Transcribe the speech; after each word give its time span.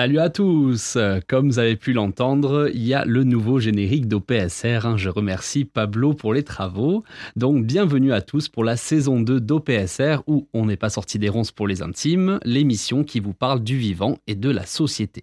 Salut 0.00 0.18
à 0.18 0.30
tous 0.30 0.96
Comme 1.28 1.48
vous 1.50 1.58
avez 1.58 1.76
pu 1.76 1.92
l'entendre, 1.92 2.70
il 2.72 2.86
y 2.86 2.94
a 2.94 3.04
le 3.04 3.22
nouveau 3.22 3.60
générique 3.60 4.08
d'OPSR. 4.08 4.86
hein. 4.86 4.96
Je 4.96 5.10
remercie 5.10 5.66
Pablo 5.66 6.14
pour 6.14 6.32
les 6.32 6.42
travaux. 6.42 7.04
Donc 7.36 7.66
bienvenue 7.66 8.14
à 8.14 8.22
tous 8.22 8.48
pour 8.48 8.64
la 8.64 8.78
saison 8.78 9.20
2 9.20 9.40
d'OPSR 9.40 10.22
où 10.26 10.48
on 10.54 10.64
n'est 10.64 10.78
pas 10.78 10.88
sorti 10.88 11.18
des 11.18 11.28
ronces 11.28 11.52
pour 11.52 11.68
les 11.68 11.82
intimes, 11.82 12.40
l'émission 12.46 13.04
qui 13.04 13.20
vous 13.20 13.34
parle 13.34 13.62
du 13.62 13.76
vivant 13.76 14.16
et 14.26 14.36
de 14.36 14.48
la 14.48 14.64
société. 14.64 15.20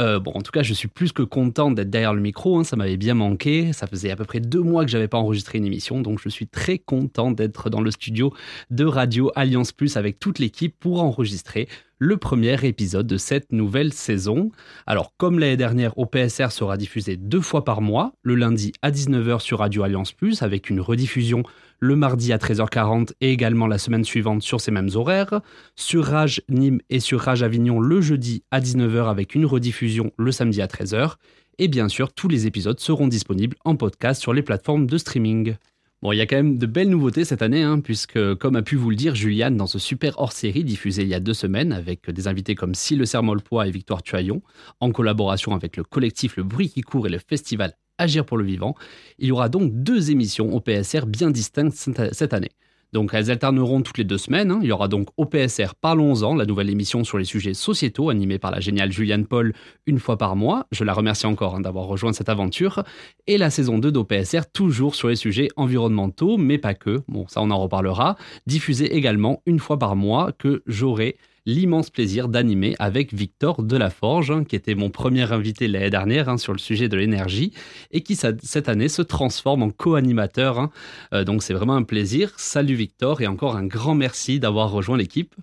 Euh, 0.00 0.18
bon, 0.20 0.30
en 0.30 0.40
tout 0.40 0.52
cas, 0.52 0.62
je 0.62 0.72
suis 0.72 0.88
plus 0.88 1.12
que 1.12 1.22
content 1.22 1.70
d'être 1.70 1.90
derrière 1.90 2.14
le 2.14 2.22
micro, 2.22 2.58
hein, 2.58 2.64
ça 2.64 2.76
m'avait 2.76 2.96
bien 2.96 3.12
manqué. 3.12 3.74
Ça 3.74 3.86
faisait 3.86 4.10
à 4.10 4.16
peu 4.16 4.24
près 4.24 4.40
deux 4.40 4.62
mois 4.62 4.86
que 4.86 4.90
j'avais 4.90 5.06
pas 5.06 5.18
enregistré 5.18 5.58
une 5.58 5.66
émission, 5.66 6.00
donc 6.00 6.18
je 6.18 6.30
suis 6.30 6.46
très 6.46 6.78
content 6.78 7.30
d'être 7.30 7.68
dans 7.68 7.82
le 7.82 7.90
studio 7.90 8.32
de 8.70 8.86
Radio 8.86 9.30
Alliance 9.34 9.72
Plus 9.72 9.98
avec 9.98 10.18
toute 10.18 10.38
l'équipe 10.38 10.74
pour 10.80 11.02
enregistrer 11.02 11.68
le 11.98 12.16
premier 12.16 12.64
épisode 12.64 13.06
de 13.06 13.16
cette 13.16 13.52
nouvelle 13.52 13.92
saison. 13.92 14.50
Alors, 14.86 15.12
comme 15.16 15.38
l'année 15.38 15.56
dernière, 15.56 15.96
OPSR 15.98 16.50
sera 16.50 16.76
diffusé 16.76 17.16
deux 17.16 17.40
fois 17.40 17.64
par 17.64 17.80
mois, 17.80 18.12
le 18.22 18.34
lundi 18.34 18.72
à 18.82 18.90
19h 18.90 19.40
sur 19.40 19.60
Radio 19.60 19.82
Alliance 19.82 20.12
Plus, 20.12 20.42
avec 20.42 20.70
une 20.70 20.80
rediffusion 20.80 21.42
le 21.80 21.96
mardi 21.96 22.32
à 22.32 22.38
13h40 22.38 23.12
et 23.20 23.30
également 23.30 23.66
la 23.66 23.78
semaine 23.78 24.04
suivante 24.04 24.42
sur 24.42 24.60
ces 24.60 24.70
mêmes 24.70 24.90
horaires, 24.94 25.40
sur 25.76 26.04
Rage 26.04 26.42
Nîmes 26.48 26.80
et 26.88 27.00
sur 27.00 27.20
Rage 27.20 27.42
Avignon 27.42 27.80
le 27.80 28.00
jeudi 28.00 28.42
à 28.50 28.60
19h 28.60 29.10
avec 29.10 29.34
une 29.34 29.44
rediffusion 29.44 30.10
le 30.16 30.32
samedi 30.32 30.62
à 30.62 30.66
13h. 30.66 31.14
Et 31.58 31.68
bien 31.68 31.88
sûr, 31.88 32.12
tous 32.12 32.28
les 32.28 32.46
épisodes 32.46 32.80
seront 32.80 33.06
disponibles 33.06 33.56
en 33.64 33.76
podcast 33.76 34.20
sur 34.20 34.32
les 34.32 34.42
plateformes 34.42 34.86
de 34.86 34.98
streaming. 34.98 35.56
Bon, 36.04 36.12
il 36.12 36.18
y 36.18 36.20
a 36.20 36.26
quand 36.26 36.36
même 36.36 36.58
de 36.58 36.66
belles 36.66 36.90
nouveautés 36.90 37.24
cette 37.24 37.40
année, 37.40 37.62
hein, 37.62 37.80
puisque, 37.80 38.34
comme 38.34 38.56
a 38.56 38.62
pu 38.62 38.76
vous 38.76 38.90
le 38.90 38.96
dire 38.96 39.14
Juliane 39.14 39.56
dans 39.56 39.66
ce 39.66 39.78
super 39.78 40.20
hors-série 40.20 40.62
diffusé 40.62 41.00
il 41.00 41.08
y 41.08 41.14
a 41.14 41.18
deux 41.18 41.32
semaines, 41.32 41.72
avec 41.72 42.10
des 42.10 42.28
invités 42.28 42.54
comme 42.54 42.74
Sylle 42.74 43.06
Sermolpois 43.06 43.66
et 43.66 43.70
Victoire 43.70 44.02
Tuaillon, 44.02 44.42
en 44.80 44.92
collaboration 44.92 45.54
avec 45.54 45.78
le 45.78 45.82
collectif 45.82 46.36
Le 46.36 46.42
Bruit 46.42 46.68
qui 46.68 46.82
court 46.82 47.06
et 47.06 47.10
le 47.10 47.18
festival 47.18 47.72
Agir 47.96 48.26
pour 48.26 48.36
le 48.36 48.44
vivant, 48.44 48.74
il 49.18 49.28
y 49.28 49.32
aura 49.32 49.48
donc 49.48 49.72
deux 49.72 50.10
émissions 50.10 50.52
au 50.52 50.60
PSR 50.60 51.06
bien 51.06 51.30
distinctes 51.30 51.88
cette 52.12 52.34
année. 52.34 52.50
Donc 52.94 53.10
elles 53.12 53.30
alterneront 53.30 53.82
toutes 53.82 53.98
les 53.98 54.04
deux 54.04 54.18
semaines. 54.18 54.52
hein. 54.52 54.60
Il 54.62 54.68
y 54.68 54.72
aura 54.72 54.86
donc 54.86 55.08
OPSR 55.16 55.74
Parlons-en, 55.80 56.36
la 56.36 56.46
nouvelle 56.46 56.70
émission 56.70 57.02
sur 57.02 57.18
les 57.18 57.24
sujets 57.24 57.52
sociétaux 57.52 58.08
animée 58.08 58.38
par 58.38 58.52
la 58.52 58.60
géniale 58.60 58.92
Juliane 58.92 59.26
Paul 59.26 59.52
une 59.86 59.98
fois 59.98 60.16
par 60.16 60.36
mois. 60.36 60.66
Je 60.70 60.84
la 60.84 60.94
remercie 60.94 61.26
encore 61.26 61.56
hein, 61.56 61.60
d'avoir 61.60 61.86
rejoint 61.86 62.12
cette 62.12 62.28
aventure. 62.28 62.84
Et 63.26 63.36
la 63.36 63.50
saison 63.50 63.78
2 63.78 63.90
d'OPSR 63.90 64.42
toujours 64.52 64.94
sur 64.94 65.08
les 65.08 65.16
sujets 65.16 65.48
environnementaux, 65.56 66.36
mais 66.38 66.56
pas 66.56 66.74
que. 66.74 67.02
Bon, 67.08 67.26
ça 67.26 67.42
on 67.42 67.50
en 67.50 67.58
reparlera. 67.58 68.16
Diffusée 68.46 68.94
également 68.96 69.42
une 69.44 69.58
fois 69.58 69.78
par 69.78 69.96
mois 69.96 70.30
que 70.30 70.62
j'aurai 70.66 71.16
l'immense 71.46 71.90
plaisir 71.90 72.28
d'animer 72.28 72.74
avec 72.78 73.12
Victor 73.12 73.62
Delaforge, 73.62 74.30
hein, 74.30 74.44
qui 74.44 74.56
était 74.56 74.74
mon 74.74 74.90
premier 74.90 75.30
invité 75.32 75.68
l'année 75.68 75.90
dernière 75.90 76.28
hein, 76.28 76.38
sur 76.38 76.52
le 76.52 76.58
sujet 76.58 76.88
de 76.88 76.96
l'énergie 76.96 77.52
et 77.90 78.02
qui 78.02 78.16
cette 78.16 78.68
année 78.68 78.88
se 78.88 79.02
transforme 79.02 79.62
en 79.62 79.70
co-animateur. 79.70 80.58
hein. 80.58 80.70
Euh, 81.12 81.24
donc 81.24 81.42
c'est 81.42 81.54
vraiment 81.54 81.76
un 81.76 81.82
plaisir. 81.82 82.32
Salut 82.36 82.74
Victor 82.74 83.20
et 83.20 83.26
encore 83.26 83.56
un 83.56 83.66
grand 83.66 83.94
merci 83.94 84.40
d'avoir 84.40 84.70
rejoint 84.70 84.96
l'équipe. 84.96 85.34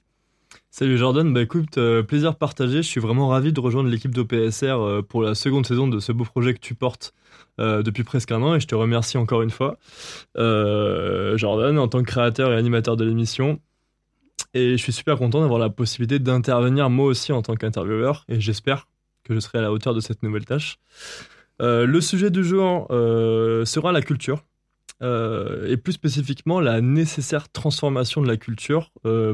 Salut 0.73 0.97
Jordan, 0.97 1.33
bah 1.33 1.41
écoute, 1.41 1.77
euh, 1.77 2.01
plaisir 2.01 2.35
partagé. 2.35 2.77
Je 2.77 2.87
suis 2.87 3.01
vraiment 3.01 3.27
ravi 3.27 3.51
de 3.51 3.59
rejoindre 3.59 3.89
l'équipe 3.89 4.15
d'OPSR 4.15 4.65
euh, 4.79 5.01
pour 5.01 5.21
la 5.21 5.35
seconde 5.35 5.65
saison 5.65 5.87
de 5.87 5.99
ce 5.99 6.13
beau 6.13 6.23
projet 6.23 6.53
que 6.53 6.59
tu 6.59 6.75
portes 6.75 7.13
depuis 7.57 8.03
presque 8.03 8.31
un 8.31 8.41
an 8.41 8.55
et 8.55 8.59
je 8.59 8.65
te 8.65 8.73
remercie 8.73 9.17
encore 9.19 9.43
une 9.43 9.51
fois. 9.51 9.77
Jordan, 10.35 11.77
en 11.77 11.87
tant 11.87 11.99
que 11.99 12.07
créateur 12.07 12.51
et 12.51 12.55
animateur 12.55 12.97
de 12.97 13.05
l'émission. 13.05 13.59
Et 14.53 14.71
je 14.71 14.83
suis 14.83 14.91
super 14.91 15.17
content 15.17 15.41
d'avoir 15.41 15.59
la 15.59 15.69
possibilité 15.69 16.19
d'intervenir 16.19 16.89
moi 16.89 17.05
aussi 17.05 17.31
en 17.31 17.41
tant 17.41 17.55
qu'intervieweur 17.55 18.25
et 18.27 18.41
j'espère 18.41 18.87
que 19.23 19.33
je 19.33 19.39
serai 19.39 19.59
à 19.59 19.61
la 19.61 19.71
hauteur 19.71 19.93
de 19.93 20.01
cette 20.01 20.23
nouvelle 20.23 20.45
tâche. 20.45 20.77
Euh, 21.61 21.85
le 21.85 22.01
sujet 22.01 22.31
du 22.31 22.43
jour 22.43 22.87
euh, 22.89 23.65
sera 23.65 23.91
la 23.91 24.01
culture. 24.01 24.43
Euh, 25.03 25.67
et 25.67 25.77
plus 25.77 25.93
spécifiquement 25.93 26.59
la 26.59 26.79
nécessaire 26.79 27.49
transformation 27.49 28.21
de 28.21 28.27
la 28.27 28.37
culture 28.37 28.91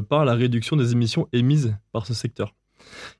par 0.08 0.24
la 0.24 0.34
réduction 0.34 0.76
des 0.76 0.92
émissions 0.92 1.28
émises 1.34 1.76
par 1.92 2.06
ce 2.06 2.14
secteur. 2.14 2.54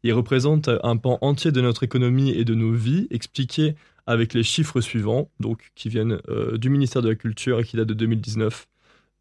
Il 0.02 0.14
représente 0.14 0.70
un 0.82 0.96
pan 0.96 1.18
entier 1.20 1.52
de 1.52 1.60
notre 1.60 1.82
économie 1.82 2.30
et 2.30 2.46
de 2.46 2.54
nos 2.54 2.72
vies, 2.72 3.06
expliqué 3.10 3.74
avec 4.06 4.32
les 4.32 4.42
chiffres 4.42 4.80
suivants, 4.80 5.30
donc 5.40 5.72
qui 5.74 5.90
viennent 5.90 6.20
du 6.54 6.70
ministère 6.70 7.02
de 7.02 7.10
la 7.10 7.16
Culture 7.16 7.60
et 7.60 7.64
qui 7.64 7.76
datent 7.76 7.88
de 7.88 7.92
2019. 7.92 8.66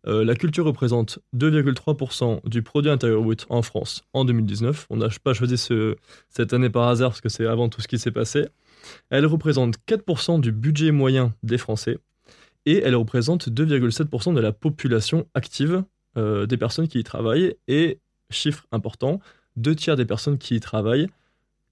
Euh, 0.06 0.24
la 0.24 0.36
culture 0.36 0.66
représente 0.66 1.20
2,3% 1.36 2.42
du 2.48 2.62
produit 2.62 2.92
intérieur 2.92 3.22
brut 3.22 3.46
en 3.50 3.62
France 3.62 4.04
en 4.14 4.26
2019. 4.26 4.86
On 4.90 4.98
n'a 4.98 5.08
pas 5.24 5.34
choisi 5.34 5.58
ce- 5.58 5.96
cette 6.30 6.54
année 6.54 6.70
par 6.70 6.88
hasard 6.88 7.10
parce 7.12 7.22
que 7.22 7.30
c'est 7.30 7.46
avant 7.46 7.68
tout 7.70 7.82
ce 7.82 7.88
qui 7.88 7.98
s'est 8.00 8.12
passé. 8.12 8.46
Elle 9.10 9.26
représente 9.26 9.76
4% 9.86 10.40
du 10.40 10.52
budget 10.52 10.92
moyen 10.92 11.34
des 11.44 11.58
Français 11.58 11.98
et 12.66 12.78
elle 12.84 12.96
représente 12.96 13.50
2,7% 13.50 14.34
de 14.34 14.40
la 14.40 14.52
population 14.52 15.28
active 15.34 15.84
euh, 16.18 16.46
des 16.46 16.58
personnes 16.58 16.88
qui 16.88 17.00
y 17.00 17.04
travaillent. 17.04 17.56
Et, 17.68 18.00
chiffre 18.30 18.66
important, 18.72 19.20
deux 19.56 19.76
tiers 19.76 19.96
des 19.96 20.06
personnes 20.06 20.38
qui 20.38 20.56
y 20.56 20.60
travaillent 20.60 21.08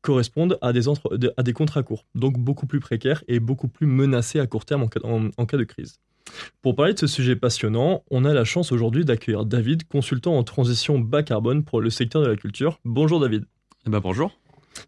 correspondent 0.05 0.57
à 0.61 0.71
des, 0.71 0.87
entre- 0.87 1.17
de- 1.17 1.33
à 1.35 1.43
des 1.43 1.51
contrats 1.53 1.83
courts, 1.83 2.05
donc 2.15 2.37
beaucoup 2.37 2.67
plus 2.67 2.79
précaires 2.79 3.23
et 3.27 3.39
beaucoup 3.39 3.67
plus 3.67 3.87
menacés 3.87 4.39
à 4.39 4.47
court 4.47 4.63
terme 4.65 4.83
en 4.83 4.87
cas, 4.87 4.99
en- 5.03 5.29
en 5.37 5.45
cas 5.45 5.57
de 5.57 5.63
crise. 5.63 5.97
Pour 6.61 6.75
parler 6.75 6.93
de 6.93 6.99
ce 6.99 7.07
sujet 7.07 7.35
passionnant, 7.35 8.03
on 8.11 8.23
a 8.25 8.33
la 8.33 8.43
chance 8.45 8.71
aujourd'hui 8.71 9.03
d'accueillir 9.05 9.45
David, 9.45 9.87
consultant 9.87 10.37
en 10.37 10.43
transition 10.43 10.99
bas 10.99 11.23
carbone 11.23 11.63
pour 11.63 11.81
le 11.81 11.89
secteur 11.89 12.21
de 12.21 12.27
la 12.27 12.35
culture. 12.35 12.79
Bonjour 12.85 13.19
David. 13.19 13.45
Eh 13.87 13.89
ben 13.89 13.99
bonjour. 13.99 14.31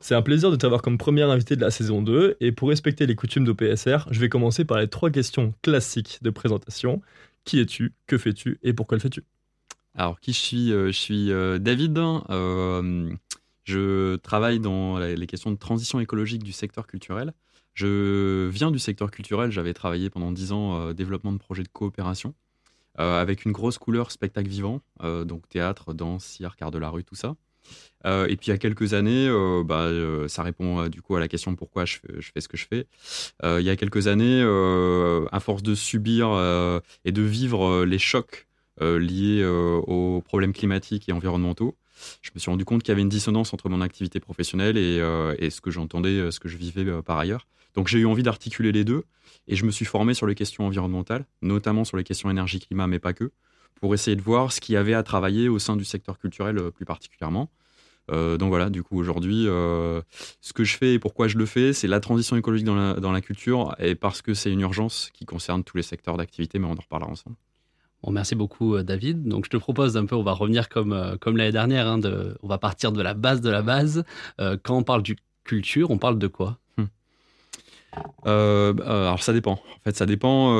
C'est 0.01 0.16
un 0.16 0.22
plaisir 0.22 0.51
de 0.51 0.56
t'avoir 0.57 0.81
comme 0.81 0.97
premier 0.97 1.22
invité 1.23 1.56
de 1.56 1.61
la 1.61 1.72
saison 1.72 2.01
2 2.01 2.35
et 2.41 2.51
pour 2.51 2.69
respecter 2.69 3.06
les 3.06 3.16
coutumes 3.16 3.45
d'OPSR, 3.45 4.07
je 4.11 4.19
vais 4.19 4.29
commencer 4.29 4.66
par 4.66 4.79
les 4.79 4.88
trois 4.88 5.09
questions 5.11 5.53
classiques 5.61 6.19
de 6.22 6.29
présentation. 6.29 7.01
Qui 7.45 7.59
es-tu? 7.61 7.94
Que 8.06 8.17
fais-tu? 8.17 8.59
Et 8.63 8.73
pourquoi 8.73 8.97
le 8.97 9.01
fais-tu? 9.01 9.23
Alors 9.95 10.19
qui 10.19 10.33
je 10.33 10.38
suis 10.39 10.72
Euh, 10.73 10.88
Je 10.88 10.97
suis 10.97 11.31
euh, 11.31 11.57
David. 11.57 11.97
Euh, 12.29 13.09
je 13.67 14.16
travaille 14.16 14.61
dans 14.61 14.97
les 14.97 15.28
questions 15.28 15.51
de 15.51 15.57
transition 15.57 16.00
écologique 16.00 16.41
du 16.41 16.53
secteur 16.53 16.88
culturel. 16.88 17.33
Je 17.73 18.47
viens 18.47 18.72
du 18.72 18.79
secteur 18.79 19.11
culturel. 19.11 19.51
J'avais 19.51 19.73
travaillé 19.73 20.09
pendant 20.09 20.31
10 20.31 20.51
ans 20.53 20.79
euh, 20.79 20.94
développement 20.94 21.33
de 21.33 21.38
projets 21.38 21.63
de 21.63 21.67
coopération 21.67 22.33
euh, 23.00 23.22
avec 23.22 23.44
une 23.44 23.51
grosse 23.51 23.77
couleur 23.77 24.11
spectacle 24.11 24.47
vivant, 24.47 24.81
euh, 25.03 25.25
donc 25.25 25.50
théâtre, 25.50 25.94
danse, 25.94 26.23
cirque, 26.23 26.61
art 26.61 26.72
de 26.72 26.79
la 26.79 26.89
rue, 26.89 27.03
tout 27.03 27.16
ça. 27.16 27.35
Et 28.06 28.38
puis 28.38 28.47
il 28.47 28.50
y 28.51 28.53
a 28.53 28.57
quelques 28.57 28.94
années, 28.94 29.29
bah, 29.66 29.89
ça 30.29 30.41
répond 30.41 30.88
du 30.88 31.01
coup 31.01 31.17
à 31.17 31.19
la 31.19 31.27
question 31.27 31.53
pourquoi 31.57 31.83
je 31.83 31.97
fais, 31.97 32.39
ce 32.39 32.47
que 32.47 32.56
je 32.56 32.66
fais. 32.66 32.88
Il 33.44 33.66
y 33.66 33.69
a 33.69 33.75
quelques 33.75 34.07
années, 34.07 34.41
à 34.41 35.39
force 35.41 35.61
de 35.63 35.75
subir 35.75 36.27
et 37.03 37.11
de 37.11 37.22
vivre 37.22 37.83
les 37.83 38.00
chocs 38.00 38.47
liés 38.79 39.45
aux 39.45 40.22
problèmes 40.22 40.53
climatiques 40.53 41.09
et 41.09 41.11
environnementaux, 41.11 41.75
je 42.21 42.31
me 42.33 42.39
suis 42.39 42.49
rendu 42.49 42.65
compte 42.65 42.83
qu'il 42.83 42.91
y 42.91 42.93
avait 42.93 43.01
une 43.01 43.09
dissonance 43.09 43.53
entre 43.53 43.69
mon 43.69 43.81
activité 43.81 44.19
professionnelle 44.19 44.77
et, 44.77 44.99
euh, 44.99 45.35
ce 45.49 45.61
que 45.61 45.71
j'entendais, 45.71 46.19
euh, 46.19 46.31
ce 46.31 46.39
que 46.39 46.49
je 46.49 46.57
vivais 46.57 46.85
euh, 46.85 47.01
par 47.01 47.17
ailleurs. 47.17 47.47
Donc 47.75 47.87
j'ai 47.87 47.99
eu 47.99 48.05
envie 48.05 48.23
d'articuler 48.23 48.71
les 48.71 48.83
deux 48.83 49.03
et 49.47 49.55
je 49.55 49.65
me 49.65 49.71
suis 49.71 49.85
formé 49.85 50.13
sur 50.13 50.27
les 50.27 50.35
questions 50.35 50.65
environnementales, 50.65 51.25
notamment 51.41 51.85
sur 51.85 51.97
les 51.97 52.03
questions 52.03 52.29
énergie-climat, 52.29 52.88
mais 52.88 52.99
pas 52.99 53.13
que, 53.13 53.31
pour 53.75 53.94
essayer 53.94 54.15
de 54.15 54.21
voir 54.21 54.51
ce 54.51 54.59
qu'il 54.59 54.73
y 54.73 54.77
avait 54.77 54.94
à 54.94 55.03
travailler 55.03 55.49
au 55.49 55.59
sein 55.59 55.75
du 55.75 55.85
secteur 55.85 56.17
culturel 56.17 56.71
plus 56.71 56.85
particulièrement. 56.85 57.51
Donc 58.09 58.47
voilà, 58.47 58.69
du 58.69 58.83
coup 58.83 58.97
aujourd'hui, 58.97 59.43
ce 59.43 60.53
que 60.53 60.63
je 60.63 60.77
fais 60.77 60.93
et 60.93 61.00
pourquoi 61.00 61.27
je 61.27 61.38
le 61.38 61.45
fais, 61.45 61.71
c'est 61.73 61.88
la 61.88 62.00
transition 62.00 62.35
écologique 62.35 62.65
dans 62.65 63.11
la 63.11 63.21
culture 63.21 63.75
et 63.79 63.95
parce 63.95 64.21
que 64.21 64.33
c'est 64.33 64.51
une 64.51 64.61
urgence 64.61 65.11
qui 65.13 65.25
concerne 65.25 65.63
tous 65.63 65.77
les 65.77 65.83
secteurs 65.83 66.17
d'activité, 66.17 66.57
mais 66.57 66.67
on 66.67 66.71
en 66.71 66.75
reparlera 66.75 67.11
ensemble. 67.11 67.35
Bon, 68.03 68.11
merci 68.11 68.35
beaucoup 68.35 68.75
euh, 68.75 68.83
David. 68.83 69.27
Donc 69.27 69.45
je 69.45 69.49
te 69.49 69.57
propose 69.57 69.97
un 69.97 70.05
peu, 70.05 70.15
on 70.15 70.23
va 70.23 70.33
revenir 70.33 70.69
comme, 70.69 70.94
euh, 70.94 71.17
comme 71.19 71.38
l'année 71.38 71.51
dernière, 71.51 71.88
hein, 71.88 71.99
on 72.44 72.47
va 72.47 72.57
partir 72.57 72.91
de 72.91 73.01
la 73.01 73.13
base 73.13 73.41
de 73.41 73.49
la 73.49 73.61
base. 73.61 74.03
Euh, 74.39 74.57
quand 74.61 74.77
on 74.77 74.83
parle 74.83 75.03
du 75.03 75.17
culture, 75.44 75.91
on 75.91 75.97
parle 75.97 76.19
de 76.19 76.27
quoi? 76.27 76.57
Euh, 78.27 78.75
euh, 78.79 79.07
alors 79.07 79.23
ça 79.23 79.33
dépend. 79.33 79.53
En 79.53 79.83
fait, 79.83 79.95
ça 79.95 80.05
dépend 80.05 80.51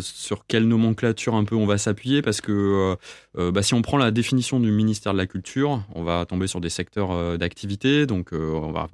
sur 0.00 0.46
quelle 0.46 0.66
nomenclature 0.66 1.34
un 1.34 1.44
peu 1.44 1.54
on 1.54 1.66
va 1.66 1.76
s'appuyer 1.76 2.22
parce 2.22 2.40
que 2.40 2.96
bah, 3.34 3.62
si 3.62 3.74
on 3.74 3.82
prend 3.82 3.98
la 3.98 4.10
définition 4.10 4.58
du 4.58 4.70
ministère 4.70 5.12
de 5.12 5.18
la 5.18 5.26
Culture, 5.26 5.82
on 5.94 6.02
va 6.02 6.24
tomber 6.24 6.46
sur 6.46 6.62
des 6.62 6.70
secteurs 6.70 7.36
d'activité. 7.36 8.06
Donc, 8.06 8.30
on 8.32 8.72
va, 8.72 8.88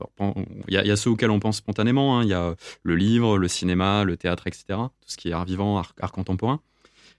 il 0.66 0.74
y, 0.74 0.90
a 0.90 0.96
ceux 0.96 1.10
auxquels 1.10 1.30
on 1.30 1.38
pense 1.38 1.58
spontanément. 1.58 2.18
Hein. 2.18 2.24
Il 2.24 2.30
y 2.30 2.34
a 2.34 2.56
le 2.82 2.96
livre, 2.96 3.38
le 3.38 3.46
cinéma, 3.46 4.02
le 4.02 4.16
théâtre, 4.16 4.48
etc. 4.48 4.64
Tout 4.68 5.06
ce 5.06 5.16
qui 5.16 5.28
est 5.28 5.32
art 5.32 5.44
vivant, 5.44 5.78
art 5.78 6.10
contemporain. 6.10 6.60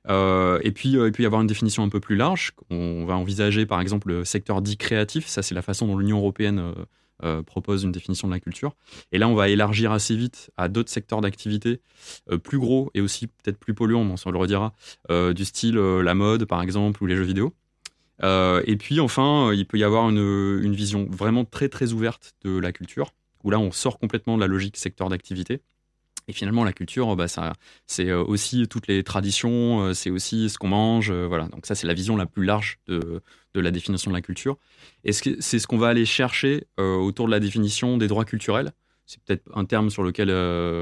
Et 0.10 0.72
puis, 0.74 0.90
il 0.90 1.12
peut 1.12 1.24
y 1.24 1.26
avoir 1.26 1.42
une 1.42 1.48
définition 1.48 1.84
un 1.84 1.90
peu 1.90 2.00
plus 2.00 2.16
large. 2.16 2.54
On 2.70 3.06
va 3.06 3.16
envisager, 3.16 3.66
par 3.66 3.82
exemple, 3.82 4.10
le 4.10 4.26
secteur 4.26 4.62
dit 4.62 4.78
créatif. 4.78 5.28
Ça, 5.28 5.42
c'est 5.42 5.56
la 5.56 5.62
façon 5.62 5.88
dont 5.88 5.98
l'Union 5.98 6.18
européenne 6.18 6.74
euh, 7.24 7.42
propose 7.42 7.84
une 7.84 7.92
définition 7.94 8.28
de 8.28 8.34
la 8.34 8.40
culture. 8.42 8.76
Et 9.14 9.18
là, 9.18 9.30
on 9.30 9.36
va 9.36 9.48
élargir 9.48 9.94
assez 9.94 10.14
vite 10.16 10.52
à 10.58 10.68
d'autres 10.68 10.90
secteurs 10.90 11.22
d'activité 11.22 11.80
euh, 12.30 12.38
plus 12.38 12.58
gros 12.58 12.92
et 12.96 13.02
aussi 13.02 13.28
peut-être 13.28 13.58
plus 13.58 13.74
polluants, 13.74 14.02
on 14.02 14.32
le 14.32 14.38
redira, 14.38 14.74
euh, 15.10 15.32
du 15.32 15.46
style 15.46 15.76
la 15.76 16.16
mode, 16.16 16.46
par 16.46 16.62
exemple, 16.62 17.02
ou 17.02 17.06
les 17.06 17.16
jeux 17.16 17.24
vidéo. 17.24 17.54
et 18.22 18.76
puis 18.78 19.00
enfin, 19.00 19.54
il 19.54 19.66
peut 19.66 19.78
y 19.78 19.86
avoir 19.86 20.10
une, 20.10 20.74
vision 20.74 21.08
vraiment 21.10 21.46
très 21.46 21.70
très 21.70 21.94
ouverte 21.94 22.34
de 22.44 22.58
la 22.58 22.74
culture, 22.74 23.14
où 23.44 23.52
là 23.52 23.60
on 23.60 23.72
sort 23.72 24.00
complètement 24.00 24.36
de 24.36 24.42
la 24.42 24.48
logique 24.48 24.76
secteur 24.76 25.08
d'activité 25.08 25.62
et 26.28 26.34
finalement, 26.34 26.64
la 26.64 26.72
culture, 26.72 27.16
bah, 27.16 27.26
c'est 27.86 28.10
euh, 28.10 28.24
aussi 28.24 28.68
toutes 28.68 28.88
les 28.88 29.04
traditions, 29.04 29.82
euh, 29.82 29.94
c'est 29.94 30.10
aussi 30.10 30.50
ce 30.50 30.58
qu'on 30.58 30.70
mange. 30.70 31.12
Euh, 31.12 31.28
voilà. 31.28 31.48
Donc 31.48 31.66
ça, 31.66 31.76
c'est 31.76 31.88
la 31.88 31.94
vision 31.94 32.16
la 32.16 32.26
plus 32.26 32.46
large 32.46 32.80
de, 32.88 33.22
la 33.56 33.72
définition 33.72 34.10
de 34.10 34.16
la 34.16 34.22
culture. 34.22 34.58
Et 35.04 35.12
c'est 35.12 35.60
ce 35.60 35.68
qu'on 35.68 35.78
va 35.78 35.90
aller 35.90 36.06
chercher 36.06 36.66
autour 36.78 37.28
de 37.28 37.32
la 37.32 37.40
définition 37.40 37.98
des 37.98 38.08
droits 38.08 38.26
culturels? 38.26 38.72
C'est 39.06 39.22
peut-être 39.22 39.44
un 39.54 39.66
terme 39.66 39.90
sur 39.90 40.02
lequel 40.02 40.30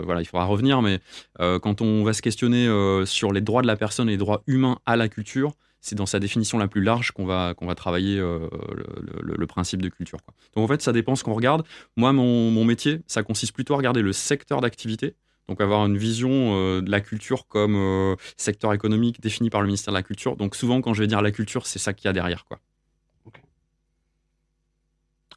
voilà, 0.05 0.21
il 0.21 0.25
faudra 0.25 0.45
revenir, 0.45 0.81
mais 0.81 1.01
quand 1.37 1.81
on 1.81 2.03
va 2.05 2.13
se 2.13 2.21
questionner 2.21 2.69
sur 3.05 3.33
les 3.33 3.41
droits 3.41 3.61
de 3.61 3.67
la 3.67 3.75
personne 3.75 4.07
et 4.07 4.13
les 4.13 4.17
droits 4.17 4.41
humains 4.47 4.79
à 4.85 4.95
la 4.95 5.09
culture, 5.09 5.51
c'est 5.81 5.95
dans 5.95 6.05
sa 6.05 6.19
définition 6.19 6.57
la 6.57 6.69
plus 6.69 6.81
large 6.81 7.11
qu'on 7.11 7.25
va, 7.25 7.53
qu'on 7.55 7.65
va 7.65 7.75
travailler 7.75 8.17
le, 8.17 9.47
principe 9.47 9.81
de 9.81 9.89
culture. 9.89 10.19
Donc 10.55 10.63
en 10.63 10.67
fait, 10.67 10.81
ça 10.81 10.93
dépend 10.93 11.15
ce 11.15 11.25
qu'on 11.25 11.33
regarde. 11.33 11.65
Moi, 11.97 12.13
mon 12.13 12.63
métier, 12.63 13.01
ça 13.05 13.21
consiste 13.21 13.53
plutôt 13.53 13.73
à 13.73 13.77
regarder 13.77 14.01
le 14.01 14.13
secteur 14.13 14.61
d'activité 14.61 15.15
donc 15.47 15.61
avoir 15.61 15.85
une 15.85 15.97
vision 15.97 16.55
euh, 16.55 16.81
de 16.81 16.89
la 16.89 17.01
culture 17.01 17.47
comme 17.47 17.75
euh, 17.75 18.15
secteur 18.37 18.73
économique 18.73 19.21
défini 19.21 19.49
par 19.49 19.61
le 19.61 19.67
ministère 19.67 19.91
de 19.91 19.97
la 19.97 20.03
Culture. 20.03 20.35
Donc 20.35 20.55
souvent 20.55 20.81
quand 20.81 20.93
je 20.93 21.01
vais 21.01 21.07
dire 21.07 21.21
la 21.21 21.31
culture, 21.31 21.67
c'est 21.67 21.79
ça 21.79 21.93
qu'il 21.93 22.05
y 22.05 22.09
a 22.09 22.13
derrière. 22.13 22.45
Quoi. 22.45 22.59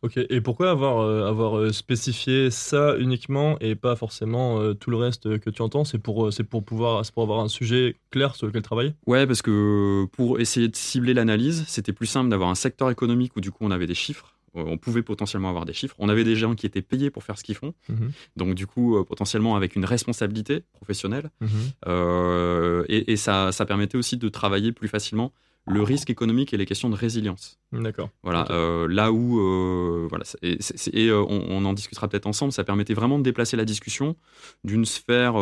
Ok, 0.03 0.19
et 0.19 0.41
pourquoi 0.43 0.71
avoir, 0.71 0.99
euh, 0.99 1.27
avoir 1.27 1.73
spécifié 1.73 2.51
ça 2.51 2.95
uniquement 2.99 3.59
et 3.61 3.75
pas 3.75 3.97
forcément 3.97 4.75
tout 4.75 4.91
le 4.91 4.99
reste 4.99 5.39
que 5.39 5.49
tu 5.49 5.63
entends? 5.63 5.85
C'est 5.85 5.99
pour, 5.99 6.31
c'est 6.31 6.45
pour 6.45 6.63
pouvoir 6.63 7.03
pour 7.15 7.23
avoir 7.23 7.41
un 7.41 7.49
sujet 7.49 7.97
clair 8.11 8.37
sur 8.37 8.47
lequel 8.47 8.61
travailler? 8.61 8.93
Ouais, 9.07 9.27
parce 9.27 9.41
que 9.41 10.05
pour 10.13 10.41
essayer 10.41 10.69
de 10.69 10.77
cibler 10.77 11.15
l'analyse, 11.15 11.65
c'était 11.67 11.95
plus 11.95 12.07
simple 12.07 12.29
d'avoir 12.29 12.51
un 12.51 12.55
secteur 12.55 12.91
économique 12.91 13.35
où 13.37 13.41
du 13.41 13.51
coup 13.51 13.65
on 13.65 13.71
avait 13.71 13.87
des 13.87 13.95
chiffres 13.95 14.35
on 14.55 14.79
pouvait 14.79 15.03
potentiellement 15.03 15.49
avoir 15.49 15.65
des 15.65 15.73
chiffres. 15.73 15.95
On 15.99 16.09
avait 16.09 16.25
des 16.25 16.37
gens 16.37 16.55
qui 16.55 16.67
étaient 16.67 16.83
payés 16.83 17.11
pour 17.11 17.23
faire 17.25 17.39
ce 17.39 17.45
qu'ils 17.45 17.55
font. 17.55 17.75
Mhm. 17.89 18.13
Donc, 18.37 18.55
du 18.55 18.67
coup, 18.67 18.97
euh, 18.97 19.05
potentiellement 19.05 19.57
avec 19.57 19.77
une 19.77 19.85
responsabilité 19.85 20.65
professionnelle. 20.73 21.31
Mhm. 21.41 21.49
Euh, 21.87 22.85
et, 22.89 23.17
ça, 23.17 23.51
permettait 23.67 23.97
aussi 23.97 24.17
de 24.17 24.29
travailler 24.29 24.73
plus 24.73 24.89
facilement 24.89 25.33
le 25.67 25.83
risque 25.83 26.11
économique 26.11 26.53
et 26.53 26.59
les 26.59 26.67
questions 26.67 26.91
de 26.91 26.95
résilience. 26.95 27.59
D'accord. 27.73 28.11
Voilà, 28.23 28.47
là 28.89 29.13
où, 29.13 30.09
voilà, 30.09 30.25
et, 30.43 31.11
on, 31.11 31.65
en 31.65 31.73
discutera 31.73 32.09
peut-être 32.09 32.27
ensemble, 32.27 32.53
ça 32.53 32.65
permettait 32.65 32.93
vraiment 32.93 33.19
de 33.19 33.25
déplacer 33.25 33.57
la 33.57 33.65
discussion 33.65 34.17
d'une 34.63 34.85
sphère 34.85 35.37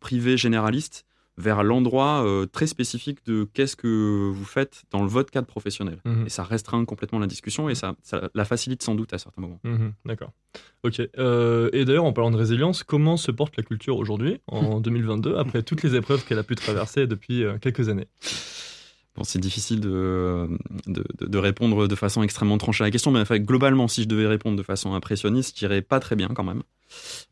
privée 0.00 0.38
généraliste 0.38 1.05
vers 1.38 1.62
l'endroit 1.62 2.24
euh, 2.26 2.46
très 2.46 2.66
spécifique 2.66 3.24
de 3.26 3.48
qu'est-ce 3.52 3.76
que 3.76 4.30
vous 4.30 4.44
faites 4.44 4.84
dans 4.90 5.02
le 5.02 5.08
votre 5.08 5.30
cadre 5.30 5.46
professionnel. 5.46 5.98
Mhm. 6.04 6.26
Et 6.26 6.28
ça 6.30 6.42
restreint 6.42 6.84
complètement 6.84 7.18
la 7.18 7.26
discussion 7.26 7.68
et 7.68 7.74
ça, 7.74 7.94
la 8.34 8.44
facilite 8.44 8.82
sans 8.82 8.94
doute 8.94 9.12
à 9.12 9.18
certains 9.18 9.42
moments. 9.42 9.60
Mhm, 9.64 9.92
d'accord. 10.04 10.32
Ok. 10.82 11.02
Euh, 11.18 11.68
et 11.72 11.84
d'ailleurs, 11.84 12.04
en 12.04 12.12
parlant 12.12 12.30
de 12.30 12.36
résilience, 12.36 12.82
comment 12.82 13.16
se 13.16 13.30
porte 13.30 13.56
la 13.56 13.62
culture 13.62 13.96
aujourd'hui, 13.96 14.40
en 14.46 14.80
2022, 14.80 15.36
après 15.36 15.62
toutes 15.62 15.82
les 15.82 15.94
épreuves 15.94 16.24
qu'elle 16.24 16.38
a 16.38 16.44
pu 16.44 16.54
traverser 16.54 17.06
depuis 17.06 17.44
euh, 17.44 17.58
quelques 17.58 17.88
années? 17.88 18.08
C'est 19.24 19.38
difficile 19.38 19.80
de, 19.80 20.48
de, 20.86 21.38
répondre 21.38 21.88
de 21.88 21.94
façon 21.94 22.22
extrêmement 22.22 22.58
tranchée 22.58 22.84
à 22.84 22.86
la 22.86 22.90
question, 22.90 23.10
mais 23.10 23.24
globalement, 23.40 23.88
si 23.88 24.02
je 24.02 24.08
devais 24.08 24.26
répondre 24.26 24.56
de 24.56 24.62
façon 24.62 24.94
impressionniste, 24.94 25.54
je 25.54 25.58
dirais 25.66 25.82
pas 25.82 26.00
très 26.00 26.16
bien 26.16 26.28
quand 26.28 26.44
même. 26.44 26.62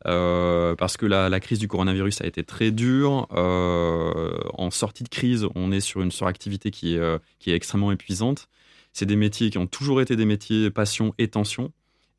Euh, 0.06 0.74
parce 0.74 0.96
que 0.96 1.06
la, 1.06 1.40
crise 1.40 1.58
du 1.58 1.68
coronavirus 1.68 2.20
a 2.20 2.26
été 2.26 2.44
très 2.44 2.70
dure. 2.70 3.28
Euh, 3.32 4.38
en 4.54 4.70
sortie 4.70 5.04
de 5.04 5.08
crise, 5.08 5.46
on 5.54 5.72
est 5.72 5.80
sur 5.80 6.00
une 6.00 6.10
suractivité 6.10 6.70
qui 6.70 6.94
est, 6.94 6.98
euh, 6.98 7.18
qui 7.38 7.50
est 7.50 7.54
extrêmement 7.54 7.92
épuisante. 7.92 8.48
C'est 8.92 9.06
des 9.06 9.16
métiers 9.16 9.50
qui 9.50 9.58
ont 9.58 9.66
toujours 9.66 10.00
été 10.00 10.16
des 10.16 10.24
métiers 10.24 10.70
passion 10.70 11.14
et 11.18 11.28
tension. 11.28 11.72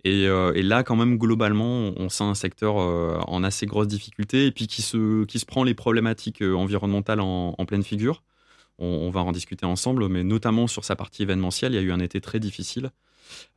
Et, 0.03 0.27
là, 0.27 0.83
quand 0.83 0.95
même, 0.95 1.17
globalement, 1.17 1.91
on 1.97 2.09
sent 2.09 2.25
un 2.25 2.35
secteur 2.35 2.75
en 2.75 3.43
assez 3.43 3.65
grosse 3.65 3.87
difficulté 3.87 4.45
et 4.45 4.51
puis 4.51 4.67
qui 4.67 4.83
se, 4.83 5.25
qui 5.25 5.39
se 5.39 5.47
prend 5.47 5.63
les 5.63 5.73
problématiques 5.73 6.43
environnementales 6.43 7.21
en, 7.21 7.65
pleine 7.65 7.81
figure. 7.81 8.21
On, 8.77 9.09
va 9.09 9.21
en 9.21 9.31
discuter 9.31 9.65
ensemble, 9.65 10.09
mais 10.09 10.23
notamment 10.23 10.67
sur 10.67 10.83
sa 10.83 10.95
partie 10.95 11.23
événementielle, 11.23 11.73
il 11.73 11.75
y 11.75 11.79
a 11.79 11.81
eu 11.81 11.91
un 11.91 11.99
été 11.99 12.19
très 12.19 12.39
difficile. 12.39 12.91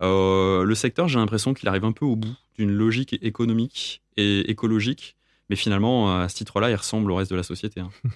Euh, 0.00 0.62
le 0.62 0.74
secteur, 0.74 1.08
j'ai 1.08 1.18
l'impression 1.18 1.54
qu'il 1.54 1.68
arrive 1.68 1.84
un 1.84 1.92
peu 1.92 2.04
au 2.04 2.14
bout 2.14 2.34
d'une 2.56 2.70
logique 2.70 3.18
économique 3.22 4.02
et 4.16 4.50
écologique, 4.50 5.16
mais 5.50 5.56
finalement, 5.56 6.20
à 6.20 6.28
ce 6.28 6.36
titre-là, 6.36 6.70
il 6.70 6.76
ressemble 6.76 7.10
au 7.10 7.16
reste 7.16 7.30
de 7.30 7.36
la 7.36 7.42
société. 7.42 7.80
Hein. 7.80 7.90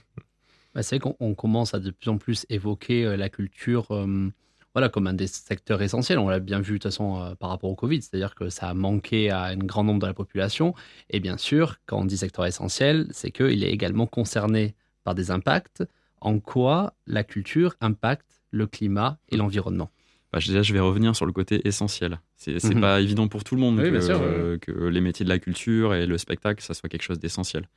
Bah, 0.75 0.83
c'est 0.83 0.99
vrai 0.99 1.15
qu'on 1.19 1.35
commence 1.35 1.75
à 1.75 1.81
de 1.81 1.91
plus 1.91 2.09
en 2.09 2.17
plus 2.17 2.47
évoquer 2.49 3.05
euh, 3.05 3.19
la 3.19 3.29
culture 3.29 3.91
euh, 3.91 4.31
voilà, 4.73 4.89
comme 4.89 5.07
un 5.07 5.13
des 5.13 5.27
secteurs 5.27 5.83
essentiels. 5.83 6.19
On 6.19 6.31
l'a 6.31 6.41
bien 6.41 6.61
vu 6.61 6.73
de 6.73 6.79
toute 6.79 6.85
façon 6.85 7.37
par 7.39 7.51
rapport 7.51 7.69
au 7.69 7.75
Covid, 7.75 8.01
c'est-à-dire 8.01 8.35
que 8.35 8.49
ça 8.49 8.71
a 8.71 8.73
manqué 8.73 9.29
à 9.29 9.43
un 9.43 9.57
grand 9.59 9.85
nombre 9.85 10.01
de 10.01 10.07
la 10.07 10.15
population. 10.15 10.75
Et 11.11 11.21
bien 11.21 11.37
sûr, 11.37 11.77
quand 11.85 11.99
on 11.99 12.07
dit 12.07 12.17
secteur 12.17 12.47
essentiel, 12.47 13.07
c'est 13.11 13.31
qu'il 13.31 13.65
est 13.65 13.71
également 13.71 14.07
concerné 14.07 14.75
par 15.05 15.15
des 15.15 15.31
impacts. 15.31 15.83
En 16.23 16.39
quoi 16.39 16.95
la 17.07 17.25
culture 17.25 17.75
impacte 17.81 18.43
le 18.53 18.67
climat 18.67 19.19
et 19.29 19.37
l'environnement 19.37 19.91
bah, 20.33 20.39
déjà, 20.39 20.63
je 20.63 20.73
vais 20.73 20.81
revenir 20.81 21.15
sur 21.15 21.27
le 21.27 21.33
côté 21.33 21.61
essentiel. 21.69 22.19
C'est 22.37 22.53
n'est 22.65 22.75
mhm. 22.75 22.81
pas 22.81 23.03
évident 23.03 23.29
pour 23.29 23.45
tout 23.45 23.55
le 23.55 23.61
monde 23.61 23.77
que, 23.77 24.89
les 24.89 25.01
métiers 25.03 25.25
de 25.25 25.29
la 25.29 25.39
culture 25.39 25.95
et 25.95 26.07
le 26.07 26.17
spectacle, 26.17 26.65
ça 26.65 26.73
soit 26.73 26.89
quelque 26.89 27.03
chose 27.03 27.19
d'essentiel. 27.19 27.69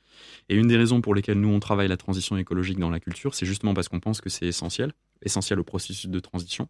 Et 0.48 0.56
une 0.56 0.66
des 0.66 0.78
raisons 0.78 1.02
pour 1.02 1.14
lesquelles 1.14 1.38
nous, 1.38 1.50
on 1.50 1.60
travaille 1.60 1.88
la 1.88 1.98
transition 1.98 2.38
écologique 2.38 2.78
dans 2.78 2.88
la 2.88 2.98
culture, 2.98 3.34
c'est 3.34 3.44
justement 3.44 3.74
parce 3.74 3.88
qu'on 3.88 4.00
pense 4.00 4.22
que 4.22 4.30
c'est 4.30 4.46
essentiel, 4.46 4.94
essentiel 5.20 5.60
au 5.60 5.64
processus 5.64 6.08
de 6.08 6.18
transition, 6.18 6.68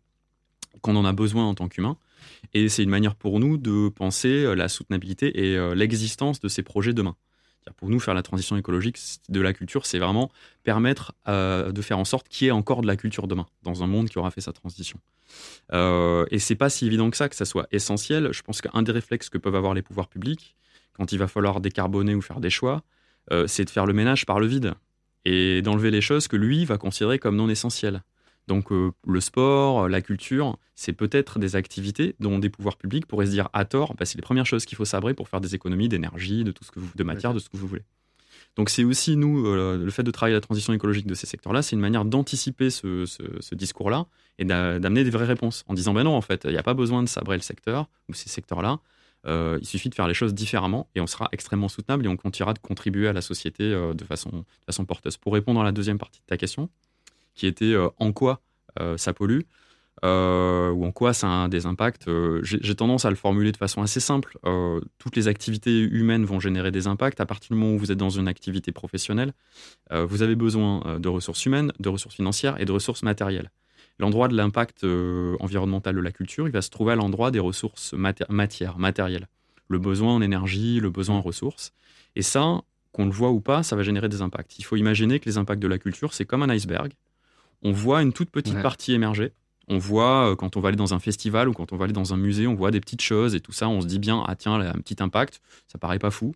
qu'on 0.80 0.96
en 0.96 1.04
a 1.04 1.12
besoin 1.12 1.44
en 1.44 1.54
tant 1.54 1.68
qu'humain. 1.68 1.96
Et 2.52 2.68
c'est 2.68 2.82
une 2.82 2.90
manière 2.90 3.14
pour 3.14 3.38
nous 3.38 3.56
de 3.56 3.88
penser 3.88 4.44
euh, 4.44 4.54
la 4.54 4.68
soutenabilité 4.68 5.50
et 5.52 5.56
euh, 5.56 5.76
l'existence 5.76 6.40
de 6.40 6.48
ces 6.48 6.64
projets 6.64 6.94
demain. 6.94 7.14
Pour 7.76 7.88
nous, 7.88 8.00
faire 8.00 8.14
la 8.14 8.22
transition 8.22 8.56
écologique 8.56 8.98
de 9.28 9.40
la 9.40 9.52
culture, 9.52 9.86
c'est 9.86 9.98
vraiment 9.98 10.30
permettre 10.62 11.14
euh, 11.28 11.72
de 11.72 11.82
faire 11.82 11.98
en 11.98 12.04
sorte 12.04 12.28
qu'il 12.28 12.46
y 12.46 12.48
ait 12.48 12.52
encore 12.52 12.80
de 12.80 12.86
la 12.86 12.96
culture 12.96 13.26
demain, 13.26 13.46
dans 13.62 13.82
un 13.82 13.86
monde 13.86 14.08
qui 14.08 14.18
aura 14.18 14.30
fait 14.30 14.40
sa 14.40 14.52
transition. 14.52 14.98
Euh, 15.72 16.24
et 16.30 16.38
c'est 16.38 16.54
pas 16.54 16.70
si 16.70 16.86
évident 16.86 17.10
que 17.10 17.16
ça, 17.16 17.28
que 17.28 17.36
ça 17.36 17.44
soit 17.44 17.66
essentiel. 17.72 18.32
Je 18.32 18.42
pense 18.42 18.60
qu'un 18.60 18.82
des 18.82 18.92
réflexes 18.92 19.28
que 19.28 19.38
peuvent 19.38 19.56
avoir 19.56 19.74
les 19.74 19.82
pouvoirs 19.82 20.08
publics, 20.08 20.56
quand 20.92 21.12
il 21.12 21.18
va 21.18 21.28
falloir 21.28 21.60
décarboner 21.60 22.14
ou 22.14 22.22
faire 22.22 22.40
des 22.40 22.50
choix, 22.50 22.82
euh, 23.32 23.46
c'est 23.46 23.64
de 23.64 23.70
faire 23.70 23.86
le 23.86 23.92
ménage 23.92 24.26
par 24.26 24.40
le 24.40 24.46
vide 24.46 24.74
et 25.24 25.60
d'enlever 25.62 25.90
les 25.90 26.00
choses 26.00 26.28
que 26.28 26.36
lui 26.36 26.64
va 26.64 26.78
considérer 26.78 27.18
comme 27.18 27.36
non 27.36 27.48
essentielles. 27.48 28.02
Donc 28.46 28.70
euh, 28.70 28.92
le 29.06 29.20
sport, 29.20 29.88
la 29.88 30.00
culture, 30.00 30.56
c'est 30.74 30.92
peut-être 30.92 31.38
des 31.38 31.56
activités 31.56 32.14
dont 32.20 32.38
des 32.38 32.50
pouvoirs 32.50 32.76
publics 32.76 33.06
pourraient 33.06 33.26
se 33.26 33.32
dire 33.32 33.48
à 33.52 33.64
tort, 33.64 33.94
bah, 33.94 34.04
c'est 34.04 34.16
les 34.16 34.22
premières 34.22 34.46
choses 34.46 34.64
qu'il 34.64 34.76
faut 34.76 34.84
sabrer 34.84 35.14
pour 35.14 35.28
faire 35.28 35.40
des 35.40 35.54
économies 35.54 35.88
d'énergie, 35.88 36.44
de 36.44 36.52
tout 36.52 36.64
ce 36.64 36.70
que 36.70 36.78
vous, 36.78 36.90
de 36.94 37.04
matière, 37.04 37.34
de 37.34 37.38
ce 37.38 37.48
que 37.48 37.56
vous 37.56 37.66
voulez. 37.66 37.82
Donc 38.54 38.70
c'est 38.70 38.84
aussi 38.84 39.16
nous, 39.16 39.46
euh, 39.46 39.76
le 39.76 39.90
fait 39.90 40.02
de 40.02 40.10
travailler 40.10 40.34
la 40.34 40.40
transition 40.40 40.72
écologique 40.72 41.06
de 41.06 41.14
ces 41.14 41.26
secteurs-là, 41.26 41.62
c'est 41.62 41.76
une 41.76 41.80
manière 41.80 42.04
d'anticiper 42.04 42.70
ce, 42.70 43.04
discours-là 43.54 44.06
et 44.38 44.44
d'amener 44.44 45.04
des 45.04 45.10
vraies 45.10 45.26
réponses 45.26 45.64
en 45.66 45.74
disant 45.74 45.92
ben 45.92 46.04
non 46.04 46.14
en 46.14 46.20
fait, 46.20 46.42
il 46.44 46.52
n'y 46.52 46.58
a 46.58 46.62
pas 46.62 46.74
besoin 46.74 47.02
de 47.02 47.08
sabrer 47.08 47.36
le 47.36 47.42
secteur 47.42 47.88
ou 48.08 48.14
ces 48.14 48.28
secteurs-là. 48.28 48.78
Euh, 49.26 49.58
il 49.60 49.66
suffit 49.66 49.88
de 49.88 49.94
faire 49.94 50.06
les 50.06 50.14
choses 50.14 50.34
différemment 50.34 50.88
et 50.94 51.00
on 51.00 51.06
sera 51.06 51.28
extrêmement 51.32 51.68
soutenable 51.68 52.06
et 52.06 52.08
on 52.08 52.16
continuera 52.16 52.54
de 52.54 52.60
contribuer 52.60 53.08
à 53.08 53.12
la 53.12 53.22
société 53.22 53.70
de, 53.70 54.04
façon, 54.04 54.30
de 54.30 54.64
façon 54.66 54.84
porteuse. 54.84 55.16
Pour 55.16 55.32
répondre 55.32 55.60
à 55.60 55.64
la 55.64 55.72
deuxième 55.72 55.98
partie 55.98 56.20
de 56.20 56.26
ta 56.26 56.36
question, 56.36 56.70
qui 57.36 57.46
était 57.46 57.74
euh, 57.74 57.88
en 57.98 58.12
quoi 58.12 58.40
euh, 58.80 58.96
ça 58.96 59.12
pollue. 59.12 59.42
Euh, 60.04 60.70
ou 60.72 60.84
en 60.84 60.92
quoi 60.92 61.14
ça 61.14 61.44
a 61.44 61.48
des 61.48 61.64
impacts. 61.64 62.06
J'ai 62.42 62.74
tendance 62.74 63.06
à 63.06 63.10
le 63.10 63.16
formuler 63.16 63.50
de 63.50 63.56
façon 63.56 63.80
assez 63.80 63.98
simple. 63.98 64.38
toutes 64.98 65.16
les 65.16 65.26
activités 65.26 65.80
humaines 65.80 66.26
vont 66.26 66.38
générer 66.38 66.70
des 66.70 66.86
impacts. 66.86 67.18
À 67.18 67.24
partir 67.24 67.54
du 67.54 67.58
moment 67.58 67.74
où 67.74 67.78
vous 67.78 67.90
êtes 67.90 67.98
dans 67.98 68.10
une 68.10 68.28
activité 68.28 68.72
professionnelle, 68.72 69.32
vous 69.90 70.20
avez 70.20 70.36
besoin 70.36 70.98
de 71.00 71.08
ressources 71.08 71.46
humaines, 71.46 71.72
de 71.80 71.88
ressources 71.88 72.14
financières 72.14 72.60
et 72.60 72.66
de 72.66 72.72
ressources 72.72 73.04
matérielles. 73.04 73.50
L'endroit 73.98 74.28
de 74.28 74.36
l'impact 74.36 74.84
environnemental 75.40 75.94
de 75.94 76.00
la 76.02 76.12
culture, 76.12 76.46
il 76.46 76.52
va 76.52 76.60
se 76.60 76.68
trouver 76.68 76.92
à 76.92 76.96
l'endroit 76.96 77.30
des 77.30 77.40
ressources 77.40 77.94
matières, 77.94 78.78
matérielles. 78.78 79.28
le 79.68 79.78
besoin 79.78 80.14
en 80.14 80.20
énergie, 80.20 80.78
le 80.78 80.90
besoin 80.90 81.16
en 81.16 81.22
ressources. 81.22 81.72
Et 82.16 82.22
ça, 82.22 82.60
qu'on 82.92 83.06
le 83.06 83.12
voit 83.12 83.30
ou 83.30 83.40
pas, 83.40 83.62
ça 83.62 83.76
va 83.76 83.82
générer 83.82 84.10
des 84.10 84.20
impacts. 84.20 84.58
Il 84.58 84.64
faut 84.64 84.76
imaginer 84.76 85.20
que 85.20 85.26
les 85.26 85.38
impacts 85.38 85.62
de 85.62 85.68
la 85.68 85.78
culture, 85.78 86.12
c'est 86.12 86.26
comme 86.26 86.42
un 86.42 86.48
iceberg. 86.48 86.92
On 87.62 87.72
voit 87.72 88.02
une 88.02 88.12
toute 88.12 88.30
petite 88.30 88.54
Ouais. 88.54 88.62
partie 88.62 88.92
émerger. 88.92 89.32
On 89.68 89.78
voit 89.78 90.30
euh, 90.30 90.36
quand 90.36 90.56
on 90.56 90.60
va 90.60 90.68
aller 90.68 90.76
dans 90.76 90.94
un 90.94 90.98
festival 91.00 91.48
ou 91.48 91.52
quand 91.52 91.72
on 91.72 91.76
va 91.76 91.84
aller 91.84 91.92
dans 91.92 92.14
un 92.14 92.16
musée, 92.16 92.46
on 92.46 92.54
voit 92.54 92.70
des 92.70 92.80
petites 92.80 93.02
choses 93.02 93.34
et 93.34 93.40
tout 93.40 93.52
ça, 93.52 93.68
on 93.68 93.80
se 93.80 93.86
dit 93.86 93.98
bien, 93.98 94.22
ah 94.28 94.36
tiens, 94.36 94.58
là, 94.58 94.70
un 94.74 94.78
petit 94.80 95.02
impact, 95.02 95.40
ça 95.66 95.78
paraît 95.78 95.98
pas 95.98 96.10
fou. 96.10 96.34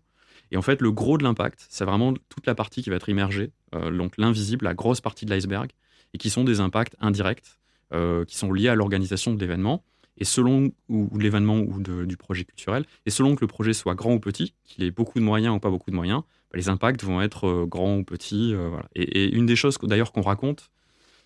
Et 0.51 0.57
en 0.57 0.63
fait, 0.63 0.81
le 0.81 0.91
gros 0.91 1.17
de 1.17 1.23
l'impact, 1.23 1.65
c'est 1.69 1.85
vraiment 1.85 2.13
toute 2.29 2.47
la 2.47 2.57
partie 2.57 2.83
qui 2.83 2.91
va 2.91 2.97
être 2.97 3.09
immergée, 3.09 3.53
euh, 3.77 3.97
donc 3.97 4.15
l'invisible, 4.19 4.65
la 4.65 4.75
grosse 4.75 5.01
partie 5.01 5.25
de 5.27 5.31
l'iceberg, 5.31 5.71
et 6.13 6.19
qui 6.19 6.29
sont 6.29 6.43
des 6.43 6.59
impacts 6.59 6.97
indirects, 7.01 7.45
euh, 7.93 8.25
qui 8.25 8.37
sont 8.37 8.53
liés 8.53 8.69
à 8.69 8.75
l'organisation 8.75 9.33
de 9.33 9.39
l'événement. 9.39 9.85
Et 10.19 10.25
selon 10.25 10.73
ou, 10.89 11.09
ou 11.13 11.19
l'événement 11.19 11.59
ou 11.61 11.81
de- 11.81 12.05
du 12.05 12.17
projet 12.17 12.45
culturel, 12.45 12.85
et 13.07 13.11
selon 13.11 13.37
que 13.37 13.41
le 13.43 13.47
projet 13.47 13.73
soit 13.73 13.95
grand 13.95 14.13
ou 14.15 14.19
petit, 14.21 14.55
qu'il 14.65 14.83
ait 14.83 14.91
beaucoup 14.91 15.21
de 15.21 15.25
moyens 15.25 15.55
ou 15.55 15.61
pas 15.61 15.71
beaucoup 15.71 15.91
de 15.93 15.97
moyens, 15.97 16.23
bah, 16.51 16.57
les 16.59 16.69
impacts 16.69 17.05
vont 17.05 17.23
être 17.23 17.47
euh, 17.47 17.65
grands 17.67 17.99
ou 17.99 18.05
petits. 18.05 18.53
voilà. 18.55 18.87
et, 18.97 19.03
et 19.03 19.33
une 19.33 19.47
des 19.47 19.55
choses 19.57 19.79
d'ailleurs 19.83 20.11
qu'on 20.11 20.21
raconte, 20.23 20.69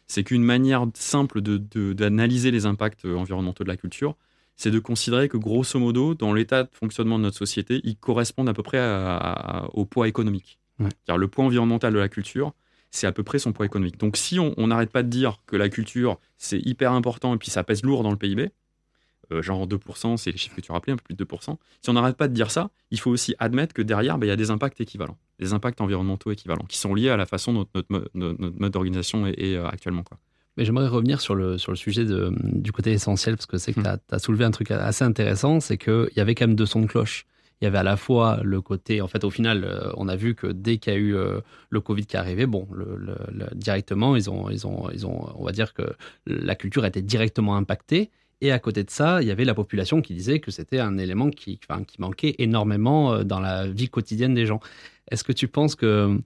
c'est 0.06 0.24
qu'une 0.24 0.42
manière 0.44 0.86
simple 0.94 1.40
de- 1.40 1.58
de- 1.58 1.92
d'analyser 1.92 2.50
les 2.50 2.66
impacts 2.66 3.04
euh, 3.04 3.16
environnementaux 3.16 3.64
de 3.64 3.68
la 3.68 3.76
culture, 3.76 4.16
c'est 4.56 4.70
de 4.70 4.78
considérer 4.78 5.28
que 5.28 5.36
grosso 5.36 5.78
modo, 5.78 6.14
dans 6.14 6.32
l'état 6.32 6.62
de 6.64 6.68
fonctionnement 6.72 7.18
de 7.18 7.24
notre 7.24 7.36
société, 7.38 7.80
ils 7.84 7.96
correspondent 7.96 8.48
à 8.48 8.54
peu 8.54 8.62
près 8.62 8.78
à- 8.78 9.16
à- 9.16 9.66
au 9.74 9.84
poids 9.84 10.06
économique. 10.08 10.58
Ouais. 10.78 10.88
C'est-à-dire 11.04 11.18
le 11.18 11.28
poids 11.28 11.44
environnemental 11.44 11.92
de 11.92 11.98
la 11.98 12.08
culture, 12.08 12.52
c'est 12.90 13.06
à 13.08 13.12
peu 13.12 13.24
près 13.24 13.40
son 13.40 13.52
poids 13.52 13.66
économique. 13.66 13.98
Donc 13.98 14.16
si 14.16 14.38
on 14.38 14.66
n'arrête 14.68 14.90
pas 14.90 15.02
de 15.02 15.08
dire 15.08 15.38
que 15.46 15.56
la 15.56 15.68
culture, 15.68 16.18
c'est 16.38 16.60
hyper 16.60 16.92
important 16.92 17.34
et 17.34 17.38
puis 17.38 17.50
ça 17.50 17.64
pèse 17.64 17.82
lourd 17.82 18.04
dans 18.04 18.12
le 18.12 18.16
PIB, 18.16 18.50
euh, 19.32 19.42
genre 19.42 19.66
2%, 19.66 20.16
c'est 20.16 20.30
les 20.32 20.36
chiffres 20.38 20.56
que 20.56 20.60
tu 20.60 20.72
rappelais, 20.72 20.92
un 20.92 20.96
peu 20.96 21.02
plus 21.04 21.14
de 21.14 21.24
2%. 21.24 21.56
Si 21.82 21.90
on 21.90 21.92
n'arrête 21.94 22.16
pas 22.16 22.28
de 22.28 22.34
dire 22.34 22.50
ça, 22.50 22.70
il 22.90 22.98
faut 23.00 23.10
aussi 23.10 23.34
admettre 23.38 23.74
que 23.74 23.82
derrière, 23.82 24.18
bah, 24.18 24.26
il 24.26 24.28
y 24.28 24.32
a 24.32 24.36
des 24.36 24.50
impacts 24.50 24.80
équivalents, 24.80 25.16
des 25.38 25.52
impacts 25.52 25.80
environnementaux 25.80 26.30
équivalents, 26.30 26.64
qui 26.68 26.78
sont 26.78 26.94
liés 26.94 27.10
à 27.10 27.16
la 27.16 27.26
façon 27.26 27.52
dont 27.52 27.66
notre, 27.74 27.88
mo- 27.90 28.04
notre- 28.14 28.40
notre 28.40 28.60
mode 28.60 28.72
d'organisation 28.72 29.26
est, 29.26 29.34
est, 29.38 29.56
euh, 29.56 29.66
actuellement. 29.66 30.02
Quoi. 30.02 30.18
Mais 30.56 30.64
j'aimerais 30.64 30.86
revenir 30.88 31.20
sur 31.20 31.34
le, 31.34 31.58
sur 31.58 31.72
le 31.72 31.76
sujet 31.76 32.04
de, 32.04 32.32
du 32.42 32.70
côté 32.72 32.92
essentiel, 32.92 33.36
parce 33.36 33.46
que 33.46 33.58
c'est 33.58 33.72
que 33.72 33.80
Hmm. 33.80 33.98
tu 34.08 34.14
as, 34.14 34.18
soulevé 34.18 34.44
un 34.44 34.50
truc 34.52 34.70
assez 34.70 35.04
intéressant, 35.04 35.60
c'est 35.60 35.78
qu'il 35.78 36.10
y 36.16 36.20
avait 36.20 36.34
quand 36.34 36.46
même 36.46 36.56
deux 36.56 36.66
sons 36.66 36.80
de 36.82 36.86
cloche. 36.86 37.26
Il 37.60 37.64
y 37.64 37.68
avait 37.68 37.78
à 37.78 37.82
la 37.84 37.96
fois 37.96 38.40
le 38.42 38.60
côté, 38.60 39.00
en 39.00 39.06
fait, 39.08 39.24
au 39.24 39.30
final, 39.30 39.64
euh, 39.64 39.90
on 39.96 40.08
a 40.08 40.16
vu 40.16 40.34
que 40.34 40.48
dès 40.48 40.78
qu'il 40.78 40.92
y 40.92 40.96
a 40.96 40.98
eu 40.98 41.14
euh, 41.16 41.40
le 41.70 41.80
Covid 41.80 42.04
qui 42.04 42.16
est 42.16 42.18
arrivé, 42.18 42.46
bon, 42.46 42.68
le, 42.72 42.96
le- 42.96 43.16
le- 43.32 43.48
directement, 43.54 44.16
ils 44.16 44.28
ont, 44.28 44.50
ils, 44.50 44.66
ont, 44.66 44.90
ils 44.92 45.06
ont, 45.06 45.32
on 45.36 45.44
va 45.44 45.52
dire 45.52 45.72
que 45.72 45.82
la 46.26 46.56
culture 46.56 46.84
était 46.84 47.00
directement 47.00 47.56
impactée. 47.56 48.10
Et 48.40 48.52
à 48.52 48.58
côté 48.58 48.84
de 48.84 48.90
ça, 48.90 49.22
il 49.22 49.28
y 49.28 49.30
avait 49.30 49.44
la 49.44 49.54
population 49.54 50.02
qui 50.02 50.14
disait 50.14 50.40
que 50.40 50.50
c'était 50.50 50.80
un 50.80 50.98
élément 50.98 51.30
qui, 51.30 51.58
manquait 51.98 52.34
énormément 52.38 53.12
euh, 53.12 53.24
dans 53.24 53.40
la 53.40 53.66
vie 53.66 53.88
quotidienne 53.88 54.34
des 54.34 54.46
gens. 54.46 54.60
Est-ce 55.10 55.24
que 55.24 55.32
tu 55.32 55.48
penses 55.48 55.74
que 55.74 56.18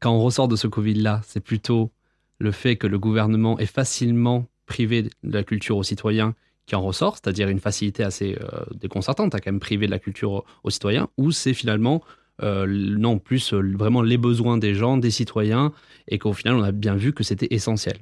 quand 0.00 0.12
on 0.12 0.20
ressort 0.20 0.48
de 0.48 0.56
ce 0.56 0.66
Covid-là, 0.66 1.20
c'est 1.24 1.40
plutôt 1.40 1.90
le 2.38 2.52
fait 2.52 2.76
que 2.76 2.86
le 2.86 2.98
gouvernement 2.98 3.58
est 3.58 3.66
facilement 3.66 4.46
privé 4.66 5.02
de 5.02 5.10
la 5.24 5.42
culture 5.42 5.76
aux 5.76 5.82
citoyens 5.82 6.34
qui 6.66 6.76
en 6.76 6.82
ressort, 6.82 7.16
c'est-à-dire 7.16 7.48
une 7.48 7.58
facilité 7.58 8.04
assez 8.04 8.36
euh, 8.40 8.64
déconcertante 8.74 9.34
à 9.34 9.40
quand 9.40 9.50
même 9.50 9.58
priver 9.58 9.86
de 9.86 9.90
la 9.90 9.98
culture 9.98 10.44
aux, 10.62 10.70
citoyens, 10.70 11.08
ou 11.16 11.32
c'est 11.32 11.54
finalement 11.54 12.02
euh, 12.42 12.66
non 12.68 13.18
plus 13.18 13.52
euh, 13.52 13.74
vraiment 13.76 14.02
les 14.02 14.18
besoins 14.18 14.58
des 14.58 14.74
gens, 14.74 14.98
des 14.98 15.10
citoyens, 15.10 15.72
et 16.06 16.18
qu'au 16.18 16.34
final 16.34 16.54
on 16.54 16.62
a 16.62 16.70
bien 16.70 16.94
vu 16.94 17.12
que 17.12 17.24
c'était 17.24 17.48
essentiel? 17.50 17.96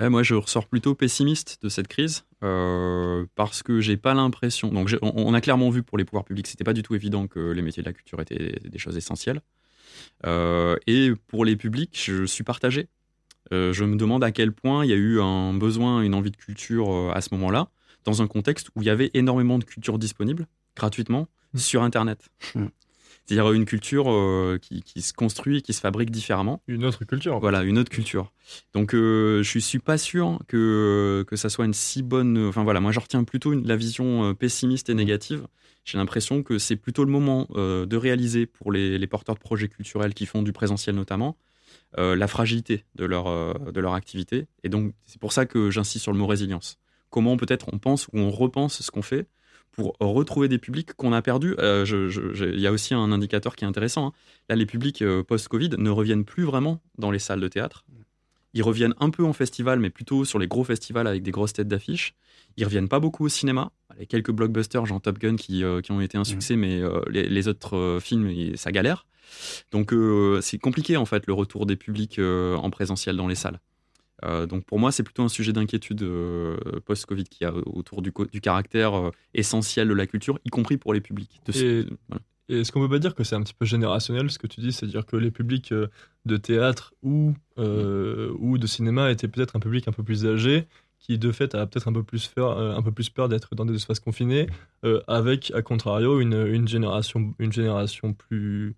Eh, 0.00 0.08
moi, 0.08 0.22
je 0.22 0.34
ressors 0.34 0.66
plutôt 0.66 0.94
pessimiste 0.94 1.58
de 1.62 1.68
cette 1.68 1.88
crise 1.88 2.24
euh, 2.42 3.26
parce 3.34 3.62
que 3.62 3.80
j'ai 3.80 3.96
pas 3.96 4.14
l'impression. 4.14 4.68
Donc, 4.68 4.96
on, 5.02 5.12
on 5.14 5.34
a 5.34 5.40
clairement 5.40 5.70
vu 5.70 5.82
pour 5.82 5.98
les 5.98 6.04
pouvoirs 6.04 6.24
publics, 6.24 6.46
c'était 6.46 6.64
pas 6.64 6.72
du 6.72 6.82
tout 6.82 6.94
évident 6.94 7.26
que 7.26 7.50
les 7.50 7.62
métiers 7.62 7.82
de 7.82 7.88
la 7.88 7.92
culture 7.92 8.20
étaient 8.20 8.60
des 8.64 8.78
choses 8.78 8.96
essentielles. 8.96 9.40
Euh, 10.24 10.76
et 10.86 11.12
pour 11.26 11.44
les 11.44 11.56
publics, 11.56 12.00
je 12.02 12.24
suis 12.24 12.44
partagé. 12.44 12.88
Euh, 13.52 13.72
je 13.72 13.84
me 13.84 13.96
demande 13.96 14.24
à 14.24 14.32
quel 14.32 14.52
point 14.52 14.84
il 14.84 14.90
y 14.90 14.94
a 14.94 14.96
eu 14.96 15.20
un 15.20 15.52
besoin, 15.52 16.02
une 16.02 16.14
envie 16.14 16.30
de 16.30 16.36
culture 16.36 17.12
à 17.14 17.20
ce 17.20 17.34
moment-là, 17.34 17.68
dans 18.04 18.22
un 18.22 18.26
contexte 18.26 18.70
où 18.76 18.82
il 18.82 18.86
y 18.86 18.90
avait 18.90 19.10
énormément 19.12 19.58
de 19.58 19.64
culture 19.64 19.98
disponible 19.98 20.46
gratuitement 20.76 21.28
Mm. 21.54 21.58
sur 21.58 21.82
Internet. 21.82 22.28
Mm. 22.54 22.66
C'est-à-dire 23.26 23.52
une 23.52 23.64
culture 23.64 24.10
euh, 24.10 24.58
qui, 24.60 24.82
qui 24.82 25.02
se 25.02 25.12
construit 25.12 25.58
et 25.58 25.62
qui 25.62 25.72
se 25.72 25.80
fabrique 25.80 26.10
différemment. 26.10 26.62
Une 26.66 26.84
autre 26.84 27.04
culture. 27.04 27.38
Voilà, 27.38 27.62
une 27.62 27.78
autre 27.78 27.90
culture. 27.90 28.32
Donc, 28.74 28.92
euh, 28.94 29.42
je 29.44 29.58
suis 29.60 29.78
pas 29.78 29.98
sûr 29.98 30.38
que, 30.48 31.24
que 31.28 31.36
ça 31.36 31.48
soit 31.48 31.64
une 31.64 31.74
si 31.74 32.02
bonne. 32.02 32.48
Enfin, 32.48 32.64
voilà, 32.64 32.80
moi, 32.80 32.90
je 32.90 32.98
retiens 32.98 33.22
plutôt 33.22 33.52
une- 33.52 33.66
la 33.68 33.76
vision 33.76 34.24
euh, 34.24 34.34
pessimiste 34.34 34.90
et 34.90 34.94
négative. 34.94 35.46
J'ai 35.84 35.96
l'impression 35.96 36.42
que 36.42 36.58
c'est 36.58 36.76
plutôt 36.76 37.04
le 37.04 37.10
moment 37.12 37.46
euh, 37.54 37.86
de 37.86 37.96
réaliser 37.96 38.46
pour 38.46 38.72
les, 38.72 38.98
les 38.98 39.06
porteurs 39.06 39.36
de 39.36 39.40
projets 39.40 39.68
culturels 39.68 40.12
qui 40.12 40.26
font 40.26 40.42
du 40.42 40.52
présentiel 40.52 40.94
notamment 40.96 41.36
la 41.96 42.28
fragilité 42.28 42.84
de 42.94 43.04
leur, 43.04 43.24
de 43.72 43.80
leur 43.80 43.94
activité. 43.94 44.46
Et 44.62 44.68
donc, 44.68 44.92
c'est 45.06 45.20
pour 45.20 45.32
ça 45.32 45.44
que 45.44 45.70
j'insiste 45.70 46.04
sur 46.04 46.12
le 46.12 46.18
mot 46.18 46.26
résilience. 46.26 46.78
Comment 47.10 47.36
peut-être 47.36 47.66
on 47.72 47.78
pense 47.78 48.06
ou 48.12 48.20
on 48.20 48.30
repense 48.30 48.80
ce 48.82 48.90
qu'on 48.92 49.02
fait 49.02 49.26
pour 49.72 49.96
retrouver 50.00 50.48
des 50.48 50.58
publics 50.58 50.92
qu'on 50.94 51.12
a 51.12 51.22
perdus. 51.22 51.54
Euh, 51.58 51.84
Il 52.54 52.60
y 52.60 52.66
a 52.66 52.72
aussi 52.72 52.94
un 52.94 53.12
indicateur 53.12 53.56
qui 53.56 53.64
est 53.64 53.68
intéressant. 53.68 54.08
hein. 54.08 54.12
Là, 54.48 54.56
les 54.56 54.66
publics 54.66 55.02
euh, 55.02 55.22
post-Covid 55.22 55.70
ne 55.78 55.90
reviennent 55.90 56.24
plus 56.24 56.44
vraiment 56.44 56.80
dans 56.98 57.10
les 57.10 57.18
salles 57.18 57.40
de 57.40 57.48
théâtre. 57.48 57.84
Ils 58.52 58.64
reviennent 58.64 58.94
un 58.98 59.10
peu 59.10 59.24
en 59.24 59.32
festival, 59.32 59.78
mais 59.78 59.90
plutôt 59.90 60.24
sur 60.24 60.38
les 60.40 60.48
gros 60.48 60.64
festivals 60.64 61.06
avec 61.06 61.22
des 61.22 61.30
grosses 61.30 61.52
têtes 61.52 61.68
d'affiche. 61.68 62.14
Ils 62.56 62.64
reviennent 62.64 62.88
pas 62.88 62.98
beaucoup 62.98 63.24
au 63.24 63.28
cinéma. 63.28 63.70
Les 63.98 64.06
quelques 64.06 64.32
blockbusters, 64.32 64.86
genre 64.86 65.00
Top 65.00 65.18
Gun, 65.18 65.36
qui, 65.36 65.62
euh, 65.62 65.80
qui 65.80 65.92
ont 65.92 66.00
été 66.00 66.18
un 66.18 66.24
succès, 66.24 66.56
mais 66.56 66.80
euh, 66.80 67.00
les, 67.08 67.28
les 67.28 67.48
autres 67.48 67.76
euh, 67.76 68.00
films, 68.00 68.56
ça 68.56 68.72
galère. 68.72 69.06
Donc 69.70 69.94
c'est 70.42 70.58
compliqué 70.58 70.96
en 70.96 71.04
fait 71.04 71.28
le 71.28 71.32
retour 71.32 71.64
des 71.64 71.76
publics 71.76 72.18
en 72.18 72.68
présentiel 72.70 73.16
dans 73.16 73.28
les 73.28 73.36
salles. 73.36 73.60
Euh, 74.24 74.46
donc 74.46 74.64
pour 74.64 74.78
moi, 74.78 74.92
c'est 74.92 75.02
plutôt 75.02 75.22
un 75.22 75.28
sujet 75.28 75.52
d'inquiétude 75.52 76.02
euh, 76.02 76.56
post-Covid 76.84 77.24
qui 77.24 77.44
a 77.44 77.52
autour 77.54 78.02
du, 78.02 78.12
caractère 78.12 78.94
euh, 78.94 79.10
essentiel 79.34 79.88
de 79.88 79.94
la 79.94 80.06
culture, 80.06 80.38
y 80.44 80.50
compris 80.50 80.76
pour 80.76 80.94
les 80.94 81.00
publics. 81.00 81.40
De 81.46 81.56
Et- 81.56 81.86
voilà. 82.08 82.22
Et 82.48 82.60
est-ce 82.60 82.72
qu'on 82.72 82.80
peut 82.80 82.88
pas 82.88 82.98
dire 82.98 83.14
que 83.14 83.22
c'est 83.22 83.36
un 83.36 83.42
petit 83.42 83.54
peu 83.54 83.64
générationnel 83.64 84.28
ce 84.28 84.36
que 84.36 84.48
tu 84.48 84.60
dis, 84.60 84.72
c'est-à-dire 84.72 85.06
que 85.06 85.14
les 85.14 85.30
publics 85.30 85.72
de 85.72 86.36
théâtre 86.36 86.94
ou, 87.00 87.32
ou 87.56 88.58
de 88.58 88.66
cinéma 88.66 89.12
étaient 89.12 89.28
peut-être 89.28 89.54
un 89.54 89.60
public 89.60 89.86
un 89.86 89.92
peu 89.92 90.02
plus 90.02 90.26
âgé, 90.26 90.66
qui 90.98 91.16
de 91.16 91.30
fait 91.30 91.54
a 91.54 91.64
peut-être 91.68 91.86
un 91.86 91.92
peu 91.92 92.02
plus 92.02 92.26
peur, 92.26 92.58
un 92.58 92.82
peu 92.82 92.90
plus 92.90 93.08
peur 93.08 93.28
d'être 93.28 93.54
dans 93.54 93.64
des 93.64 93.76
espaces 93.76 94.00
confinés, 94.00 94.48
avec 95.06 95.52
à 95.54 95.62
contrario 95.62 96.18
une, 96.18 96.44
une 96.44 96.66
génération, 96.66 97.32
une 97.38 97.52
génération 97.52 98.14
plus 98.14 98.74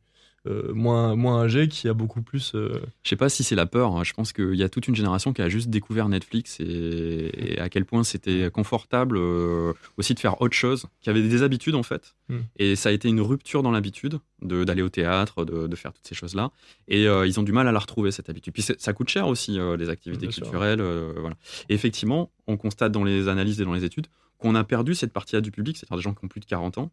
euh, 0.48 0.72
moins 0.74 1.14
moins 1.14 1.42
âgée 1.44 1.68
qui 1.68 1.88
a 1.88 1.94
beaucoup 1.94 2.20
plus. 2.22 2.52
euh, 2.54 2.80
Je 3.04 3.10
sais 3.10 3.16
pas 3.16 3.28
si 3.28 3.44
c'est 3.44 3.54
la 3.54 3.66
peur. 3.66 3.94
hein. 3.96 4.02
Je 4.04 4.12
pense 4.12 4.32
qu'il 4.32 4.54
y 4.56 4.62
a 4.62 4.68
toute 4.68 4.88
une 4.88 4.96
génération 4.96 5.32
qui 5.32 5.40
a 5.42 5.48
juste 5.48 5.70
découvert 5.70 6.08
Netflix 6.08 6.58
et, 6.60 7.30
et 7.54 7.58
à 7.60 7.68
quel 7.68 7.84
point 7.84 8.02
c'était 8.04 8.50
confortable 8.50 9.16
euh, 9.18 9.72
aussi 9.98 10.14
de 10.14 10.18
faire 10.20 10.40
autre 10.40 10.54
chose, 10.54 10.86
qui 11.00 11.10
avait 11.10 11.22
des 11.22 11.42
habitudes 11.42 11.74
en 11.76 11.82
fait. 11.84 12.14
Mm. 12.28 12.38
Et 12.58 12.76
ça 12.76 12.88
a 12.88 12.92
été 12.92 13.08
une 13.08 13.20
rupture 13.20 13.62
dans 13.62 13.70
l'habitude 13.70 14.18
de- 14.42 14.64
d'aller 14.64 14.82
au 14.82 14.88
théâtre, 14.88 15.44
de, 15.44 15.66
de 15.68 15.76
faire 15.76 15.92
toutes 15.92 16.06
ces 16.06 16.14
choses-là. 16.14 16.50
Et 16.88 17.06
euh, 17.06 17.26
ils 17.26 17.38
ont 17.38 17.44
du 17.44 17.52
mal 17.52 17.68
à 17.68 17.72
la 17.72 17.78
retrouver 17.78 18.10
cette 18.10 18.28
habitude. 18.28 18.52
Puis 18.52 18.62
ça 18.76 18.92
coûte 18.92 19.08
cher 19.10 19.28
aussi 19.28 19.58
les 19.78 19.88
activités 19.88 20.26
Bien 20.26 20.34
culturelles. 20.34 20.82
voilà. 21.18 21.36
Et 21.68 21.74
effectivement, 21.74 22.30
on 22.48 22.56
constate 22.56 22.90
dans 22.92 23.04
les 23.04 23.28
analyses 23.28 23.60
et 23.60 23.64
dans 23.64 23.72
les 23.74 23.84
études 23.84 24.06
qu'on 24.42 24.54
a 24.54 24.64
perdu 24.64 24.94
cette 24.94 25.12
partie-là 25.12 25.40
du 25.40 25.50
public, 25.50 25.76
c'est-à-dire 25.76 25.96
des 25.96 26.02
gens 26.02 26.14
qui 26.14 26.24
ont 26.24 26.28
plus 26.28 26.40
de 26.40 26.44
40 26.46 26.78
ans. 26.78 26.90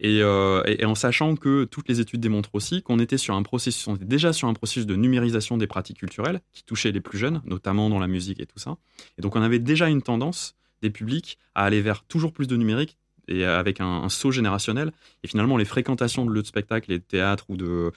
Et, 0.00 0.20
euh, 0.22 0.62
et- 0.66 0.84
en 0.84 0.94
sachant 0.94 1.36
que 1.36 1.64
toutes 1.64 1.88
les 1.88 2.00
études 2.00 2.20
démontrent 2.20 2.54
aussi 2.54 2.82
qu'on 2.82 2.98
était 2.98 3.16
sur 3.18 3.34
un 3.34 3.42
processus, 3.42 3.86
on 3.88 3.96
était 3.96 4.04
déjà 4.04 4.32
sur 4.32 4.48
un 4.48 4.54
processus 4.54 4.86
de 4.86 4.96
numérisation 4.96 5.56
des 5.56 5.66
pratiques 5.66 5.98
culturelles 5.98 6.40
qui 6.52 6.64
touchait 6.64 6.92
les 6.92 7.00
plus 7.00 7.18
jeunes, 7.18 7.40
notamment 7.44 7.88
dans 7.88 7.98
la 7.98 8.06
musique 8.06 8.40
et 8.40 8.46
tout 8.46 8.58
ça. 8.58 8.76
Et 9.18 9.22
donc 9.22 9.36
on 9.36 9.42
avait 9.42 9.58
déjà 9.58 9.88
une 9.88 10.02
tendance 10.02 10.54
des 10.82 10.90
publics 10.90 11.38
à 11.54 11.64
aller 11.64 11.80
vers 11.80 12.02
toujours 12.04 12.32
plus 12.32 12.46
de 12.46 12.56
numérique 12.56 12.98
et 13.28 13.44
avec 13.44 13.80
un, 13.80 14.08
saut 14.08 14.30
générationnel. 14.30 14.92
Et 15.24 15.28
finalement, 15.28 15.56
les 15.56 15.64
fréquentations 15.64 16.24
de 16.26 16.30
lieux 16.30 16.42
de 16.42 16.46
spectacle 16.46 16.92
et 16.92 16.98
de 16.98 17.02
théâtre 17.04 17.46
ou 17.48 17.56
de, 17.56 17.92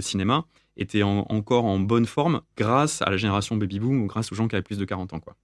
cinéma 0.00 0.44
étaient 0.76 1.02
en- 1.02 1.26
encore 1.28 1.64
en 1.66 1.78
bonne 1.78 2.06
forme 2.06 2.40
grâce 2.56 3.02
à 3.02 3.10
la 3.10 3.16
génération 3.16 3.56
baby-boom 3.56 4.02
ou 4.02 4.06
grâce 4.06 4.32
aux 4.32 4.34
gens 4.34 4.48
qui 4.48 4.54
avaient 4.54 4.62
plus 4.62 4.78
de 4.78 4.84
40 4.84 5.12
ans. 5.12 5.20
Quoi. 5.20 5.34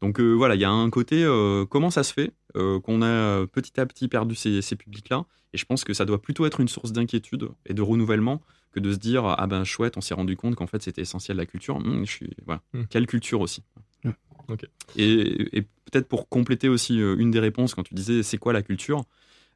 Donc 0.00 0.20
euh, 0.20 0.32
voilà, 0.32 0.54
il 0.54 0.60
y 0.60 0.64
a 0.64 0.70
un 0.70 0.90
côté, 0.90 1.24
euh, 1.24 1.64
comment 1.66 1.90
ça 1.90 2.02
se 2.02 2.12
fait 2.12 2.32
euh, 2.56 2.80
qu'on 2.80 3.02
a 3.02 3.46
petit 3.46 3.80
à 3.80 3.86
petit 3.86 4.08
perdu 4.08 4.34
ces, 4.34 4.62
ces 4.62 4.76
publics-là 4.76 5.24
Et 5.52 5.58
je 5.58 5.64
pense 5.64 5.84
que 5.84 5.92
ça 5.92 6.04
doit 6.04 6.22
plutôt 6.22 6.46
être 6.46 6.60
une 6.60 6.68
source 6.68 6.92
d'inquiétude 6.92 7.48
et 7.66 7.74
de 7.74 7.82
renouvellement 7.82 8.40
que 8.72 8.80
de 8.80 8.92
se 8.92 8.98
dire, 8.98 9.24
ah 9.24 9.46
ben 9.46 9.64
chouette, 9.64 9.96
on 9.96 10.00
s'est 10.00 10.14
rendu 10.14 10.36
compte 10.36 10.54
qu'en 10.54 10.66
fait 10.66 10.82
c'était 10.82 11.02
essentiel 11.02 11.36
la 11.36 11.46
culture. 11.46 11.76
Hum, 11.76 12.04
je 12.04 12.10
suis, 12.10 12.30
voilà. 12.46 12.60
Hmm. 12.72 12.84
Quelle 12.90 13.06
culture 13.06 13.40
aussi 13.40 13.62
Hmm. 14.04 14.10
Ok. 14.46 14.64
Et, 14.96 15.58
et 15.58 15.62
peut-être 15.62 16.06
pour 16.06 16.28
compléter 16.28 16.68
aussi 16.68 16.98
une 16.98 17.32
des 17.32 17.40
réponses 17.40 17.74
quand 17.74 17.82
tu 17.82 17.94
disais 17.94 18.22
c'est 18.22 18.38
quoi 18.38 18.52
la 18.52 18.62
culture 18.62 19.04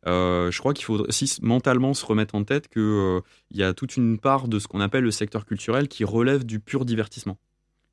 euh, 0.06 0.50
je 0.50 0.58
crois 0.58 0.74
qu'il 0.74 0.84
faut 0.84 0.98
aussi 0.98 1.38
mentalement 1.42 1.94
se 1.94 2.04
remettre 2.04 2.34
en 2.34 2.44
tête 2.44 2.68
qu'il 2.68 3.22
y 3.52 3.62
a 3.62 3.72
toute 3.72 3.96
une 3.96 4.18
part 4.18 4.48
de 4.48 4.58
ce 4.58 4.66
qu'on 4.66 4.80
appelle 4.80 5.04
le 5.04 5.10
secteur 5.10 5.46
culturel 5.46 5.88
qui 5.88 6.04
relève 6.04 6.44
du 6.44 6.60
pur 6.60 6.84
divertissement. 6.84 7.38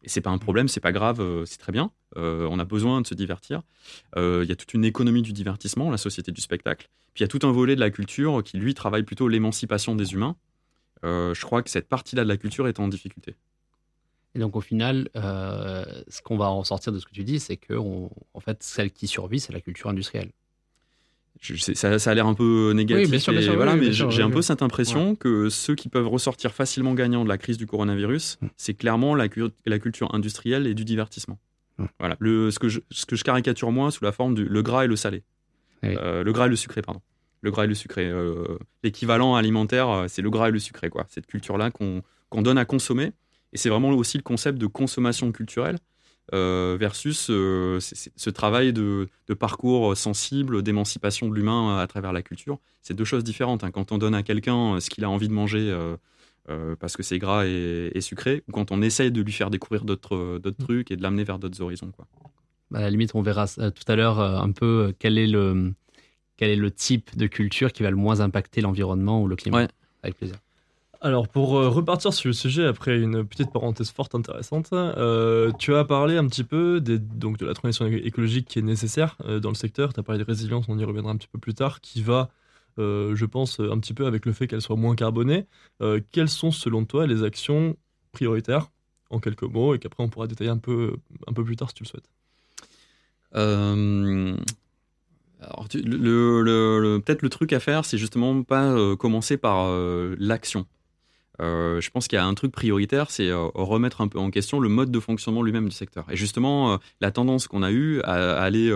Et 0.02 0.10
c'est 0.10 0.22
pas 0.22 0.30
un 0.30 0.38
problème, 0.38 0.68
c'est 0.68 0.80
pas 0.80 0.92
grave, 0.92 1.20
euh, 1.20 1.46
c'est 1.46 1.58
très 1.58 1.72
bien. 1.72 1.92
Euh, 2.16 2.48
on 2.50 2.58
a 2.60 2.66
besoin 2.66 3.02
de 3.02 3.08
se 3.08 3.14
divertir. 3.14 3.62
Euh, 4.16 4.42
Il 4.44 4.50
y 4.50 4.52
a 4.52 4.56
toute 4.56 4.74
une 4.74 4.86
économie 4.86 5.22
du 5.22 5.34
divertissement, 5.34 5.92
la 5.92 5.98
société 5.98 6.32
du 6.32 6.42
spectacle. 6.42 6.88
Puis 7.14 7.22
il 7.22 7.24
y 7.24 7.26
a 7.26 7.28
tout 7.28 7.46
un 7.46 7.52
volet 7.52 7.76
de 7.76 7.82
la 7.82 7.90
culture 7.90 8.42
qui, 8.44 8.58
lui, 8.58 8.74
travaille 8.74 9.04
plutôt 9.04 9.28
l'émancipation 9.28 9.96
des 9.96 10.14
humains. 10.14 10.38
Euh, 11.04 11.34
je 11.34 11.46
crois 11.46 11.64
que 11.64 11.70
cette 11.70 11.90
partie-là 11.90 12.24
de 12.24 12.30
la 12.30 12.38
culture 12.38 12.68
est 12.68 12.80
en 12.80 12.88
difficulté. 12.88 13.36
Et 14.36 14.40
donc 14.40 14.56
au 14.56 14.62
final, 14.62 15.10
euh, 15.16 15.84
ce 16.08 16.22
qu'on 16.22 16.38
va 16.38 16.52
en 16.52 16.64
sortir 16.64 16.94
de 16.94 17.00
ce 17.00 17.06
que 17.06 17.12
tu 17.12 17.24
dis, 17.24 17.40
c'est 17.40 17.58
que 17.58 17.74
en 17.74 18.40
fait, 18.40 18.64
celle 18.64 18.92
qui 18.92 19.08
survit, 19.08 19.40
c'est 19.40 19.54
la 19.54 19.62
culture 19.62 19.90
industrielle. 19.90 20.32
Je 21.42 21.56
sais- 21.56 21.74
ça, 21.76 22.00
ça 22.00 22.12
a 22.12 22.14
l'air 22.14 22.28
un 22.28 22.34
peu 22.34 22.72
négatif, 22.76 23.06
Oui, 23.06 23.12
bien 23.12 23.20
sûr, 23.20 23.32
bien 23.32 23.42
et 23.42 23.46
sûr, 23.46 23.56
voilà, 23.56 23.74
oui, 23.76 23.80
mais 23.88 23.92
j'ai 23.94 24.22
un 24.24 24.30
peu 24.30 24.42
cette 24.42 24.62
impression 24.62 25.16
que 25.16 25.50
ceux 25.50 25.74
qui 25.76 25.88
peuvent 25.88 26.08
ressortir 26.08 26.52
facilement 26.54 26.94
gagnants 26.94 27.24
de 27.24 27.30
la 27.30 27.38
crise 27.38 27.58
du 27.58 27.66
coronavirus, 27.66 28.38
Mm. 28.42 28.48
c'est 28.58 28.74
clairement 28.74 29.16
la, 29.16 29.30
cu- 29.30 29.44
la 29.66 29.80
culture 29.80 30.14
industrielle 30.14 30.68
et 30.68 30.74
du 30.74 30.84
divertissement. 30.84 31.40
Mm. 31.78 31.86
Voilà, 32.00 32.18
le, 32.20 32.52
ce, 32.52 32.60
que 32.60 32.68
je, 32.68 32.82
ce 32.92 33.06
que 33.06 33.16
je 33.16 33.24
caricature 33.24 33.72
moi 33.72 33.90
sous 33.92 34.04
la 34.04 34.12
forme 34.12 34.36
du 34.36 34.44
le 34.46 34.62
gras 34.62 34.84
et 34.84 34.88
le 34.88 34.96
salé. 34.98 35.24
Oui. 35.84 35.96
Euh, 35.98 36.24
le 36.24 36.34
gras 36.34 36.48
et 36.48 36.50
le 36.50 36.58
sucré, 36.58 36.82
pardon. 36.82 37.02
Le 37.42 37.52
gras 37.52 37.64
et 37.64 37.68
le 37.68 37.74
sucré. 37.76 38.10
euh, 38.10 38.58
L'équivalent 38.84 39.36
alimentaire, 39.36 39.88
euh, 39.90 40.06
c'est 40.10 40.22
le 40.22 40.30
gras 40.30 40.50
et 40.50 40.52
le 40.52 40.60
sucré, 40.60 40.90
quoi. 40.90 41.06
Cette 41.10 41.26
culture-là 41.28 41.72
qu'on 41.72 42.02
qu'on 42.30 42.42
donne 42.42 42.58
à 42.58 42.66
consommer. 42.66 43.14
Et 43.54 43.58
c'est 43.58 43.70
vraiment 43.70 43.90
aussi 43.92 44.18
le 44.18 44.24
concept 44.24 44.58
de 44.60 44.68
consommation 44.68 45.32
culturelle 45.32 45.78
euh, 46.34 46.78
versus 46.80 47.30
euh, 47.30 47.80
ce 47.80 48.30
travail 48.30 48.74
de, 48.74 49.08
de 49.28 49.34
parcours 49.34 49.96
sensible, 49.98 50.62
d'émancipation 50.64 51.30
de 51.30 51.36
l'humain 51.36 51.78
à 51.80 51.88
travers 51.88 52.14
la 52.14 52.22
culture. 52.22 52.60
C'est 52.82 52.94
deux 52.94 53.06
choses 53.06 53.24
différentes. 53.24 53.64
hein. 53.64 53.72
Quand 53.72 53.92
on 53.92 53.98
donne 53.98 54.16
à 54.16 54.24
quelqu'un 54.24 54.76
euh, 54.76 54.80
ce 54.80 54.90
qu'il 54.90 55.04
a 55.04 55.10
envie 55.10 55.28
de 55.28 55.34
manger 55.34 55.70
euh, 56.50 56.76
parce 56.80 56.98
que 56.98 57.04
c'est 57.04 57.20
gras 57.20 57.46
et, 57.46 57.92
et 57.94 58.02
sucré, 58.02 58.44
ou 58.48 58.52
quand 58.52 58.72
on 58.72 58.82
essaye 58.82 59.12
de 59.12 59.22
lui 59.22 59.32
faire 59.32 59.50
découvrir 59.50 59.86
d'autres 59.86 60.40
trucs 60.58 60.90
et 60.92 60.96
de 60.98 61.04
l'amener 61.04 61.24
vers 61.24 61.38
d'autres 61.40 61.62
horizons. 61.62 61.92
Quoi. 61.92 62.08
À 62.74 62.82
la 62.82 62.90
limite, 62.90 63.12
on 63.14 63.22
verra 63.22 63.48
tout 63.48 63.84
à 63.88 63.96
l'heure 63.96 64.20
un 64.20 64.52
peu 64.52 64.94
quel 65.00 65.18
est 65.18 65.28
le 65.28 65.74
quel 66.38 66.50
est 66.52 66.56
le 66.56 66.72
type 66.72 67.18
de 67.18 67.28
culture 67.28 67.72
qui 67.74 67.84
va 67.84 67.90
le 67.92 67.98
moins 67.98 68.22
impacter 68.22 68.62
l'environnement 68.62 69.22
ou 69.22 69.28
le 69.28 69.36
climat. 69.36 69.58
Ouais. 69.64 69.68
Avec 70.04 70.18
plaisir. 70.18 70.38
Alors, 71.02 71.30
pour 71.30 71.58
euh, 71.58 71.70
repartir 71.70 72.14
sur 72.14 72.28
le 72.28 72.34
sujet, 72.34 72.66
après 72.66 73.00
une 73.00 73.26
petite 73.26 73.54
parenthèse 73.54 73.90
forte 73.90 74.16
intéressante, 74.16 74.74
euh, 74.74 75.50
tu 75.58 75.74
as 75.74 75.86
parlé 75.86 76.18
un 76.18 76.28
petit 76.28 76.44
peu 76.44 76.82
de 76.82 77.00
la 77.46 77.54
transition 77.54 77.86
écologique 77.88 78.50
qui 78.50 78.60
est 78.60 78.64
nécessaire 78.64 79.16
euh, 79.24 79.40
dans 79.40 79.48
le 79.48 79.56
secteur. 79.56 79.94
Tu 79.94 80.02
as 80.02 80.04
parlé 80.04 80.20
de 80.20 80.26
résilience, 80.26 80.66
on 80.68 80.78
y 80.78 80.84
reviendra 80.84 81.14
un 81.14 81.16
petit 81.16 81.30
peu 81.30 81.40
plus 81.40 81.54
tard, 81.54 81.80
qui 81.80 82.02
va, 82.02 82.30
je 82.78 83.26
pense, 83.26 83.62
un 83.62 83.80
petit 83.80 83.94
peu 83.94 84.08
avec 84.08 84.26
le 84.26 84.34
fait 84.34 84.48
qu'elle 84.48 84.62
soit 84.62 84.76
moins 84.76 84.96
carbonée. 84.96 85.46
Quelles 86.12 86.30
sont, 86.30 86.52
selon 86.52 86.86
toi, 86.86 87.08
les 87.08 87.24
actions 87.24 87.76
prioritaires, 88.12 88.70
en 89.10 89.20
quelques 89.20 89.44
mots, 89.44 89.76
et 89.76 89.80
qu'après 89.80 90.04
on 90.04 90.10
pourra 90.10 90.28
détailler 90.28 90.50
un 90.50 90.58
peu, 90.58 90.98
un 91.28 91.34
peu 91.34 91.44
plus 91.44 91.56
tard 91.56 91.70
si 91.70 91.76
tu 91.76 91.84
le 91.84 91.90
souhaites 91.90 92.10
alors, 95.42 95.70
peut-être 95.70 97.22
le 97.22 97.30
truc 97.30 97.54
à 97.54 97.62
faire, 97.62 97.86
c'est 97.86 97.98
justement 97.98 98.44
pas 98.44 98.76
commencer 98.98 99.38
par 99.38 99.70
l'action. 100.18 100.66
Euh, 101.42 101.80
je 101.80 101.90
pense 101.90 102.08
qu'il 102.08 102.18
y 102.18 102.20
a 102.20 102.26
un 102.26 102.34
truc 102.34 102.52
prioritaire, 102.52 103.12
c'est 103.12 103.30
euh, 103.30 103.48
remettre 103.54 104.02
un 104.02 104.08
peu 104.08 104.20
en 104.20 104.30
question 104.30 104.60
le 104.60 104.68
mode 104.70 104.92
de 104.92 105.00
fonctionnement 105.00 105.42
lui-même 105.42 105.70
du 105.70 105.76
secteur. 105.76 106.06
Et 106.12 106.16
justement, 106.16 106.74
euh, 106.74 106.78
la 107.02 107.12
tendance 107.12 107.48
qu'on 107.48 107.64
a 107.64 107.72
eue 107.72 108.02
à, 108.02 108.14
à 108.14 108.42
aller 108.44 108.72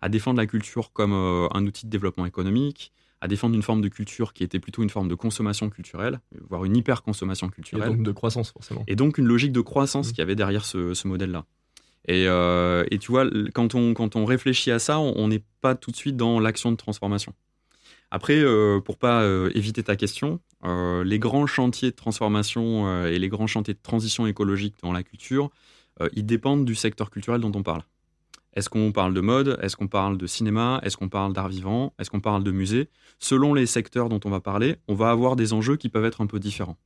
à 0.00 0.08
défendre 0.08 0.38
la 0.38 0.46
culture 0.46 0.92
comme 0.92 1.12
un 1.12 1.66
outil 1.66 1.86
de 1.86 1.90
développement 1.90 2.26
économique, 2.26 2.92
à 3.20 3.28
défendre 3.28 3.54
une 3.54 3.62
forme 3.62 3.80
de 3.82 3.88
culture 3.88 4.32
qui 4.32 4.42
était 4.44 4.58
plutôt 4.60 4.82
une 4.82 4.88
forme 4.90 5.08
de 5.08 5.14
consommation 5.14 5.68
culturelle, 5.70 6.20
voire 6.48 6.64
une 6.64 6.76
hyper-consommation 6.76 7.48
Et 7.48 7.50
culturelle 7.50 7.90
donc 7.90 8.02
de 8.02 8.12
croissance, 8.12 8.50
forcément. 8.50 8.82
et 8.86 8.96
donc 8.96 9.18
une 9.18 9.26
logique 9.26 9.52
de 9.52 9.60
croissance 9.60 10.06
Mhm. 10.08 10.12
qu'il 10.12 10.18
y 10.20 10.22
avait 10.22 10.36
derrière 10.36 10.64
ce, 10.64 10.94
ce 10.94 11.06
modèle-là. 11.06 11.44
Et, 12.08 12.24
et 12.24 12.98
tu 12.98 13.12
vois, 13.12 13.26
quand 13.54 13.74
on, 13.74 13.92
quand 13.94 14.16
on 14.16 14.24
réfléchit 14.24 14.70
à 14.70 14.78
ça, 14.78 14.98
on 14.98 15.28
n'est 15.28 15.42
pas 15.60 15.74
tout 15.74 15.90
de 15.90 15.96
suite 15.96 16.16
dans 16.16 16.40
l'action 16.40 16.72
de 16.72 16.76
transformation. 16.76 17.34
Après, 18.10 18.38
euh, 18.38 18.80
pour 18.80 18.98
pas 18.98 19.22
euh, 19.22 19.50
éviter 19.54 19.82
ta 19.84 19.94
question, 19.94 20.40
euh, 20.64 21.04
les 21.04 21.18
grands 21.18 21.46
chantiers 21.46 21.90
de 21.90 21.96
transformation 21.96 23.04
et 23.06 23.18
les 23.18 23.28
grands 23.28 23.46
chantiers 23.46 23.74
de 23.74 23.78
transition 23.82 24.26
écologique 24.26 24.74
dans 24.82 24.92
la 24.92 25.02
culture, 25.02 25.50
ils 26.14 26.24
dépendent 26.24 26.64
du 26.64 26.74
secteur 26.74 27.10
culturel 27.10 27.42
dont 27.42 27.52
on 27.54 27.62
parle. 27.62 27.82
Est-ce 28.54 28.70
qu'on 28.70 28.90
parle 28.90 29.12
de 29.12 29.20
mode? 29.20 29.58
Est-ce 29.60 29.76
qu'on 29.76 29.86
parle 29.86 30.16
de 30.16 30.26
cinéma? 30.26 30.80
Est-ce 30.82 30.96
qu'on 30.96 31.10
parle 31.10 31.34
d'art 31.34 31.48
vivant? 31.48 31.92
Est-ce 31.98 32.10
qu'on 32.10 32.20
parle 32.20 32.42
de 32.42 32.50
musée? 32.50 32.88
Selon 33.18 33.52
les 33.52 33.66
secteurs 33.66 34.08
dont 34.08 34.18
on 34.24 34.30
va 34.30 34.40
parler, 34.40 34.76
on 34.88 34.94
va 34.94 35.10
avoir 35.10 35.36
des 35.36 35.52
enjeux 35.52 35.76
qui 35.76 35.90
peuvent 35.90 36.06
être 36.06 36.22
un 36.22 36.26
peu 36.26 36.40
différents. 36.40 36.78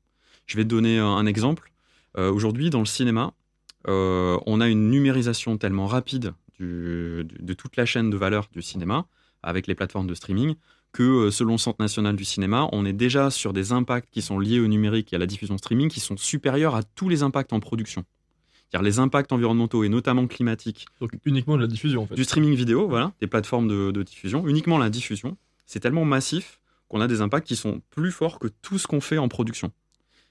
Je 0.47 0.57
vais 0.57 0.65
te 0.65 0.69
donner 0.69 0.99
un, 0.99 1.27
exemple. 1.27 1.73
Aujourd'hui, 2.19 2.71
dans 2.71 2.81
le 2.81 2.87
cinéma, 2.87 3.35
on 3.87 4.61
a 4.61 4.69
une 4.69 4.91
numérisation 4.91 5.59
tellement 5.59 5.87
rapide 5.87 6.35
de 6.59 7.55
toute 7.57 7.77
la 7.77 7.87
chaîne 7.87 8.11
de 8.11 8.17
valeur 8.17 8.49
du 8.53 8.63
cinéma 8.63 9.07
avec 9.45 9.69
les 9.69 9.77
plateformes 9.77 10.09
de 10.09 10.15
streaming 10.15 10.57
que 10.95 11.03
euh, 11.03 11.31
selon 11.31 11.53
le 11.53 11.59
Centre 11.59 11.83
national 11.83 12.17
du 12.17 12.25
cinéma, 12.25 12.69
on 12.73 12.87
est 12.87 12.95
déjà 12.95 13.31
sur 13.31 13.53
des 13.53 13.73
impacts 13.73 14.09
qui 14.11 14.23
sont 14.23 14.39
liés 14.39 14.61
au 14.61 14.69
numérique 14.69 15.13
et 15.13 15.17
à 15.17 15.19
la 15.19 15.27
diffusion 15.27 15.59
streaming 15.59 15.91
qui 15.91 16.01
sont 16.01 16.17
supérieurs 16.17 16.75
à 16.75 16.83
tous 16.83 17.11
les 17.11 17.23
impacts 17.23 17.53
en 17.53 17.61
production. 17.61 18.05
C'est-à-dire 18.71 18.85
les 18.85 18.99
impacts 19.01 19.33
environnementaux 19.33 19.85
et 19.85 19.89
notamment 19.89 20.27
climatiques 20.27 20.87
Donc 21.01 21.11
uniquement 21.25 21.57
de 21.57 21.63
la 21.63 21.67
diffusion, 21.67 22.05
en 22.05 22.07
fait. 22.07 22.15
du 22.15 22.25
streaming 22.25 22.55
vidéo, 22.55 22.89
voilà, 22.89 23.13
des 23.21 23.27
plateformes 23.27 23.69
de, 23.69 23.91
de 23.91 24.03
diffusion, 24.05 24.47
uniquement 24.47 24.79
la 24.79 24.89
diffusion, 24.89 25.37
c'est 25.67 25.81
tellement 25.81 26.05
massif 26.05 26.61
qu'on 26.89 27.01
a 27.01 27.09
des 27.09 27.21
impacts 27.21 27.47
qui 27.47 27.57
sont 27.57 27.83
plus 27.91 28.13
forts 28.13 28.39
que 28.39 28.49
tout 28.63 28.79
ce 28.79 28.87
qu'on 28.87 29.01
fait 29.01 29.19
en 29.19 29.29
production. 29.29 29.73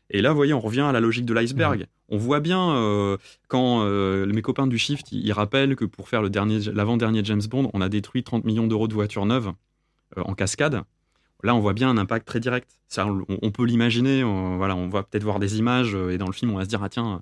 Et 0.10 0.22
là, 0.22 0.30
vous 0.30 0.36
voyez, 0.36 0.54
on 0.54 0.60
revient 0.60 0.82
à 0.82 0.92
la 0.92 1.00
logique 1.00 1.26
de 1.26 1.34
l'iceberg. 1.34 1.88
On 2.10 2.18
voit 2.18 2.40
bien 2.40 2.76
euh, 2.76 3.18
quand 3.48 3.84
euh, 3.84 4.26
mes 4.28 4.42
copains 4.42 4.68
du 4.68 4.78
Shift, 4.78 5.12
ils, 5.12 5.32
rappellent 5.32 5.76
que 5.76 5.86
pour 5.86 6.08
faire 6.08 6.22
l'avant-dernier 6.22 7.24
James 7.24 7.42
Bond, 7.50 7.70
on 7.74 7.82
a 7.82 7.90
détruit 7.90 8.24
30 8.24 8.46
millions 8.46 8.68
d'euros 8.68 8.88
de 8.88 8.94
voitures 8.94 9.26
neuves 9.26 9.52
en 10.18 10.34
cascade. 10.34 10.82
Là, 11.44 11.54
on 11.56 11.60
voit 11.60 11.74
bien 11.74 11.90
un 11.90 11.98
impact 11.98 12.26
très 12.28 12.40
direct. 12.40 12.70
On, 12.98 13.26
on 13.42 13.52
peut 13.52 13.66
l'imaginer. 13.66 14.24
on- 14.24 14.56
voilà, 14.58 14.76
on 14.76 14.88
va 14.90 15.04
peut-être 15.04 15.24
voir 15.24 15.40
des 15.40 15.58
images 15.60 15.94
euh, 15.96 16.12
et 16.12 16.18
dans 16.18 16.28
le 16.28 16.32
film, 16.34 16.52
on 16.52 16.58
va 16.58 16.64
se 16.64 16.70
dire 16.70 16.82
ah 16.84 16.90
tiens. 16.90 17.22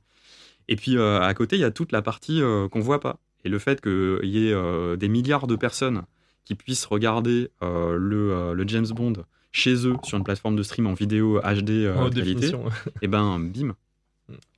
Et 0.68 0.76
puis 0.76 0.96
euh, 0.98 1.20
à 1.22 1.34
côté, 1.34 1.56
il 1.56 1.60
y 1.60 1.64
a 1.66 1.72
toute 1.72 1.92
la 1.92 2.02
partie 2.02 2.42
euh, 2.42 2.68
qu'on 2.70 2.82
voit 2.82 3.00
pas. 3.00 3.18
Et 3.44 3.50
le 3.50 3.58
fait 3.58 3.82
qu'il 3.82 4.20
y 4.30 4.48
ait 4.48 4.54
euh, 4.54 4.96
des 4.96 5.10
milliards 5.10 5.48
de 5.48 5.56
personnes 5.56 6.04
qui 6.46 6.54
puissent 6.56 6.86
regarder 6.86 7.50
euh, 7.64 7.98
le, 7.98 8.32
euh, 8.32 8.54
le 8.54 8.68
James 8.68 8.86
Bond 8.90 9.14
chez 9.52 9.88
eux 9.88 9.96
sur 10.04 10.18
une 10.18 10.24
plateforme 10.24 10.56
de 10.56 10.64
stream 10.64 10.86
en 10.88 10.94
vidéo 10.94 11.40
HD 11.42 11.70
euh, 11.72 11.96
en 11.96 12.10
qualité, 12.10 12.22
définition. 12.36 12.64
et 13.02 13.08
ben 13.08 13.40
bim. 13.40 13.76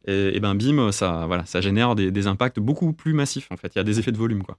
Et, 0.05 0.35
et 0.35 0.39
ben 0.41 0.53
bim, 0.53 0.91
ça, 0.91 1.23
voilà, 1.27 1.45
ça 1.45 1.61
génère 1.61 1.95
des, 1.95 2.11
des 2.11 2.27
impacts 2.27 2.59
beaucoup 2.59 2.91
plus 2.91 3.13
massifs 3.13 3.47
en 3.51 3.55
fait. 3.57 3.71
Il 3.73 3.77
y 3.77 3.81
a 3.81 3.85
des 3.85 3.99
effets 3.99 4.11
de 4.11 4.17
volume 4.17 4.43
quoi. 4.43 4.57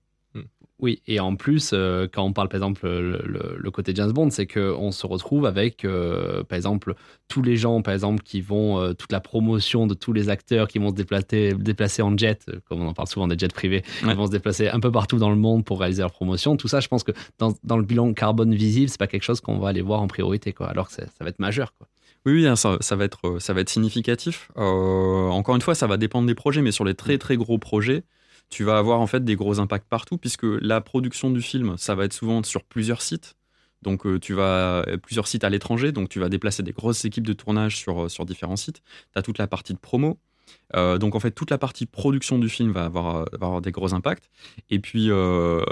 Oui, 0.80 1.00
et 1.06 1.20
en 1.20 1.36
plus, 1.36 1.70
euh, 1.72 2.08
quand 2.12 2.24
on 2.24 2.32
parle 2.32 2.48
par 2.48 2.56
exemple 2.56 2.86
le, 2.86 3.22
le- 3.24 3.56
le 3.56 3.70
côté 3.70 3.92
James 3.94 4.10
Bond, 4.12 4.30
c'est 4.30 4.46
qu'on 4.48 4.90
se 4.90 5.06
retrouve 5.06 5.46
avec, 5.46 5.84
euh, 5.84 6.42
par 6.42 6.56
exemple, 6.56 6.94
tous 7.28 7.42
les 7.42 7.56
gens, 7.56 7.80
par 7.80 7.94
exemple, 7.94 8.22
qui 8.24 8.40
vont, 8.40 8.80
euh, 8.80 8.92
toute 8.92 9.12
la 9.12 9.20
promotion 9.20 9.86
de 9.86 9.94
tous 9.94 10.12
les 10.12 10.28
acteurs 10.30 10.66
qui 10.66 10.80
vont 10.80 10.90
se 10.90 10.94
déplacer, 10.94 11.54
déplacer 11.54 12.02
en 12.02 12.18
jet, 12.18 12.50
comme 12.68 12.82
on 12.82 12.88
en 12.88 12.92
parle 12.92 13.06
souvent 13.08 13.28
des 13.28 13.38
jets 13.38 13.48
privés, 13.48 13.82
Ouais. 14.02 14.10
ils 14.10 14.16
vont 14.16 14.26
se 14.26 14.32
déplacer 14.32 14.68
un 14.68 14.80
peu 14.80 14.90
partout 14.90 15.16
dans 15.18 15.30
le 15.30 15.36
monde 15.36 15.64
pour 15.64 15.78
réaliser 15.78 16.02
leur 16.02 16.10
promotion. 16.12 16.56
Tout 16.56 16.68
ça, 16.68 16.80
je 16.80 16.88
pense 16.88 17.04
que 17.04 17.12
dans, 17.38 17.54
dans 17.62 17.76
le 17.78 17.84
bilan 17.84 18.12
carbone 18.12 18.52
visible, 18.52 18.88
c'est 18.88 18.98
pas 18.98 19.06
quelque 19.06 19.22
chose 19.22 19.40
qu'on 19.40 19.58
va 19.58 19.68
aller 19.68 19.80
voir 19.82 20.02
en 20.02 20.08
priorité, 20.08 20.52
quoi, 20.52 20.66
alors 20.66 20.88
que 20.88 20.94
ça 20.94 21.04
ça 21.06 21.22
va 21.22 21.28
être 21.30 21.38
majeur. 21.38 21.72
Quoi. 21.78 21.86
Oui, 22.26 22.32
oui, 22.32 22.46
hein, 22.48 22.56
ça, 22.56 22.78
ça 22.80 22.96
va 22.96 23.04
être, 23.04 23.38
ça 23.38 23.52
va 23.54 23.60
être 23.60 23.68
significatif. 23.70 24.50
Encore 24.56 25.54
une 25.54 25.62
fois, 25.62 25.76
ça 25.76 25.86
va 25.86 25.96
dépendre 25.98 26.26
des 26.26 26.34
projets, 26.34 26.62
mais 26.62 26.72
sur 26.72 26.84
les 26.84 26.94
très 26.94 27.16
très 27.18 27.36
gros 27.36 27.58
projets, 27.58 28.02
tu 28.50 28.64
vas 28.64 28.78
avoir 28.78 29.00
en 29.00 29.06
fait 29.06 29.24
des 29.24 29.36
gros 29.36 29.60
impacts 29.60 29.88
partout, 29.88 30.18
puisque 30.18 30.44
la 30.44 30.80
production 30.80 31.30
du 31.30 31.42
film, 31.42 31.76
ça 31.78 31.94
va 31.94 32.04
être 32.04 32.12
souvent 32.12 32.42
sur 32.42 32.64
plusieurs 32.64 33.02
sites. 33.02 33.36
Donc 33.82 34.06
euh, 34.06 34.18
tu 34.18 34.32
vas 34.34 34.84
plusieurs 35.02 35.26
sites 35.28 35.44
à 35.44 35.50
l'étranger, 35.50 35.92
donc 35.92 36.08
tu 36.08 36.20
vas 36.20 36.28
déplacer 36.28 36.62
des 36.62 36.72
grosses 36.72 37.04
équipes 37.04 37.26
de 37.26 37.32
tournage 37.34 37.76
sur, 37.76 38.10
sur 38.10 38.24
différents 38.24 38.56
sites. 38.56 38.82
Tu 39.12 39.18
as 39.18 39.22
toute 39.22 39.38
la 39.38 39.46
partie 39.46 39.74
de 39.74 39.78
promo. 39.78 40.18
Euh, 40.74 40.98
donc 40.98 41.14
en 41.14 41.20
fait, 41.20 41.30
toute 41.30 41.50
la 41.50 41.58
partie 41.58 41.86
production 41.86 42.38
du 42.38 42.48
film 42.48 42.72
va 42.72 42.84
avoir, 42.84 43.16
euh, 43.16 43.24
va 43.38 43.46
avoir 43.46 43.60
des 43.60 43.70
gros 43.70 43.94
impacts. 43.94 44.30
Et 44.70 44.78
puis 44.78 45.06
euh, 45.10 45.62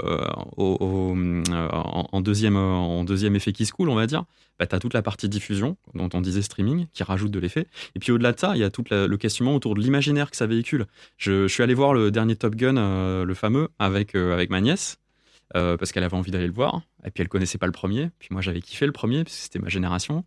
en, 0.57 2.21
deuxième, 2.21 2.55
en 2.55 3.03
deuxième 3.03 3.35
effet 3.35 3.51
qui 3.51 3.65
se 3.65 3.73
coule, 3.73 3.89
on 3.89 3.95
va 3.95 4.07
dire, 4.07 4.23
bah, 4.59 4.67
tu 4.67 4.75
as 4.75 4.79
toute 4.79 4.93
la 4.93 5.01
partie 5.01 5.29
diffusion, 5.29 5.77
dont 5.93 6.09
on 6.13 6.21
disait 6.21 6.41
streaming, 6.41 6.87
qui 6.93 7.03
rajoute 7.03 7.31
de 7.31 7.39
l'effet. 7.39 7.67
Et 7.95 7.99
puis 7.99 8.11
au-delà 8.11 8.31
de 8.31 8.39
ça, 8.39 8.53
il 8.55 8.59
y 8.59 8.63
a 8.63 8.69
tout 8.69 8.83
le 8.89 9.15
questionnement 9.17 9.55
autour 9.55 9.75
de 9.75 9.81
l'imaginaire 9.81 10.31
que 10.31 10.37
ça 10.37 10.45
véhicule. 10.45 10.85
Je, 11.17 11.47
suis 11.47 11.63
allé 11.63 11.73
voir 11.73 11.93
le 11.93 12.11
dernier 12.11 12.35
Top 12.35 12.55
Gun, 12.55 13.23
le 13.23 13.33
fameux, 13.33 13.69
avec, 13.79 14.15
avec 14.15 14.49
ma 14.49 14.61
nièce, 14.61 14.97
parce 15.53 15.91
qu'elle 15.91 16.03
avait 16.03 16.15
envie 16.15 16.31
d'aller 16.31 16.47
le 16.47 16.53
voir. 16.53 16.81
Et 17.05 17.11
puis 17.11 17.21
elle 17.21 17.27
connaissait 17.27 17.57
pas 17.57 17.65
le 17.65 17.71
premier. 17.71 18.09
Puis 18.19 18.29
moi 18.31 18.41
j'avais 18.41 18.61
kiffé 18.61 18.85
le 18.85 18.91
premier, 18.91 19.23
parce 19.23 19.35
que 19.35 19.41
c'était 19.43 19.59
ma 19.59 19.69
génération. 19.69 20.23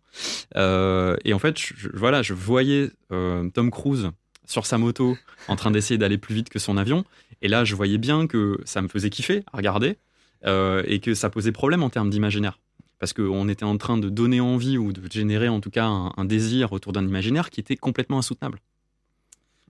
Et 0.55 1.33
en 1.33 1.39
fait, 1.39 1.57
je, 1.57 1.89
voilà, 1.93 2.21
je 2.21 2.33
voyais 2.33 2.89
Tom 3.09 3.71
Cruise 3.71 4.11
sur 4.47 4.65
sa 4.65 4.79
moto 4.79 5.15
en 5.47 5.55
train 5.55 5.69
d'essayer 5.69 5.97
d'aller 5.99 6.17
plus 6.17 6.33
vite 6.33 6.49
que 6.49 6.57
son 6.57 6.77
avion. 6.77 7.05
Et 7.41 7.47
là, 7.47 7.63
je 7.63 7.75
voyais 7.75 7.99
bien 7.99 8.25
que 8.25 8.59
ça 8.65 8.81
me 8.81 8.87
faisait 8.87 9.11
kiffer 9.11 9.43
à 9.53 9.57
regarder 9.57 9.97
euh, 10.45 10.81
et 10.87 10.99
que 10.99 11.13
ça 11.13 11.29
posait 11.29 11.51
problème 11.51 11.83
en 11.83 11.89
termes 11.89 12.09
d'imaginaire. 12.09 12.59
Parce 12.99 13.13
qu'on 13.13 13.47
était 13.47 13.65
en 13.65 13.77
train 13.77 13.97
de 13.97 14.09
donner 14.09 14.41
envie 14.41 14.79
ou 14.79 14.91
de 14.91 15.01
générer 15.11 15.49
en 15.49 15.59
tout 15.59 15.69
cas 15.69 15.85
un, 15.85 16.13
un 16.17 16.25
désir 16.25 16.71
autour 16.71 16.93
d'un 16.93 17.05
imaginaire 17.05 17.51
qui 17.51 17.59
était 17.59 17.75
complètement 17.75 18.17
insoutenable. 18.17 18.59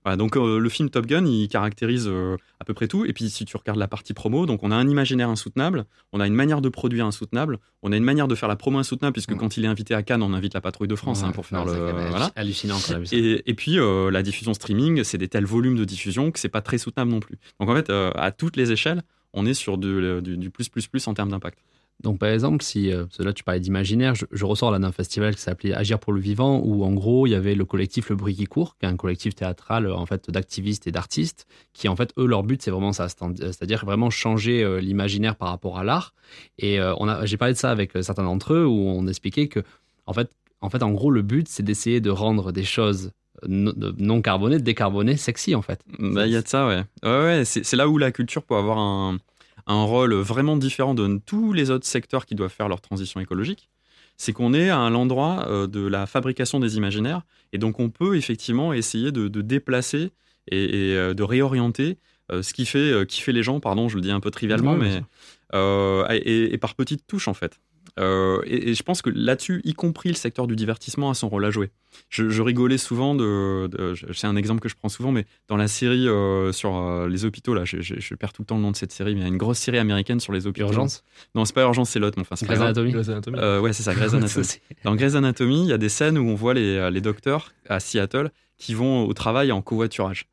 Voilà, 0.07 0.15
donc 0.15 0.37
euh, 0.37 0.57
le 0.57 0.69
film 0.69 0.89
Top 0.89 1.05
Gun, 1.05 1.25
il 1.25 1.49
caractérise 1.49 2.07
euh, 2.07 2.37
à 2.61 2.63
peu 2.63 2.73
près 2.73 2.87
tout. 2.87 3.03
Et 3.03 3.11
puis 3.11 3.29
si 3.29 3.43
tu 3.43 3.57
regardes 3.57 3.77
la 3.77 3.89
partie 3.89 4.13
promo, 4.13 4.45
donc 4.45 4.63
on 4.63 4.71
a 4.71 4.75
un 4.77 4.87
imaginaire 4.87 5.27
insoutenable, 5.27 5.83
on 6.13 6.21
a 6.21 6.27
une 6.27 6.33
manière 6.33 6.61
de 6.61 6.69
produire 6.69 7.05
insoutenable, 7.05 7.59
on 7.83 7.91
a 7.91 7.97
une 7.97 8.05
manière 8.05 8.29
de 8.29 8.35
faire 8.35 8.47
la 8.47 8.55
promo 8.55 8.79
insoutenable, 8.79 9.11
puisque 9.11 9.31
Ouais. 9.31 9.37
quand 9.37 9.57
il 9.57 9.65
est 9.65 9.67
invité 9.67 9.93
à 9.95 10.03
Cannes, 10.03 10.23
on 10.23 10.33
invite 10.33 10.53
la 10.53 10.61
patrouille 10.61 10.87
de 10.87 10.95
France 10.95 11.23
hein, 11.23 11.31
pour 11.31 11.45
faire 11.45 11.65
le... 11.65 11.73
même 11.73 12.07
voilà. 12.07 12.31
hallucinant 12.37 12.75
quand 12.75 13.05
ça. 13.05 13.15
Et, 13.17 13.43
et 13.45 13.53
puis 13.53 13.77
euh, 13.79 14.09
la 14.09 14.23
diffusion 14.23 14.53
streaming, 14.53 15.03
c'est 15.03 15.17
des 15.17 15.27
tels 15.27 15.45
volumes 15.45 15.75
de 15.75 15.83
diffusion 15.83 16.31
que 16.31 16.39
c'est 16.39 16.47
pas 16.47 16.61
très 16.61 16.77
soutenable 16.77 17.11
non 17.11 17.19
plus. 17.19 17.35
Donc 17.59 17.69
en 17.69 17.75
fait, 17.75 17.89
à 17.89 18.31
toutes 18.31 18.55
les 18.55 18.71
échelles, 18.71 19.03
on 19.33 19.45
est 19.45 19.53
sur 19.53 19.77
du, 19.77 20.21
du 20.21 20.49
plus 20.49 20.69
plus 20.69 20.87
plus 20.87 21.05
en 21.09 21.13
termes 21.15 21.31
d'impact. 21.31 21.59
Donc, 22.03 22.19
par 22.19 22.29
exemple, 22.29 22.63
si 22.63 22.91
euh, 22.91 23.05
tu 23.33 23.43
parlais 23.43 23.59
d'imaginaire, 23.59 24.13
je, 24.13 24.45
ressors 24.45 24.69
là 24.71 24.77
d'un 24.77 24.91
festival 24.91 25.35
qui 25.35 25.41
s'appelait 25.41 25.73
Agir 25.73 25.97
pour 25.99 26.13
le 26.13 26.19
vivant, 26.19 26.59
où 26.63 26.83
en 26.83 26.93
gros 26.93 27.25
il 27.25 27.31
y 27.31 27.35
avait 27.35 27.55
le 27.55 27.65
collectif 27.65 28.09
Le 28.09 28.15
Bruit 28.15 28.35
qui 28.35 28.45
court, 28.45 28.77
qui 28.77 28.85
est 28.85 28.89
un 28.89 28.95
collectif 28.95 29.33
théâtral 29.33 29.87
euh, 29.87 29.95
en 29.95 30.05
fait 30.05 30.29
d'activistes 30.29 30.85
et 30.85 30.91
d'artistes, 30.91 31.47
qui 31.73 31.87
en 31.87 31.95
fait 31.95 32.13
eux 32.19 32.27
leur 32.27 32.43
but 32.43 32.61
c'est 32.61 32.69
vraiment 32.69 32.93
ça, 32.93 33.09
c'est- 33.09 33.17
c'est-à-dire 33.37 33.83
vraiment 33.83 34.11
changer 34.11 34.63
euh, 34.63 34.79
l'imaginaire 34.79 35.35
par 35.35 35.49
rapport 35.49 35.79
à 35.79 35.83
l'art. 35.83 36.13
Et 36.59 36.79
euh, 36.79 36.93
j'ai 37.25 37.37
parlé 37.37 37.53
de 37.55 37.59
ça 37.59 37.71
avec 37.71 37.95
euh, 37.95 38.03
certains 38.03 38.23
d'entre 38.23 38.53
eux, 38.53 38.65
où 38.65 38.77
on 38.89 39.07
expliquait 39.07 39.47
que 39.47 39.61
en 40.05 40.13
fait, 40.13 40.29
en 40.61 40.69
fait, 40.69 40.83
en 40.83 40.91
gros, 40.91 41.09
le 41.09 41.23
but 41.23 41.47
c'est 41.47 41.63
d'essayer 41.63 41.99
de 41.99 42.11
rendre 42.11 42.51
des 42.51 42.63
choses 42.63 43.11
non, 43.47 44.21
carbonées, 44.21 44.59
décarbonées, 44.59 45.17
sexy 45.17 45.53
en 45.55 45.61
fait. 45.61 45.79
Bah, 45.99 46.25
Il 46.25 46.33
y 46.33 46.35
a 46.35 46.41
de 46.41 46.47
ça, 46.47 46.67
ouais. 46.67 46.83
Ouais, 47.03 47.23
ouais, 47.23 47.45
c'est 47.45 47.75
là 47.75 47.87
où 47.87 47.97
la 47.97 48.11
culture 48.11 48.43
peut 48.43 48.55
avoir 48.55 48.79
un, 48.79 49.17
un 49.67 49.83
rôle 49.83 50.13
vraiment 50.15 50.57
différent 50.57 50.93
de 50.93 51.19
tous 51.25 51.53
les 51.53 51.69
autres 51.69 51.85
secteurs 51.85 52.25
qui 52.25 52.35
doivent 52.35 52.51
faire 52.51 52.69
leur 52.69 52.81
transition 52.81 53.19
écologique. 53.19 53.69
C'est 54.17 54.33
qu'on 54.33 54.53
est 54.53 54.69
à 54.69 54.89
l'endroit 54.89 55.45
euh, 55.47 55.67
de 55.67 55.85
la 55.85 56.07
fabrication 56.07 56.59
des 56.59 56.77
imaginaires, 56.77 57.21
et 57.53 57.59
donc 57.59 57.79
on 57.79 57.89
peut 57.89 58.17
effectivement 58.17 58.73
essayer 58.73 59.11
de, 59.11 59.27
de 59.27 59.41
déplacer 59.41 60.11
et, 60.49 60.63
et, 60.91 60.95
euh, 60.95 61.13
de 61.13 61.21
réorienter 61.21 61.97
euh, 62.31 62.41
ce 62.41 62.53
qui 62.53 62.65
fait, 62.65 63.05
kiffer 63.07 63.31
les 63.31 63.43
gens, 63.43 63.59
pardon, 63.59 63.89
je 63.89 63.95
le 63.95 64.01
dis 64.01 64.11
un 64.11 64.19
peu 64.19 64.31
trivialement, 64.31 64.75
mais 64.75 65.03
euh, 65.53 66.05
et, 66.09 66.53
et 66.53 66.57
par 66.57 66.75
petites 66.75 67.05
touches 67.07 67.27
en 67.27 67.33
fait. 67.33 67.59
Euh, 67.99 68.41
et, 68.45 68.69
et 68.69 68.73
je 68.75 68.83
pense 68.83 69.01
que 69.01 69.09
là-dessus, 69.09 69.61
y 69.63 69.73
compris 69.73 70.09
le 70.09 70.15
secteur 70.15 70.45
du 70.47 70.55
divertissement 70.55 71.09
a 71.09 71.13
son 71.13 71.29
rôle 71.29 71.45
à 71.45 71.49
jouer. 71.51 71.71
Je, 72.09 72.29
je 72.29 72.41
rigolais 72.43 72.77
souvent 72.77 73.15
de, 73.15 73.67
de- 73.67 73.93
je- 73.95 74.05
c'est 74.13 74.27
un 74.27 74.35
exemple 74.35 74.59
que 74.61 74.69
je 74.69 74.75
prends 74.75 74.89
souvent, 74.89 75.11
mais 75.11 75.25
dans 75.47 75.57
la 75.57 75.67
série 75.67 76.07
euh, 76.07 76.51
sur 76.51 76.75
euh, 76.75 77.09
les 77.09 77.25
hôpitaux 77.25 77.53
là, 77.55 77.65
je, 77.65 77.81
je- 77.81 77.95
je 77.99 78.13
perds 78.15 78.33
tout 78.33 78.43
le 78.43 78.45
temps 78.45 78.55
le 78.57 78.61
nom 78.61 78.69
de 78.71 78.75
cette 78.75 78.91
série, 78.91 79.15
mais 79.15 79.21
il 79.21 79.23
y 79.23 79.25
a 79.25 79.29
une 79.29 79.37
grosse 79.37 79.57
série 79.57 79.79
américaine 79.79 80.19
sur 80.19 80.31
les 80.31 80.45
hôpitaux. 80.45 80.67
Urgence, 80.67 81.03
Non, 81.33 81.43
c'est 81.45 81.55
pas 81.55 81.63
Urgence, 81.63 81.89
c'est 81.89 81.99
l'autre, 81.99 82.15
mais 82.17 82.21
enfin 82.21 82.35
c'est 82.35 82.45
pas 82.45 82.53
Grey's 82.53 82.59
grave. 82.59 82.69
Anatomy. 82.77 82.91
Grey's 82.91 83.09
Anatomy. 83.09 83.39
Euh, 83.39 83.59
ouais, 83.61 83.73
c'est 83.73 83.83
ça, 83.83 83.95
Grey's 83.95 84.13
Anatomy. 84.13 84.47
Dans 84.83 84.95
Grey's 84.95 85.15
Anatomy, 85.15 85.63
il 85.63 85.69
y 85.69 85.73
a 85.73 85.77
des 85.79 85.89
scènes 85.89 86.17
où 86.19 86.27
on 86.29 86.35
voit 86.35 86.53
les, 86.53 86.91
les 86.91 87.01
docteurs 87.01 87.51
à 87.67 87.79
Seattle 87.79 88.29
qui 88.59 88.73
vont 88.75 89.05
au 89.05 89.13
travail 89.13 89.51
en 89.51 89.61
covoiturage. 89.63 90.27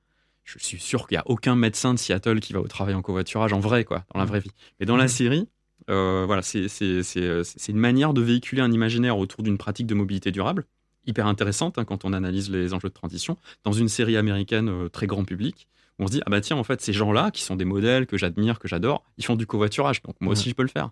Je 0.44 0.58
suis 0.58 0.78
sûr 0.78 1.06
qu'il 1.08 1.14
n'y 1.16 1.20
a 1.20 1.24
aucun 1.30 1.56
médecin 1.56 1.94
de 1.94 1.98
Seattle 1.98 2.40
qui 2.40 2.52
va 2.52 2.60
au 2.60 2.68
travail 2.68 2.94
en 2.94 3.00
covoiturage 3.00 3.54
en 3.54 3.60
vrai, 3.60 3.84
quoi, 3.84 4.04
dans 4.12 4.20
la 4.20 4.26
vraie 4.26 4.40
vie. 4.40 4.50
Mais 4.78 4.84
dans 4.84 4.96
la 4.98 5.04
Mhm. 5.04 5.08
série, 5.08 5.48
euh, 5.90 6.24
voilà, 6.26 6.42
c'est 6.42 6.66
euh, 6.82 7.42
c'est 7.44 7.68
une 7.68 7.78
manière 7.78 8.14
de 8.14 8.22
véhiculer 8.22 8.62
un 8.62 8.72
imaginaire 8.72 9.18
autour 9.18 9.42
d'une 9.42 9.58
pratique 9.58 9.86
de 9.86 9.94
mobilité 9.94 10.30
durable, 10.30 10.64
hyper 11.06 11.26
intéressante 11.26 11.78
hein, 11.78 11.84
quand 11.84 12.04
on 12.04 12.12
analyse 12.12 12.50
les 12.50 12.74
enjeux 12.74 12.88
de 12.88 12.94
transition, 12.94 13.36
dans 13.64 13.72
une 13.72 13.88
série 13.88 14.16
américaine 14.16 14.68
euh, 14.68 14.88
très 14.88 15.06
grand 15.06 15.24
public. 15.24 15.68
où 15.98 16.04
On 16.04 16.06
se 16.06 16.12
dit, 16.12 16.22
ah 16.26 16.30
bah 16.30 16.40
tiens, 16.40 16.56
en 16.56 16.64
fait, 16.64 16.80
ces 16.80 16.92
gens-là, 16.92 17.30
qui 17.30 17.42
sont 17.42 17.56
des 17.56 17.64
modèles 17.64 18.06
que 18.06 18.16
j'admire, 18.16 18.58
que 18.58 18.68
j'adore, 18.68 19.04
ils 19.18 19.24
font 19.24 19.36
du 19.36 19.46
covoiturage, 19.46 20.02
donc 20.02 20.16
moi 20.20 20.32
aussi 20.32 20.50
je 20.50 20.54
peux 20.54 20.62
le 20.62 20.68
faire. 20.68 20.90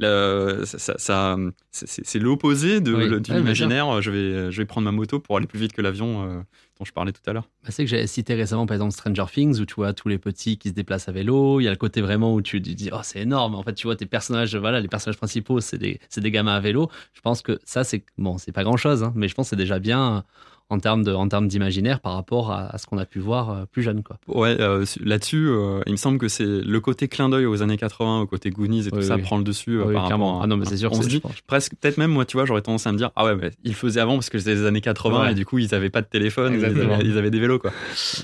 Le- 0.00 0.62
ça, 0.64 0.78
ça- 0.78 0.98
ça- 0.98 1.36
c'est- 1.70 2.18
l'opposé 2.18 2.80
de, 2.80 2.94
Oui. 2.94 3.20
l'imaginaire. 3.28 4.00
Je 4.02 4.10
vais, 4.10 4.50
je 4.50 4.56
vais 4.58 4.64
prendre 4.66 4.84
ma 4.84 4.92
moto 4.92 5.20
pour 5.20 5.36
aller 5.36 5.46
plus 5.46 5.58
vite 5.58 5.72
que 5.72 5.82
l'avion 5.82 6.22
euh, 6.24 6.38
dont 6.78 6.84
je 6.84 6.92
parlais 6.92 7.12
tout 7.12 7.20
à 7.26 7.32
l'heure. 7.32 7.48
Bah, 7.64 7.68
c'est 7.70 7.84
que 7.84 7.90
j'ai 7.90 8.06
cité 8.06 8.34
récemment 8.34 8.66
par 8.66 8.74
exemple 8.76 8.92
Stranger 8.92 9.24
Things 9.32 9.60
où 9.60 9.66
tu 9.66 9.74
vois 9.74 9.92
tous 9.92 10.08
les 10.08 10.18
petits 10.18 10.56
qui 10.58 10.68
se 10.70 10.74
déplacent 10.74 11.08
à 11.08 11.12
vélo. 11.12 11.60
Il 11.60 11.64
y 11.64 11.68
a 11.68 11.70
le 11.70 11.76
côté 11.76 12.00
vraiment 12.00 12.34
où 12.34 12.40
tu 12.42 12.60
te 12.62 12.70
dis 12.70 12.90
oh 12.92 13.00
c'est 13.02 13.20
énorme. 13.20 13.54
En 13.54 13.62
fait 13.62 13.74
tu 13.74 13.86
vois 13.86 13.96
tes 13.96 14.06
personnages 14.06 14.56
voilà 14.56 14.80
les 14.80 14.88
personnages 14.88 15.18
principaux 15.18 15.60
c'est 15.60 15.78
des 15.78 16.00
des 16.16 16.30
gamins 16.30 16.54
à 16.54 16.60
vélo. 16.60 16.88
Je 17.12 17.20
pense 17.20 17.42
que 17.42 17.58
ça 17.64 17.84
c'est 17.84 18.04
bon 18.18 18.38
c'est 18.38 18.52
pas 18.52 18.64
grand 18.64 18.76
chose 18.76 19.10
mais 19.14 19.28
je 19.28 19.34
pense 19.34 19.46
que 19.46 19.50
c'est 19.50 19.56
déjà 19.56 19.78
bien 19.78 20.24
en 20.72 20.78
termes 20.80 21.04
de 21.04 21.12
en 21.12 21.28
termes 21.28 21.48
d'imaginaire 21.48 22.00
par 22.00 22.14
rapport 22.14 22.50
à, 22.50 22.74
à 22.74 22.78
ce 22.78 22.86
qu'on 22.86 22.96
a 22.98 23.04
pu 23.04 23.18
voir 23.18 23.50
euh, 23.50 23.64
plus 23.70 23.82
jeune 23.82 24.02
quoi. 24.02 24.16
Ouais, 24.26 24.56
euh, 24.60 24.84
là-dessus, 25.04 25.46
euh, 25.48 25.80
il 25.86 25.92
me 25.92 25.96
semble 25.96 26.18
que 26.18 26.28
c'est 26.28 26.46
le 26.46 26.80
côté 26.80 27.08
clin 27.08 27.28
d'œil 27.28 27.44
aux 27.46 27.62
années 27.62 27.76
80, 27.76 28.20
au 28.22 28.26
côté 28.26 28.50
Goonies 28.50 28.86
et 28.86 28.90
tout 28.90 28.96
Oui, 28.96 29.04
ça 29.04 29.16
oui. 29.16 29.22
prend 29.22 29.36
le 29.38 29.44
dessus 29.44 29.78
euh, 29.78 29.84
Oui, 29.86 29.94
par 29.94 30.06
clairement. 30.06 30.26
rapport 30.38 30.40
à- 30.40 30.44
Ah 30.44 30.46
non 30.48 30.56
mais 30.56 30.64
c'est 30.64 30.78
sûr. 30.78 30.90
On 30.92 30.98
que 30.98 31.04
se 31.04 31.08
dit, 31.08 31.22
presque, 31.46 31.72
peut-être 31.80 31.98
même 31.98 32.10
moi, 32.10 32.24
tu 32.24 32.36
vois, 32.36 32.46
j'aurais 32.46 32.62
tendance 32.62 32.86
à 32.86 32.92
me 32.92 32.96
dire, 32.96 33.10
ah 33.16 33.24
ouais, 33.26 33.36
mais 33.36 33.50
ils 33.64 33.74
faisaient 33.74 34.00
avant 34.00 34.14
parce 34.14 34.30
que 34.30 34.38
c'était 34.38 34.54
les 34.54 34.64
années 34.66 34.80
80 34.80 35.20
Ouais. 35.24 35.32
et 35.32 35.34
du 35.34 35.44
coup 35.44 35.58
ils 35.58 35.74
avaient 35.74 35.90
pas 35.90 36.00
de 36.02 36.06
téléphone, 36.08 36.54
ils 36.54 36.64
avaient, 36.64 37.04
ils 37.04 37.18
avaient 37.18 37.30
des 37.30 37.38
vélos 37.40 37.58
quoi. 37.58 37.70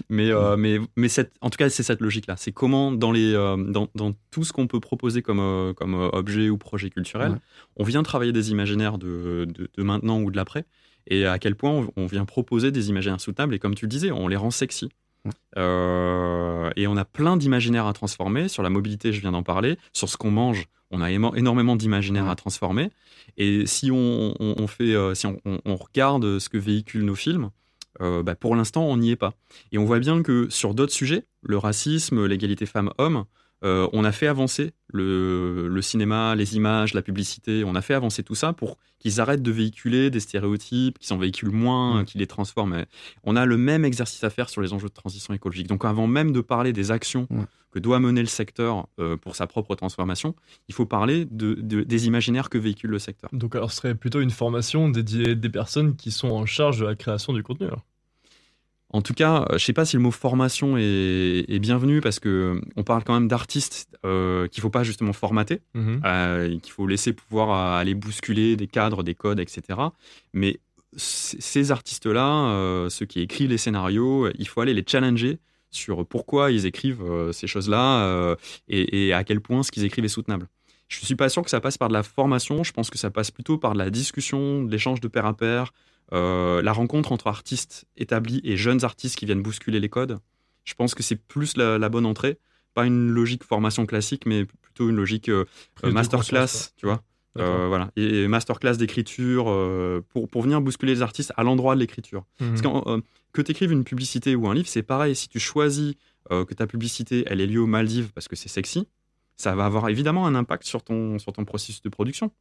Mais 0.08 0.30
mais 0.56 0.78
mais 0.96 1.08
cette, 1.08 1.32
en 1.40 1.50
tout 1.50 1.58
cas 1.58 1.68
c'est 1.68 1.82
cette 1.82 2.00
logique 2.00 2.26
là. 2.26 2.34
C'est 2.38 2.52
comment 2.52 2.92
dans 2.92 3.12
les 3.12 3.32
dans, 3.32 3.88
dans 3.94 4.12
tout 4.30 4.44
ce 4.44 4.52
qu'on 4.52 4.66
peut 4.66 4.80
proposer 4.80 5.22
comme 5.22 5.74
comme 5.76 5.94
objet 6.12 6.48
ou 6.48 6.56
projet 6.58 6.88
culturel, 6.90 7.32
Ouais. 7.32 7.38
on 7.76 7.84
vient 7.84 8.02
travailler 8.02 8.32
des 8.32 8.50
imaginaires 8.50 8.96
de, 8.98 9.46
de, 9.46 9.68
de 9.76 9.82
maintenant 9.82 10.20
ou 10.20 10.30
de 10.30 10.36
l'après. 10.36 10.64
Et 11.08 11.26
à 11.26 11.38
quel 11.38 11.54
point 11.56 11.70
on, 11.70 11.90
on 11.96 12.06
vient 12.06 12.24
proposer 12.24 12.70
des 12.70 12.90
imaginaires 12.90 13.20
soutenables 13.20 13.54
et 13.54 13.58
comme 13.58 13.74
tu 13.74 13.86
le 13.86 13.90
disais, 13.90 14.10
on 14.12 14.28
les 14.28 14.36
rend 14.36 14.50
sexy. 14.50 14.88
Euh, 15.56 16.70
et 16.76 16.86
on 16.86 16.96
a 16.96 17.04
plein 17.04 17.36
d'imaginaires 17.36 17.86
à 17.86 17.92
transformer. 17.92 18.48
Sur 18.48 18.62
la 18.62 18.70
mobilité, 18.70 19.12
je 19.12 19.20
viens 19.20 19.32
d'en 19.32 19.42
parler. 19.42 19.76
Sur 19.92 20.08
ce 20.08 20.16
qu'on 20.16 20.30
mange, 20.30 20.66
on 20.90 21.00
a 21.02 21.10
énormément 21.10 21.76
d'imaginaires 21.76 22.24
Ouais. 22.24 22.30
à 22.30 22.34
transformer. 22.36 22.90
Et 23.36 23.66
si 23.66 23.90
on, 23.90 24.34
on- 24.40 24.54
on 24.58 24.66
fait, 24.66 24.94
euh, 24.94 25.14
si 25.14 25.26
on 25.26 25.76
regarde 25.76 26.38
ce 26.38 26.48
que 26.48 26.58
véhiculent 26.58 27.04
nos 27.04 27.14
films, 27.14 27.50
euh, 28.00 28.22
bah, 28.22 28.34
pour 28.36 28.54
l'instant, 28.54 28.84
on 28.84 28.96
n'y 28.96 29.10
est 29.10 29.16
pas. 29.16 29.34
Et 29.72 29.78
on 29.78 29.84
voit 29.84 29.98
bien 29.98 30.22
que 30.22 30.48
sur 30.50 30.74
d'autres 30.74 30.92
sujets, 30.92 31.24
le 31.42 31.58
racisme, 31.58 32.26
l'égalité 32.26 32.64
femmes-hommes, 32.66 33.24
euh, 33.64 33.88
on 33.92 34.04
a 34.04 34.12
fait 34.12 34.26
avancer 34.28 34.72
le, 34.88 35.68
le 35.68 35.82
cinéma, 35.82 36.34
les 36.34 36.56
images, 36.56 36.94
la 36.94 37.02
publicité, 37.02 37.64
on 37.64 37.74
a 37.74 37.82
fait 37.82 37.94
avancer 37.94 38.22
tout 38.22 38.34
ça 38.34 38.52
pour 38.52 38.78
qu'ils 38.98 39.20
arrêtent 39.20 39.42
de 39.42 39.50
véhiculer 39.50 40.10
des 40.10 40.20
stéréotypes, 40.20 40.98
qu'ils 40.98 41.12
en 41.12 41.18
véhiculent 41.18 41.50
moins, 41.50 42.02
Mm. 42.02 42.04
qu'ils 42.04 42.20
les 42.20 42.26
transforment. 42.26 42.84
On 43.24 43.36
a 43.36 43.46
le 43.46 43.56
même 43.56 43.84
exercice 43.84 44.22
à 44.24 44.30
faire 44.30 44.48
sur 44.48 44.60
les 44.60 44.72
enjeux 44.72 44.88
de 44.88 44.92
transition 44.94 45.34
écologique. 45.34 45.66
Donc 45.66 45.84
avant 45.84 46.06
même 46.06 46.32
de 46.32 46.40
parler 46.40 46.72
des 46.72 46.90
actions 46.90 47.26
Ouais. 47.30 47.44
que 47.70 47.78
doit 47.78 48.00
mener 48.00 48.20
le 48.22 48.26
secteur 48.28 48.88
euh, 48.98 49.16
pour 49.16 49.36
sa 49.36 49.46
propre 49.46 49.74
transformation, 49.74 50.34
il 50.68 50.74
faut 50.74 50.86
parler 50.86 51.26
de, 51.30 51.54
de- 51.54 51.82
des 51.82 52.06
imaginaires 52.06 52.48
que 52.50 52.58
véhicule 52.58 52.90
le 52.90 52.98
secteur. 52.98 53.28
Donc 53.32 53.54
alors 53.56 53.70
ce 53.72 53.76
serait 53.78 53.94
plutôt 53.94 54.20
une 54.20 54.30
formation 54.30 54.88
dédiée 54.88 55.34
des 55.34 55.50
personnes 55.50 55.94
qui 55.96 56.10
sont 56.10 56.30
en 56.30 56.46
charge 56.46 56.78
de 56.80 56.86
la 56.86 56.94
création 56.94 57.32
du 57.32 57.42
contenu. 57.42 57.66
alors. 57.66 57.84
En 58.90 59.02
tout 59.02 59.12
cas, 59.12 59.44
euh, 59.50 59.58
je 59.58 59.64
sais 59.64 59.74
pas 59.74 59.84
si 59.84 59.96
le 59.96 60.02
mot 60.02 60.10
formation 60.10 60.76
est, 60.78 61.44
est 61.46 61.58
bienvenu 61.58 62.00
parce 62.00 62.20
que 62.20 62.28
euh, 62.28 62.60
on 62.76 62.84
parle 62.84 63.04
quand 63.04 63.12
même 63.12 63.28
d'artistes 63.28 63.86
euh, 64.06 64.48
qu'il 64.48 64.62
faut 64.62 64.70
pas 64.70 64.82
justement 64.82 65.12
formater, 65.12 65.60
Mhm. 65.74 66.00
euh, 66.06 66.58
qu'il 66.58 66.72
faut 66.72 66.86
laisser 66.86 67.12
pouvoir 67.12 67.74
aller 67.76 67.94
bousculer 67.94 68.56
des 68.56 68.66
cadres, 68.66 69.02
des 69.02 69.14
codes, 69.14 69.40
etc. 69.40 69.78
Mais 70.32 70.58
ces 70.96 71.70
artistes-là, 71.70 72.50
euh, 72.50 72.88
ceux 72.88 73.04
qui 73.06 73.20
écrivent 73.20 73.50
les 73.50 73.58
scénarios, 73.58 74.30
il 74.38 74.48
faut 74.48 74.60
aller 74.62 74.72
les 74.74 74.84
challenger 74.86 75.38
sur 75.70 76.06
pourquoi 76.06 76.50
ils 76.50 76.64
écrivent 76.64 77.04
ces 77.32 77.46
choses-là 77.46 78.36
et, 78.68 79.06
et 79.08 79.12
à 79.12 79.22
quel 79.22 79.42
point 79.42 79.62
ce 79.62 79.70
qu'ils 79.70 79.84
écrivent 79.84 80.06
est 80.06 80.08
soutenable. 80.08 80.48
Je 80.88 81.04
suis 81.04 81.14
pas 81.14 81.28
sûr 81.28 81.42
que 81.42 81.50
ça 81.50 81.60
passe 81.60 81.76
par 81.76 81.88
de 81.88 81.92
la 81.92 82.02
formation. 82.02 82.64
Je 82.64 82.72
pense 82.72 82.88
que 82.88 82.96
ça 82.96 83.10
passe 83.10 83.30
plutôt 83.30 83.58
par 83.58 83.74
de 83.74 83.78
la 83.78 83.90
discussion, 83.90 84.62
de 84.64 84.70
l'échange 84.72 85.00
de 85.02 85.08
pair 85.08 85.26
à 85.26 85.36
pair, 85.36 85.74
euh, 86.12 86.62
la 86.62 86.72
rencontre 86.72 87.12
entre 87.12 87.26
artistes 87.26 87.86
établis 87.96 88.40
et 88.44 88.56
jeunes 88.56 88.84
artistes 88.84 89.16
qui 89.16 89.26
viennent 89.26 89.42
bousculer 89.42 89.80
les 89.80 89.88
codes. 89.88 90.18
Je 90.64 90.74
pense 90.74 90.94
que 90.94 91.02
c'est 91.02 91.16
plus 91.16 91.56
la, 91.56 91.78
la 91.78 91.88
bonne 91.88 92.06
entrée, 92.06 92.38
pas 92.74 92.86
une 92.86 93.10
logique 93.10 93.44
formation 93.44 93.86
classique, 93.86 94.24
mais 94.26 94.44
plutôt 94.44 94.88
une 94.88 94.96
logique 94.96 95.28
euh, 95.28 95.44
masterclass, 95.82 96.72
tu 96.76 96.86
vois. 96.86 97.02
Euh, 97.38 97.68
voilà. 97.68 97.90
Et, 97.96 98.22
et 98.22 98.28
masterclass 98.28 98.76
d'écriture 98.76 99.44
pour, 100.08 100.28
pour 100.28 100.42
venir 100.42 100.60
bousculer 100.60 100.94
les 100.94 101.02
artistes 101.02 101.32
à 101.36 101.44
l'endroit 101.44 101.74
de 101.74 101.80
l'écriture. 101.80 102.24
Mhm. 102.40 102.48
Parce 102.48 102.62
que 102.62 103.02
que 103.32 103.42
tu 103.42 103.50
écrives 103.52 103.72
une 103.72 103.84
publicité 103.84 104.34
ou 104.34 104.48
un 104.48 104.54
livre, 104.54 104.68
c'est 104.68 104.82
pareil. 104.82 105.14
Si 105.14 105.28
tu 105.28 105.38
choisis 105.38 105.94
que 106.30 106.54
ta 106.54 106.66
publicité, 106.66 107.24
elle 107.26 107.40
est 107.40 107.46
liée 107.46 107.58
aux 107.58 107.66
Maldives 107.66 108.10
parce 108.12 108.26
que 108.26 108.36
c'est 108.36 108.48
sexy, 108.48 108.88
ça 109.36 109.54
va 109.54 109.66
avoir 109.66 109.88
évidemment 109.88 110.26
un 110.26 110.34
impact 110.34 110.64
sur 110.64 110.82
ton, 110.82 111.18
sur 111.18 111.32
ton 111.32 111.44
processus 111.44 111.80
de 111.82 111.88
production. 111.88 112.32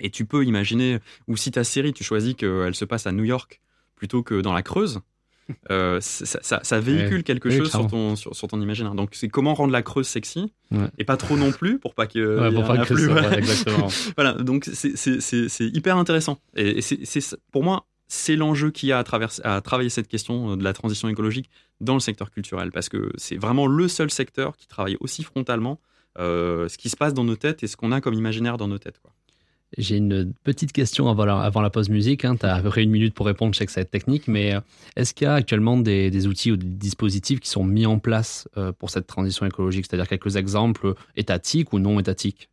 Et 0.00 0.10
tu 0.10 0.24
peux 0.24 0.44
imaginer, 0.44 0.98
ou 1.26 1.36
si 1.36 1.50
ta 1.50 1.64
série, 1.64 1.92
tu 1.92 2.04
choisis 2.04 2.34
qu'elle 2.34 2.74
se 2.74 2.84
passe 2.84 3.06
à 3.06 3.12
New 3.12 3.24
York 3.24 3.60
plutôt 3.96 4.22
que 4.22 4.40
dans 4.40 4.52
la 4.52 4.62
Creuse, 4.62 5.00
euh, 5.70 5.98
ça, 6.00 6.38
ça- 6.42 6.60
ça 6.62 6.78
véhicule 6.80 7.16
Ouais. 7.18 7.22
quelque 7.22 7.48
Oui, 7.48 7.56
chose 7.58 7.70
sur 7.70 7.86
ton, 7.86 8.14
sur, 8.16 8.36
sur 8.36 8.48
ton 8.48 8.60
imaginaire. 8.60 8.94
Donc 8.94 9.10
c'est 9.14 9.28
comment 9.28 9.54
rendre 9.54 9.72
la 9.72 9.82
Creuse 9.82 10.06
sexy, 10.06 10.52
Ouais. 10.70 10.86
et 10.98 11.04
pas 11.04 11.16
trop 11.16 11.36
non 11.36 11.50
plus, 11.52 11.78
pour 11.78 11.94
pas 11.94 12.06
que... 12.06 12.38
Ouais, 12.40 12.52
pour 12.54 12.64
pas 12.66 12.84
que 12.84 12.94
ça- 12.96 13.36
exactement. 13.38 13.88
Voilà, 14.16 14.34
donc 14.34 14.68
c'est- 14.72 15.60
hyper 15.60 15.96
intéressant. 15.96 16.38
Et, 16.54 16.78
et 16.78 16.80
c'est 16.82 17.04
c'est- 17.04 17.36
pour 17.50 17.64
moi, 17.64 17.86
c'est 18.06 18.36
l'enjeu 18.36 18.70
qu'il 18.70 18.88
y 18.88 18.92
a 18.92 18.98
à, 18.98 19.04
travers, 19.04 19.30
à 19.44 19.60
travailler 19.60 19.90
cette 19.90 20.08
question 20.08 20.56
de 20.56 20.62
la 20.64 20.72
transition 20.72 21.08
écologique 21.08 21.50
dans 21.80 21.94
le 21.94 22.00
secteur 22.00 22.30
culturel, 22.30 22.70
parce 22.72 22.88
que 22.88 23.10
c'est 23.16 23.36
vraiment 23.36 23.66
le 23.66 23.88
seul 23.88 24.10
secteur 24.10 24.56
qui 24.56 24.66
travaille 24.66 24.96
aussi 25.00 25.22
frontalement 25.24 25.80
euh, 26.18 26.68
ce 26.68 26.78
qui 26.78 26.88
se 26.88 26.96
passe 26.96 27.14
dans 27.14 27.22
nos 27.24 27.36
têtes 27.36 27.62
et 27.62 27.66
ce 27.66 27.76
qu'on 27.76 27.92
a 27.92 28.00
comme 28.00 28.14
imaginaire 28.14 28.56
dans 28.56 28.66
nos 28.68 28.78
têtes. 28.78 28.98
Quoi. 29.00 29.12
J'ai 29.76 29.96
une 29.96 30.32
petite 30.44 30.72
question 30.72 31.08
avant 31.08 31.26
la, 31.60 31.70
pause 31.70 31.90
musique. 31.90 32.24
Hein. 32.24 32.36
Tu 32.36 32.46
as 32.46 32.54
à 32.54 32.62
peu 32.62 32.70
près 32.70 32.82
une 32.82 32.90
minute 32.90 33.14
pour 33.14 33.26
répondre, 33.26 33.52
je 33.52 33.58
sais 33.58 33.66
que 33.66 33.72
ça 33.72 33.80
va 33.80 33.82
être 33.82 33.90
technique, 33.90 34.26
mais 34.26 34.54
euh, 34.54 34.60
est-ce 34.96 35.12
qu'il 35.12 35.26
y 35.26 35.28
a 35.28 35.34
actuellement 35.34 35.76
des, 35.76 36.26
outils 36.26 36.50
ou 36.52 36.56
des 36.56 36.66
dispositifs 36.66 37.40
qui 37.40 37.50
sont 37.50 37.64
mis 37.64 37.84
en 37.84 37.98
place 37.98 38.48
euh, 38.56 38.72
pour 38.72 38.88
cette 38.88 39.06
transition 39.06 39.44
écologique? 39.44 39.86
C'est-à-dire 39.88 40.08
quelques 40.08 40.36
exemples 40.36 40.94
étatiques 41.16 41.72
ou 41.74 41.78
non 41.78 42.00
étatiques? 42.00 42.48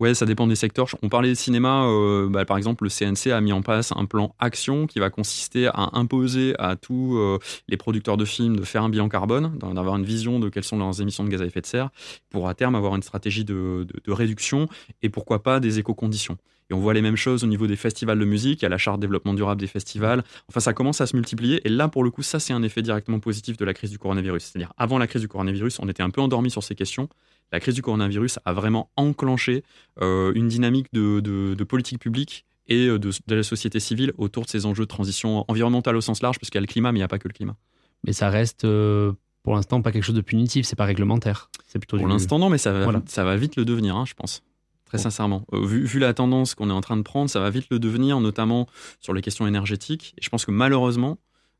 Ouais, 0.00 0.14
ça 0.14 0.26
dépend 0.26 0.46
des 0.46 0.54
secteurs. 0.54 0.86
On 1.02 1.08
parlait 1.08 1.30
de 1.30 1.34
cinéma, 1.34 1.84
euh, 1.86 2.28
bah, 2.28 2.44
par 2.44 2.56
exemple, 2.56 2.84
le 2.84 2.90
CNC 2.90 3.32
a 3.32 3.40
mis 3.40 3.52
en 3.52 3.62
place 3.62 3.92
un 3.96 4.04
plan 4.04 4.32
action 4.38 4.86
qui 4.86 5.00
va 5.00 5.10
consister 5.10 5.66
à 5.66 5.90
imposer 5.94 6.54
à 6.60 6.76
tous 6.76 7.16
euh, 7.16 7.38
les 7.66 7.76
producteurs 7.76 8.16
de 8.16 8.24
films 8.24 8.54
de 8.54 8.62
faire 8.62 8.84
un 8.84 8.90
bilan 8.90 9.08
carbone, 9.08 9.58
d'avoir 9.58 9.96
une 9.96 10.04
vision 10.04 10.38
de 10.38 10.50
quelles 10.50 10.62
sont 10.62 10.78
leurs 10.78 11.00
émissions 11.00 11.24
de 11.24 11.30
gaz 11.30 11.42
à 11.42 11.46
effet 11.46 11.62
de 11.62 11.66
serre, 11.66 11.90
pour 12.30 12.48
à 12.48 12.54
terme 12.54 12.76
avoir 12.76 12.94
une 12.94 13.02
stratégie 13.02 13.44
de, 13.44 13.88
de, 14.04 14.12
réduction 14.12 14.68
et 15.02 15.08
pourquoi 15.08 15.42
pas 15.42 15.58
des 15.58 15.80
éco-conditions. 15.80 16.38
Et 16.70 16.74
on 16.74 16.78
voit 16.78 16.94
les 16.94 17.02
mêmes 17.02 17.16
choses 17.16 17.42
au 17.42 17.48
niveau 17.48 17.66
des 17.66 17.76
festivals 17.76 18.20
de 18.20 18.24
musique, 18.24 18.62
a 18.62 18.68
la 18.68 18.78
charte 18.78 19.00
développement 19.00 19.34
durable 19.34 19.60
des 19.60 19.66
festivals. 19.66 20.22
Enfin, 20.48 20.60
ça 20.60 20.74
commence 20.74 21.00
à 21.00 21.06
se 21.06 21.16
multiplier. 21.16 21.66
Et 21.66 21.70
là, 21.70 21.88
pour 21.88 22.04
le 22.04 22.10
coup, 22.10 22.22
ça, 22.22 22.38
c'est 22.38 22.52
un 22.52 22.62
effet 22.62 22.82
directement 22.82 23.18
positif 23.18 23.56
de 23.56 23.64
la 23.64 23.74
crise 23.74 23.90
du 23.90 23.98
coronavirus. 23.98 24.44
C'est-à-dire, 24.44 24.72
avant 24.76 24.98
la 24.98 25.06
crise 25.06 25.22
du 25.22 25.28
coronavirus, 25.28 25.80
on 25.80 25.88
était 25.88 26.02
un 26.02 26.10
peu 26.10 26.20
endormi 26.20 26.50
sur 26.50 26.62
ces 26.62 26.74
questions. 26.74 27.08
La 27.52 27.60
crise 27.60 27.74
du 27.74 27.82
coronavirus 27.82 28.38
a 28.44 28.52
vraiment 28.52 28.90
enclenché 28.96 29.64
euh, 30.00 30.32
une 30.34 30.48
dynamique 30.48 30.86
de, 30.92 31.20
de, 31.20 31.54
de, 31.54 31.64
politique 31.64 31.98
publique 31.98 32.44
et 32.66 32.86
de, 32.86 32.98
de, 32.98 33.34
la 33.34 33.42
société 33.42 33.80
civile 33.80 34.12
autour 34.18 34.44
de 34.44 34.50
ces 34.50 34.66
enjeux 34.66 34.84
de 34.84 34.88
transition 34.88 35.44
environnementale 35.48 35.96
au 35.96 36.00
sens 36.00 36.22
large, 36.22 36.38
parce 36.38 36.50
qu'il 36.50 36.58
y 36.58 36.62
a 36.62 36.62
le 36.62 36.66
climat, 36.66 36.92
mais 36.92 36.98
il 36.98 37.00
n'y 37.00 37.04
a 37.04 37.08
pas 37.08 37.18
que 37.18 37.28
le 37.28 37.34
climat. 37.34 37.56
Mais 38.04 38.12
ça 38.12 38.28
reste. 38.28 38.64
Euh 38.64 39.12
pour 39.48 39.54
l'instant 39.54 39.80
pas 39.80 39.92
quelque 39.92 40.04
chose 40.04 40.14
de 40.14 40.20
punitif, 40.20 40.66
c'est 40.66 40.76
pas 40.76 40.84
réglementaire. 40.84 41.50
C'est 41.66 41.78
plutôt 41.78 41.96
pour 41.96 42.06
du... 42.06 42.12
l'instant 42.12 42.38
non, 42.38 42.50
mais 42.50 42.58
ça 42.58 42.70
va, 42.70 42.84
voilà. 42.84 43.02
ça 43.06 43.24
va 43.24 43.34
vite 43.36 43.56
le 43.56 43.64
devenir, 43.64 43.96
hein, 43.96 44.04
je 44.06 44.12
pense. 44.12 44.42
Très 44.84 44.98
bon. 44.98 45.04
sincèrement. 45.04 45.46
Euh, 45.54 45.64
vu, 45.64 45.84
vu, 45.86 45.98
la 45.98 46.12
tendance 46.12 46.54
qu'on 46.54 46.68
est 46.68 46.72
en 46.72 46.82
train 46.82 46.98
de 46.98 47.02
prendre, 47.02 47.30
ça 47.30 47.40
va 47.40 47.48
vite 47.48 47.66
le 47.70 47.78
devenir, 47.78 48.20
notamment 48.20 48.66
sur 49.00 49.14
les 49.14 49.22
questions 49.22 49.46
énergétiques. 49.46 50.12
Et 50.18 50.22
je 50.22 50.28
pense 50.28 50.44
que 50.44 50.50
malheureusement, 50.50 51.16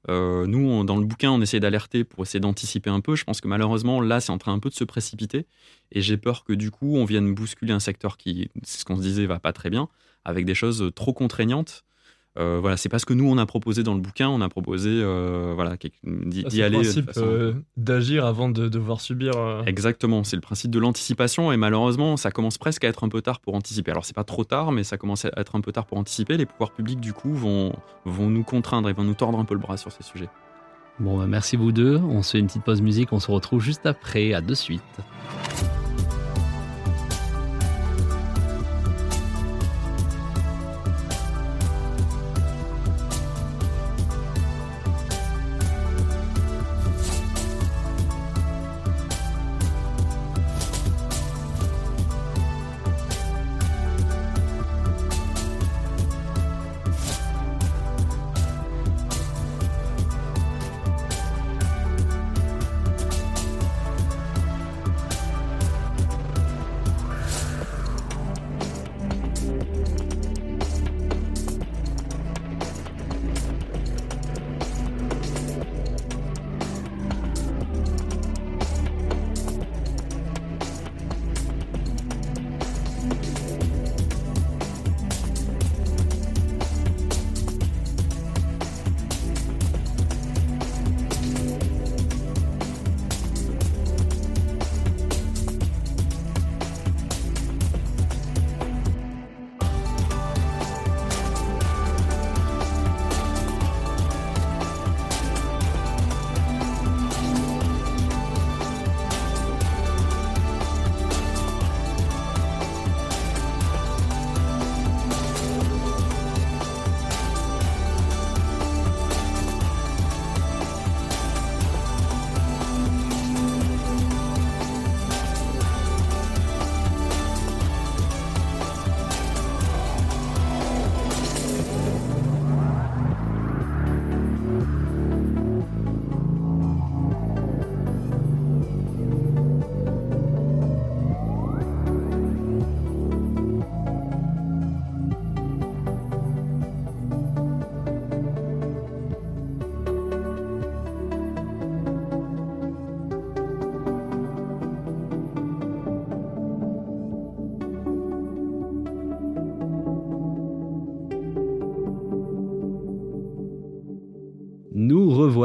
euh, 0.08 0.46
nous, 0.46 0.84
dans 0.84 0.96
le 0.96 1.04
bouquin, 1.04 1.30
on 1.30 1.40
essaie 1.40 1.60
d'alerter 1.60 2.04
pour 2.04 2.22
essayer 2.22 2.40
d'anticiper 2.40 2.90
un 2.90 3.00
peu. 3.00 3.16
Je 3.16 3.24
pense 3.24 3.40
que 3.40 3.48
malheureusement, 3.48 4.00
là, 4.00 4.20
c'est 4.20 4.32
en 4.32 4.38
train 4.38 4.52
un 4.52 4.58
peu 4.58 4.70
de 4.70 4.74
se 4.74 4.84
précipiter. 4.84 5.46
Et 5.92 6.00
j'ai 6.00 6.16
peur 6.16 6.44
que 6.44 6.52
du 6.52 6.70
coup, 6.70 6.96
on 6.96 7.04
vienne 7.04 7.34
bousculer 7.34 7.72
un 7.72 7.80
secteur 7.80 8.16
qui, 8.16 8.50
c'est 8.62 8.80
ce 8.80 8.84
qu'on 8.84 8.96
se 8.96 9.02
disait, 9.02 9.26
va 9.26 9.40
pas 9.40 9.52
très 9.52 9.70
bien, 9.70 9.88
avec 10.24 10.44
des 10.44 10.54
choses 10.54 10.90
trop 10.94 11.12
contraignantes 11.12 11.84
euh, 12.38 12.58
voilà, 12.60 12.76
c'est 12.76 12.88
pas 12.88 12.98
ce 12.98 13.06
que 13.06 13.14
nous 13.14 13.28
on 13.28 13.38
a 13.38 13.46
proposé 13.46 13.82
dans 13.82 13.94
le 13.94 14.00
bouquin. 14.00 14.28
On 14.28 14.40
a 14.40 14.48
proposé, 14.48 14.90
euh, 14.90 15.52
voilà, 15.54 15.76
d'y 16.04 16.62
aller. 16.62 16.84
C'est 16.84 17.00
le 17.00 17.06
principe 17.06 17.10
euh, 17.16 17.54
d'agir 17.76 18.24
avant 18.26 18.48
de 18.48 18.68
devoir 18.68 19.00
subir. 19.00 19.32
euh. 19.36 19.62
Exactement, 19.66 20.24
c'est 20.24 20.36
le 20.36 20.42
principe 20.42 20.70
de 20.70 20.78
l'anticipation 20.78 21.52
et 21.52 21.56
malheureusement, 21.56 22.16
ça 22.16 22.30
commence 22.30 22.58
presque 22.58 22.84
à 22.84 22.88
être 22.88 23.04
un 23.04 23.08
peu 23.08 23.22
tard 23.22 23.40
pour 23.40 23.54
anticiper. 23.54 23.90
Alors 23.90 24.04
c'est 24.04 24.16
pas 24.16 24.24
trop 24.24 24.44
tard, 24.44 24.72
mais 24.72 24.84
ça 24.84 24.96
commence 24.96 25.24
à 25.24 25.30
être 25.36 25.56
un 25.56 25.60
peu 25.60 25.72
tard 25.72 25.86
pour 25.86 25.98
anticiper. 25.98 26.36
Les 26.36 26.46
pouvoirs 26.46 26.72
publics 26.72 27.00
du 27.00 27.12
coup 27.12 27.32
vont 27.34 27.72
vont 28.04 28.30
nous 28.30 28.44
contraindre 28.44 28.88
et 28.88 28.92
vont 28.92 29.04
nous 29.04 29.14
tordre 29.14 29.38
un 29.38 29.44
peu 29.44 29.54
le 29.54 29.60
bras 29.60 29.76
sur 29.76 29.90
ces 29.92 30.02
sujets. 30.02 30.28
Bon, 31.00 31.18
bah, 31.18 31.26
merci 31.28 31.56
vous 31.56 31.72
deux. 31.72 31.96
On 31.96 32.22
se 32.22 32.32
fait 32.32 32.38
une 32.38 32.46
petite 32.46 32.64
pause 32.64 32.82
musique. 32.82 33.12
On 33.12 33.20
se 33.20 33.30
retrouve 33.30 33.62
juste 33.62 33.86
après. 33.86 34.32
À 34.34 34.40
de 34.40 34.54
suite. 34.54 34.82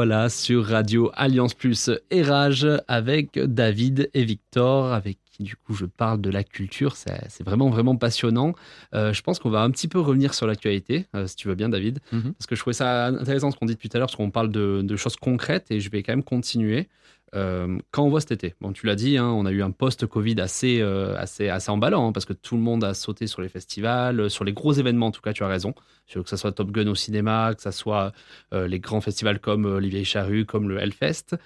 Revoilà 0.04 0.28
sur 0.28 0.66
Radio 0.66 1.10
Alliance 1.14 1.54
Plus 1.54 1.88
et 2.10 2.20
Rage 2.20 2.66
avec 2.88 3.38
David 3.38 4.10
et 4.12 4.24
Victor, 4.24 4.92
avec 4.92 5.16
qui 5.32 5.44
du 5.44 5.56
coup 5.56 5.72
je 5.72 5.86
parle 5.86 6.20
de 6.20 6.28
la 6.28 6.44
culture. 6.44 6.94
C'est 6.94 7.42
vraiment 7.42 7.70
vraiment 7.70 7.96
passionnant. 7.96 8.52
Euh, 8.94 9.14
je 9.14 9.22
pense 9.22 9.38
qu'on 9.38 9.48
va 9.48 9.62
un 9.62 9.70
petit 9.70 9.88
peu 9.88 9.98
revenir 9.98 10.34
sur 10.34 10.46
l'actualité, 10.46 11.06
euh, 11.16 11.26
si 11.26 11.36
tu 11.36 11.48
veux 11.48 11.54
bien, 11.54 11.70
David, 11.70 12.00
mm 12.12 12.18
-hmm. 12.18 12.32
parce 12.34 12.46
que 12.46 12.54
je 12.54 12.60
trouvais 12.60 12.74
ça 12.74 13.06
intéressant 13.06 13.50
ce 13.50 13.56
qu'on 13.56 13.64
dit 13.64 13.72
depuis 13.72 13.88
tout 13.88 13.96
à 13.96 13.98
l'heure, 13.98 14.08
parce 14.08 14.16
qu'on 14.16 14.30
parle 14.30 14.50
de, 14.50 14.82
de, 14.82 14.96
choses 14.96 15.16
concrètes 15.16 15.70
et 15.70 15.80
je 15.80 15.88
vais 15.90 16.02
quand 16.02 16.12
même 16.12 16.22
continuer. 16.22 16.88
Euh, 17.34 17.78
quand 17.90 18.04
on 18.04 18.10
voit 18.10 18.20
cet 18.20 18.32
été, 18.32 18.54
bon, 18.60 18.72
tu 18.72 18.86
l'as 18.86 18.94
dit, 18.94 19.18
hein, 19.18 19.26
on 19.26 19.44
a 19.44 19.50
eu 19.50 19.62
un 19.62 19.70
post-Covid 19.70 20.40
assez, 20.40 20.80
euh, 20.80 21.16
assez, 21.18 21.48
assez 21.48 21.70
emballant, 21.70 22.08
hein, 22.08 22.12
parce 22.12 22.26
que 22.26 22.32
tout 22.32 22.54
le 22.56 22.62
monde 22.62 22.84
a 22.84 22.94
sauté 22.94 23.26
sur 23.26 23.42
les 23.42 23.48
festivals, 23.48 24.30
sur 24.30 24.44
les 24.44 24.52
gros 24.52 24.72
événements, 24.72 25.06
en 25.06 25.10
tout 25.10 25.20
cas, 25.20 25.32
tu 25.32 25.42
as 25.42 25.48
raison, 25.48 25.74
que 26.12 26.28
ce 26.28 26.36
soit 26.36 26.52
Top 26.52 26.70
Gun 26.70 26.86
au 26.86 26.94
cinéma, 26.94 27.54
que 27.54 27.62
ce 27.62 27.70
soit 27.72 28.12
euh, 28.52 28.68
les 28.68 28.78
grands 28.78 29.00
festivals 29.00 29.40
comme 29.40 29.64
Olivier 29.64 30.04
Charru, 30.04 30.44
comme 30.44 30.68
le 30.68 30.78
Hellfest. 30.78 31.36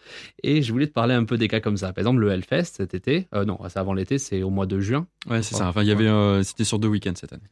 Et 0.42 0.62
je 0.62 0.72
voulais 0.72 0.86
te 0.86 0.92
parler 0.92 1.14
un 1.14 1.24
peu 1.24 1.38
des 1.38 1.48
cas 1.48 1.60
comme 1.60 1.76
ça. 1.76 1.92
Par 1.92 2.02
exemple, 2.02 2.20
le 2.20 2.30
Hellfest 2.30 2.74
cet 2.76 2.94
été, 2.94 3.28
non, 3.46 3.58
c'est 3.68 3.78
avant 3.78 3.94
l'été, 3.94 4.18
c'est 4.18 4.42
au 4.42 4.50
mois 4.50 4.66
de 4.66 4.80
juin. 4.80 5.06
Ouais, 5.28 5.42
c'est 5.42 5.54
ça. 5.54 5.68
Enfin, 5.68 5.82
il 5.82 5.88
y 5.88 5.92
avait, 5.92 6.42
c'était 6.44 6.64
sur 6.64 6.78
deux 6.78 6.88
week-ends 6.88 7.14
cette 7.14 7.32
année. 7.32 7.48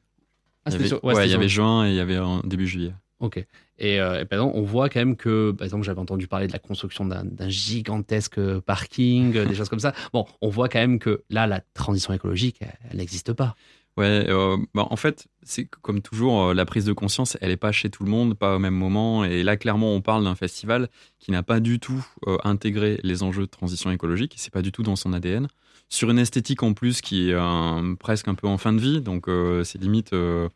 Ah, 0.64 0.70
il 0.70 0.72
y 0.72 0.76
avait, 0.76 0.88
sur, 0.88 1.04
ouais, 1.04 1.14
ouais, 1.14 1.26
il 1.26 1.30
y 1.30 1.34
avait 1.34 1.48
juin 1.48 1.86
et 1.86 1.90
il 1.90 1.96
y 1.96 2.00
avait 2.00 2.18
début 2.44 2.66
juillet. 2.66 2.92
Ok. 3.20 3.44
Et, 3.78 4.00
euh, 4.00 4.20
et 4.20 4.24
par 4.24 4.38
exemple, 4.38 4.56
on 4.56 4.62
voit 4.62 4.88
quand 4.88 5.00
même 5.00 5.16
que, 5.16 5.50
par 5.52 5.64
exemple, 5.64 5.84
j'avais 5.84 6.00
entendu 6.00 6.26
parler 6.26 6.46
de 6.46 6.52
la 6.52 6.58
construction 6.58 7.04
d'un 7.06 7.48
gigantesque 7.48 8.40
parking, 8.60 9.32
des 9.32 9.54
choses 9.54 9.68
comme 9.68 9.80
ça. 9.80 9.94
Bon, 10.12 10.26
on 10.40 10.48
voit 10.48 10.68
quand 10.68 10.78
même 10.78 10.98
que 10.98 11.22
là, 11.30 11.46
la 11.46 11.60
transition 11.74 12.12
écologique, 12.12 12.60
elle 12.90 12.98
n'existe 12.98 13.32
pas. 13.32 13.54
Ouais, 13.96 14.26
euh, 14.28 14.58
bah, 14.74 14.86
en 14.90 14.96
fait, 14.96 15.26
c'est 15.42 15.64
comme 15.64 16.02
toujours, 16.02 16.48
euh, 16.48 16.54
la 16.54 16.66
prise 16.66 16.84
de 16.84 16.92
conscience, 16.92 17.38
elle 17.40 17.48
n'est 17.48 17.56
pas 17.56 17.72
chez 17.72 17.88
tout 17.88 18.04
le 18.04 18.10
monde, 18.10 18.34
pas 18.34 18.56
au 18.56 18.58
même 18.58 18.74
moment. 18.74 19.24
Et 19.24 19.42
là, 19.42 19.56
clairement, 19.56 19.94
on 19.94 20.02
parle 20.02 20.24
d'un 20.24 20.34
festival 20.34 20.90
qui 21.18 21.30
n'a 21.30 21.42
pas 21.42 21.60
du 21.60 21.80
tout 21.80 22.06
euh, 22.26 22.36
intégré 22.44 23.00
les 23.02 23.22
enjeux 23.22 23.46
de 23.46 23.50
transition 23.50 23.90
écologique. 23.90 24.34
C'est 24.36 24.52
pas 24.52 24.60
du 24.60 24.70
tout 24.70 24.82
dans 24.82 24.96
son 24.96 25.14
ADN. 25.14 25.48
Sur 25.88 26.10
une 26.10 26.18
esthétique 26.18 26.62
en 26.62 26.74
plus 26.74 27.00
qui 27.00 27.30
est 27.30 27.34
euh, 27.34 27.94
presque 27.94 28.26
un 28.26 28.34
peu 28.34 28.48
en 28.48 28.58
fin 28.58 28.72
de 28.72 28.80
vie, 28.80 29.00
donc 29.00 29.28
euh, 29.28 29.62
c'est 29.62 29.80
limite 29.80 30.12
euh, 30.12 30.48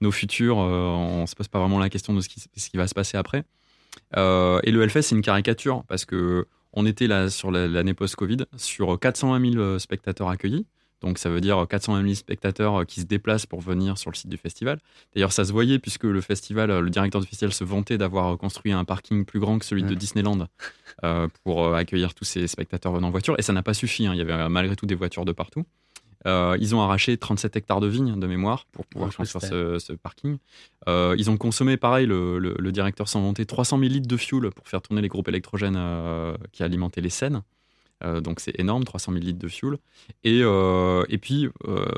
nos 0.00 0.10
futurs. 0.12 0.58
euh, 0.60 0.88
on 0.88 1.26
se 1.26 1.34
pose 1.34 1.48
pas 1.48 1.58
vraiment 1.60 1.78
la 1.78 1.88
question 1.90 2.14
de 2.14 2.20
ce 2.20 2.28
qui, 2.28 2.40
ce 2.56 2.70
qui 2.70 2.76
va 2.76 2.86
se 2.88 2.94
passer 2.94 3.16
après. 3.16 3.44
Euh, 4.16 4.60
et 4.64 4.70
le 4.70 4.82
Hellfest, 4.82 5.02
c'est 5.02 5.14
une 5.14 5.22
caricature 5.22 5.84
parce 5.88 6.04
que 6.04 6.46
on 6.72 6.86
était 6.86 7.06
là 7.06 7.30
sur 7.30 7.50
la- 7.50 7.66
l'année 7.66 7.94
post-Covid 7.94 8.38
sur 8.56 8.98
420 9.00 9.52
000 9.52 9.78
spectateurs 9.78 10.28
accueillis. 10.28 10.66
Donc 11.00 11.18
ça 11.18 11.30
veut 11.30 11.40
dire 11.40 11.64
420 11.68 12.02
000 12.02 12.14
spectateurs 12.14 12.80
euh, 12.80 12.84
qui 12.84 13.00
se 13.00 13.06
déplacent 13.06 13.46
pour 13.46 13.60
venir 13.60 13.96
sur 13.98 14.10
le 14.10 14.16
site 14.16 14.28
du 14.28 14.36
festival. 14.36 14.80
D'ailleurs, 15.14 15.32
ça 15.32 15.44
se 15.44 15.52
voyait 15.52 15.78
puisque 15.78 16.02
le 16.04 16.20
festival, 16.20 16.70
euh, 16.72 16.80
le 16.80 16.90
directeur 16.90 17.20
du 17.20 17.26
festival 17.28 17.52
se 17.52 17.62
vantait 17.64 17.98
d'avoir 17.98 18.36
construit 18.36 18.72
un 18.72 18.84
parking 18.84 19.24
plus 19.24 19.38
grand 19.40 19.58
que 19.60 19.64
celui 19.64 19.82
de. 19.84 19.94
Disneyland 19.94 20.46
euh, 21.04 21.28
pour 21.44 21.64
euh, 21.64 21.74
accueillir 21.74 22.14
tous 22.14 22.24
ces 22.24 22.46
spectateurs 22.48 22.92
venant 22.92 23.08
en 23.08 23.10
voiture. 23.12 23.36
Et 23.38 23.42
ça 23.42 23.52
n'a 23.52 23.62
pas 23.62 23.74
suffi. 23.74 24.06
hein. 24.06 24.12
Il 24.14 24.18
y 24.18 24.22
avait 24.22 24.32
euh, 24.32 24.48
malgré 24.48 24.74
tout 24.74 24.86
des 24.86 24.96
voitures 24.96 25.24
de 25.24 25.32
partout. 25.32 25.64
Euh, 26.26 26.56
ils 26.60 26.74
ont 26.74 26.80
arraché 26.82 27.16
37 27.16 27.56
hectares 27.56 27.80
de 27.80 27.86
vignes 27.86 28.18
de 28.18 28.26
mémoire 28.26 28.66
pour 28.72 28.84
pouvoir 28.86 29.10
crois 29.12 29.24
construire 29.24 29.50
ce, 29.78 29.78
ce 29.78 29.92
parking. 29.92 30.38
Euh, 30.88 31.14
ils 31.16 31.30
ont 31.30 31.36
consommé, 31.36 31.76
pareil, 31.76 32.06
le, 32.06 32.38
le- 32.38 32.56
le 32.58 32.72
directeur 32.72 33.08
s'en 33.08 33.22
vantait, 33.22 33.44
300 33.44 33.78
000 33.78 33.88
litres 33.92 34.08
de 34.08 34.16
fuel 34.16 34.50
pour 34.50 34.66
faire 34.68 34.82
tourner 34.82 35.00
les 35.00 35.08
groupes 35.08 35.28
électrogènes 35.28 35.76
euh, 35.78 36.34
qui 36.52 36.62
alimentaient 36.64 37.00
les 37.00 37.10
scènes. 37.10 37.42
Euh, 38.04 38.20
donc 38.20 38.40
c'est 38.40 38.58
énorme, 38.58 38.84
300 38.84 39.12
000 39.12 39.24
litres 39.24 39.38
de 39.38 39.48
fuel. 39.48 39.76
Et, 40.24 40.40
et 40.40 41.18
puis, 41.18 41.48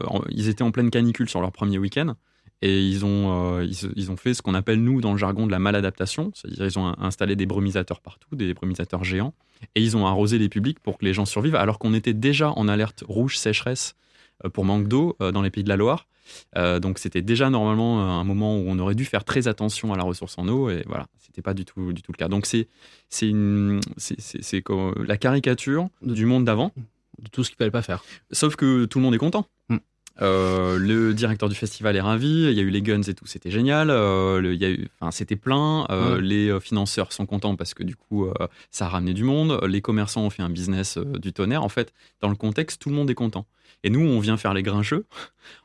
en- 0.07 0.23
ils 0.29 0.49
étaient 0.49 0.63
en 0.63 0.71
pleine 0.71 0.91
canicule 0.91 1.29
sur 1.29 1.41
leur 1.41 1.53
premier 1.53 1.79
week-end. 1.79 2.15
Et 2.63 2.83
ils 2.87 3.07
ont, 3.07 3.57
euh, 3.57 3.65
ils, 3.65 3.91
ils 3.97 4.11
ont 4.11 4.19
fait 4.19 4.35
ce 4.35 4.43
qu'on 4.43 4.53
appelle, 4.53 4.83
nous, 4.85 5.01
dans 5.01 5.13
le 5.13 5.19
jargon, 5.19 5.47
de 5.47 5.51
la 5.51 5.59
maladaptation. 5.59 6.31
C'est-à-dire, 6.35 6.67
ils 6.67 6.79
ont 6.79 6.95
installé 6.99 7.35
des 7.35 7.47
brumisateurs 7.47 8.03
partout, 8.03 8.37
des 8.37 8.53
brumisateurs 8.53 9.03
géants. 9.03 9.33
Et 9.75 9.83
ils 9.83 9.97
ont 9.97 10.07
arrosé 10.07 10.37
les 10.39 10.51
publics 10.51 10.79
pour 10.79 10.99
que 10.99 11.07
les 11.07 11.15
gens 11.15 11.25
survivent, 11.25 11.55
alors 11.57 11.79
qu'on 11.79 11.95
était 11.95 12.13
déjà 12.13 12.51
en 12.51 12.69
alerte 12.69 13.03
rouge 13.09 13.39
sécheresse 13.39 13.95
pour 14.49 14.65
manque 14.65 14.89
d'eau 14.89 15.17
euh, 15.21 15.31
dans 15.33 15.43
les 15.43 15.51
pays 15.51 15.65
de 15.65 15.69
la 15.69 15.77
Loire. 15.77 16.07
Euh, 16.57 16.79
donc 16.79 16.99
c'était 17.01 17.23
déjà 17.23 17.51
normalement 17.51 18.01
un 18.21 18.23
moment 18.25 18.57
où 18.57 18.65
on 18.69 18.79
aurait 18.79 18.95
dû 18.95 19.05
faire 19.05 19.25
très 19.25 19.49
attention 19.49 19.93
à 19.93 19.97
la 19.97 20.05
ressource 20.05 20.39
en 20.39 20.47
eau 20.49 20.71
et 20.71 20.85
voilà, 20.87 21.07
c'était 21.19 21.43
pas 21.43 21.55
du 21.55 21.65
tout 21.65 21.93
du 21.93 22.03
tout 22.03 22.13
le 22.13 22.17
cas. 22.17 22.29
Donc 22.29 22.47
c'est 22.47 22.69
la 25.07 25.17
caricature 25.17 25.89
du 26.03 26.27
monde 26.27 26.45
d'avant, 26.45 26.73
De 27.21 27.29
tout 27.31 27.45
ce 27.45 27.51
qu'il 27.51 27.57
fallait 27.57 27.71
pas 27.71 27.83
faire. 27.83 28.05
sauf 28.31 28.57
que 28.57 28.85
tout 28.87 28.99
le 28.99 29.05
monde 29.05 29.15
est 29.15 29.19
content. 29.19 29.47
Mm. 29.69 29.77
Euh, 30.23 30.77
le 30.77 31.15
directeur 31.15 31.49
du 31.49 31.55
festival 31.55 31.97
est 31.97 32.01
ravi, 32.01 32.45
il 32.51 32.53
y 32.53 32.61
a 32.61 32.63
eu 32.63 32.69
les 32.71 32.83
guns 32.83 33.01
et 33.03 33.15
tout, 33.15 33.27
c'était 33.27 33.51
génial. 33.51 33.89
Euh, 33.91 34.41
le- 34.41 34.53
il 34.55 34.61
y 34.61 34.65
a 34.67 34.71
eu, 34.71 34.89
enfin, 35.01 35.11
c'était 35.11 35.37
plein. 35.37 35.87
Euh, 35.91 36.17
Ouais. 36.17 36.21
Les 36.23 36.49
euh, 36.51 36.61
financeurs 36.61 37.13
sont 37.13 37.25
contents 37.27 37.57
parce 37.57 37.73
que 37.75 37.83
du 37.83 37.97
coup, 37.97 38.27
euh, 38.27 38.33
ça 38.71 38.87
a 38.87 38.89
ramené 38.89 39.15
du 39.15 39.25
monde. 39.25 39.59
Les 39.67 39.81
commerçants 39.81 40.23
ont 40.25 40.31
fait 40.31 40.43
un 40.43 40.51
business 40.51 40.99
euh, 40.99 41.05
du 41.19 41.33
tonnerre. 41.33 41.63
En 41.65 41.69
fait, 41.71 41.95
dans 42.21 42.29
le 42.29 42.35
contexte, 42.37 42.83
tout 42.83 42.91
le 42.91 42.97
monde 42.97 43.09
est 43.11 43.15
content. 43.15 43.47
Et 43.85 43.91
nous, 43.91 44.01
on 44.01 44.21
vient 44.21 44.37
faire 44.37 44.55
les 44.55 44.63
grincheux 44.63 45.07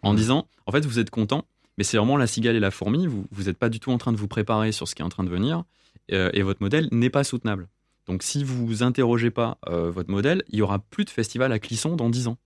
en 0.01 0.13
disant, 0.13 0.47
en 0.65 0.71
fait, 0.71 0.85
vous 0.85 0.99
êtes 0.99 1.09
content, 1.09 1.45
mais 1.77 1.83
c'est 1.83 1.97
vraiment 1.97 2.17
la 2.17 2.27
cigale 2.27 2.55
et 2.55 2.59
la 2.59 2.71
fourmi. 2.71 3.07
Vous 3.07 3.25
vous 3.31 3.43
n'êtes 3.43 3.57
pas 3.57 3.69
du 3.69 3.79
tout 3.79 3.91
en 3.91 3.97
train 3.97 4.11
de 4.11 4.17
vous 4.17 4.27
préparer 4.27 4.71
sur 4.71 4.87
ce 4.87 4.95
qui 4.95 5.01
est 5.01 5.05
en 5.05 5.09
train 5.09 5.23
de 5.23 5.29
venir, 5.29 5.63
euh, 6.11 6.29
et 6.33 6.41
votre 6.41 6.61
modèle 6.61 6.87
n'est 6.91 7.09
pas 7.09 7.23
soutenable. 7.23 7.67
Donc, 8.07 8.23
si 8.23 8.43
vous 8.43 8.83
interrogez 8.83 9.31
pas 9.31 9.57
euh, 9.67 9.89
votre 9.89 10.11
modèle, 10.11 10.43
il 10.49 10.59
y 10.59 10.61
aura 10.61 10.79
plus 10.79 11.05
de 11.05 11.09
festival 11.09 11.51
à 11.51 11.59
Clisson 11.59 11.95
dans 11.95 12.09
10 12.09 12.27
ans. 12.27 12.37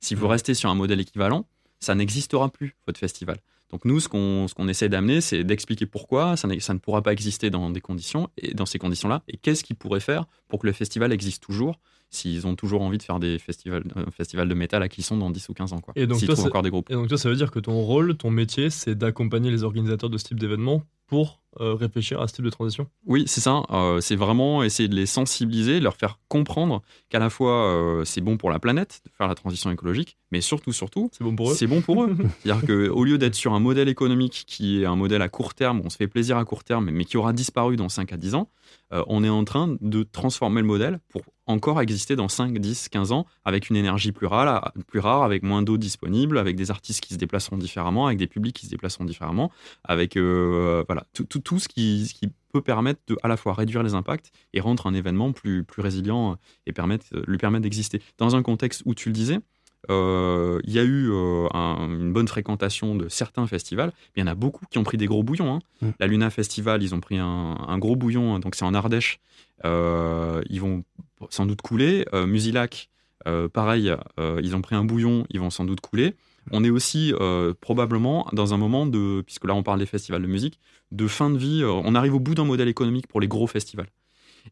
Si 0.00 0.14
vous 0.14 0.26
restez 0.26 0.54
sur 0.54 0.70
un 0.70 0.74
modèle 0.74 1.00
équivalent, 1.00 1.46
ça 1.80 1.94
n'existera 1.94 2.48
plus, 2.48 2.76
votre 2.86 2.98
festival. 2.98 3.38
Donc 3.70 3.86
nous, 3.86 4.00
ce 4.00 4.08
qu'on 4.08 4.68
essaie 4.68 4.90
d'amener, 4.90 5.20
c'est 5.20 5.44
d'expliquer 5.44 5.86
pourquoi 5.86 6.36
ça, 6.36 6.48
ça 6.60 6.74
ne 6.74 6.78
pourra 6.78 7.02
pas 7.02 7.12
exister 7.12 7.48
dans 7.48 7.70
des 7.70 7.80
conditions 7.80 8.28
et 8.36 8.52
dans 8.52 8.66
ces 8.66 8.78
conditions-là, 8.78 9.22
et 9.28 9.38
qu'est-ce 9.38 9.64
qu'ils 9.64 9.76
pourraient 9.76 10.00
faire 10.00 10.26
pour 10.48 10.58
que 10.60 10.66
le 10.66 10.74
festival 10.74 11.12
existe 11.12 11.42
toujours, 11.42 11.78
s'ils 12.12 12.46
ont 12.46 12.54
toujours 12.54 12.82
envie 12.82 12.98
de 12.98 13.02
faire 13.02 13.18
des 13.18 13.38
festivals, 13.38 13.84
festival 14.16 14.48
de 14.48 14.54
métal 14.54 14.82
à 14.82 14.88
Clisson 14.88 15.16
dans 15.16 15.30
10 15.30 15.48
ou 15.48 15.54
15 15.54 15.72
ans, 15.72 15.80
quoi. 15.80 15.94
Et 15.96 16.06
donc 16.06 16.24
toi, 16.24 16.38
encore 16.40 16.62
des 16.62 16.70
groupes. 16.70 16.90
Et 16.90 16.94
donc 16.94 17.08
toi, 17.08 17.18
ça 17.18 17.28
veut 17.28 17.36
dire 17.36 17.50
que 17.50 17.58
ton 17.58 17.80
rôle, 17.80 18.16
ton 18.16 18.30
métier, 18.30 18.70
c'est 18.70 18.94
d'accompagner 18.94 19.50
les 19.50 19.64
organisateurs 19.64 20.10
de 20.10 20.18
ce 20.18 20.24
type 20.24 20.38
d'événement 20.38 20.82
pour 21.12 21.42
euh, 21.60 21.74
réfléchir 21.74 22.22
à 22.22 22.28
ce 22.28 22.32
type 22.32 22.46
de 22.46 22.50
transition? 22.50 22.86
Oui, 23.04 23.24
c'est 23.26 23.42
ça. 23.42 23.64
Euh, 23.70 24.00
c'est 24.00 24.16
vraiment 24.16 24.62
essayer 24.62 24.88
de 24.88 24.94
les 24.94 25.04
sensibiliser, 25.04 25.78
leur 25.78 25.94
faire 25.94 26.18
comprendre 26.28 26.80
qu'à 27.10 27.18
la 27.18 27.28
fois 27.28 27.66
euh, 27.66 28.04
c'est 28.06 28.22
bon 28.22 28.38
pour 28.38 28.48
la 28.48 28.58
planète 28.58 29.02
de 29.04 29.10
faire 29.10 29.28
la 29.28 29.34
transition 29.34 29.70
écologique, 29.70 30.16
mais 30.30 30.40
surtout, 30.40 30.72
surtout, 30.72 31.10
C'est 31.12 31.22
bon 31.22 31.36
pour 31.36 31.50
eux 31.50 31.54
c'est 31.54 31.66
bon 31.66 31.82
pour 31.82 32.04
eux. 32.04 32.16
C'est-à-dire 32.42 32.66
qu'au 32.66 33.04
lieu 33.04 33.18
d'être 33.18 33.34
sur 33.34 33.52
un 33.52 33.60
modèle 33.60 33.90
économique 33.90 34.44
qui 34.46 34.80
est 34.80 34.86
un 34.86 34.96
modèle 34.96 35.20
à 35.20 35.28
court 35.28 35.52
terme, 35.52 35.82
on 35.84 35.90
se 35.90 35.98
fait 35.98 36.08
plaisir 36.08 36.38
à 36.38 36.46
court 36.46 36.64
terme, 36.64 36.90
mais 36.90 37.04
qui 37.04 37.18
aura 37.18 37.34
disparu 37.34 37.76
dans 37.76 37.90
5 37.90 38.10
à 38.14 38.16
10 38.16 38.34
ans, 38.34 38.48
euh, 38.92 39.02
on 39.06 39.24
est 39.24 39.28
en 39.28 39.44
train 39.44 39.76
de 39.80 40.02
transformer 40.02 40.60
le 40.60 40.66
modèle 40.66 41.00
pour 41.08 41.22
encore 41.46 41.80
exister 41.80 42.14
dans 42.14 42.28
5, 42.28 42.58
10, 42.58 42.88
15 42.88 43.12
ans 43.12 43.26
avec 43.44 43.68
une 43.68 43.76
énergie 43.76 44.12
plus 44.12 44.26
rare, 44.26 44.72
plus 44.86 45.00
rare 45.00 45.22
avec 45.22 45.42
moins 45.42 45.62
d'eau 45.62 45.76
disponible, 45.76 46.38
avec 46.38 46.56
des 46.56 46.70
artistes 46.70 47.00
qui 47.00 47.14
se 47.14 47.18
déplaceront 47.18 47.56
différemment, 47.56 48.06
avec 48.06 48.18
des 48.18 48.26
publics 48.26 48.54
qui 48.54 48.66
se 48.66 48.70
déplaceront 48.70 49.04
différemment, 49.04 49.50
avec 49.84 50.16
euh, 50.16 50.84
voilà, 50.86 51.04
tout, 51.12 51.24
tout, 51.24 51.40
tout 51.40 51.58
ce, 51.58 51.68
qui, 51.68 52.10
qui 52.14 52.28
peut 52.52 52.62
permettre 52.62 53.00
de 53.08 53.16
à 53.22 53.28
la 53.28 53.36
fois 53.36 53.54
réduire 53.54 53.82
les 53.82 53.94
impacts 53.94 54.30
et 54.52 54.60
rendre 54.60 54.86
un 54.86 54.94
événement 54.94 55.32
plus, 55.32 55.64
plus 55.64 55.82
résilient 55.82 56.36
et 56.66 56.72
permettre, 56.72 57.06
lui 57.26 57.38
permettre 57.38 57.62
d'exister. 57.62 58.00
Dans 58.18 58.36
un 58.36 58.42
contexte 58.42 58.82
où 58.84 58.94
tu 58.94 59.08
le 59.08 59.14
disais, 59.14 59.40
il 59.88 60.72
y 60.72 60.78
a 60.78 60.82
eu 60.84 61.10
euh, 61.10 61.48
un- 61.54 61.88
une 61.88 62.12
bonne 62.12 62.28
fréquentation 62.28 62.94
de 62.94 63.08
certains 63.08 63.46
festivals, 63.46 63.92
il 64.16 64.20
y 64.20 64.22
en 64.22 64.26
a 64.26 64.34
beaucoup 64.34 64.64
qui 64.70 64.78
ont 64.78 64.84
pris 64.84 64.96
des 64.96 65.06
gros 65.06 65.22
bouillons. 65.22 65.54
hein. 65.54 65.58
Mm. 65.80 65.88
La 66.00 66.06
Luna 66.06 66.30
Festival, 66.30 66.82
ils 66.82 66.94
ont 66.94 67.00
pris 67.00 67.18
un, 67.18 67.56
un 67.66 67.78
gros 67.78 67.96
bouillon, 67.96 68.34
hein, 68.34 68.38
donc 68.40 68.54
c'est 68.54 68.64
en 68.64 68.74
Ardèche. 68.74 69.18
Euh, 69.64 70.42
ils 70.50 70.60
vont 70.60 70.84
sans 71.30 71.46
doute 71.46 71.62
couler. 71.62 72.04
Euh, 72.14 72.26
Musilac, 72.26 72.90
euh, 73.26 73.48
pareil, 73.48 73.94
euh, 74.18 74.40
ils 74.42 74.56
ont 74.56 74.60
pris 74.62 74.74
un 74.74 74.84
bouillon, 74.84 75.24
ils 75.30 75.40
vont 75.40 75.50
sans 75.50 75.64
doute 75.64 75.80
couler. 75.80 76.14
On 76.50 76.64
est 76.64 76.70
aussi 76.70 77.14
euh, 77.20 77.54
probablement 77.60 78.26
dans 78.32 78.52
un 78.54 78.56
moment 78.56 78.84
de, 78.86 79.22
puisque 79.22 79.44
là 79.44 79.54
on 79.54 79.62
parle 79.62 79.78
des 79.78 79.86
festivals 79.86 80.22
de 80.22 80.26
musique, 80.26 80.58
de 80.90 81.06
fin 81.06 81.30
de 81.30 81.38
vie. 81.38 81.62
euh, 81.62 81.70
on 81.70 81.94
arrive 81.94 82.14
au 82.14 82.20
bout 82.20 82.34
d'un 82.34 82.44
modèle 82.44 82.66
économique 82.68 83.06
pour 83.06 83.20
les 83.20 83.28
gros 83.28 83.46
festivals. 83.46 83.86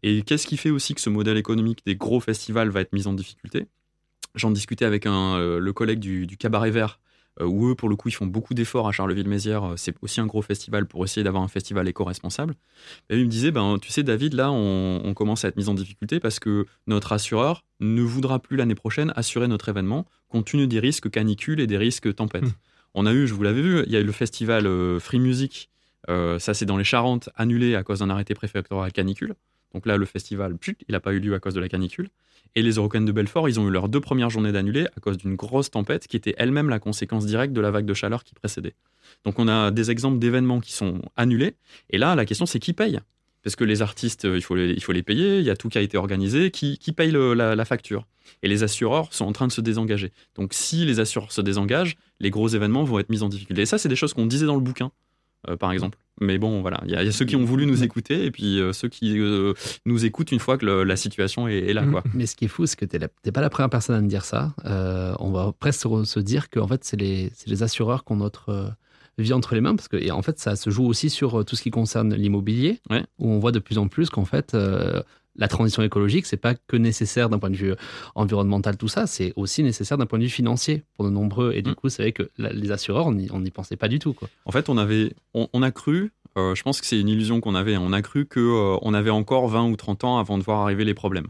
Et 0.05 0.23
qu'est-ce 0.23 0.47
qui 0.47 0.57
fait 0.57 0.71
aussi 0.71 0.95
que 0.95 1.01
ce 1.01 1.11
modèle 1.11 1.37
économique 1.37 1.81
des 1.85 1.97
gros 1.97 2.21
festivals 2.21 2.69
va 2.71 2.81
être 2.81 2.93
mis 2.93 3.09
en 3.09 3.13
difficulté? 3.13 3.67
J'en 4.35 4.51
discutais 4.51 4.85
avec 4.85 5.07
un, 5.07 5.37
euh, 5.37 5.59
le 5.59 5.73
collègue 5.73 5.99
du, 5.99 6.27
du 6.27 6.37
Cabaret 6.37 6.71
Vert, 6.71 7.01
euh, 7.41 7.45
où 7.45 7.69
eux, 7.69 7.75
pour 7.75 7.89
le 7.89 7.97
coup, 7.97 8.09
ils 8.09 8.15
font 8.15 8.27
beaucoup 8.27 8.55
d'efforts 8.55 8.89
à 8.89 8.93
Charleville-Mézières. 8.93 9.73
Euh, 9.73 9.75
C'est 9.77 9.95
aussi 10.03 10.21
un 10.21 10.27
gros 10.27 10.43
festival 10.43 10.87
pour 10.87 11.05
essayer 11.05 11.23
d'avoir 11.25 11.43
un 11.43 11.49
festival 11.49 11.89
éco-responsable. 11.89 12.55
Et 13.09 13.19
il 13.19 13.25
me 13.25 13.31
disait, 13.31 13.51
ben, 13.51 13.79
tu 13.81 13.91
sais, 13.91 14.03
David, 14.03 14.35
là, 14.35 14.51
on, 14.53 15.03
on 15.05 15.15
commence 15.15 15.45
à 15.45 15.49
être 15.49 15.57
mis 15.57 15.69
en 15.69 15.75
difficulté 15.75 16.21
parce 16.21 16.39
que 16.39 16.67
notre 16.87 17.13
assureur 17.13 17.65
ne 17.81 18.03
voudra 18.03 18.39
plus 18.39 18.57
l'année 18.57 18.75
prochaine 18.75 19.13
assurer 19.17 19.49
notre 19.49 19.69
événement 19.69 20.07
compte 20.29 20.47
tenu 20.47 20.67
des 20.67 20.81
risques 20.81 21.11
canicules 21.11 21.61
et 21.61 21.67
des 21.67 21.79
risques 21.79 22.15
tempêtes. 22.15 22.45
Hmm. 22.45 22.53
On 22.95 23.07
a 23.07 23.13
eu, 23.13 23.27
je 23.27 23.35
vous 23.35 23.43
l'avais 23.43 23.63
vu, 23.63 23.83
il 23.87 23.93
y 23.93 23.97
a 23.97 24.01
eu 24.01 24.05
le 24.05 24.13
festival 24.13 24.69
Free 25.01 25.21
Music, 25.21 25.71
euh, 26.09 26.39
ça 26.39 26.55
c'est 26.55 26.67
dans 26.67 26.77
les 26.77 26.85
Charentes, 26.85 27.29
annulé 27.37 27.75
à 27.75 27.83
cause 27.83 28.01
d'un 28.01 28.11
arrêté 28.11 28.35
préfectoral 28.35 28.93
canicule. 28.93 29.35
Donc 29.75 29.87
là, 29.87 29.97
le 29.97 30.07
festival, 30.07 30.57
il 30.67 30.93
n'a 30.93 31.01
pas 31.01 31.13
eu 31.13 31.21
lieu 31.21 31.35
à 31.35 31.41
cause 31.41 31.55
de 31.55 31.61
la 31.61 31.69
canicule. 31.69 32.09
Et 32.57 32.63
les 32.63 32.73
Eurocaines 32.73 33.05
de 33.05 33.13
Belfort, 33.13 33.49
ils 33.49 33.61
ont 33.61 33.69
eu 33.69 33.71
leurs 33.71 33.89
deux 33.89 34.01
premières 34.01 34.31
journées 34.31 34.53
d'annulés 34.53 34.87
à 34.97 35.01
cause 35.01 35.19
d'une 35.19 35.37
grosse 35.37 35.71
tempête 35.71 36.09
qui 36.09 36.17
était 36.17 36.35
elle-même 36.37 36.69
la 36.69 36.81
conséquence 36.81 37.25
directe 37.25 37.53
de 37.53 37.61
la 37.61 37.71
vague 37.71 37.85
de 37.87 37.95
chaleur 37.95 38.25
qui 38.25 38.35
précédait. 38.35 38.75
Donc 39.25 39.39
on 39.39 39.47
a 39.47 39.71
des 39.71 39.91
exemples 39.91 40.19
d'événements 40.19 40.61
qui 40.61 40.73
sont 40.73 41.01
annulés. 41.17 41.55
Et 41.91 41.99
là, 41.99 42.15
la 42.15 42.25
question, 42.25 42.47
c'est 42.47 42.59
qui 42.59 42.73
paye? 42.73 42.99
Parce 43.43 43.57
que 43.57 43.65
les 43.65 43.83
artistes, 43.83 44.25
euh, 44.25 44.37
il 44.37 44.43
faut 44.43 44.55
les, 44.55 45.03
payer, 45.03 45.39
il 45.39 45.45
y 45.45 45.51
a 45.51 45.57
tout 45.57 45.69
qui 45.69 45.79
a 45.79 45.81
été 45.81 45.97
organisé, 45.97 46.51
qui, 46.51 46.77
paye 46.95 47.11
la, 47.13 47.55
la 47.55 47.65
facture? 47.65 48.07
Et 48.43 48.49
les 48.49 48.63
assureurs 48.63 49.13
sont 49.15 49.25
en 49.25 49.33
train 49.33 49.47
de 49.47 49.53
se 49.53 49.61
désengager. 49.61 50.13
Donc 50.35 50.53
si 50.53 50.85
les 50.85 51.01
assureurs 51.01 51.33
se 51.33 51.41
désengagent, 51.41 51.97
les 52.19 52.31
gros 52.31 52.49
événements 52.49 52.85
vont 52.85 52.99
être 52.99 53.11
mis 53.11 53.23
en 53.23 53.29
difficulté. 53.29 53.63
Et 53.63 53.67
ça, 53.67 53.79
c'est 53.79 53.89
des 53.89 53.97
choses 53.97 54.13
qu'on 54.13 54.27
disait 54.27 54.47
dans 54.47 54.57
le 54.57 54.61
bouquin. 54.61 54.91
Euh, 55.49 55.57
par 55.57 55.73
exemple. 55.73 55.99
Mais 56.21 56.37
bon, 56.37 56.61
voilà, 56.61 56.83
il 56.85 56.91
y, 56.91 56.95
a 56.97 57.03
il 57.03 57.07
y 57.07 57.09
a 57.09 57.13
ceux 57.13 57.25
qui 57.25 57.35
ont 57.35 57.45
voulu 57.45 57.65
nous 57.65 57.83
écouter 57.83 58.27
et 58.27 58.31
puis 58.31 58.61
euh, 58.61 58.75
ceux 58.75 58.89
qui 58.89 59.19
euh, 59.19 59.55
nous 59.87 60.05
écoutent 60.05 60.33
une 60.33 60.39
fois 60.39 60.59
que 60.59 60.67
le- 60.67 60.85
la 60.85 60.97
situation 60.97 61.49
est, 61.49 61.61
est 61.61 61.73
là. 61.73 61.87
Quoi. 61.87 62.03
Mais 62.13 62.27
ce 62.27 62.37
qui 62.37 62.45
est 62.45 62.49
fou, 62.49 62.67
c'est 62.67 62.77
que 62.79 62.85
tu 62.85 62.99
n'es 62.99 63.33
pas 63.33 63.41
la 63.41 63.49
première 63.49 63.71
personne 63.71 63.97
à 63.97 64.01
me 64.03 64.09
dire 64.09 64.25
ça. 64.27 64.55
Euh, 64.67 65.15
on 65.19 65.31
va 65.31 65.53
presque 65.59 65.87
se, 66.05 66.21
dire 66.21 66.51
que 66.51 66.61
en 66.61 66.69
fait, 66.69 66.85
c'est 66.85 66.99
les, 67.01 67.33
assureurs 67.63 68.05
qui 68.05 68.13
ont 68.13 68.17
notre 68.17 68.71
vie 69.17 69.33
entre 69.33 69.55
les 69.55 69.63
mains. 69.63 69.75
Parce 69.77 69.89
que, 69.89 69.97
et 69.97 70.11
en 70.11 70.21
fait, 70.21 70.39
ça 70.39 70.57
se 70.57 70.69
joue 70.69 70.85
aussi 70.85 71.09
sur 71.09 71.43
tout 71.47 71.57
ce 71.57 71.63
qui 71.63 71.71
concerne 71.71 72.15
l'immobilier, 72.15 72.81
Ouais. 72.91 73.03
où 73.19 73.31
on 73.31 73.39
voit 73.39 73.53
de 73.53 73.59
plus 73.59 73.79
en 73.79 73.89
plus 73.89 74.11
qu'en 74.11 74.27
fait, 74.27 74.55
la 75.37 75.49
transition 75.49 75.83
écologique, 75.83 76.27
c'est 76.27 76.37
pas 76.37 76.55
que 76.55 76.77
nécessaire 76.77 77.29
d'un 77.29 77.39
point 77.39 77.51
de 77.51 77.57
vue 77.57 77.75
environnemental, 78.15 78.77
tout 78.77 78.89
ça, 78.89 79.07
c'est 79.07 79.33
aussi 79.37 79.63
nécessaire 79.63 79.97
d'un 79.99 80.07
point 80.07 80.19
de 80.19 80.25
vue 80.25 80.31
financier 80.31 80.83
pour 80.95 81.05
de 81.05 81.11
nombreux. 81.11 81.53
Et 81.55 81.63
du 81.63 81.71
Mm. 81.71 81.75
coup, 81.75 81.89
c'est 81.89 82.03
vrai 82.03 82.13
que 82.13 82.29
la- 82.39 82.53
les 82.53 82.71
assureurs, 82.73 83.07
on 83.07 83.13
n'y 83.13 83.51
pensait 83.51 83.77
pas 83.77 83.89
du 83.89 83.99
tout. 83.99 84.13
Quoi. 84.13 84.29
En 84.45 84.53
fait, 84.53 84.69
on, 84.69 84.77
avait, 84.77 85.13
on, 85.35 85.49
on 85.53 85.63
a 85.63 85.71
cru, 85.71 86.13
euh, 86.37 86.55
je 86.55 86.63
pense 86.63 86.81
que 86.81 86.87
c'est 86.87 86.99
une 87.01 87.09
illusion 87.09 87.41
qu'on 87.41 87.55
avait, 87.55 87.75
hein, 87.75 87.83
on 87.83 87.93
a 87.93 88.03
cru 88.03 88.27
qu'on 88.27 88.79
on 88.83 88.95
avait 88.95 89.11
encore 89.11 89.49
20 89.49 89.69
ou 89.71 89.77
30 89.77 90.05
ans 90.05 90.19
avant 90.19 90.39
de 90.39 90.43
voir 90.43 90.61
arriver 90.61 90.85
les 90.85 90.95
problèmes. 90.95 91.27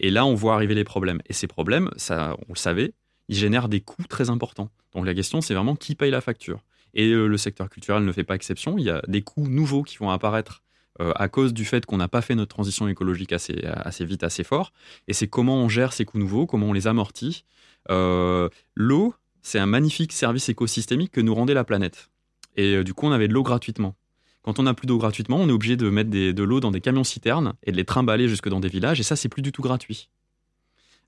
Et 0.00 0.10
là, 0.10 0.26
on 0.26 0.34
voit 0.34 0.54
arriver 0.54 0.74
les 0.74 0.84
problèmes. 0.84 1.20
Et 1.28 1.32
ces 1.32 1.46
problèmes, 1.46 1.88
ça, 1.96 2.36
on 2.48 2.52
le 2.52 2.58
savait, 2.58 2.92
ils 3.28 3.36
génèrent 3.36 3.68
des 3.68 3.80
coûts 3.80 4.04
très 4.08 4.28
importants. 4.28 4.70
Donc 4.94 5.06
la 5.06 5.14
question, 5.14 5.40
c'est 5.40 5.54
vraiment 5.54 5.76
qui 5.76 5.94
paye 5.94 6.10
la 6.10 6.20
facture. 6.20 6.60
Et 6.94 7.08
euh, 7.10 7.26
le 7.26 7.36
secteur 7.38 7.70
culturel 7.70 8.04
ne 8.04 8.12
fait 8.12 8.24
pas 8.24 8.34
exception. 8.34 8.76
Il 8.76 8.84
y 8.84 8.90
a 8.90 9.02
des 9.08 9.22
coûts 9.22 9.48
nouveaux 9.48 9.82
qui 9.82 9.96
vont 9.98 10.10
apparaître 10.10 10.62
euh, 11.00 11.12
à 11.16 11.28
cause 11.28 11.52
du 11.52 11.64
fait 11.64 11.86
qu'on 11.86 11.96
n'a 11.96 12.08
pas 12.08 12.22
fait 12.22 12.34
notre 12.34 12.54
transition 12.54 12.88
écologique 12.88 13.32
assez, 13.32 13.54
vite, 14.00 14.22
assez 14.22 14.44
fort. 14.44 14.72
Et 15.08 15.12
c'est 15.12 15.28
comment 15.28 15.56
on 15.56 15.68
gère 15.68 15.92
ces 15.92 16.04
coûts 16.04 16.18
nouveaux, 16.18 16.46
comment 16.46 16.66
on 16.66 16.72
les 16.72 16.86
amortit. 16.86 17.44
Euh, 17.90 18.48
l'eau, 18.74 19.14
c'est 19.42 19.58
un 19.58 19.66
magnifique 19.66 20.12
service 20.12 20.48
écosystémique 20.48 21.12
que 21.12 21.20
nous 21.20 21.34
rendait 21.34 21.54
la 21.54 21.64
planète. 21.64 22.10
Et 22.56 22.84
du 22.84 22.94
coup, 22.94 23.06
on 23.06 23.12
avait 23.12 23.28
de 23.28 23.32
l'eau 23.32 23.42
gratuitement. 23.42 23.96
Quand 24.42 24.58
on 24.58 24.64
n'a 24.64 24.74
plus 24.74 24.86
d'eau 24.86 24.98
gratuitement, 24.98 25.38
on 25.38 25.48
est 25.48 25.52
obligé 25.52 25.76
de 25.76 25.88
mettre 25.88 26.10
de 26.10 26.42
l'eau 26.42 26.60
dans 26.60 26.70
des 26.70 26.80
camions 26.80 27.02
citernes 27.02 27.54
et 27.64 27.72
de 27.72 27.76
les 27.76 27.84
trimballer 27.84 28.28
jusque 28.28 28.48
dans 28.48 28.60
des 28.60 28.68
villages. 28.68 29.00
Et 29.00 29.02
ça, 29.02 29.16
c'est 29.16 29.28
plus 29.28 29.42
du 29.42 29.52
tout 29.52 29.62
gratuit. 29.62 30.10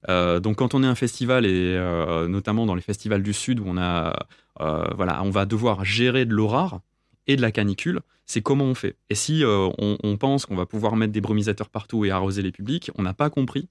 Euh, 0.09 0.41
donc 0.41 0.57
quand 0.57 0.75
on 0.75 0.83
est 0.83 0.87
un 0.87 0.95
festival 0.95 1.47
et 1.47 1.75
euh, 1.77 2.29
notamment 2.29 2.67
dans 2.67 2.75
les 2.75 2.83
festivals 2.83 3.23
du 3.23 3.33
sud 3.33 3.61
où 3.61 3.65
on 3.67 3.77
a 3.77 4.27
euh, 4.61 4.85
voilà 4.95 5.23
on 5.25 5.31
va 5.31 5.47
devoir 5.47 5.85
gérer 5.85 6.25
de 6.27 6.33
l'eau 6.33 6.47
rare 6.47 6.81
et 7.27 7.37
de 7.37 7.43
la 7.43 7.51
canicule, 7.51 8.01
c'est 8.25 8.43
comment 8.43 8.65
on 8.65 8.75
fait. 8.75 8.97
Et 9.11 9.15
si 9.15 9.43
on, 9.45 10.17
pense 10.19 10.47
qu'on 10.47 10.57
va 10.57 10.67
pouvoir 10.67 10.97
mettre 10.97 11.13
des 11.13 11.21
brumisateurs 11.21 11.69
partout 11.69 12.05
et 12.05 12.11
arroser 12.11 12.43
les 12.43 12.53
publics, 12.53 12.91
on 12.97 13.03
n'a 13.03 13.15
pas 13.15 13.31
compris 13.31 13.69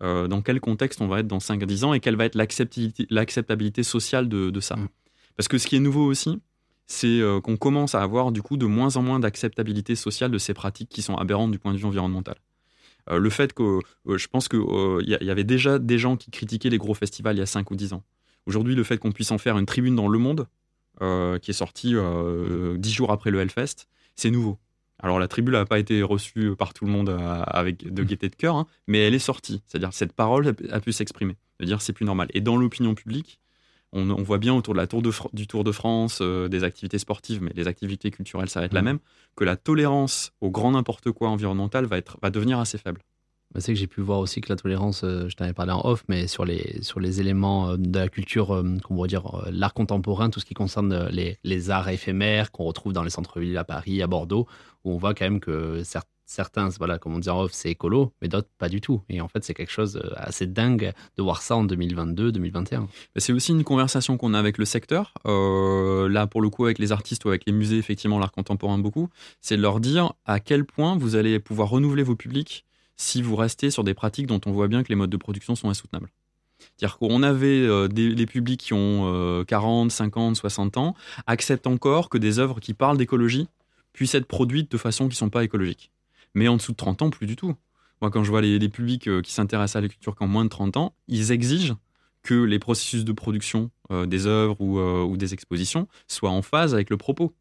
dans 0.00 0.42
quel 0.42 0.60
contexte 0.60 1.00
on 1.00 1.08
va 1.08 1.20
être 1.20 1.26
dans 1.26 1.38
5-10 1.38 1.84
ans 1.84 1.94
et 1.94 2.00
quelle 2.00 2.16
va 2.16 2.26
être 2.26 2.34
l'acceptabilité 2.34 3.82
sociale 3.82 4.28
de, 4.28 4.50
de 4.50 4.60
ça. 4.60 4.76
Mm. 4.76 4.88
Parce 5.36 5.48
que 5.48 5.56
ce 5.56 5.66
qui 5.66 5.76
est 5.76 5.80
nouveau 5.80 6.04
aussi, 6.04 6.40
c'est 6.86 7.20
qu'on 7.42 7.56
commence 7.56 7.94
à 7.94 8.02
avoir 8.02 8.30
du 8.30 8.42
coup 8.42 8.58
de 8.58 8.66
moins 8.66 8.96
en 8.96 9.02
moins 9.02 9.20
d'acceptabilité 9.20 9.94
sociale 9.94 10.30
de 10.30 10.38
ces 10.38 10.52
pratiques 10.52 10.90
qui 10.90 11.00
sont 11.00 11.16
aberrantes 11.16 11.50
du 11.50 11.58
point 11.58 11.72
de 11.72 11.78
vue 11.78 11.86
environnemental. 11.86 12.36
Euh, 13.10 13.18
le 13.18 13.30
fait 13.30 13.52
que 13.52 13.80
euh, 14.06 14.18
je 14.18 14.28
pense 14.28 14.48
qu'il 14.48 14.60
euh, 14.60 15.02
y, 15.02 15.30
avait 15.30 15.44
déjà 15.44 15.78
des 15.78 15.98
gens 15.98 16.16
qui 16.16 16.30
critiquaient 16.30 16.70
les 16.70 16.78
gros 16.78 16.94
festivals 16.94 17.36
il 17.36 17.40
y 17.40 17.42
a 17.42 17.46
5 17.46 17.70
ou 17.70 17.76
10 17.76 17.92
ans. 17.92 18.02
Aujourd'hui, 18.46 18.74
le 18.74 18.84
fait 18.84 18.98
qu'on 18.98 19.12
puisse 19.12 19.30
en 19.30 19.38
faire 19.38 19.58
une 19.58 19.66
tribune 19.66 19.94
dans 19.94 20.08
Le 20.08 20.18
Monde, 20.18 20.46
qui 21.00 21.50
est 21.50 21.54
sortie 21.54 21.94
10 21.94 22.92
jours 22.92 23.10
après 23.12 23.30
le 23.30 23.40
Hellfest, 23.40 23.86
c'est 24.16 24.30
nouveau. 24.30 24.58
Alors 25.02 25.18
la 25.18 25.28
tribune 25.28 25.54
n'a 25.54 25.66
pas 25.66 25.78
été 25.78 26.02
reçue 26.02 26.54
par 26.56 26.72
tout 26.72 26.86
le 26.86 26.90
monde 26.90 27.10
avec 27.46 27.92
de 27.92 28.02
gaieté 28.04 28.28
de 28.28 28.36
cœur, 28.36 28.56
hein, 28.56 28.66
mais 28.86 29.00
elle 29.00 29.14
est 29.14 29.18
sortie. 29.18 29.62
C'est-à-dire 29.66 29.92
cette 29.92 30.12
parole 30.12 30.54
a 30.70 30.80
pu 30.80 30.92
s'exprimer. 30.92 31.36
C'est-à-dire 31.58 31.82
c'est 31.82 31.92
plus 31.92 32.06
normal. 32.06 32.28
Et 32.32 32.40
dans 32.40 32.56
l'opinion 32.56 32.94
publique, 32.94 33.40
on, 33.94 34.22
voit 34.22 34.38
bien 34.38 34.54
autour 34.54 34.74
de 34.74 34.80
la 34.80 34.86
tour 34.86 35.02
du 35.32 35.46
Tour 35.46 35.64
de 35.64 35.72
France, 35.72 36.18
euh, 36.20 36.48
des 36.48 36.64
activités 36.64 36.98
sportives, 36.98 37.42
mais 37.42 37.52
les 37.54 37.68
activités 37.68 38.10
culturelles, 38.10 38.48
ça 38.48 38.60
va 38.60 38.66
être 38.66 38.72
la 38.72 38.82
même, 38.82 38.98
que 39.36 39.44
la 39.44 39.56
tolérance 39.56 40.32
au 40.40 40.50
grand 40.50 40.72
n'importe 40.72 41.12
quoi 41.12 41.28
environnemental 41.28 41.84
va, 41.86 41.96
être, 41.98 42.18
va 42.20 42.30
devenir 42.30 42.58
assez 42.58 42.76
faible. 42.76 43.00
Bah, 43.54 43.60
c'est 43.60 43.72
que 43.72 43.78
j'ai 43.78 43.86
pu 43.86 44.00
voir 44.00 44.18
aussi 44.18 44.40
que 44.40 44.48
la 44.48 44.56
tolérance, 44.56 45.02
euh, 45.04 45.28
je 45.28 45.36
t'en 45.36 45.44
avais 45.44 45.54
parlé 45.54 45.72
en 45.72 45.80
off, 45.84 46.04
mais 46.08 46.26
sur 46.26 46.44
les, 46.44 46.82
sur 46.82 47.00
les 47.00 47.20
éléments 47.20 47.70
euh, 47.70 47.76
de 47.76 47.98
la 47.98 48.08
culture, 48.08 48.62
qu'on 48.82 48.94
pourrait 48.94 49.08
dire 49.08 49.44
l'art 49.50 49.74
contemporain, 49.74 50.30
tout 50.30 50.40
ce 50.40 50.44
qui 50.44 50.54
concerne 50.54 51.08
les, 51.08 51.38
les 51.44 51.70
arts 51.70 51.88
éphémères 51.88 52.50
qu'on 52.50 52.64
retrouve 52.64 52.92
dans 52.92 53.02
les 53.02 53.10
centres-villes 53.10 53.56
à 53.56 53.64
Paris, 53.64 54.02
à 54.02 54.06
Bordeaux, 54.06 54.46
où 54.84 54.92
on 54.92 54.96
voit 54.96 55.14
quand 55.14 55.24
même 55.24 55.40
que 55.40 55.82
certes, 55.84 56.08
certains, 56.26 56.68
voilà, 56.78 56.98
comme 56.98 57.14
on 57.14 57.18
dit 57.18 57.30
en 57.30 57.40
off, 57.40 57.52
c'est 57.52 57.70
écolo, 57.70 58.12
mais 58.20 58.28
d'autres 58.28 58.48
pas 58.58 58.68
du 58.68 58.80
tout. 58.80 59.02
Et 59.08 59.20
en 59.20 59.28
fait, 59.28 59.44
c'est 59.44 59.54
quelque 59.54 59.72
chose 59.72 59.96
euh, 59.96 60.10
assez 60.16 60.46
dingue 60.46 60.92
de 61.16 61.22
voir 61.22 61.42
ça 61.42 61.56
en 61.56 61.64
2022, 61.64 62.32
2021. 62.32 62.88
C'est 63.16 63.32
aussi 63.32 63.52
une 63.52 63.64
conversation 63.64 64.16
qu'on 64.16 64.34
a 64.34 64.38
avec 64.38 64.58
le 64.58 64.64
secteur. 64.64 65.12
Euh, 65.26 66.08
là, 66.08 66.26
pour 66.26 66.42
le 66.42 66.50
coup, 66.50 66.64
avec 66.64 66.78
les 66.78 66.92
artistes 66.92 67.24
ou 67.24 67.28
avec 67.28 67.44
les 67.46 67.52
musées, 67.52 67.78
effectivement, 67.78 68.18
l'art 68.18 68.32
contemporain 68.32 68.78
beaucoup, 68.78 69.08
c'est 69.40 69.56
de 69.56 69.62
leur 69.62 69.80
dire 69.80 70.14
à 70.24 70.40
quel 70.40 70.64
point 70.64 70.96
vous 70.96 71.16
allez 71.16 71.38
pouvoir 71.38 71.70
renouveler 71.70 72.02
vos 72.02 72.16
publics 72.16 72.64
si 72.96 73.22
vous 73.22 73.36
restez 73.36 73.70
sur 73.70 73.84
des 73.84 73.94
pratiques 73.94 74.26
dont 74.26 74.40
on 74.46 74.52
voit 74.52 74.68
bien 74.68 74.82
que 74.82 74.88
les 74.88 74.94
modes 74.94 75.10
de 75.10 75.16
production 75.16 75.54
sont 75.54 75.68
insoutenables. 75.68 76.10
C'est-à-dire 76.58 76.98
qu'on 76.98 77.22
avait 77.22 77.66
euh, 77.66 77.88
des, 77.88 78.26
publics 78.26 78.60
qui 78.60 78.72
ont 78.72 79.44
40, 79.46 79.90
50, 79.90 80.36
60 80.36 80.76
ans, 80.76 80.94
acceptent 81.26 81.66
encore 81.66 82.08
que 82.08 82.18
des 82.18 82.38
œuvres 82.38 82.60
qui 82.60 82.74
parlent 82.74 82.98
d'écologie 82.98 83.48
puissent 83.92 84.14
être 84.14 84.26
produites 84.26 84.70
de 84.70 84.76
façon 84.76 85.04
qui 85.04 85.14
ne 85.14 85.18
sont 85.18 85.30
pas 85.30 85.44
écologiques. 85.44 85.90
Mais 86.34 86.48
en 86.48 86.56
dessous 86.56 86.72
de 86.72 86.76
30 86.76 87.02
ans, 87.02 87.10
plus 87.10 87.26
du 87.26 87.36
tout. 87.36 87.54
Moi, 88.00 88.10
quand 88.10 88.24
je 88.24 88.30
vois 88.30 88.42
les, 88.42 88.68
publics 88.68 89.08
euh, 89.08 89.22
qui 89.22 89.32
s'intéressent 89.32 89.76
à 89.76 89.80
la 89.80 89.88
culture 89.88 90.14
qui 90.14 90.22
ont 90.22 90.28
moins 90.28 90.44
de 90.44 90.50
30 90.50 90.76
ans, 90.76 90.94
ils 91.08 91.32
exigent 91.32 91.76
que 92.22 92.34
les 92.34 92.58
processus 92.58 93.04
de 93.04 93.12
production 93.12 93.70
euh, 93.90 94.04
des 94.04 94.26
œuvres 94.26 94.56
euh, 94.60 95.04
ou, 95.04 95.16
des 95.16 95.32
expositions 95.32 95.88
soient 96.08 96.30
en 96.30 96.42
phase 96.42 96.74
avec 96.74 96.90
le 96.90 96.96
propos. 96.96 97.34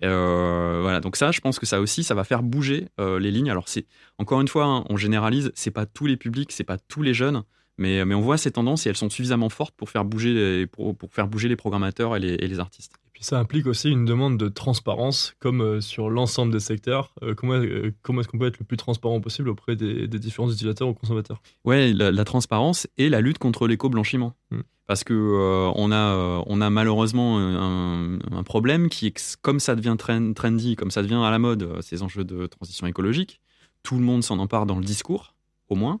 Voilà, 0.00 1.00
donc 1.00 1.16
ça, 1.16 1.30
je 1.30 1.40
pense 1.40 1.58
que 1.58 1.66
ça 1.66 1.80
aussi, 1.80 2.02
ça 2.04 2.14
va 2.14 2.24
faire 2.24 2.42
bouger 2.42 2.88
les 2.98 3.30
lignes. 3.30 3.50
Alors 3.50 3.68
c'est 3.68 3.86
encore 4.18 4.40
une 4.40 4.48
fois, 4.48 4.64
hein, 4.64 4.84
on 4.88 4.96
généralise, 4.96 5.52
c'est 5.54 5.70
pas 5.70 5.86
tous 5.86 6.06
les 6.06 6.16
publics, 6.16 6.52
c'est 6.52 6.64
pas 6.64 6.78
tous 6.78 7.02
les 7.02 7.14
jeunes, 7.14 7.42
mais, 7.78 8.04
mais 8.04 8.14
on 8.14 8.20
voit 8.20 8.38
ces 8.38 8.52
tendances 8.52 8.86
et 8.86 8.90
elles 8.90 8.96
sont 8.96 9.10
suffisamment 9.10 9.48
fortes 9.48 9.74
pour 9.76 9.90
faire 9.90 10.04
bouger 10.04 10.32
les, 10.32 10.66
pour, 10.66 10.96
faire 11.10 11.28
bouger 11.28 11.48
les 11.48 11.56
programmateurs 11.56 12.16
et 12.16 12.20
les 12.20 12.60
artistes 12.60 13.01
ça 13.22 13.38
implique 13.38 13.66
aussi 13.66 13.88
une 13.88 14.04
demande 14.04 14.36
de 14.36 14.48
transparence, 14.48 15.34
comme 15.38 15.60
euh, 15.60 15.80
sur 15.80 16.10
l'ensemble 16.10 16.52
des 16.52 16.60
secteurs. 16.60 17.14
Euh, 17.22 17.34
comment, 17.34 17.54
euh, 17.54 17.94
comment 18.02 18.20
est-ce 18.20 18.28
qu'on 18.28 18.38
peut 18.38 18.48
être 18.48 18.58
le 18.58 18.64
plus 18.64 18.76
transparent 18.76 19.20
possible 19.20 19.48
auprès 19.48 19.76
des, 19.76 20.08
différents 20.08 20.50
utilisateurs 20.50 20.88
ou 20.88 20.94
consommateurs? 20.94 21.40
Oui, 21.64 21.92
la, 21.94 22.24
transparence 22.24 22.88
et 22.98 23.08
la 23.08 23.20
lutte 23.20 23.38
contre 23.38 23.68
l'éco-blanchiment. 23.68 24.34
Hmm. 24.50 24.60
Parce 24.86 25.04
que 25.04 25.14
on, 25.14 25.92
a, 25.92 26.42
on 26.46 26.60
a 26.60 26.68
malheureusement 26.68 27.38
un, 27.38 28.42
problème 28.42 28.88
qui 28.90 29.06
est 29.06 29.38
comme 29.40 29.60
ça 29.60 29.74
devient 29.74 29.96
trendy, 29.96 30.76
comme 30.76 30.90
ça 30.90 31.02
devient 31.02 31.22
à 31.24 31.30
la 31.30 31.38
mode, 31.38 31.80
ces 31.80 32.02
enjeux 32.02 32.24
de 32.24 32.46
transition 32.46 32.86
écologique, 32.86 33.40
tout 33.84 33.96
le 33.96 34.02
monde 34.02 34.22
s'en 34.22 34.38
empare 34.38 34.66
dans 34.66 34.78
le 34.78 34.84
discours, 34.84 35.34
au 35.70 35.76
moins. 35.76 36.00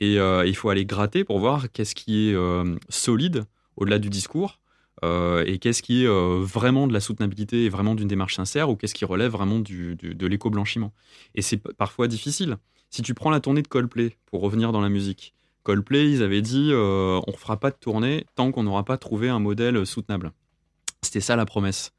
Et 0.00 0.14
il 0.14 0.56
faut 0.56 0.70
aller 0.70 0.84
gratter 0.86 1.22
pour 1.22 1.38
voir 1.38 1.70
qu'est-ce 1.70 1.94
qui 1.94 2.30
est 2.30 2.36
solide 2.88 3.44
au-delà 3.76 4.00
du 4.00 4.08
discours 4.08 4.58
et 5.02 5.58
qu'est-ce 5.58 5.82
qui 5.82 6.04
est 6.04 6.06
euh, 6.06 6.40
vraiment 6.40 6.86
de 6.86 6.92
la 6.92 7.00
soutenabilité 7.00 7.64
et 7.64 7.68
vraiment 7.68 7.94
d'une 7.94 8.08
démarche 8.08 8.36
sincère 8.36 8.70
ou 8.70 8.76
qu'est-ce 8.76 8.94
qui 8.94 9.04
relève 9.04 9.32
vraiment 9.32 9.58
de 9.58 10.26
l'éco-blanchiment? 10.26 10.92
Et 11.34 11.42
c'est 11.42 11.56
parfois 11.56 12.08
difficile. 12.08 12.56
Si 12.90 13.02
tu 13.02 13.14
prends 13.14 13.30
la 13.30 13.40
tournée 13.40 13.62
de 13.62 13.68
Coldplay, 13.68 14.16
pour 14.26 14.40
revenir 14.40 14.72
dans 14.72 14.80
la 14.80 14.88
musique, 14.88 15.34
Coldplay, 15.64 16.10
ils 16.10 16.22
avaient 16.22 16.42
dit 16.42 16.70
euh, 16.70 17.20
on 17.26 17.32
ne 17.32 17.36
fera 17.36 17.58
pas 17.58 17.70
de 17.70 17.76
tournée 17.76 18.24
tant 18.34 18.52
qu'on 18.52 18.62
n'aura 18.62 18.84
pas 18.84 18.98
trouvé 18.98 19.28
un 19.28 19.40
modèle 19.40 19.84
soutenable. 19.86 20.32
C'était 21.02 21.20
ça 21.20 21.36
la 21.36 21.44
promesse 21.44 21.92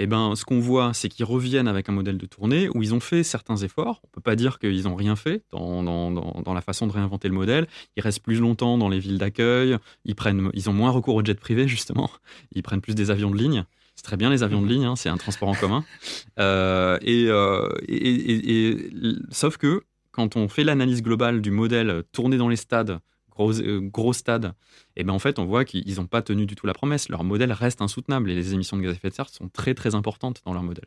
eh 0.00 0.06
ben, 0.06 0.36
ce 0.36 0.44
qu'on 0.44 0.60
voit, 0.60 0.94
c'est 0.94 1.08
qu'ils 1.08 1.24
reviennent 1.24 1.66
avec 1.66 1.88
un 1.88 1.92
modèle 1.92 2.18
de 2.18 2.26
tournée 2.26 2.68
où 2.74 2.82
ils 2.82 2.94
ont 2.94 3.00
fait 3.00 3.24
certains 3.24 3.56
efforts. 3.56 4.00
On 4.04 4.08
ne 4.08 4.12
peut 4.12 4.20
pas 4.20 4.36
dire 4.36 4.60
qu'ils 4.60 4.84
n'ont 4.84 4.94
rien 4.94 5.16
fait 5.16 5.42
dans, 5.50 5.82
dans, 5.82 6.54
la 6.54 6.60
façon 6.60 6.86
de 6.86 6.92
réinventer 6.92 7.26
le 7.28 7.34
modèle. 7.34 7.66
Ils 7.96 8.02
restent 8.02 8.22
plus 8.22 8.38
longtemps 8.38 8.78
dans 8.78 8.88
les 8.88 9.00
villes 9.00 9.18
d'accueil. 9.18 9.76
Ils, 10.04 10.14
prennent, 10.14 10.50
ils 10.54 10.70
ont 10.70 10.72
moins 10.72 10.90
recours 10.90 11.16
au 11.16 11.24
jet 11.24 11.38
privé, 11.38 11.66
justement. 11.66 12.10
Ils 12.52 12.62
prennent 12.62 12.80
plus 12.80 12.94
des 12.94 13.10
avions 13.10 13.30
de 13.30 13.36
ligne. 13.36 13.64
C'est 13.96 14.04
très 14.04 14.16
bien 14.16 14.30
les 14.30 14.44
avions 14.44 14.62
de 14.62 14.68
ligne, 14.68 14.84
hein, 14.84 14.94
c'est 14.94 15.08
un 15.08 15.16
transport 15.16 15.48
en 15.48 15.54
commun. 15.54 15.84
Euh, 16.38 16.98
euh, 17.04 17.68
et, 17.88 18.68
et, 18.68 18.92
sauf 19.32 19.56
que 19.56 19.82
quand 20.12 20.36
on 20.36 20.46
fait 20.46 20.62
l'analyse 20.62 21.02
globale 21.02 21.40
du 21.40 21.50
modèle 21.50 22.04
tourné 22.12 22.36
dans 22.36 22.48
les 22.48 22.54
stades 22.54 23.00
gros, 23.38 23.60
euh, 23.60 23.80
gros 23.80 24.12
stades, 24.12 24.52
et 24.96 25.04
ben 25.04 25.12
en 25.12 25.18
fait, 25.18 25.38
on 25.38 25.46
voit 25.46 25.64
qu'ils 25.64 25.96
n'ont 25.96 26.06
pas 26.06 26.22
tenu 26.22 26.46
du 26.46 26.56
tout 26.56 26.66
la 26.66 26.74
promesse. 26.74 27.08
Leur 27.08 27.24
modèle 27.24 27.52
reste 27.52 27.80
insoutenable 27.80 28.30
et 28.30 28.34
les 28.34 28.54
émissions 28.54 28.76
de 28.76 28.82
gaz 28.82 28.92
à 28.92 28.94
effet 28.94 29.10
de 29.10 29.14
serre 29.14 29.28
sont 29.28 29.48
très 29.48 29.74
très 29.74 29.94
importantes 29.94 30.42
dans 30.44 30.52
leur 30.52 30.62
modèle. 30.62 30.86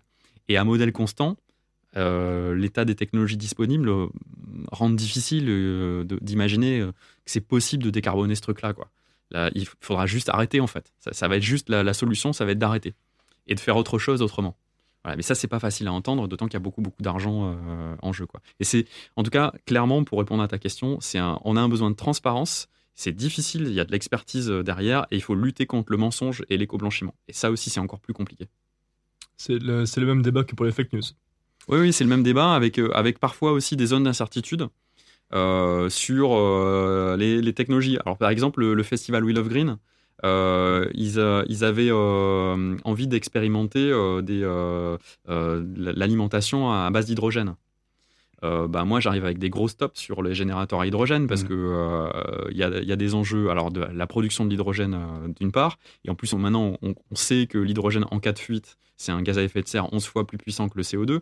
Et 0.50 0.58
à 0.58 0.64
modèle 0.64 0.92
constant, 0.92 1.38
euh, 1.98 2.54
l'état 2.56 2.86
des 2.86 2.96
technologies 2.96 3.38
disponibles 3.38 3.90
euh, 3.90 4.08
rend 4.72 4.90
difficile 4.90 6.06
d'imaginer 6.22 6.80
que 7.26 7.32
c'est 7.32 7.42
possible 7.42 7.84
de 7.84 7.90
décarboner 7.90 8.36
ce 8.36 8.42
truc-là. 8.42 8.74
Il 9.56 9.66
faudra 9.80 10.06
juste 10.06 10.30
arrêter 10.30 10.60
en 10.60 10.68
fait. 10.68 10.92
Ça, 11.12 11.28
va 11.28 11.38
être 11.38 11.44
juste 11.44 11.70
la 11.70 11.94
solution, 11.94 12.34
ça 12.34 12.44
va 12.46 12.52
être 12.52 12.60
d'arrêter 12.60 12.94
et 13.48 13.56
de 13.56 13.60
faire 13.60 13.78
autre 13.78 13.98
chose 13.98 14.22
autrement 14.22 14.56
mais 15.06 15.22
ça, 15.22 15.36
c'est 15.36 15.48
pas 15.48 15.60
facile 15.60 15.88
à 15.88 15.94
entendre, 15.94 16.28
d'autant 16.28 16.46
qu'il 16.46 16.54
y 16.54 16.58
a 16.58 16.62
beaucoup, 16.62 16.82
beaucoup 16.82 17.02
d'argent 17.02 17.56
euh, 17.56 17.96
en 18.02 18.14
jeu. 18.14 18.26
Quoi. 18.26 18.42
Et 18.60 18.64
c'est, 18.64 18.86
en 19.16 19.24
tout 19.24 19.32
cas, 19.32 19.52
clairement, 19.66 20.04
pour 20.04 20.20
répondre 20.20 20.44
à 20.44 20.48
ta 20.48 20.60
question, 20.60 21.00
c'est 21.02 21.20
on 21.20 21.56
a 21.56 21.62
un 21.62 21.70
besoin 21.70 21.90
de 21.90 21.96
transparence. 21.96 22.68
C'est 22.94 23.14
difficile, 23.14 23.64
il 23.68 23.74
y 23.74 23.80
a 23.80 23.86
de 23.86 23.92
l'expertise 23.92 24.52
euh, 24.52 24.64
derrière, 24.64 25.08
et 25.10 25.16
il 25.16 25.22
faut 25.22 25.34
lutter 25.34 25.66
contre 25.66 25.92
le 25.92 25.98
mensonge 25.98 26.44
et 26.50 26.58
l'éco-blanchiment. 26.58 27.16
Et 27.28 27.34
ça 27.34 27.50
aussi, 27.50 27.70
c'est 27.70 27.80
encore 27.80 28.00
plus 28.00 28.14
compliqué. 28.14 28.48
C'est 29.38 29.58
le, 29.58 29.86
le, 29.86 30.06
même 30.06 30.22
débat 30.22 30.44
que 30.44 30.54
pour 30.54 30.66
les 30.66 30.72
fake 30.72 30.94
news. 30.94 31.02
Oui, 31.68 31.80
oui, 31.80 31.94
c'est 31.94 32.04
le 32.04 32.10
même 32.10 32.22
débat, 32.22 32.54
avec, 32.54 32.78
euh, 32.78 32.92
avec 32.94 33.18
parfois 33.18 33.54
aussi 33.54 33.76
des 33.76 33.88
zones 33.88 34.04
d'incertitude. 34.04 34.68
sur 35.32 37.18
les, 37.18 37.54
technologies. 37.54 37.98
Alors, 38.06 38.18
par 38.18 38.30
exemple, 38.30 38.60
le, 38.60 38.76
le 38.76 38.84
festival 38.84 39.24
Wheel 39.24 39.40
of 39.40 39.48
Green, 39.48 39.78
euh, 40.24 40.88
ils, 40.94 41.20
euh, 41.20 41.44
ils, 41.48 41.64
avaient 41.64 41.90
euh, 41.90 42.76
envie 42.84 43.08
d'expérimenter 43.08 43.92
l'alimentation 45.28 46.72
à 46.72 46.90
base 46.92 47.06
d'hydrogène. 47.06 47.56
bah, 48.42 48.86
moi, 48.86 49.00
j'arrive 49.00 49.26
avec 49.26 49.40
des 49.40 49.50
gros 49.50 49.68
stops 49.68 50.00
sur 50.00 50.22
les 50.22 50.34
générateurs 50.34 50.82
à 50.82 50.88
hydrogène 50.88 51.28
parce 51.28 51.44
mmh. 51.44 51.48
que 51.48 52.50
il 52.52 52.58
y, 52.58 52.60
y, 52.60 52.92
a 52.92 52.96
des 52.96 53.16
enjeux, 53.16 53.50
alors 53.50 53.72
de 53.72 53.82
la 53.82 54.08
production 54.08 54.46
de 54.46 54.50
l'hydrogène 54.50 54.98
d'une 55.40 55.52
part, 55.52 55.78
et 56.06 56.10
en 56.10 56.16
plus, 56.16 56.34
maintenant, 56.34 56.78
on, 56.82 56.94
on 57.12 57.16
sait 57.16 57.48
que 57.48 57.58
l'hydrogène 57.58 58.06
en 58.12 58.20
cas 58.20 58.34
de 58.34 58.40
fuite, 58.40 58.78
c'est 58.98 59.12
un 59.12 59.22
gaz 59.22 59.38
à 59.38 59.44
effet 59.44 59.62
de 59.62 59.68
serre 59.68 59.92
11 59.94 60.06
fois 60.06 60.28
plus 60.28 60.38
puissant 60.38 60.70
que 60.70 60.78
le 60.78 60.84
CO2. 60.84 61.22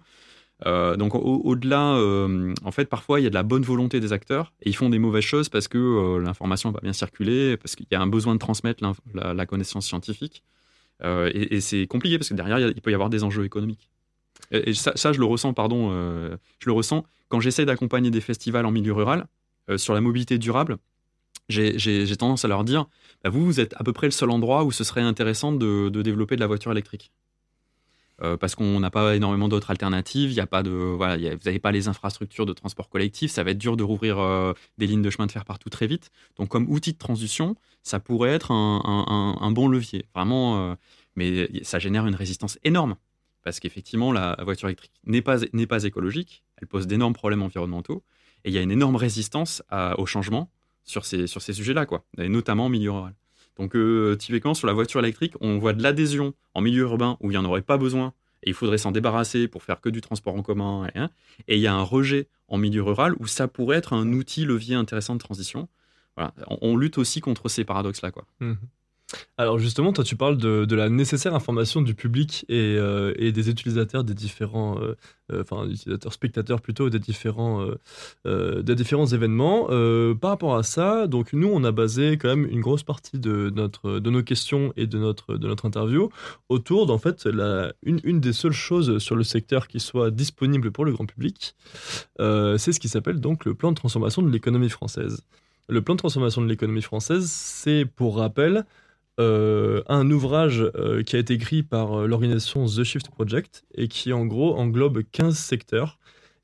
Euh, 0.65 0.97
donc 0.97 1.15
au- 1.15 1.41
au-delà, 1.43 1.93
euh, 1.95 2.53
en 2.63 2.71
fait, 2.71 2.85
parfois 2.85 3.19
il 3.19 3.23
y 3.23 3.27
a 3.27 3.29
de 3.29 3.35
la 3.35 3.43
bonne 3.43 3.63
volonté 3.63 3.99
des 3.99 4.11
acteurs 4.11 4.51
et 4.61 4.69
ils 4.69 4.75
font 4.75 4.89
des 4.89 4.99
mauvaises 4.99 5.23
choses 5.23 5.47
parce 5.47 5.67
que 5.67 5.77
euh, 5.77 6.19
l'information 6.21 6.71
va 6.71 6.81
bien 6.81 6.93
circuler, 6.93 7.57
parce 7.57 7.75
qu'il 7.75 7.87
y 7.91 7.95
a 7.95 8.01
un 8.01 8.07
besoin 8.07 8.33
de 8.33 8.39
transmettre 8.39 8.83
la, 9.13 9.45
connaissance 9.45 9.85
scientifique. 9.85 10.43
Et 11.01 11.61
c'est 11.61 11.87
compliqué 11.87 12.17
parce 12.17 12.29
que 12.29 12.33
derrière 12.33 12.59
il 12.59 12.81
peut 12.81 12.91
y 12.91 12.93
avoir 12.93 13.09
des 13.09 13.23
enjeux 13.23 13.45
économiques. 13.45 13.89
Et, 14.51 14.73
ça, 14.73 15.13
je 15.13 15.19
le 15.19 15.25
ressens, 15.25 15.53
pardon, 15.53 15.91
je 15.91 16.65
le 16.65 16.73
ressens 16.73 17.05
quand 17.29 17.39
j'essaie 17.39 17.65
d'accompagner 17.65 18.11
des 18.11 18.21
festivals 18.21 18.65
en 18.65 18.71
milieu 18.71 18.93
rural 18.93 19.27
sur 19.77 19.93
la 19.93 20.01
mobilité 20.01 20.37
durable. 20.37 20.77
J'ai 21.47 22.15
tendance 22.17 22.43
à 22.43 22.49
leur 22.49 22.65
dire, 22.65 22.85
bah, 23.23 23.29
vous, 23.29 23.45
vous 23.45 23.59
êtes 23.61 23.73
à 23.77 23.83
peu 23.83 23.93
près 23.93 24.07
le 24.07 24.11
seul 24.11 24.29
endroit 24.29 24.65
où 24.65 24.71
ce 24.73 24.83
serait 24.83 25.01
intéressant 25.01 25.53
de 25.53 25.89
développer 26.01 26.35
de 26.35 26.41
la 26.41 26.47
voiture 26.47 26.71
électrique. 26.73 27.13
Euh, 28.21 28.37
parce 28.37 28.55
qu'on 28.55 28.79
n'a 28.79 28.89
pas 28.89 29.15
énormément 29.15 29.47
d'autres 29.47 29.71
alternatives, 29.71 30.31
il 30.31 30.35
y 30.35 30.41
a 30.41 30.47
pas 30.47 30.61
de, 30.61 30.69
vous 30.69 30.99
n'avez 30.99 31.59
pas 31.59 31.71
les 31.71 31.87
infrastructures 31.87 32.45
de 32.45 32.53
transport 32.53 32.89
collectif, 32.89 33.31
ça 33.31 33.43
va 33.43 33.51
être 33.51 33.57
dur 33.57 33.77
de 33.77 33.83
rouvrir 33.83 34.19
euh, 34.19 34.53
des 34.77 34.87
lignes 34.87 35.01
de 35.01 35.09
chemin 35.09 35.25
de 35.25 35.31
fer 35.31 35.45
partout 35.45 35.69
très 35.69 35.87
vite. 35.87 36.11
Donc 36.37 36.49
comme 36.49 36.69
outil 36.69 36.91
de 36.91 36.97
transition, 36.97 37.55
ça 37.81 37.99
pourrait 37.99 38.31
être 38.31 38.51
un, 38.51 39.51
bon 39.51 39.67
levier, 39.67 40.05
vraiment, 40.13 40.71
euh, 40.71 40.75
mais 41.15 41.49
ça 41.63 41.79
génère 41.79 42.05
une 42.07 42.15
résistance 42.15 42.59
énorme. 42.63 42.95
Parce 43.43 43.61
qu'effectivement, 43.61 44.11
la 44.11 44.37
voiture 44.43 44.67
électrique 44.67 44.91
n'est 45.05 45.21
pas, 45.21 45.83
écologique, 45.85 46.43
elle 46.57 46.67
pose 46.67 46.87
d'énormes 46.87 47.13
problèmes 47.13 47.41
environnementaux, 47.41 48.03
et 48.43 48.49
il 48.49 48.53
y 48.53 48.57
a 48.57 48.61
une 48.61 48.71
énorme 48.71 48.97
résistance 48.97 49.63
au 49.97 50.05
changement 50.05 50.51
sur 50.83 51.05
ces, 51.05 51.27
sujets-là, 51.27 51.85
notamment 52.17 52.65
en 52.65 52.69
milieu 52.69 52.91
rural. 52.91 53.15
Donc, 53.59 53.75
euh, 53.75 54.15
typiquement, 54.15 54.53
sur 54.53 54.67
la 54.67 54.73
voiture 54.73 55.01
électrique, 55.01 55.33
on 55.41 55.59
voit 55.59 55.73
de 55.73 55.83
l'adhésion 55.83 56.33
en 56.53 56.61
milieu 56.61 56.83
urbain 56.83 57.17
où 57.19 57.29
il 57.29 57.33
n'y 57.33 57.37
en 57.37 57.45
aurait 57.45 57.61
pas 57.61 57.77
besoin 57.77 58.13
et 58.41 58.49
il 58.49 58.53
faudrait 58.53 58.77
s'en 58.77 58.91
débarrasser 58.91 59.49
pour 59.49 59.63
faire 59.63 59.81
que 59.81 59.89
du 59.89 59.99
transport 59.99 60.33
en 60.33 60.41
commun. 60.41 60.87
Et, 61.47 61.57
il 61.57 61.59
y 61.59 61.67
a 61.67 61.73
un 61.73 61.81
rejet 61.81 62.29
en 62.47 62.57
milieu 62.57 62.81
rural 62.81 63.13
où 63.19 63.27
ça 63.27 63.49
pourrait 63.49 63.77
être 63.77 63.91
un 63.91 64.13
outil 64.13 64.45
levier 64.45 64.75
intéressant 64.75 65.13
de 65.13 65.19
transition. 65.19 65.67
On, 66.47 66.75
lutte 66.75 66.97
aussi 66.97 67.21
contre 67.21 67.47
ces 67.49 67.63
paradoxes-là. 67.63 68.11
Mhm. 68.39 68.57
Alors 69.37 69.57
justement, 69.57 69.93
toi 69.93 70.03
tu 70.03 70.15
parles 70.15 70.37
de, 70.37 70.75
la 70.75 70.89
nécessaire 70.89 71.33
information 71.33 71.81
du 71.81 71.95
public 71.95 72.45
et, 72.49 72.75
euh, 72.77 73.13
des 73.31 73.49
utilisateurs 73.49 74.03
des 74.03 74.13
différents, 74.13 74.79
euh, 74.79 74.95
euh, 75.31 75.41
enfin 75.41 75.65
utilisateurs 75.65 76.13
spectateurs 76.13 76.61
plutôt 76.61 76.89
des 76.89 76.99
différents, 76.99 77.65
des 78.25 78.75
différents 78.75 79.07
événements. 79.07 79.67
Par 80.15 80.31
rapport 80.31 80.55
à 80.55 80.63
ça, 80.63 81.07
donc 81.07 81.33
nous 81.33 81.47
on 81.47 81.63
a 81.63 81.71
basé 81.71 82.17
quand 82.17 82.29
même 82.29 82.45
une 82.45 82.61
grosse 82.61 82.83
partie 82.83 83.19
de 83.19 83.51
notre, 83.55 83.99
de 83.99 84.09
nos 84.09 84.23
questions 84.23 84.73
et 84.77 84.87
de 84.87 84.97
notre, 84.97 85.37
de 85.37 85.47
notre 85.47 85.65
interview 85.65 86.09
autour 86.49 86.85
d'en 86.85 86.97
fait 86.97 87.25
la, 87.25 87.73
une, 87.83 87.99
une 88.03 88.19
des 88.19 88.33
seules 88.33 88.51
choses 88.51 88.99
sur 88.99 89.15
le 89.15 89.23
secteur 89.23 89.67
qui 89.67 89.79
soit 89.79 90.11
disponible 90.11 90.71
pour 90.71 90.85
le 90.85 90.91
grand 90.91 91.05
public, 91.05 91.55
c'est 92.19 92.71
ce 92.71 92.79
qui 92.79 92.89
s'appelle 92.89 93.19
donc 93.19 93.45
le 93.45 93.55
plan 93.55 93.71
de 93.71 93.75
transformation 93.75 94.21
de 94.21 94.29
l'économie 94.29 94.69
française. 94.69 95.23
Le 95.69 95.83
plan 95.83 95.93
de 95.93 95.99
transformation 95.99 96.41
de 96.41 96.47
l'économie 96.47 96.81
française, 96.81 97.29
c'est 97.29 97.85
pour 97.85 98.17
rappel 98.17 98.65
euh, 99.19 99.83
un 99.87 100.09
ouvrage 100.11 100.61
euh, 100.75 101.03
qui 101.03 101.17
a 101.17 101.19
été 101.19 101.33
écrit 101.33 101.61
par 101.61 101.93
euh, 101.93 102.07
l'organisation 102.07 102.65
The 102.65 102.83
Shift 102.83 103.09
Project 103.09 103.65
et 103.75 103.89
qui 103.89 104.13
en 104.13 104.25
gros 104.25 104.55
englobe 104.55 105.03
15 105.11 105.37
secteurs 105.37 105.99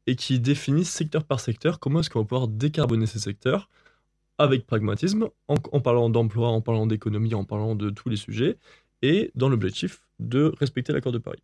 et 0.07 0.17
qui 0.17 0.41
définit 0.41 0.83
secteur 0.83 1.23
par 1.23 1.39
secteur 1.39 1.79
comment 1.79 2.01
est-ce 2.01 2.09
qu'on 2.09 2.19
va 2.19 2.25
pouvoir 2.25 2.49
décarboner 2.49 3.05
ces 3.05 3.19
secteurs 3.19 3.69
avec 4.37 4.67
pragmatisme, 4.67 5.29
en, 5.47 5.79
parlant 5.79 6.09
d'emploi, 6.09 6.49
en 6.49 6.59
parlant 6.59 6.87
d'économie, 6.87 7.33
en 7.33 7.45
parlant 7.45 7.73
de 7.73 7.89
tous 7.89 8.09
les 8.09 8.17
sujets, 8.17 8.57
et 9.01 9.31
dans 9.35 9.47
l'objectif 9.47 10.01
de 10.19 10.51
respecter 10.59 10.91
l'accord 10.91 11.13
de 11.13 11.19
Paris. 11.19 11.41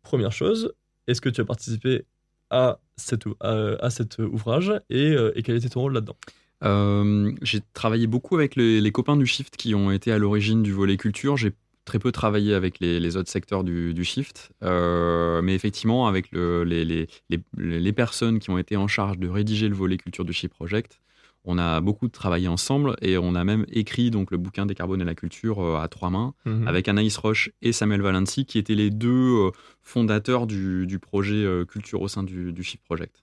Première 0.00 0.32
chose, 0.32 0.72
est-ce 1.06 1.20
que 1.20 1.28
tu 1.28 1.42
as 1.42 1.44
participé 1.44 2.06
à, 2.48 2.80
cet 2.96 4.18
ouvrage 4.18 4.72
et 4.88 5.14
quel 5.44 5.56
était 5.56 5.68
ton 5.68 5.82
rôle 5.82 5.92
là-dedans? 5.92 6.16
Euh, 6.64 7.32
j'ai 7.42 7.60
travaillé 7.72 8.06
beaucoup 8.06 8.36
avec 8.36 8.56
les, 8.56 8.90
copains 8.92 9.16
du 9.16 9.26
Shift 9.26 9.56
qui 9.56 9.74
ont 9.74 9.90
été 9.90 10.12
à 10.12 10.18
l'origine 10.18 10.62
du 10.62 10.72
volet 10.72 10.96
culture. 10.96 11.36
J'ai 11.36 11.52
très 11.84 11.98
peu 11.98 12.12
travaillé 12.12 12.54
avec 12.54 12.80
les, 12.80 13.16
autres 13.16 13.30
secteurs 13.30 13.64
du, 13.64 14.04
Shift. 14.04 14.50
Euh, 14.62 15.40
mais 15.42 15.54
effectivement, 15.54 16.06
avec 16.06 16.30
le- 16.32 16.64
les, 16.64 16.84
les- 16.84 17.08
les- 17.30 17.80
les 17.80 17.92
personnes 17.92 18.38
qui 18.38 18.50
ont 18.50 18.58
été 18.58 18.76
en 18.76 18.88
charge 18.88 19.18
de 19.18 19.28
rédiger 19.28 19.68
le 19.68 19.74
volet 19.74 19.96
culture 19.96 20.24
du 20.24 20.32
Shift 20.32 20.54
Project, 20.54 21.00
on 21.48 21.58
a 21.58 21.80
beaucoup 21.80 22.08
travaillé 22.08 22.46
ensemble 22.46 22.94
et 23.02 23.18
on 23.18 23.34
a 23.34 23.42
même 23.42 23.64
écrit 23.72 24.10
donc, 24.10 24.30
le 24.30 24.36
bouquin 24.38 24.66
Décarboner 24.66 25.04
la 25.04 25.14
culture 25.14 25.60
euh, 25.60 25.78
à 25.80 25.88
trois 25.88 26.10
mains 26.10 26.34
Mhm. 26.44 26.68
avec 26.68 26.86
Anaïs 26.88 27.16
Roche 27.16 27.50
et 27.62 27.72
Samuel 27.72 28.02
Valenci 28.02 28.44
qui 28.46 28.58
étaient 28.58 28.74
les 28.74 28.90
deux 28.90 29.08
euh, 29.46 29.50
fondateurs 29.82 30.46
du, 30.46 30.86
du 30.86 30.98
projet 30.98 31.34
euh, 31.44 31.64
culture 31.64 32.02
au 32.02 32.08
sein 32.08 32.22
du, 32.22 32.52
du 32.52 32.62
Shift 32.62 32.84
Project. 32.84 33.22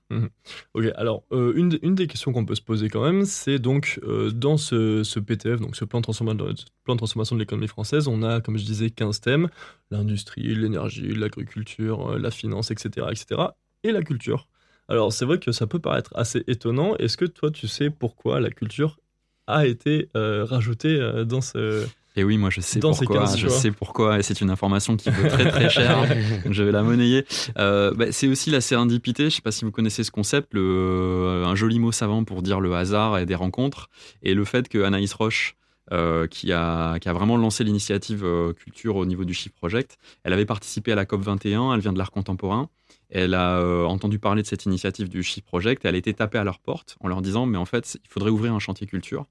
Ok, 0.73 0.86
alors 0.95 1.23
euh, 1.32 1.53
une, 1.55 1.69
des- 1.69 1.80
une 1.84 1.95
des 1.95 2.07
questions 2.07 2.34
qu'on 2.34 2.45
peut 2.45 2.55
se 2.55 2.61
poser 2.61 2.89
quand 2.89 3.03
même, 3.03 3.26
c'est 3.26 3.59
donc 3.59 3.99
euh, 4.03 4.32
dans 4.32 4.57
ce, 4.57 5.03
ce 5.03 5.19
PTF, 5.19 5.59
donc 5.61 5.76
ce 5.76 5.86
plan 5.86 5.99
de, 5.99 6.03
transformation, 6.03 6.55
plan 6.84 6.95
de 6.95 6.97
transformation 6.97 7.36
de 7.36 7.41
l'économie 7.41 7.67
française, 7.67 8.07
on 8.07 8.23
a, 8.23 8.41
comme 8.41 8.57
je 8.57 8.65
disais, 8.65 8.89
15 8.89 9.21
thèmes 9.21 9.49
l'industrie, 9.91 10.55
l'énergie, 10.55 11.13
l'agriculture, 11.13 12.17
la 12.17 12.32
finance, 12.32 12.71
etc., 12.71 13.07
etc., 13.11 13.41
et 13.84 13.91
la 13.91 14.01
culture. 14.01 14.47
Alors 14.88 15.11
c'est 15.13 15.25
vrai 15.25 15.39
que 15.39 15.51
ça 15.51 15.67
peut 15.67 15.79
paraître 15.79 16.11
assez 16.15 16.43
étonnant. 16.47 16.95
Est-ce 16.97 17.17
que 17.17 17.25
toi, 17.25 17.51
tu 17.51 17.67
sais 17.67 17.89
pourquoi 17.89 18.39
la 18.39 18.49
culture 18.49 18.97
a 19.47 19.65
été 19.65 20.09
euh, 20.15 20.45
rajoutée 20.45 20.99
euh, 20.99 21.23
dans 21.25 21.41
ce. 21.41 21.86
Et 22.17 22.23
oui, 22.23 22.38
moi 22.38 22.49
je 22.49 22.61
sais 22.61 22.79
Dans 22.79 22.93
ces 22.93 23.05
pourquoi. 23.05 23.25
15 23.25 23.38
je 23.38 23.47
sais 23.49 23.71
pourquoi, 23.71 24.19
et 24.19 24.23
c'est 24.23 24.39
une 24.39 24.49
information 24.49 24.95
qui 24.95 25.09
vaut 25.09 25.27
très 25.27 25.49
très 25.51 25.69
cher. 25.69 26.07
donc 26.45 26.53
je 26.53 26.63
vais 26.63 26.71
la 26.71 26.81
monnayer. 26.81 27.25
Euh, 27.57 27.91
bah, 27.93 28.11
c'est 28.11 28.27
aussi 28.27 28.51
la 28.51 28.61
sérendipité. 28.61 29.23
Je 29.23 29.27
ne 29.27 29.31
sais 29.31 29.41
pas 29.41 29.51
si 29.51 29.65
vous 29.65 29.71
connaissez 29.71 30.03
ce 30.03 30.11
concept, 30.11 30.53
le, 30.53 31.43
un 31.45 31.55
joli 31.55 31.77
mot 31.77 31.91
savant 31.91 32.23
pour 32.23 32.41
dire 32.41 32.61
le 32.61 32.73
hasard 32.73 33.17
et 33.17 33.25
des 33.25 33.36
rencontres, 33.36 33.89
et 34.23 34.33
le 34.33 34.45
fait 34.45 34.69
que 34.69 34.81
Anaïs 34.81 35.13
Roche, 35.13 35.57
euh, 35.91 36.25
qui, 36.25 36.51
a, 36.51 36.97
qui 36.97 37.09
a 37.09 37.13
vraiment 37.13 37.38
lancé 37.38 37.63
l'initiative 37.63 38.25
euh, 38.25 38.53
culture 38.53 38.95
au 38.95 39.05
niveau 39.05 39.23
du 39.23 39.36
Shift 39.36 39.55
Project, 39.55 39.99
elle 40.23 40.33
avait 40.33 40.45
participé 40.45 40.91
à 40.93 40.95
la 40.95 41.05
COP 41.05 41.21
21. 41.21 41.75
Elle 41.75 41.79
vient 41.79 41.93
de 41.93 41.99
l'art 41.99 42.09
contemporain. 42.09 42.69
Elle 43.09 43.33
a 43.33 43.59
euh, 43.59 43.85
entendu 43.85 44.19
parler 44.19 44.41
de 44.41 44.47
cette 44.47 44.65
initiative 44.65 45.09
du 45.09 45.23
Shift 45.23 45.45
Project. 45.45 45.85
Et 45.85 45.87
elle 45.87 45.95
a 45.95 45.97
été 45.97 46.13
tapée 46.13 46.37
à 46.37 46.43
leur 46.43 46.59
porte 46.59 46.97
en 46.99 47.07
leur 47.07 47.21
disant, 47.21 47.45
mais 47.45 47.57
en 47.57 47.65
fait, 47.65 47.97
il 48.03 48.09
faudrait 48.09 48.31
ouvrir 48.31 48.53
un 48.53 48.59
chantier 48.59 48.87
culture. 48.87 49.25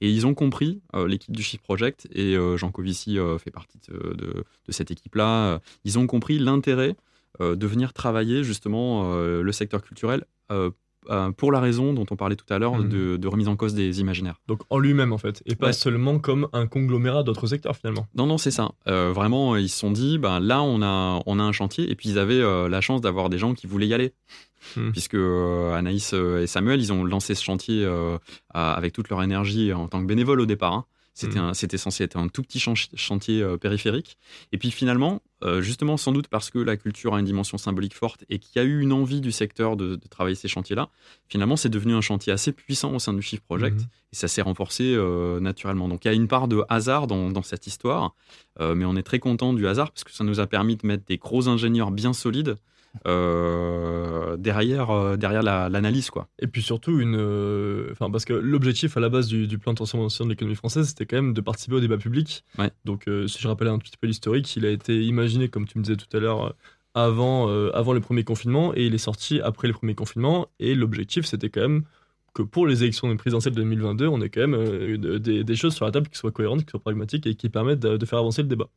Et 0.00 0.10
ils 0.10 0.26
ont 0.26 0.34
compris, 0.34 0.80
euh, 0.94 1.06
l'équipe 1.06 1.34
du 1.34 1.42
Shift 1.42 1.62
Project, 1.62 2.08
et 2.12 2.36
euh, 2.36 2.56
Jean 2.56 2.70
Covici 2.70 3.18
euh, 3.18 3.38
fait 3.38 3.50
partie 3.50 3.78
de, 3.88 4.44
cette 4.68 4.90
équipe-là, 4.90 5.60
ils 5.84 5.98
ont 5.98 6.06
compris 6.06 6.38
l'intérêt 6.38 6.96
de 7.40 7.66
venir 7.66 7.92
travailler 7.92 8.42
justement 8.42 9.14
le 9.14 9.52
secteur 9.52 9.82
culturel 9.82 10.24
euh, 11.10 11.30
pour 11.32 11.52
la 11.52 11.60
raison 11.60 11.92
dont 11.92 12.06
on 12.10 12.16
parlait 12.16 12.36
tout 12.36 12.50
à 12.52 12.58
l'heure 12.58 12.76
Mhm. 12.76 12.88
de, 12.88 13.16
de 13.16 13.28
remise 13.28 13.48
en 13.48 13.56
cause 13.56 13.74
des 13.74 14.00
imaginaires. 14.00 14.40
Donc 14.48 14.60
en 14.70 14.78
lui-même, 14.78 15.12
en 15.12 15.18
fait, 15.18 15.42
et 15.46 15.54
pas 15.56 15.66
Ouais. 15.68 15.72
seulement 15.72 16.18
comme 16.18 16.48
un 16.52 16.66
conglomérat 16.66 17.22
d'autres 17.22 17.46
secteurs, 17.46 17.76
finalement. 17.76 18.06
Non, 18.14 18.26
non, 18.26 18.38
c'est 18.38 18.50
ça. 18.50 18.70
Euh, 18.88 19.12
vraiment, 19.14 19.56
ils 19.56 19.68
se 19.68 19.78
sont 19.78 19.90
dit, 19.90 20.18
ben, 20.18 20.40
là, 20.40 20.62
on 20.62 20.82
a, 20.82 21.20
on 21.26 21.38
a 21.38 21.42
un 21.42 21.52
chantier, 21.52 21.90
et 21.90 21.94
puis 21.94 22.08
ils 22.10 22.18
avaient 22.18 22.34
euh, 22.40 22.68
la 22.68 22.80
chance 22.80 23.00
d'avoir 23.00 23.28
des 23.28 23.38
gens 23.38 23.54
qui 23.54 23.66
voulaient 23.66 23.88
y 23.88 23.94
aller. 23.94 24.12
Hmm. 24.76 24.90
Puisque 24.90 25.14
Anaïs 25.14 26.12
et 26.12 26.46
Samuel, 26.48 26.80
ils 26.80 26.92
ont 26.92 27.04
lancé 27.04 27.36
ce 27.36 27.44
chantier 27.44 27.88
avec 28.52 28.92
toute 28.92 29.08
leur 29.10 29.22
énergie 29.22 29.72
en 29.72 29.86
tant 29.86 30.00
que 30.00 30.06
bénévoles 30.06 30.40
au 30.40 30.46
départ. 30.46 30.72
hein. 30.72 30.84
C'était 31.18 31.38
un- 31.38 31.54
c'était 31.54 31.78
censé 31.78 32.04
être 32.04 32.16
un 32.18 32.28
tout 32.28 32.42
petit 32.42 32.60
chan- 32.60 32.74
chantier 32.94 33.42
euh, 33.42 33.56
périphérique. 33.56 34.18
Et 34.52 34.58
puis 34.58 34.70
finalement, 34.70 35.22
euh, 35.42 35.62
justement, 35.62 35.96
sans 35.96 36.12
doute 36.12 36.28
parce 36.28 36.50
que 36.50 36.58
la 36.58 36.76
culture 36.76 37.14
a 37.14 37.18
une 37.20 37.24
dimension 37.24 37.56
symbolique 37.56 37.94
forte 37.94 38.24
et 38.28 38.38
qu'il 38.38 38.52
y 38.56 38.58
a 38.58 38.68
eu 38.68 38.80
une 38.80 38.92
envie 38.92 39.22
du 39.22 39.32
secteur 39.32 39.76
de, 39.78 39.96
de 39.96 40.08
travailler 40.08 40.36
ces 40.36 40.48
chantiers-là, 40.48 40.90
finalement, 41.28 41.56
c'est 41.56 41.70
devenu 41.70 41.94
un 41.94 42.02
chantier 42.02 42.34
assez 42.34 42.52
puissant 42.52 42.94
au 42.94 42.98
sein 42.98 43.14
du 43.14 43.22
Shift 43.22 43.42
Project 43.44 43.76
Mhm. 43.80 43.86
et 44.12 44.16
ça 44.16 44.28
s'est 44.28 44.42
renforcé 44.42 44.94
euh, 44.94 45.40
naturellement. 45.40 45.88
Donc 45.88 46.04
il 46.04 46.08
y 46.08 46.10
a 46.10 46.14
une 46.14 46.28
part 46.28 46.48
de 46.48 46.62
hasard 46.68 47.06
dans, 47.06 47.30
dans 47.30 47.42
cette 47.42 47.66
histoire, 47.66 48.14
mais 48.60 48.84
on 48.84 48.94
est 48.96 49.02
très 49.02 49.18
content 49.18 49.52
du 49.54 49.66
hasard 49.66 49.92
parce 49.92 50.04
que 50.04 50.12
ça 50.12 50.22
nous 50.24 50.38
a 50.40 50.46
permis 50.46 50.76
de 50.76 50.86
mettre 50.86 51.04
des 51.06 51.16
gros 51.16 51.48
ingénieurs 51.48 51.90
bien 51.90 52.12
solides 52.12 52.56
euh, 53.06 54.36
derrière, 54.36 54.90
euh, 54.90 55.16
derrière 55.16 55.42
la- 55.42 55.68
l'analyse. 55.68 56.10
quoi. 56.10 56.28
Et 56.38 56.46
puis 56.46 56.62
surtout, 56.62 56.98
une, 57.00 57.16
euh, 57.16 57.92
parce 57.98 58.24
que 58.24 58.32
l'objectif 58.32 58.96
à 58.96 59.00
la 59.00 59.08
base 59.08 59.26
du, 59.28 59.46
du 59.46 59.58
plan 59.58 59.72
de 59.72 59.76
transformation 59.76 60.24
de 60.24 60.30
l'économie 60.30 60.56
française, 60.56 60.88
c'était 60.88 61.06
quand 61.06 61.16
même 61.16 61.32
de 61.34 61.40
participer 61.40 61.76
au 61.76 61.80
débat 61.80 61.98
public. 61.98 62.44
Ouais. 62.58 62.70
Donc, 62.84 63.04
si 63.26 63.38
je 63.40 63.48
rappelle 63.48 63.68
un 63.68 63.78
petit 63.78 63.96
peu 64.00 64.06
l'historique, 64.06 64.54
il 64.56 64.64
a 64.66 64.70
été 64.70 65.02
imaginé, 65.02 65.48
comme 65.48 65.66
tu 65.66 65.78
me 65.78 65.82
disais 65.84 65.96
tout 65.96 66.14
à 66.16 66.20
l'heure, 66.20 66.54
avant, 66.94 67.48
avant 67.72 67.92
les 67.92 68.00
premiers 68.00 68.24
confinements, 68.24 68.74
et 68.74 68.86
il 68.86 68.94
est 68.94 68.98
sorti 68.98 69.40
après 69.40 69.68
les 69.68 69.74
premiers 69.74 69.94
confinements. 69.94 70.48
Et 70.60 70.74
l'objectif, 70.74 71.26
c'était 71.26 71.50
quand 71.50 71.60
même 71.62 71.82
que 72.34 72.42
pour 72.42 72.66
les 72.66 72.82
élections 72.82 73.14
présidentielles 73.16 73.54
de 73.54 73.62
2022, 73.62 74.06
on 74.08 74.20
ait 74.20 74.28
quand 74.28 74.46
même 74.46 74.96
de- 74.98 75.18
des, 75.18 75.42
des 75.44 75.56
choses 75.56 75.74
sur 75.74 75.84
la 75.86 75.90
table 75.90 76.08
qui 76.08 76.18
soient 76.18 76.32
cohérentes, 76.32 76.64
qui 76.64 76.70
soient 76.70 76.80
pragmatiques 76.80 77.26
et 77.26 77.34
qui 77.34 77.48
permettent 77.48 77.80
de, 77.80 77.96
de 77.96 78.06
faire 78.06 78.18
avancer 78.18 78.42
le 78.42 78.48
débat. 78.48 78.68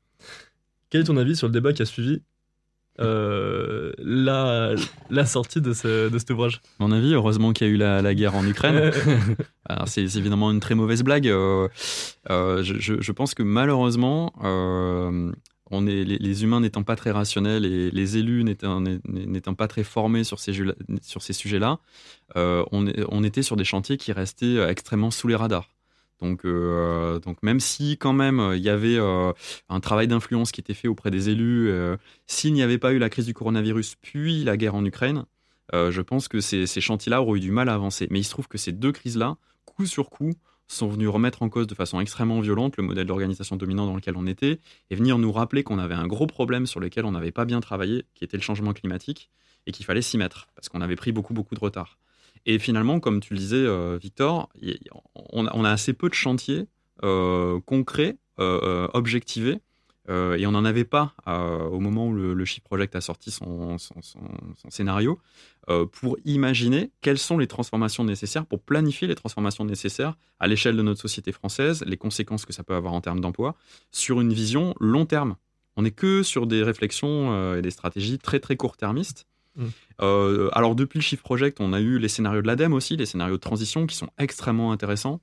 Quel 0.90 1.02
est 1.02 1.04
ton 1.06 1.18
avis 1.18 1.36
sur 1.36 1.48
le 1.48 1.52
débat 1.54 1.74
qui 1.74 1.82
a 1.82 1.86
suivi 1.86 2.22
euh, 3.00 3.92
la, 3.98 4.74
la 5.10 5.26
sortie 5.26 5.62
de, 5.62 5.74
ce, 5.74 6.10
de 6.10 6.18
cet 6.20 6.30
ouvrage 6.32 6.62
À 6.80 6.84
mon 6.84 6.92
avis, 6.92 7.14
heureusement 7.14 7.54
qu'il 7.54 7.68
y 7.68 7.70
a 7.70 7.74
eu 7.74 7.78
la, 7.78 8.02
la 8.02 8.14
guerre 8.14 8.36
en 8.36 8.46
Ukraine. 8.46 8.92
C'est 9.86 10.04
évidemment 10.04 10.52
une 10.52 10.60
très 10.60 10.76
mauvaise 10.76 11.04
blague. 11.04 11.28
Euh, 11.28 11.68
euh, 12.30 12.64
je, 12.64 12.76
je- 12.80 13.02
je 13.02 13.12
pense 13.12 13.34
que 13.34 13.44
malheureusement, 13.44 14.34
on 15.72 15.86
est, 15.88 16.04
les, 16.04 16.44
humains 16.44 16.62
n'étant 16.62 16.84
pas 16.84 16.96
très 16.96 17.12
rationnels 17.12 17.66
et 17.66 17.92
les 17.92 18.18
élus 18.18 18.44
n'étant 18.44 19.54
pas 19.54 19.68
très 19.68 19.84
formés 19.84 20.24
sur 20.24 20.40
ces, 20.40 20.54
sur 21.02 21.22
ces 21.22 21.34
sujets-là, 21.34 21.80
on, 22.36 23.24
était 23.24 23.44
sur 23.44 23.56
des 23.56 23.64
chantiers 23.64 23.98
qui 23.98 24.12
restaient 24.12 24.58
extrêmement 24.70 25.12
sous 25.12 25.28
les 25.28 25.36
radars. 25.36 25.70
Donc, 26.22 26.46
euh, 26.46 27.20
donc 27.20 27.42
même 27.44 27.60
si 27.60 27.98
quand 27.98 28.14
même 28.14 28.52
il 28.56 28.62
y 28.62 28.70
avait 28.70 28.98
un 28.98 29.80
travail 29.80 30.08
d'influence 30.08 30.52
qui 30.52 30.62
était 30.62 30.74
fait 30.74 30.88
auprès 30.88 31.12
des 31.12 31.30
élus, 31.30 31.72
s'il 32.28 32.54
n'y 32.54 32.62
avait 32.62 32.78
pas 32.78 32.92
eu 32.94 32.98
la 32.98 33.10
crise 33.10 33.26
du 33.26 33.34
coronavirus 33.34 33.96
puis 34.02 34.44
la 34.44 34.58
guerre 34.58 34.76
en 34.76 34.84
Ukraine, 34.86 35.26
je 35.74 36.02
pense 36.02 36.28
que 36.28 36.42
ces, 36.42 36.66
ces 36.66 36.82
chantiers-là 36.82 37.22
auraient 37.22 37.38
eu 37.38 37.42
du 37.42 37.52
mal 37.52 37.70
à 37.70 37.74
avancer. 37.74 38.08
Mais 38.10 38.20
il 38.20 38.24
se 38.24 38.32
trouve 38.32 38.48
que 38.48 38.58
ces 38.58 38.72
deux 38.72 38.92
crises-là, 38.92 39.38
coup 39.66 39.86
sur 39.86 40.10
coup, 40.10 40.34
sont 40.70 40.88
venus 40.88 41.10
remettre 41.10 41.42
en 41.42 41.50
cause 41.50 41.68
de 41.68 41.76
façon 41.76 42.00
extrêmement 42.00 42.40
violente 42.40 42.78
le 42.78 42.84
modèle 42.84 43.08
d'organisation 43.08 43.56
dominant 43.56 43.88
dans 43.88 43.96
lequel 43.96 44.16
on 44.16 44.28
était 44.28 44.60
et 44.90 44.96
venir 44.96 45.18
nous 45.18 45.32
rappeler 45.32 45.64
qu'on 45.64 45.80
avait 45.80 45.96
un 45.96 46.08
gros 46.08 46.28
problème 46.28 46.68
sur 46.68 46.80
lequel 46.80 47.06
on 47.06 47.12
n'avait 47.12 47.32
pas 47.32 47.46
bien 47.46 47.60
travaillé, 47.60 48.06
qui 48.14 48.24
était 48.24 48.38
le 48.38 48.44
changement 48.44 48.74
climatique, 48.74 49.32
et 49.66 49.72
qu'il 49.72 49.86
fallait 49.86 50.02
s'y 50.02 50.18
mettre, 50.18 50.48
parce 50.56 50.70
qu'on 50.70 50.82
avait 50.82 50.96
pris 50.96 51.12
beaucoup, 51.12 51.34
beaucoup 51.34 51.56
de 51.56 51.60
retard. 51.60 51.98
Et 52.46 52.60
finalement, 52.60 53.00
comme 53.00 53.20
tu 53.20 53.34
le 53.34 53.40
disais, 53.40 53.58
euh, 53.58 53.98
Victor, 54.02 54.50
on 55.16 55.46
a, 55.46 55.70
assez 55.70 55.94
peu 55.94 56.10
de 56.10 56.14
chantiers 56.14 56.68
euh, 57.04 57.60
concrets, 57.66 58.18
euh, 58.40 58.88
objectivés, 58.94 59.60
et 60.10 60.48
on 60.48 60.54
n'en 60.54 60.66
avait 60.66 60.86
pas 60.86 61.14
au 61.28 61.80
moment 61.80 62.08
où 62.08 62.14
le, 62.14 62.34
le 62.34 62.46
Project 62.64 62.96
a 62.96 63.02
sorti 63.02 63.30
son, 63.30 63.78
scénario 64.68 65.20
pour 65.92 66.18
imaginer 66.26 66.90
quelles 67.02 67.20
sont 67.20 67.38
les 67.38 67.46
transformations 67.46 68.04
nécessaires, 68.04 68.48
pour 68.48 68.60
planifier 68.60 69.08
les 69.08 69.14
transformations 69.14 69.66
nécessaires 69.66 70.16
à 70.40 70.48
l'échelle 70.48 70.76
de 70.76 70.82
notre 70.82 71.00
société 71.00 71.32
française, 71.32 71.84
les 71.86 71.98
conséquences 71.98 72.48
que 72.48 72.54
ça 72.54 72.64
peut 72.64 72.74
avoir 72.74 72.94
en 72.94 73.02
termes 73.02 73.22
d'emploi, 73.22 73.56
sur 73.92 74.20
une 74.20 74.34
vision 74.34 74.74
long 74.80 75.06
terme. 75.06 75.36
On 75.76 75.84
n'est 75.84 75.92
que 75.92 76.24
sur 76.24 76.48
des 76.48 76.64
réflexions 76.64 77.54
et 77.56 77.62
des 77.62 77.70
stratégies 77.70 78.18
très 78.18 78.40
très 78.40 78.56
court-termistes. 78.56 79.28
Mmh. 79.58 79.68
Alors 80.00 80.76
depuis 80.76 81.00
le 81.00 81.04
Shift 81.04 81.24
Project, 81.24 81.60
on 81.60 81.74
a 81.74 81.80
eu 81.80 82.00
les 82.00 82.08
scénarios 82.08 82.42
de 82.42 82.48
l'ADEME 82.48 82.74
aussi, 82.74 82.98
les 82.98 83.06
scénarios 83.06 83.36
de 83.36 83.42
transition 83.42 83.86
qui 83.86 83.96
sont 83.96 84.10
extrêmement 84.18 84.72
intéressants. 84.72 85.20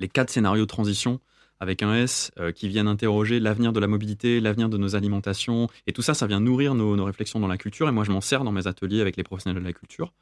Les 0.00 0.08
quatre 0.08 0.30
scénarios 0.30 0.64
de 0.64 0.70
transition 0.70 1.20
avec 1.60 1.82
un 1.82 1.94
S 1.94 2.30
euh, 2.38 2.52
qui 2.52 2.68
viennent 2.68 2.88
interroger 2.88 3.40
l'avenir 3.40 3.72
de 3.72 3.80
la 3.80 3.86
mobilité, 3.86 4.40
l'avenir 4.40 4.68
de 4.68 4.76
nos 4.76 4.94
alimentations. 4.94 5.68
Et 5.86 5.92
tout 5.92 6.02
ça, 6.02 6.14
ça 6.14 6.26
vient 6.26 6.40
nourrir 6.40 6.74
nos, 6.74 7.04
réflexions 7.04 7.40
dans 7.40 7.48
la 7.48 7.56
culture. 7.56 7.88
Et 7.88 7.92
moi, 7.92 8.04
je 8.04 8.12
m'en 8.12 8.20
sers 8.20 8.44
dans 8.44 8.52
mes 8.52 8.66
ateliers 8.66 9.00
avec 9.00 9.16
les 9.16 9.24
professionnels 9.24 9.60
de 9.60 9.66
la 9.66 9.72
culture. 9.72 10.12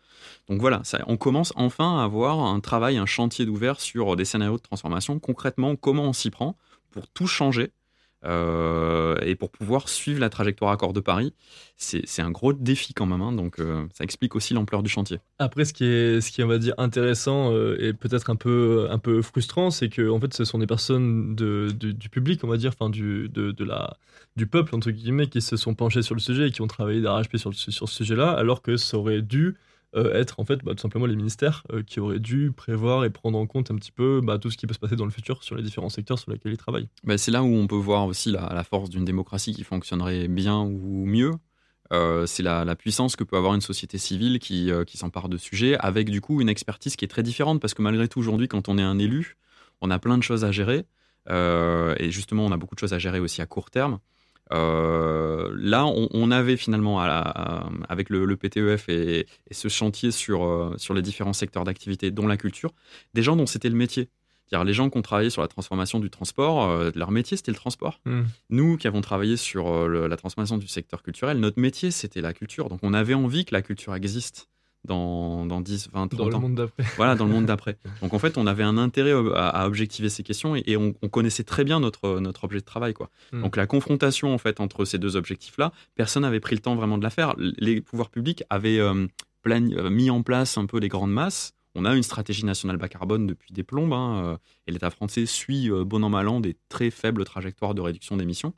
Donc 0.49 0.61
voilà, 0.61 0.81
ça, 0.85 1.01
on 1.07 1.17
commence 1.17 1.53
enfin 1.57 1.99
à 1.99 2.05
avoir 2.05 2.41
un 2.41 2.61
travail, 2.61 2.97
un 2.97 3.07
chantier 3.07 3.45
d'ouvert 3.45 3.81
sur 3.81 4.17
des 4.17 4.25
scénarios 4.25 4.57
de 4.57 4.63
transformation. 4.63 5.19
Concrètement, 5.19 5.77
comment 5.77 6.05
on 6.05 6.13
s'y 6.13 6.31
prend 6.31 6.57
pour 6.91 7.09
tout 7.09 7.27
changer 7.27 7.65
euh, 7.65 7.76
et 8.27 9.35
pour 9.37 9.51
pouvoir 9.51 9.89
suivre 9.89 10.21
la 10.21 10.31
trajectoire 10.31 10.71
accord 10.73 10.93
de 10.93 11.01
Paris, 11.01 11.33
c'est 11.77 12.23
un 12.23 12.31
gros 12.31 12.53
défi 12.53 12.95
quand 12.95 13.07
même. 13.07 13.21
Hein, 13.21 13.33
donc 13.33 13.59
euh, 13.59 13.87
ça 13.93 14.05
explique 14.05 14.35
aussi 14.35 14.55
l'ampleur 14.55 14.83
du 14.83 14.89
chantier. 14.89 15.19
Après, 15.39 15.65
ce 15.65 15.73
qui 15.73 15.85
est, 15.85 16.21
ce 16.21 16.31
qui 16.31 16.43
on 16.43 16.49
va 16.49 16.59
dire, 16.59 16.75
intéressant 16.79 17.53
euh, 17.53 17.77
et 17.81 17.93
peut-être 17.93 18.31
un 18.31 18.37
peu, 18.37 18.89
un 18.91 18.99
peu 18.99 19.23
frustrant, 19.23 19.71
c'est 19.71 19.89
que 19.89 20.09
en 20.09 20.19
fait, 20.21 20.33
ce 20.35 20.45
sont 20.45 20.59
des 20.59 20.67
personnes 20.67 21.35
du 21.37 22.09
public, 22.09 22.43
on 22.45 22.49
va 22.49 22.57
dire, 22.57 22.73
enfin 22.79 22.91
du, 22.91 23.29
de, 23.29 23.65
la, 23.65 23.99
du 24.37 24.47
peuple 24.47 24.75
entre 24.75 24.91
guillemets, 24.91 25.29
qui 25.29 25.43
se 25.43 25.57
sont 25.57 25.75
penchés 25.75 26.03
sur 26.03 26.15
le 26.15 26.21
sujet 26.21 26.49
et 26.49 26.51
qui 26.51 26.63
ont 26.63 26.67
travaillé 26.67 27.01
d'arrache-pied 27.01 27.39
sur, 27.39 27.55
sur 27.55 27.89
ce 27.89 27.95
sujet-là, 27.95 28.31
alors 28.31 28.63
que 28.63 28.77
ça 28.77 28.97
aurait 28.97 29.23
dû 29.23 29.49
euh, 29.49 29.53
être 29.97 30.41
en 30.41 30.45
fait 30.45 30.65
bah, 30.65 30.75
tout 30.75 30.81
simplement 30.81 31.07
les 31.07 31.17
ministères 31.17 31.63
euh, 31.73 31.83
qui 31.83 32.01
auraient 32.01 32.19
dû 32.19 32.53
prévoir 32.53 33.05
et 33.05 33.11
prendre 33.11 33.39
en 33.39 33.47
compte 33.47 33.71
un 33.71 33.75
petit 33.77 33.93
peu 33.93 34.21
bah, 34.23 34.39
tout 34.39 34.51
ce 34.51 34.57
qui 34.57 34.67
peut 34.67 34.75
se 34.75 34.79
passer 34.79 34.97
dans 34.97 35.05
le 35.05 35.11
futur 35.11 35.43
sur 35.43 35.57
les 35.57 35.63
différents 35.63 35.89
secteurs 35.89 36.19
sur 36.19 36.31
lesquels 36.31 36.53
ils 36.53 36.59
travaillent. 36.59 36.89
Bah, 37.05 37.19
c'est 37.19 37.31
là 37.31 37.43
où 37.43 37.55
on 37.55 37.67
peut 37.67 37.77
voir 37.77 38.07
aussi 38.07 38.31
la, 38.31 38.65
force 38.65 38.91
d'une 38.91 39.05
démocratie 39.05 39.55
qui 39.55 39.65
fonctionnerait 39.65 40.29
bien 40.29 40.61
ou 40.61 41.07
mieux. 41.07 41.33
Euh, 41.93 42.27
c'est 42.27 42.43
la, 42.43 42.77
puissance 42.77 43.17
que 43.17 43.25
peut 43.25 43.37
avoir 43.37 43.55
une 43.55 43.61
société 43.61 43.97
civile 43.99 44.39
qui 44.39 44.71
s'empare 44.95 45.29
de 45.29 45.37
sujets 45.37 45.77
avec 45.79 46.11
du 46.11 46.21
coup 46.21 46.41
une 46.41 46.49
expertise 46.49 46.97
qui 46.97 47.05
est 47.05 47.09
très 47.09 47.23
différente 47.23 47.61
parce 47.61 47.75
que 47.75 47.83
malgré 47.83 48.09
tout 48.09 48.19
aujourd'hui 48.19 48.49
quand 48.49 48.69
on 48.69 48.79
est 48.79 48.83
un 48.83 48.99
élu, 48.99 49.37
on 49.81 49.91
a 49.91 49.99
plein 49.99 50.19
de 50.19 50.23
choses 50.23 50.45
à 50.45 50.53
gérer 50.53 50.85
et 51.29 52.11
justement 52.11 52.45
on 52.45 52.53
a 52.53 52.57
beaucoup 52.57 52.75
de 52.75 52.81
choses 52.81 52.93
à 52.93 52.99
gérer 52.99 53.21
aussi 53.21 53.41
à 53.41 53.47
court 53.47 53.71
terme. 53.71 53.99
Euh, 54.53 55.53
là, 55.59 55.87
on, 55.87 56.31
avait 56.31 56.57
finalement, 56.57 57.01
avec 57.01 58.11
le, 58.11 58.37
PTEF 58.37 58.89
et, 58.89 59.27
ce 59.51 59.69
chantier 59.69 60.11
sur, 60.11 60.45
euh, 60.45 60.75
sur 60.77 60.95
les 60.95 61.03
différents 61.03 61.33
secteurs 61.33 61.65
d'activité, 61.65 62.11
dont 62.11 62.27
la 62.27 62.37
culture, 62.37 62.73
des 63.15 63.23
gens 63.23 63.37
dont 63.37 63.47
c'était 63.47 63.71
le 63.71 63.77
métier. 63.77 64.09
-dire 64.53 64.65
les 64.65 64.75
gens 64.75 64.89
qui 64.91 64.99
ont 64.99 65.03
travaillé 65.03 65.31
sur 65.31 65.43
la 65.43 65.49
transformation 65.49 65.99
du 65.99 66.09
transport, 66.09 66.71
euh, 66.71 66.93
leur 66.95 67.11
métier, 67.11 67.37
c'était 67.37 67.51
le 67.51 67.57
transport. 67.57 68.01
Hmm. 68.05 68.23
Nous 68.49 68.77
qui 68.77 68.87
avons 68.87 69.01
travaillé 69.01 69.37
sur 69.37 69.89
la 69.89 70.17
transformation 70.17 70.59
du 70.59 70.69
secteur 70.69 71.03
culturel, 71.03 71.41
notre 71.41 71.61
métier, 71.61 71.91
c'était 71.91 72.21
la 72.21 72.33
culture. 72.33 72.69
Donc 72.69 72.81
on 72.83 72.95
avait 72.95 73.15
envie 73.15 73.45
que 73.45 73.55
la 73.55 73.63
culture 73.63 73.95
existe 73.95 74.49
dans, 74.87 75.47
dans 75.47 75.61
10, 75.61 75.91
20, 75.93 76.09
30 76.09 76.19
dans 76.19 76.27
ans. 76.27 76.29
Dans 76.29 76.37
le 76.39 76.43
monde 76.43 76.55
d'après. 76.55 76.85
Voilà, 76.97 77.15
dans 77.15 77.27
le 77.27 77.33
monde 77.33 77.47
d'après. 77.47 77.79
Donc 78.03 78.15
en 78.15 78.19
fait, 78.19 78.39
on 78.39 78.47
avait 78.47 78.63
un 78.63 78.79
intérêt 78.79 79.13
à, 79.35 79.67
objectiver 79.67 80.09
ces 80.09 80.23
questions 80.23 80.57
et, 80.57 80.77
on, 80.77 80.93
connaissait 81.09 81.45
très 81.45 81.65
bien 81.65 81.81
notre, 81.81 82.21
notre 82.21 82.45
objet 82.45 82.61
de 82.61 82.65
travail. 82.65 82.95
Quoi. 82.95 83.11
Hmm. 83.33 83.43
Donc 83.43 83.57
la 83.57 83.67
confrontation 83.67 84.35
en 84.35 84.39
fait 84.39 84.61
entre 84.61 84.85
ces 84.85 84.99
deux 84.99 85.17
objectifs-là, 85.17 85.73
personne 85.95 86.23
n'avait 86.23 86.41
pris 86.41 86.55
le 86.55 86.61
temps 86.61 86.77
vraiment 86.77 86.99
de 86.99 87.03
la 87.03 87.11
faire. 87.11 87.35
Les 87.39 87.81
pouvoirs 87.81 88.11
publics 88.11 88.43
avaient 88.51 88.79
euh, 88.79 89.07
euh, 89.47 89.91
mis 89.91 90.11
en 90.11 90.23
place 90.23 90.59
un 90.59 90.67
peu 90.67 90.79
les 90.79 90.89
grandes 90.89 91.13
masses. 91.13 91.53
On 91.75 91.85
a 91.85 91.95
une 91.95 92.03
stratégie 92.03 92.45
nationale 92.45 92.79
bas 92.79 92.89
carbone 92.89 93.27
depuis 93.27 93.53
des 93.53 93.63
plombes 93.63 93.93
hein, 93.93 94.23
euh, 94.25 94.37
et 94.67 94.73
l'État 94.73 94.91
français 94.91 95.27
suit 95.27 95.69
bon 95.71 96.03
an 96.05 96.09
mal 96.09 96.29
an 96.29 96.41
des 96.41 96.57
très 96.69 96.91
faibles 96.91 97.25
trajectoires 97.25 97.75
de 97.75 97.83
réduction 97.83 98.17
d'émissions 98.17 98.55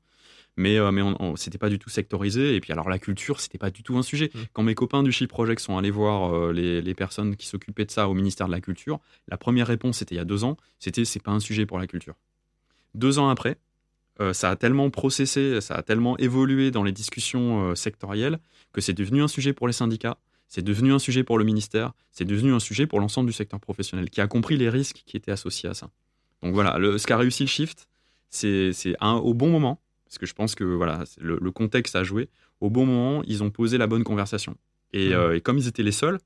mais, 0.58 0.76
euh, 0.76 0.90
mais 0.90 1.02
on, 1.02 1.36
c'était 1.36 1.56
pas 1.56 1.70
du 1.70 1.78
tout 1.78 1.88
sectorisé. 1.88 2.56
Et 2.56 2.60
puis 2.60 2.72
alors 2.72 2.90
la 2.90 2.98
culture, 2.98 3.40
c'était 3.40 3.58
pas 3.58 3.70
du 3.70 3.82
tout 3.82 3.96
un 3.96 4.02
sujet. 4.02 4.30
Mm. 4.34 4.38
Quand 4.52 4.62
mes 4.64 4.74
copains 4.74 5.02
du 5.02 5.12
Chip 5.12 5.30
Project 5.30 5.60
sont 5.60 5.78
allés 5.78 5.92
voir 5.92 6.34
euh, 6.34 6.52
les, 6.52 6.82
les, 6.82 6.94
personnes 6.94 7.36
qui 7.36 7.46
s'occupaient 7.46 7.84
de 7.84 7.90
ça 7.90 8.08
au 8.08 8.14
ministère 8.14 8.48
de 8.48 8.52
la 8.52 8.60
Culture, 8.60 8.98
la 9.28 9.38
première 9.38 9.68
réponse, 9.68 9.98
c'était 9.98 10.16
il 10.16 10.18
y 10.18 10.20
a 10.20 10.24
deux 10.24 10.44
ans, 10.44 10.56
c'était 10.80 11.04
c'est 11.04 11.22
pas 11.22 11.30
un 11.30 11.40
sujet 11.40 11.64
pour 11.64 11.78
la 11.78 11.86
culture. 11.86 12.16
Deux 12.94 13.20
ans 13.20 13.28
après, 13.28 13.56
euh, 14.20 14.32
ça 14.32 14.50
a 14.50 14.56
tellement 14.56 14.90
processé, 14.90 15.60
ça 15.60 15.76
a 15.76 15.82
tellement 15.82 16.18
évolué 16.18 16.72
dans 16.72 16.82
les 16.82 16.92
discussions 16.92 17.74
sectorielles 17.76 18.40
que 18.72 18.80
c'est 18.80 18.94
devenu 18.94 19.22
un 19.22 19.28
sujet 19.28 19.52
pour 19.52 19.68
les 19.68 19.72
syndicats, 19.72 20.18
c'est 20.48 20.64
devenu 20.64 20.92
un 20.92 20.98
sujet 20.98 21.22
pour 21.22 21.38
le 21.38 21.44
ministère, 21.44 21.92
c'est 22.10 22.24
devenu 22.24 22.52
un 22.52 22.58
sujet 22.58 22.88
pour 22.88 22.98
l'ensemble 22.98 23.28
du 23.28 23.32
secteur 23.32 23.60
professionnel 23.60 24.10
qui 24.10 24.20
a 24.20 24.26
compris 24.26 24.56
les 24.56 24.68
risques 24.68 25.04
qui 25.06 25.16
étaient 25.16 25.30
associés 25.30 25.68
à 25.68 25.74
ça. 25.74 25.90
Donc 26.42 26.52
voilà, 26.54 26.78
le, 26.78 26.98
ce 26.98 27.06
qu'a 27.06 27.16
réussi 27.16 27.44
le 27.44 27.48
shift, 27.48 27.88
c'est 28.30 28.72
au 29.00 29.34
bon 29.34 29.50
moment, 29.50 29.80
parce 30.08 30.18
que 30.18 30.26
je 30.26 30.34
pense 30.34 30.54
que 30.54 30.64
voilà, 30.64 31.04
le, 31.20 31.50
contexte 31.50 31.94
a 31.96 32.02
joué. 32.02 32.28
Au 32.60 32.70
bon 32.70 32.86
moment, 32.86 33.22
ils 33.26 33.42
ont 33.42 33.50
posé 33.50 33.78
la 33.78 33.86
bonne 33.86 34.04
conversation. 34.04 34.56
Et, 34.92 35.10
mmh. 35.10 35.12
euh, 35.12 35.40
comme 35.40 35.58
ils 35.58 35.68
étaient 35.68 35.82
les 35.82 35.92
seuls, 35.92 36.18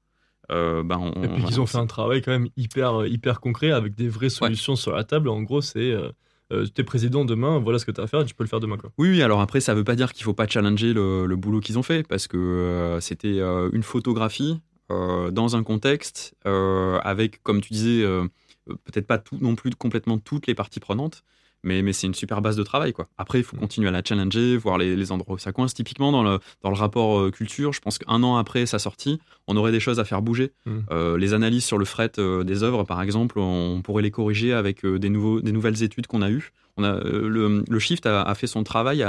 euh, 0.51 0.83
ben 0.83 1.13
et 1.23 1.29
puis 1.29 1.45
ils 1.49 1.61
ont 1.61 1.67
fait 1.67 1.79
un 1.79 1.87
travail 1.87 2.21
quand 2.21 2.33
même 2.33 2.49
hyper, 2.57 3.07
hyper 3.07 3.41
concret 3.41 3.71
avec 3.71 3.95
des 3.95 4.09
vraies 4.09 4.29
solutions 4.29 4.77
sur 4.77 4.93
la 4.93 5.05
table. 5.05 5.29
En 5.29 5.43
gros, 5.43 5.61
c'est 5.61 5.93
euh, 5.93 6.11
euh, 6.53 6.67
tu 6.67 6.81
es 6.81 6.85
président 6.85 7.25
demain, 7.25 7.59
voilà 7.59 7.79
ce 7.79 7.87
que 7.87 7.93
tu 7.93 8.01
as 8.01 8.05
à 8.05 8.07
faire, 8.07 8.25
tu 8.25 8.35
peux 8.35 8.45
le 8.45 8.49
faire 8.49 8.61
demain. 8.61 8.77
Quoi. 8.77 8.91
Oui, 8.99 9.09
oui, 9.09 9.23
alors 9.23 9.41
après, 9.41 9.61
ça 9.61 9.73
ne 9.73 9.79
veut 9.79 9.85
pas 9.85 9.95
dire 9.95 10.13
qu'il 10.13 10.23
ne 10.23 10.25
faut 10.25 10.35
pas 10.35 10.47
challenger 10.47 10.93
le, 10.93 11.35
boulot 11.37 11.61
qu'ils 11.61 11.79
ont 11.79 11.83
fait, 11.83 12.07
parce 12.07 12.27
que 12.27 12.99
c'était 13.01 13.41
une 13.41 13.83
photographie 13.83 14.61
dans 14.91 15.57
un 15.57 15.63
contexte 15.63 16.35
avec, 16.45 17.43
comme 17.43 17.63
tu 17.63 17.73
disais, 17.73 18.05
peut-être 18.67 19.07
pas 19.07 19.17
tout, 19.17 19.39
non 19.41 19.55
plus 19.55 19.71
complètement 19.71 20.19
toutes 20.19 20.47
les 20.47 20.55
parties 20.55 20.81
prenantes, 20.81 21.25
mais, 21.63 21.83
mais 21.83 21.93
c'est 21.93 22.07
une 22.07 22.15
super 22.15 22.43
base 22.43 22.57
de 22.57 22.63
travail. 22.63 22.93
Quoi. 22.93 23.09
Après, 23.19 23.39
il 23.39 23.45
faut 23.45 23.57
mm. 23.57 23.61
continuer 23.61 23.89
à 23.89 23.93
la 23.93 24.03
challenger, 24.05 24.57
voir 24.57 24.79
les, 24.79 24.97
les, 24.97 25.13
endroits 25.13 25.37
où 25.37 25.39
ça 25.39 25.53
coince. 25.53 25.75
Typiquement, 25.75 26.13
dans 26.13 26.23
le, 26.23 26.39
dans 26.63 26.71
le 26.71 26.77
rapport 26.77 27.21
euh, 27.21 27.31
culture, 27.31 27.73
je 27.73 27.81
pense 27.81 27.99
qu'un 27.99 28.23
an 28.23 28.37
après 28.37 28.67
sa 28.67 28.79
sortie, 28.79 29.21
on 29.47 29.57
aurait 29.57 29.73
des 29.73 29.81
choses 29.81 30.01
à 30.01 30.05
faire 30.05 30.23
bouger. 30.23 30.53
Mm. 30.67 30.79
Euh, 30.91 31.17
les 31.17 31.35
analyses 31.35 31.65
sur 31.65 31.79
le 31.79 31.85
fret 31.85 32.13
euh, 32.19 32.45
des 32.45 32.63
œuvres, 32.63 32.85
par 32.85 33.01
exemple, 33.03 33.39
on 33.39 33.81
pourrait 33.83 34.03
les 34.03 34.11
corriger 34.11 34.53
avec 34.53 34.85
des, 34.85 35.09
nouveaux, 35.09 35.41
des 35.41 35.53
nouvelles 35.53 35.83
études 35.83 36.07
qu'on 36.07 36.23
a 36.23 36.31
eues. 36.31 36.53
On 36.77 36.85
a, 36.85 36.99
le, 37.05 37.63
le, 37.69 37.79
Shift 37.79 38.07
a, 38.07 38.35
fait 38.35 38.47
son 38.47 38.65
travail 38.65 39.05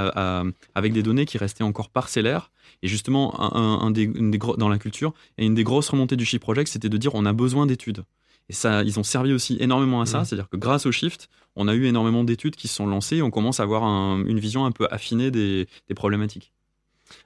avec 0.75 0.91
des 0.91 1.01
données 1.01 1.25
qui 1.25 1.37
restaient 1.37 1.63
encore 1.63 1.89
parcellaires. 1.89 2.51
Et 2.81 2.89
justement, 2.89 3.39
un, 3.55 3.89
des, 3.91 4.03
une 4.03 4.31
des 4.31 4.37
dans 4.57 4.67
la 4.67 4.77
culture, 4.77 5.13
et 5.37 5.45
une 5.45 5.53
des 5.55 5.63
grosses 5.63 5.87
remontées 5.87 6.17
du 6.17 6.25
Shift 6.25 6.41
Project, 6.41 6.69
c'était 6.69 6.89
de 6.89 6.97
dire 6.97 7.15
on 7.15 7.25
a 7.25 7.31
besoin 7.31 7.65
d'études. 7.65 8.03
Et 8.49 8.53
ça, 8.53 8.83
ils 8.83 8.99
ont 8.99 9.03
servi 9.03 9.31
aussi 9.31 9.57
énormément 9.59 10.01
à 10.01 10.05
ça, 10.05 10.19
mmh. 10.19 10.25
c'est-à-dire 10.25 10.49
que 10.49 10.57
grâce 10.57 10.85
au 10.85 10.91
Shift, 10.91 11.29
on 11.55 11.67
a 11.67 11.73
eu 11.73 11.85
énormément 11.85 12.23
d'études 12.23 12.55
qui 12.55 12.67
se 12.67 12.75
sont 12.75 12.87
lancées 12.87 13.17
et 13.17 13.21
on 13.21 13.31
commence 13.31 13.59
à 13.59 13.63
avoir 13.63 13.83
une 13.83 14.39
vision 14.39 14.65
un 14.65 14.71
peu 14.71 14.87
affinée 14.89 15.31
des 15.31 15.67
problématiques. 15.95 16.53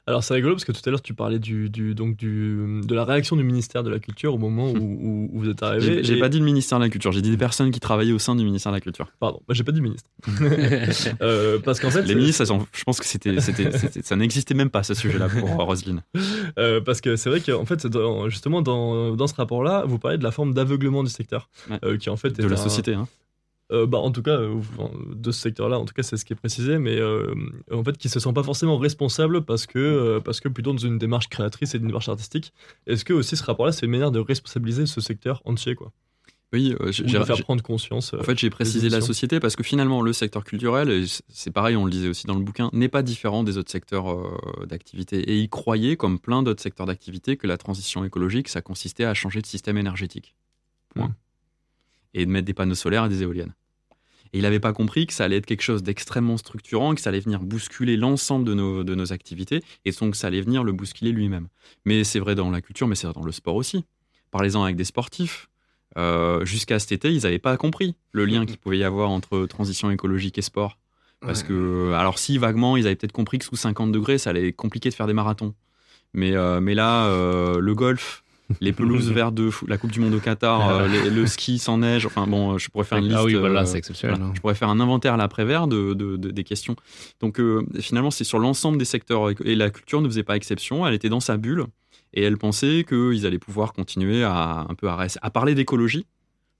Alors 0.05 0.23
c'est 0.23 0.33
rigolo 0.33 0.55
parce 0.55 0.65
que 0.65 0.71
tout 0.71 0.81
à 0.85 0.89
l'heure 0.89 1.01
tu 1.01 1.13
parlais 1.13 1.39
du, 1.39 1.69
donc 1.69 2.15
du, 2.15 2.81
de 2.83 2.95
la 2.95 3.03
réaction 3.03 3.35
du 3.35 3.43
ministère 3.43 3.83
de 3.83 3.89
la 3.89 3.99
Culture 3.99 4.33
au 4.33 4.37
moment 4.37 4.71
où, 4.71 5.29
vous 5.33 5.49
êtes 5.49 5.61
arrivé. 5.63 6.03
J'ai 6.03 6.19
pas 6.19 6.29
dit 6.29 6.39
le 6.39 6.45
ministère 6.45 6.79
de 6.79 6.83
la 6.85 6.89
Culture, 6.89 7.11
j'ai 7.11 7.21
dit 7.21 7.29
des 7.29 7.37
personnes 7.37 7.71
qui 7.71 7.79
travaillaient 7.79 8.13
au 8.13 8.19
sein 8.19 8.35
du 8.35 8.43
ministère 8.43 8.71
de 8.71 8.77
la 8.77 8.81
Culture. 8.81 9.11
Pardon, 9.19 9.41
bah, 9.47 9.53
j'ai 9.53 9.63
pas 9.63 9.71
dit 9.71 9.81
ministre. 9.81 10.09
euh, 11.21 11.59
parce 11.59 11.79
qu'en 11.79 11.91
fait, 11.91 12.03
les 12.03 12.15
ministres, 12.15 12.45
je 12.45 12.83
pense 12.83 12.99
que 12.99 13.05
c'était, 13.05 13.37
ça 13.39 14.15
n'existait 14.15 14.53
même 14.53 14.69
pas 14.69 14.83
ce 14.83 14.93
sujet-là 14.93 15.29
pour 15.29 15.49
Roselyne. 15.49 16.01
Euh, 16.57 16.81
parce 16.81 17.01
que 17.01 17.15
c'est 17.15 17.29
vrai 17.29 17.39
qu'en 17.41 17.65
fait, 17.65 17.87
justement 18.29 18.61
dans, 18.61 19.15
dans 19.15 19.27
ce 19.27 19.35
rapport-là, 19.35 19.83
vous 19.85 19.99
parlez 19.99 20.17
de 20.17 20.23
la 20.23 20.31
forme 20.31 20.53
d'aveuglement 20.53 21.03
du 21.03 21.09
secteur, 21.09 21.49
euh, 21.83 21.97
qui 21.97 22.09
en 22.09 22.17
fait 22.17 22.29
de 22.29 22.47
la 22.47 22.57
société. 22.57 22.93
Hein. 22.93 23.07
Euh, 23.73 23.85
bah, 23.85 23.97
en 23.97 24.11
tout 24.11 24.21
cas, 24.21 24.39
euh, 24.39 24.61
de 25.13 25.31
ce 25.31 25.41
secteur-là, 25.41 25.77
en 25.77 25.83
tout 25.85 25.93
cas, 25.93 26.03
c'est 26.03 26.15
ce 26.15 26.23
qui 26.23 26.31
est 26.31 26.37
précisé, 26.37 26.77
mais 26.77 26.97
euh, 26.97 27.33
en 27.71 27.83
fait, 27.83 27.97
qui 27.97 28.07
se 28.07 28.19
sent 28.19 28.31
pas 28.31 28.43
forcément 28.43 28.77
responsable 28.77 29.43
parce 29.43 29.65
que, 29.65 29.77
euh, 29.77 30.19
parce 30.21 30.39
que 30.39 30.47
plutôt 30.47 30.71
dans 30.71 30.77
une 30.77 30.97
démarche 30.97 31.27
créatrice 31.27 31.75
et 31.75 31.77
une 31.77 31.87
démarche 31.87 32.07
artistique. 32.07 32.53
Est-ce 32.85 33.03
que 33.03 33.11
aussi 33.11 33.35
ce 33.35 33.43
rapport-là, 33.43 33.73
c'est 33.73 33.85
une 33.85 33.91
manière 33.91 34.11
de 34.11 34.19
responsabiliser 34.19 34.85
ce 34.85 35.01
secteur 35.01 35.41
entier, 35.43 35.75
quoi? 35.75 35.91
Oui, 36.53 36.73
j'ai- 36.91 37.05
faire 37.09 37.41
prendre 37.43 37.61
conscience. 37.61 38.13
En 38.13 38.23
fait, 38.23 38.39
j'ai 38.39 38.49
précisé 38.49 38.87
la 38.87 39.01
société 39.01 39.41
parce 39.41 39.57
que 39.57 39.63
finalement, 39.63 40.01
le 40.01 40.13
secteur 40.13 40.45
culturel, 40.45 40.89
et 40.89 41.03
c'est 41.27 41.51
pareil, 41.51 41.75
on 41.75 41.83
le 41.83 41.91
disait 41.91 42.07
aussi 42.07 42.25
dans 42.25 42.35
le 42.35 42.41
bouquin, 42.41 42.69
n'est 42.71 42.87
pas 42.87 43.03
différent 43.03 43.43
des 43.43 43.57
autres 43.57 43.69
secteurs 43.69 44.15
d'activité. 44.65 45.19
Et 45.29 45.39
ils 45.39 45.49
croyaient, 45.49 45.97
comme 45.97 46.19
plein 46.19 46.43
d'autres 46.43 46.63
secteurs 46.63 46.85
d'activité, 46.85 47.35
que 47.35 47.47
la 47.47 47.57
transition 47.57 48.05
écologique, 48.05 48.47
ça 48.47 48.61
consistait 48.61 49.03
à 49.03 49.13
changer 49.13 49.41
de 49.41 49.45
système 49.45 49.77
énergétique. 49.77 50.35
Point. 50.95 51.07
Mm. 51.09 51.13
Et 52.13 52.25
de 52.25 52.31
mettre 52.31 52.45
des 52.45 52.53
panneaux 52.53 52.75
solaires 52.75 53.05
et 53.05 53.09
des 53.09 53.23
éoliennes. 53.23 53.53
Et 54.33 54.39
il 54.39 54.41
n'avait 54.41 54.59
pas 54.59 54.73
compris 54.73 55.07
que 55.07 55.13
ça 55.13 55.23
allait 55.23 55.37
être 55.37 55.45
quelque 55.45 55.61
chose 55.61 55.83
d'extrêmement 55.83 56.37
structurant, 56.37 56.95
que 56.95 57.01
ça 57.01 57.09
allait 57.09 57.19
venir 57.19 57.39
bousculer 57.39 57.95
l'ensemble 57.95 58.45
de 58.45 58.53
nos, 58.53 58.83
de 58.83 58.95
nos 58.95 59.13
activités, 59.13 59.63
et 59.85 59.91
donc 59.91 60.15
ça 60.15 60.27
allait 60.27 60.41
venir 60.41 60.63
le 60.63 60.73
bousculer 60.73 61.11
lui-même. 61.11 61.47
Mais 61.85 62.03
c'est 62.03 62.19
vrai 62.19 62.35
dans 62.35 62.49
la 62.49 62.61
culture, 62.61 62.87
mais 62.87 62.95
c'est 62.95 63.07
vrai 63.07 63.13
dans 63.13 63.25
le 63.25 63.31
sport 63.31 63.55
aussi. 63.55 63.85
Parlez-en 64.31 64.63
avec 64.63 64.75
des 64.75 64.83
sportifs. 64.83 65.49
Euh, 65.97 66.43
Jusqu'à 66.45 66.79
cet 66.79 66.91
été, 66.91 67.13
ils 67.13 67.23
n'avaient 67.23 67.39
pas 67.39 67.55
compris 67.57 67.95
le 68.11 68.25
lien 68.25 68.45
qu'il 68.45 68.57
pouvait 68.57 68.77
y 68.77 68.83
avoir 68.83 69.09
entre 69.09 69.45
transition 69.45 69.89
écologique 69.89 70.37
et 70.37 70.41
sport. 70.41 70.77
Parce 71.19 71.41
que, 71.41 71.93
alors 71.93 72.19
si 72.19 72.37
vaguement, 72.37 72.77
ils 72.77 72.85
avaient 72.85 72.95
peut-être 72.95 73.11
compris 73.11 73.39
que 73.39 73.45
sous 73.45 73.55
50 73.55 73.91
degrés, 73.91 74.19
ça 74.19 74.29
allait 74.29 74.49
être 74.49 74.55
compliqué 74.55 74.89
de 74.89 74.93
faire 74.93 75.07
des 75.07 75.13
marathons. 75.13 75.55
Mais, 76.13 76.35
euh, 76.35 76.61
mais 76.61 76.75
là, 76.75 77.07
euh, 77.07 77.59
le 77.59 77.75
golf, 77.75 78.23
les 78.61 78.71
pelouses 78.73 79.11
vertes 79.11 79.33
de 79.35 79.49
fou- 79.49 79.65
la 79.67 79.77
Coupe 79.77 79.91
du 79.91 79.99
Monde 79.99 80.13
au 80.13 80.19
Qatar, 80.19 80.69
euh, 80.69 80.87
les- 80.87 81.09
le 81.09 81.25
ski 81.27 81.59
sans 81.59 81.77
neige, 81.79 82.05
enfin 82.05 82.27
bon, 82.27 82.57
je 82.57 82.69
pourrais 82.69 82.85
faire 82.85 82.97
une 82.97 83.05
liste. 83.05 83.17
ah 83.19 83.23
oui, 83.25 83.35
voilà, 83.35 83.61
euh, 83.61 83.65
c'est 83.65 83.77
exceptionnel. 83.77 84.15
voilà. 84.17 84.29
hein. 84.31 84.33
Je 84.35 84.41
pourrais 84.41 84.55
faire 84.55 84.69
un 84.69 84.79
inventaire 84.79 85.13
à 85.15 85.17
l'après-vert 85.17 85.67
de, 85.67 85.93
de- 85.93 86.15
de- 86.17 86.31
des 86.31 86.43
questions. 86.43 86.75
Donc 87.19 87.39
euh, 87.39 87.65
finalement, 87.79 88.11
c'est 88.11 88.23
sur 88.23 88.39
l'ensemble 88.39 88.77
des 88.77 88.85
secteurs. 88.85 89.29
Et 89.45 89.55
la 89.55 89.69
culture 89.69 90.01
ne 90.01 90.07
faisait 90.07 90.23
pas 90.23 90.35
exception. 90.35 90.85
Elle 90.87 90.93
était 90.93 91.09
dans 91.09 91.19
sa 91.19 91.37
bulle. 91.37 91.65
Et 92.13 92.23
elle 92.23 92.37
pensait 92.37 92.85
qu'ils 92.87 93.25
allaient 93.25 93.37
pouvoir 93.37 93.73
continuer 93.73 94.23
à, 94.23 94.65
un 94.69 94.73
peu 94.75 94.87
à, 94.89 95.29
parler 95.29 95.53
d'écologie, 95.55 96.05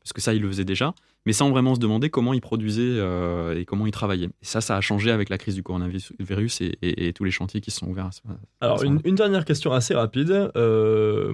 parce 0.04 0.12
que 0.14 0.20
ça, 0.22 0.34
ils 0.34 0.42
le 0.42 0.48
faisaient 0.50 0.66
déjà, 0.66 0.94
mais 1.26 1.32
sans 1.34 1.50
vraiment 1.50 1.74
se 1.74 1.80
demander 1.80 2.10
comment 2.10 2.34
ils 2.34 2.42
produisaient 2.42 2.82
euh, 2.84 3.58
et 3.58 3.64
comment 3.66 3.88
ils 3.88 3.92
travaillaient. 3.92 4.26
Et 4.28 4.46
ça, 4.46 4.60
ça 4.62 4.76
a 4.76 4.82
changé 4.82 5.10
avec 5.10 5.30
la 5.30 5.38
crise 5.38 5.56
du 5.56 5.64
coronavirus 5.64 6.62
et, 6.62 6.78
et- 6.82 7.08
et 7.08 7.14
tous 7.14 7.24
les 7.24 7.32
chantiers 7.32 7.62
qui 7.62 7.72
se 7.72 7.78
sont 7.80 7.88
ouverts. 7.88 8.08
à 8.08 8.12
ce- 8.12 8.22
Alors, 8.60 8.76
à 8.76 8.80
ce 8.80 8.84
une, 8.84 8.90
moment-là. 8.92 9.10
une 9.10 9.16
dernière 9.16 9.46
question 9.46 9.72
assez 9.72 9.94
rapide. 9.96 10.52
Euh, 10.58 11.34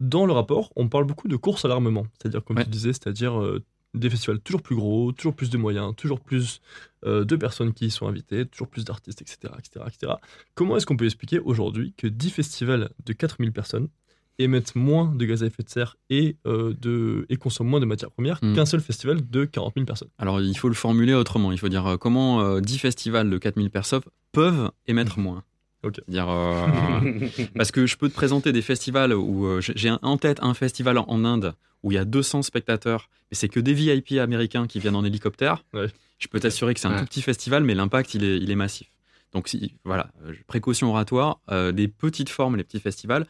dans 0.00 0.26
le 0.26 0.32
rapport, 0.32 0.72
on 0.76 0.88
parle 0.88 1.04
beaucoup 1.04 1.28
de 1.28 1.36
course 1.36 1.64
à 1.64 1.68
l'armement. 1.68 2.06
C'est-à-dire, 2.20 2.44
comme 2.44 2.56
Ouais. 2.56 2.64
tu 2.64 2.70
disais, 2.70 2.92
c'est-à-dire 2.92 3.40
euh, 3.40 3.62
des 3.94 4.10
festivals 4.10 4.40
toujours 4.40 4.60
plus 4.62 4.74
gros, 4.74 5.12
toujours 5.12 5.34
plus 5.36 5.50
de 5.50 5.56
moyens, 5.56 5.94
toujours 5.96 6.20
plus 6.20 6.60
euh, 7.06 7.24
de 7.24 7.36
personnes 7.36 7.72
qui 7.72 7.86
y 7.86 7.90
sont 7.90 8.08
invitées, 8.08 8.44
toujours 8.46 8.66
plus 8.68 8.84
d'artistes, 8.84 9.22
etc., 9.22 9.52
etc., 9.58 9.84
etc. 9.86 10.12
Comment 10.54 10.76
est-ce 10.76 10.84
qu'on 10.86 10.96
peut 10.96 11.04
expliquer 11.04 11.38
aujourd'hui 11.38 11.94
que 11.96 12.06
10 12.08 12.30
festivals 12.30 12.90
de 13.06 13.12
4000 13.12 13.52
personnes 13.52 13.88
émettent 14.40 14.74
moins 14.74 15.14
de 15.14 15.24
gaz 15.24 15.44
à 15.44 15.46
effet 15.46 15.62
de 15.62 15.68
serre 15.68 15.96
et, 16.10 16.36
euh, 16.44 16.74
de, 16.80 17.24
et 17.28 17.36
consomment 17.36 17.68
moins 17.68 17.78
de 17.78 17.84
matières 17.86 18.10
premières 18.10 18.40
Mm. 18.42 18.54
qu'un 18.54 18.66
seul 18.66 18.80
festival 18.80 19.20
de 19.30 19.44
40 19.44 19.74
000 19.74 19.86
personnes? 19.86 20.08
Alors, 20.18 20.40
il 20.40 20.58
faut 20.58 20.68
le 20.68 20.74
formuler 20.74 21.14
autrement. 21.14 21.52
Il 21.52 21.58
faut 21.58 21.68
dire 21.68 21.96
comment 22.00 22.40
euh, 22.40 22.60
10 22.60 22.78
festivals 22.78 23.30
de 23.30 23.38
4000 23.38 23.70
personnes 23.70 24.02
peuvent 24.32 24.72
émettre 24.88 25.20
moins? 25.20 25.44
Dire, 26.08 26.28
euh, 26.28 27.00
parce 27.56 27.70
que 27.70 27.86
je 27.86 27.96
peux 27.96 28.08
te 28.08 28.14
présenter 28.14 28.52
des 28.52 28.62
festivals 28.62 29.12
où 29.14 29.46
euh, 29.46 29.60
j'ai 29.60 29.90
en 30.02 30.16
tête 30.16 30.38
un 30.42 30.54
festival 30.54 30.98
en- 30.98 31.04
en 31.08 31.24
Inde 31.24 31.54
où 31.82 31.92
il 31.92 31.96
y 31.96 31.98
a 31.98 32.04
200 32.04 32.42
spectateurs, 32.42 33.10
mais 33.30 33.36
c'est 33.36 33.48
que 33.48 33.60
des 33.60 33.74
VIP 33.74 34.12
américains 34.18 34.66
qui 34.66 34.78
viennent 34.80 34.96
en 34.96 35.04
hélicoptère. 35.04 35.64
Ouais. 35.74 35.86
Je 36.18 36.28
peux 36.28 36.40
t'assurer 36.40 36.72
que 36.72 36.80
c'est 36.80 36.86
un 36.88 36.92
Ouais. 36.94 36.98
tout 37.00 37.04
petit 37.06 37.20
festival, 37.22 37.62
mais 37.64 37.74
l'impact, 37.74 38.14
il 38.14 38.24
est, 38.24 38.38
il 38.38 38.50
est 38.50 38.54
massif. 38.56 38.88
Donc, 39.34 39.48
si, 39.48 39.74
voilà, 39.84 40.08
euh, 40.24 40.32
précaution 40.46 40.88
oratoire, 40.90 41.40
euh, 41.50 41.72
des 41.72 41.88
petites 41.88 42.30
formes, 42.30 42.56
les 42.56 42.64
petits 42.64 42.80
festivals, 42.80 43.26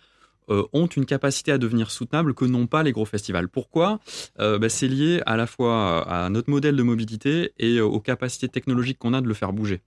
euh, 0.51 0.63
ont 0.75 0.87
une 0.87 1.07
capacité 1.07 1.51
à 1.53 1.59
devenir 1.59 1.91
soutenables 1.91 2.35
que 2.35 2.45
n'ont 2.45 2.67
pas 2.67 2.83
les 2.83 2.93
gros 2.93 3.07
festivals. 3.07 3.49
Pourquoi? 3.49 3.99
Euh, 4.39 4.59
bah, 4.59 4.69
C'est 4.69 4.87
lié 4.89 5.23
à 5.27 5.37
la 5.39 5.47
fois 5.47 6.07
à 6.09 6.29
notre 6.29 6.51
modèle 6.51 6.77
de 6.77 6.83
mobilité 6.83 7.53
et 7.59 7.81
aux 7.81 7.99
capacités 8.01 8.49
technologiques 8.49 8.99
qu'on 8.99 9.15
a 9.15 9.21
de 9.23 9.27
le 9.27 9.35
faire 9.35 9.53
bouger. 9.55 9.81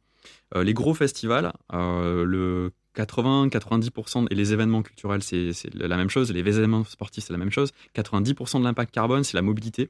Euh, 0.56 0.64
les 0.64 0.74
gros 0.74 0.94
festivals, 0.94 1.54
euh, 1.74 2.24
le 2.24 2.72
80-90%, 2.96 4.28
et 4.30 4.36
les 4.36 4.54
événements 4.54 4.82
culturels, 4.82 5.22
c'est 5.22 5.52
la 5.74 5.98
même 5.98 6.10
chose, 6.10 6.32
les 6.32 6.40
événements 6.40 6.84
sportifs, 6.84 7.26
c'est 7.26 7.34
la 7.34 7.40
même 7.40 7.52
chose, 7.52 7.72
90% 7.96 8.60
de 8.60 8.64
l'impact 8.64 8.94
carbone, 8.94 9.24
c'est 9.24 9.38
la 9.38 9.42
mobilité. 9.42 9.90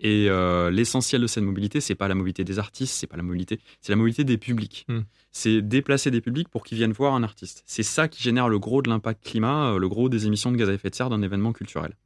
Et 0.00 0.30
euh, 0.30 0.70
l'essentiel 0.70 1.20
de 1.20 1.26
cette 1.26 1.42
mobilité, 1.42 1.80
c'est 1.80 1.96
pas 1.96 2.06
la 2.06 2.14
mobilité 2.14 2.44
des 2.44 2.60
artistes, 2.60 2.94
c'est 2.94 3.08
pas 3.08 3.16
la 3.16 3.24
mobilité, 3.24 3.58
c'est 3.80 3.90
la 3.90 3.96
mobilité 3.96 4.22
des 4.22 4.38
publics. 4.38 4.86
Hmm. 4.88 5.00
C'est 5.32 5.60
déplacer 5.60 6.12
des 6.12 6.20
publics 6.20 6.48
pour 6.48 6.62
qu'ils 6.64 6.78
viennent 6.78 6.92
voir 6.92 7.14
un 7.14 7.24
artiste. 7.24 7.64
C'est 7.66 7.82
ça 7.82 8.06
qui 8.06 8.22
génère 8.22 8.48
le 8.48 8.60
gros 8.60 8.80
de 8.80 8.88
l'impact 8.88 9.24
climat, 9.24 9.76
le 9.76 9.88
gros 9.88 10.08
des 10.08 10.26
émissions 10.26 10.52
de 10.52 10.56
gaz 10.56 10.70
à 10.70 10.72
effet 10.72 10.90
de 10.90 10.94
serre 10.94 11.10
d'un 11.10 11.22
événement 11.22 11.52
culturel. 11.52 11.96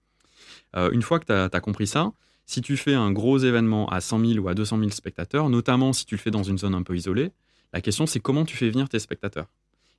Euh, 0.76 0.90
une 0.90 1.02
fois 1.02 1.18
que 1.18 1.26
tu 1.26 1.32
as, 1.32 1.60
compris 1.60 1.86
ça, 1.86 2.12
si 2.46 2.60
tu 2.60 2.76
fais 2.76 2.94
un 2.94 3.12
gros 3.12 3.38
événement 3.38 3.88
à 3.88 4.00
100 4.00 4.24
000 4.24 4.44
ou 4.44 4.48
à 4.48 4.54
200 4.54 4.78
000 4.78 4.90
spectateurs, 4.90 5.48
notamment 5.48 5.92
si 5.92 6.06
tu 6.06 6.14
le 6.14 6.20
fais 6.20 6.30
dans 6.30 6.42
une 6.42 6.58
zone 6.58 6.74
un 6.74 6.82
peu 6.82 6.96
isolée, 6.96 7.30
la 7.72 7.80
question 7.80 8.06
c'est 8.06 8.20
comment 8.20 8.44
tu 8.44 8.56
fais 8.56 8.70
venir 8.70 8.88
tes 8.88 8.98
spectateurs. 8.98 9.46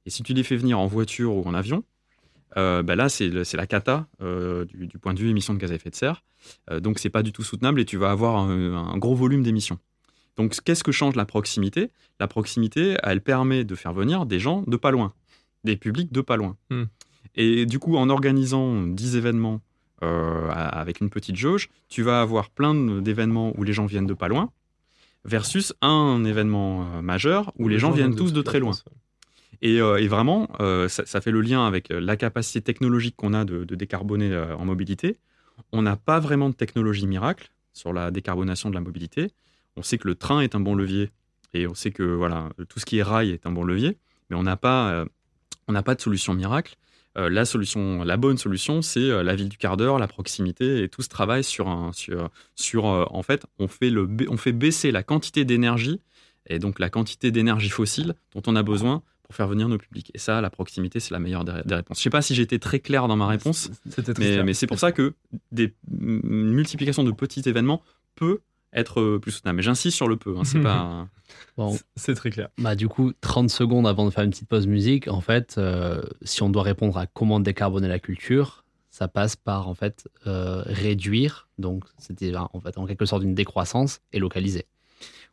Et 0.06 0.10
si 0.10 0.24
tu 0.24 0.34
les 0.34 0.44
fais 0.44 0.58
venir 0.58 0.80
en 0.80 0.88
voiture 0.88 1.34
ou 1.36 1.44
en 1.48 1.54
avion, 1.54 1.84
euh, 2.58 2.84
bah 2.84 2.96
là 2.96 3.10
c'est 3.10 3.30
la 3.54 3.68
cata 3.68 4.08
euh, 4.22 4.66
du, 4.66 4.88
du 4.88 4.98
point 5.00 5.14
de 5.14 5.20
vue 5.20 5.30
émissions 5.30 5.54
de 5.54 5.60
gaz 5.60 5.72
à 5.72 5.76
effet 5.76 5.90
de 5.90 5.96
serre. 5.96 6.24
Euh, 6.70 6.80
donc 6.80 7.00
c'est 7.00 7.10
pas 7.10 7.24
du 7.24 7.32
tout 7.32 7.44
soutenable 7.44 7.80
et 7.80 7.86
tu 7.86 7.98
vas 7.98 8.12
avoir 8.12 8.38
un, 8.38 8.76
un 8.76 8.98
gros 8.98 9.16
volume 9.16 9.44
d'émissions. 9.44 9.80
Donc 10.36 10.56
qu'est-ce 10.64 10.84
que 10.84 10.92
change 10.92 11.16
la 11.16 11.26
proximité? 11.26 11.92
La 12.20 12.28
proximité, 12.28 12.98
elle 13.04 13.22
permet 13.22 13.64
de 13.64 13.76
faire 13.76 13.94
venir 13.94 14.26
des 14.26 14.40
gens 14.40 14.64
de 14.68 14.78
pas 14.78 14.92
loin, 14.92 15.14
des 15.64 15.78
publics 15.78 16.12
de 16.12 16.22
pas 16.22 16.38
loin. 16.38 16.58
Hmm. 16.70 16.84
Et 17.36 17.66
du 17.66 17.80
coup, 17.80 17.98
en 17.98 18.10
organisant 18.10 18.84
10 18.84 19.16
événements 19.16 19.62
avec 20.02 21.00
une 21.00 21.10
petite 21.10 21.38
jauge, 21.38 21.70
tu 21.88 22.02
vas 22.04 22.20
avoir 22.20 22.50
plein 22.50 22.76
d'événements 23.00 23.54
où 23.58 23.64
les 23.64 23.72
gens 23.72 23.86
viennent 23.86 24.06
de 24.06 24.14
pas 24.14 24.28
loin, 24.28 24.52
versus 25.26 25.74
un 25.82 26.24
événement 26.24 26.84
euh, 26.84 27.02
majeur 27.02 27.52
où 27.58 27.68
les 27.68 27.80
gens 27.80 27.92
viennent 27.92 28.16
tous 28.16 28.34
de 28.34 28.42
très 28.42 28.60
loin. 28.60 28.74
Et, 29.62 29.82
euh, 29.82 29.98
et 29.98 30.08
vraiment, 30.08 30.50
euh, 30.60 30.90
ça, 30.90 31.06
ça 31.06 31.22
fait 31.22 31.32
le 31.32 31.42
lien 31.42 31.66
avec 31.66 31.88
la 31.90 32.18
capacité 32.18 32.62
technologique 32.62 33.16
qu'on 33.16 33.34
a 33.34 33.46
de, 33.46 33.64
de 33.64 33.76
décarboner 33.76 34.36
en 34.36 34.66
mobilité. 34.66 35.18
On 35.72 35.82
n'a 35.82 35.96
pas 35.96 36.20
vraiment 36.20 36.50
de 36.50 36.56
technologie 36.56 37.08
miracle 37.08 37.50
sur 37.72 37.94
la 37.94 38.12
décarbonation 38.12 38.70
de 38.70 38.76
la 38.76 38.82
mobilité. 38.82 39.32
On 39.76 39.84
sait 39.84 39.98
que 39.98 40.08
le 40.08 40.16
train 40.16 40.42
est 40.42 40.56
un 40.56 40.60
bon 40.60 40.76
levier 40.76 41.12
et 41.54 41.68
on 41.68 41.74
sait 41.74 41.92
que 41.92 42.04
voilà, 42.04 42.50
tout 42.70 42.80
ce 42.80 42.86
qui 42.86 42.98
est 42.98 43.04
rail 43.04 43.32
est 43.32 43.46
un 43.46 43.52
bon 43.52 43.64
levier, 43.64 43.98
mais 44.30 44.36
on 44.36 44.44
n'a 44.44 44.58
pas, 44.58 44.92
euh, 44.92 45.06
on 45.68 45.74
n'a 45.74 45.84
pas 45.84 45.96
de 45.96 46.02
solution 46.02 46.34
miracle. 46.34 46.76
Euh, 47.18 47.30
la 47.30 47.46
solution, 47.46 48.04
la 48.04 48.18
bonne 48.18 48.38
solution, 48.38 48.82
c'est 48.82 49.00
euh, 49.00 49.22
la 49.22 49.36
ville 49.36 49.50
du 49.50 49.58
quart 49.58 49.78
d'heure, 49.78 50.00
la 50.00 50.08
proximité 50.08 50.82
et 50.82 50.90
tout 50.90 51.04
ce 51.04 51.10
travail 51.10 51.44
sur 51.44 51.68
un, 51.68 51.94
sur, 51.94 52.30
sur 52.56 52.88
euh, 52.88 53.06
en 53.12 53.22
fait, 53.22 53.46
on 53.60 53.68
fait 53.68 53.92
le, 53.92 54.10
on 54.30 54.38
fait 54.38 54.52
baisser 54.52 54.92
la 54.92 55.04
quantité 55.04 55.46
d'énergie 55.46 56.02
et 56.48 56.58
donc 56.58 56.80
la 56.80 56.90
quantité 56.90 57.30
d'énergie 57.30 57.70
fossile 57.70 58.16
dont 58.34 58.42
on 58.48 58.56
a 58.56 58.64
besoin 58.64 59.04
pour 59.22 59.36
faire 59.36 59.48
venir 59.48 59.70
nos 59.70 59.78
publics. 59.78 60.12
Et 60.16 60.18
ça, 60.18 60.42
la 60.42 60.50
proximité, 60.50 61.00
c'est 61.00 61.14
la 61.14 61.20
meilleure 61.20 61.46
des, 61.46 61.54
des 61.66 61.76
réponses. 61.76 61.98
Je 62.00 62.04
sais 62.04 62.10
pas 62.10 62.24
si 62.24 62.34
j'étais 62.34 62.60
très 62.60 62.80
clair 62.80 63.08
dans 63.08 63.16
ma 63.16 63.28
réponse, 63.28 63.70
mais, 64.18 64.44
mais 64.44 64.54
c'est 64.56 64.68
pour 64.68 64.80
ça 64.80 64.92
que 64.92 65.14
des, 65.52 65.74
une 65.92 66.52
multiplication 66.52 67.04
de 67.04 67.12
petits 67.12 67.44
événements 67.46 67.84
peut 68.16 68.42
être 68.74 69.00
euh, 69.02 69.20
plus 69.20 69.32
soutenable. 69.32 69.58
Mais 69.58 69.64
j'insiste 69.64 69.96
sur 69.96 70.08
le 70.08 70.18
peu. 70.18 70.36
hein, 70.38 70.44
c'est 70.44 70.60
pas. 70.62 71.08
Bon, 71.58 71.78
C'est 71.96 72.16
très 72.16 72.30
clair. 72.30 72.50
bah, 72.58 72.76
du 72.76 72.88
coup, 72.88 73.14
30 73.22 73.50
secondes 73.50 73.88
avant 73.88 74.06
de 74.06 74.10
faire 74.12 74.24
une 74.24 74.32
petite 74.32 74.50
pause 74.50 74.68
musique, 74.68 75.08
en 75.08 75.22
fait, 75.22 75.56
euh, 75.58 76.02
si 76.22 76.44
on 76.44 76.50
doit 76.50 76.64
répondre 76.64 76.98
à 76.98 77.06
comment 77.08 77.40
décarboner 77.40 77.88
la 77.88 78.00
culture, 78.00 78.64
ça 78.90 79.08
passe 79.08 79.36
par 79.36 79.68
en 79.68 79.74
fait 79.74 80.08
euh, 80.28 80.62
réduire, 80.68 81.50
donc 81.58 81.84
c'était 81.98 82.32
en 82.36 82.60
fait 82.62 82.78
en 82.78 82.86
quelque 82.86 83.06
sorte 83.06 83.24
une 83.24 83.34
décroissance 83.34 84.02
et 84.12 84.20
localiser. 84.20 84.66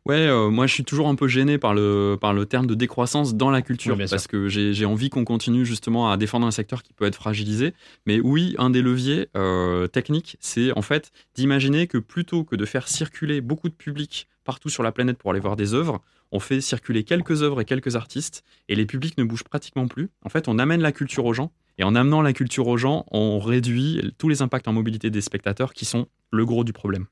Ouais, 0.07 0.27
euh, 0.27 0.49
moi 0.49 0.67
je 0.67 0.75
suis 0.75 0.85
toujours 0.85 1.09
un 1.09 1.15
peu 1.15 1.29
gêné 1.29 1.59
par 1.59 1.75
le, 1.75 2.17
par 2.21 2.33
le 2.33 2.47
terme 2.47 2.67
de 2.67 2.75
décroissance 2.75 3.35
dans 3.35 3.51
la 3.51 3.61
culture, 3.61 3.97
Oui, 3.99 4.07
parce 4.09 4.27
que 4.27 4.49
j'ai 4.49 4.73
j'ai 4.73 4.87
envie 4.87 5.11
qu'on 5.11 5.25
continue 5.25 5.67
justement 5.67 6.11
à 6.11 6.17
défendre 6.17 6.47
un 6.47 6.51
secteur 6.51 6.83
qui 6.83 6.93
peut 6.93 7.05
être 7.05 7.17
fragilisé. 7.17 7.75
Mais 8.07 8.19
oui, 8.21 8.55
un 8.59 8.71
des 8.71 8.81
leviers 8.83 9.29
euh, 9.37 9.87
techniques, 9.89 10.37
c'est 10.41 10.73
en 10.77 10.83
fait 10.83 11.13
d'imaginer 11.35 11.87
que 11.87 11.99
plutôt 11.99 12.45
que 12.45 12.57
de 12.57 12.65
faire 12.65 12.89
circuler 12.89 13.41
beaucoup 13.41 13.69
de 13.69 13.75
public 13.75 14.27
partout 14.45 14.71
sur 14.71 14.83
la 14.83 14.91
planète 14.91 15.19
pour 15.19 15.31
aller 15.31 15.41
voir 15.41 15.55
des 15.55 15.75
œuvres, 15.75 16.01
on 16.33 16.41
fait 16.41 16.61
circuler 16.61 17.05
quelques 17.05 17.43
œuvres 17.43 17.61
et 17.61 17.65
quelques 17.65 17.95
artistes, 17.95 18.43
et 18.69 18.75
les 18.75 18.87
publics 18.87 19.19
ne 19.19 19.25
bougent 19.25 19.45
pratiquement 19.45 19.87
plus. 19.87 20.09
En 20.25 20.29
fait, 20.29 20.49
on 20.49 20.59
amène 20.59 20.81
la 20.81 20.93
culture 20.93 21.27
aux 21.27 21.35
gens, 21.35 21.53
et 21.79 21.85
en 21.85 21.95
amenant 21.95 22.23
la 22.23 22.33
culture 22.33 22.67
aux 22.67 22.77
gens, 22.77 23.05
on 23.11 23.39
réduit 23.39 24.01
tous 24.19 24.29
les 24.29 24.43
impacts 24.43 24.67
en 24.67 24.73
mobilité 24.73 25.11
des 25.11 25.21
spectateurs 25.21 25.73
qui 25.73 25.85
sont 25.85 26.07
le 26.31 26.45
gros 26.47 26.65
du 26.65 26.73
problème. 26.73 27.07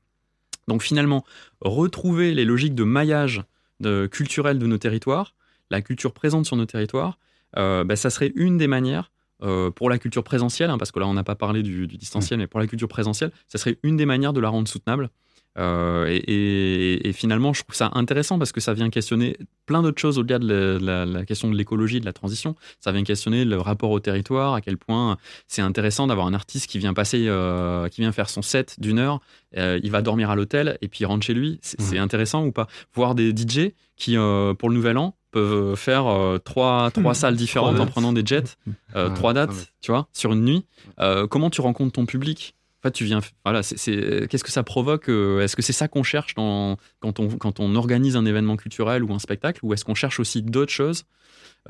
Donc 0.69 0.83
finalement, 0.83 1.25
retrouver 1.59 2.33
les 2.33 2.45
logiques 2.45 2.75
de 2.75 2.85
maillage 2.85 3.43
de, 3.81 4.07
culturel 4.07 4.59
de 4.59 4.67
nos 4.67 4.77
territoires, 4.77 5.35
la 5.69 5.81
culture 5.81 6.13
présente 6.13 6.45
sur 6.45 6.55
nos 6.55 6.65
territoires, 6.65 7.19
euh, 7.57 7.83
bah, 7.83 7.97
ça 7.97 8.09
serait 8.09 8.31
une 8.35 8.57
des 8.57 8.67
manières 8.67 9.11
euh, 9.41 9.71
pour 9.71 9.89
la 9.89 9.97
culture 9.97 10.23
présentielle, 10.23 10.69
hein, 10.69 10.77
parce 10.77 10.91
que 10.91 10.99
là 10.99 11.07
on 11.07 11.13
n'a 11.13 11.23
pas 11.23 11.35
parlé 11.35 11.63
du, 11.63 11.87
du 11.87 11.97
distanciel, 11.97 12.39
mais 12.39 12.47
pour 12.47 12.59
la 12.59 12.67
culture 12.67 12.87
présentielle, 12.87 13.31
ça 13.47 13.57
serait 13.57 13.77
une 13.83 13.97
des 13.97 14.05
manières 14.05 14.33
de 14.33 14.39
la 14.39 14.49
rendre 14.49 14.67
soutenable. 14.67 15.09
Euh, 15.57 16.05
et, 16.07 16.17
et- 16.17 17.07
et 17.09 17.13
finalement, 17.13 17.53
je 17.53 17.63
trouve 17.63 17.75
ça 17.75 17.89
intéressant 17.93 18.37
parce 18.37 18.51
que 18.51 18.61
ça 18.61 18.73
vient 18.73 18.89
questionner 18.89 19.35
plein 19.65 19.81
d'autres 19.81 19.99
choses 19.99 20.17
au-delà 20.17 20.39
de 20.39 20.47
la, 20.47 20.79
la- 20.79 21.05
la 21.05 21.25
question 21.25 21.49
de 21.49 21.55
l'écologie, 21.55 21.99
de 21.99 22.05
la 22.05 22.13
transition. 22.13 22.55
Ça 22.79 22.91
vient 22.91 23.03
questionner 23.03 23.45
le 23.45 23.57
rapport 23.59 23.89
au 23.91 23.99
territoire, 23.99 24.53
à 24.53 24.61
quel 24.61 24.77
point 24.77 25.17
c'est 25.47 25.61
intéressant 25.61 26.07
d'avoir 26.07 26.27
un 26.27 26.33
artiste 26.33 26.67
qui 26.67 26.77
vient 26.79 26.93
passer, 26.93 27.25
euh, 27.27 27.87
qui 27.89 28.01
vient 28.01 28.11
faire 28.11 28.29
son 28.29 28.41
set 28.41 28.75
d'une 28.79 28.99
heure, 28.99 29.19
euh, 29.57 29.79
il 29.83 29.91
va 29.91 30.01
dormir 30.01 30.29
à 30.29 30.35
l'hôtel 30.35 30.77
et 30.81 30.87
puis 30.87 30.99
il 31.01 31.05
rentre 31.05 31.25
chez 31.25 31.33
lui. 31.33 31.59
C'est 31.61 31.97
intéressant 31.97 32.45
ou 32.45 32.51
pas? 32.51 32.67
Voir 32.93 33.15
des 33.15 33.31
DJ 33.35 33.73
qui, 33.95 34.15
pour 34.15 34.69
le 34.69 34.75
nouvel 34.75 34.97
an, 34.97 35.15
peuvent 35.31 35.75
faire 35.75 36.07
euh, 36.07 36.37
trois, 36.37 36.89
trois 36.91 37.13
salles 37.13 37.35
différentes 37.35 37.75
en 37.79 37.85
prenant 37.91 38.13
des 38.13 38.23
jets, 38.25 38.55
euh, 38.95 39.09
trois 39.13 39.33
dates, 39.33 39.51
ouais. 39.51 39.55
tu 39.81 39.91
vois, 39.91 40.07
sur 40.13 40.31
une 40.33 40.43
nuit. 40.43 40.65
Euh, 40.99 41.27
comment 41.27 41.49
tu 41.49 41.61
rencontres 41.61 41.91
ton 41.93 42.05
public? 42.05 42.55
Fait, 42.83 42.91
tu 42.91 43.03
viens. 43.05 43.19
Voilà, 43.43 43.61
c'est- 43.63 44.27
qu'est-ce 44.29 44.43
que 44.43 44.51
ça 44.51 44.63
provoque 44.63 45.09
euh, 45.09 45.41
Est-ce 45.41 45.55
que 45.55 45.61
c'est 45.61 45.73
ça 45.73 45.87
qu'on 45.87 46.03
cherche 46.03 46.33
dans, 46.35 46.77
quand, 46.99 47.19
on, 47.19 47.27
quand 47.29 47.59
on 47.59 47.75
organise 47.75 48.15
un 48.15 48.25
événement 48.25 48.55
culturel 48.57 49.03
ou 49.03 49.13
un 49.13 49.19
spectacle 49.19 49.59
Ou 49.63 49.73
est-ce 49.73 49.83
qu'on 49.85 49.95
cherche 49.95 50.19
aussi 50.19 50.41
d'autres 50.41 50.71
choses? 50.71 51.03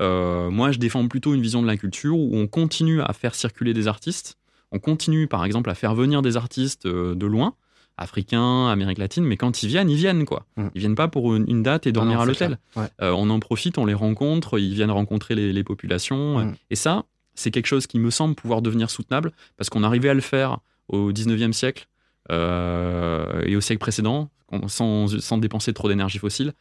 Euh, 0.00 0.50
Moi, 0.50 0.72
je 0.72 0.78
défends 0.78 1.06
plutôt 1.08 1.34
une 1.34 1.42
vision 1.42 1.62
de 1.62 1.66
la 1.66 1.76
culture 1.76 2.16
où 2.16 2.30
on 2.36 2.46
continue 2.46 3.00
à 3.02 3.12
faire 3.12 3.34
circuler 3.34 3.74
des 3.74 3.88
artistes. 3.88 4.36
On 4.72 4.78
continue, 4.78 5.26
par 5.26 5.44
exemple, 5.44 5.68
à 5.68 5.74
faire 5.74 5.94
venir 5.96 6.22
des 6.22 6.36
artistes 6.36 6.86
euh, 6.86 7.14
de 7.16 7.26
loin, 7.26 7.54
africains, 7.96 8.68
Amérique 8.68 8.98
latine, 8.98 9.24
mais 9.24 9.36
quand 9.36 9.62
ils 9.62 9.68
viennent, 9.68 9.90
ils 9.90 9.96
viennent, 9.96 10.24
quoi. 10.24 10.46
Mm. 10.56 10.66
Ils 10.74 10.80
viennent 10.80 10.94
pas 10.94 11.08
pour 11.08 11.34
une, 11.34 11.44
une 11.48 11.62
date 11.62 11.86
et 11.86 11.92
dormir 11.92 12.16
Non, 12.18 12.22
à 12.22 12.26
l'hôtel. 12.26 12.58
Ouais. 12.76 12.86
Euh, 13.02 13.10
on 13.10 13.28
en 13.30 13.40
profite, 13.40 13.78
on 13.78 13.84
les 13.84 13.94
rencontre, 13.94 14.58
ils 14.58 14.72
viennent 14.74 14.90
rencontrer 14.92 15.34
les, 15.34 15.52
les 15.52 15.64
populations. 15.64 16.38
Mm. 16.38 16.54
Et 16.70 16.76
ça, 16.76 17.04
c'est 17.34 17.50
quelque 17.50 17.66
chose 17.66 17.86
qui 17.86 17.98
me 17.98 18.10
semble 18.10 18.34
pouvoir 18.34 18.62
devenir 18.62 18.90
soutenable 18.90 19.32
parce 19.56 19.68
qu'on 19.70 19.82
arrivait 19.82 20.08
à 20.08 20.14
le 20.14 20.20
faire 20.20 20.58
au 20.92 21.12
19e 21.12 21.52
siècle 21.52 21.86
euh, 22.30 23.42
et 23.44 23.56
au 23.56 23.60
siècle 23.60 23.80
précédent 23.80 24.30
sans, 24.66 25.06
sans 25.20 25.38
dépenser 25.38 25.72
trop 25.72 25.88
d'énergie 25.88 26.18
fossile. 26.18 26.52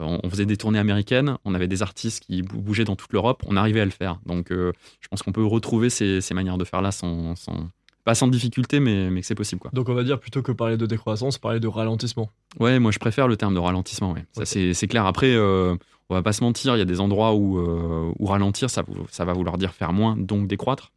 Euh, 0.00 0.04
On, 0.04 0.20
on 0.24 0.30
faisait 0.30 0.46
des 0.46 0.56
tournées 0.56 0.80
américaines, 0.80 1.36
on 1.44 1.54
avait 1.54 1.68
des 1.68 1.80
artistes 1.82 2.24
qui 2.24 2.42
bou- 2.42 2.60
bougeaient 2.60 2.84
dans 2.84 2.96
toute 2.96 3.12
l'Europe, 3.12 3.42
on 3.46 3.56
arrivait 3.56 3.80
à 3.80 3.84
le 3.84 3.90
faire. 3.92 4.18
Donc 4.26 4.50
euh, 4.50 4.72
je 5.00 5.08
pense 5.08 5.22
qu'on 5.22 5.32
peut 5.32 5.44
retrouver 5.44 5.88
ces, 5.90 6.20
ces 6.20 6.34
manières 6.34 6.58
de 6.58 6.64
faire 6.64 6.82
là 6.82 6.90
sans, 6.90 7.36
sans- 7.36 7.68
pas 8.04 8.14
sans 8.14 8.26
difficulté, 8.28 8.78
mais, 8.80 9.10
mais 9.10 9.20
que 9.20 9.26
c'est 9.26 9.34
possible. 9.36 9.60
Quoi. 9.60 9.70
Donc 9.74 9.88
on 9.88 9.94
va 9.94 10.02
dire 10.04 10.18
plutôt 10.20 10.42
que 10.42 10.52
parler 10.52 10.76
de 10.76 10.86
décroissance, 10.86 11.38
parler 11.38 11.60
de 11.60 11.68
ralentissement. 11.68 12.30
Ouais, 12.58 12.78
moi 12.80 12.90
je 12.90 12.98
préfère 12.98 13.28
le 13.28 13.36
terme 13.36 13.54
de 13.54 13.58
ralentissement. 13.60 14.12
Ouais. 14.12 14.44
C'est 14.44 14.86
clair. 14.88 15.06
Après, 15.06 15.32
euh, 15.34 15.76
on 16.08 16.14
va 16.14 16.22
pas 16.22 16.32
se 16.32 16.42
mentir, 16.42 16.74
il 16.76 16.78
y 16.78 16.82
a 16.82 16.84
des 16.84 17.00
endroits 17.00 17.34
où, 17.34 17.58
euh, 17.58 18.12
où 18.18 18.26
ralentir, 18.26 18.70
ça, 18.70 18.84
ça 19.10 19.24
va 19.24 19.32
vouloir 19.32 19.56
dire 19.58 19.72
faire 19.72 19.92
moins, 19.92 20.16
donc 20.16 20.46
décroître. 20.48 20.92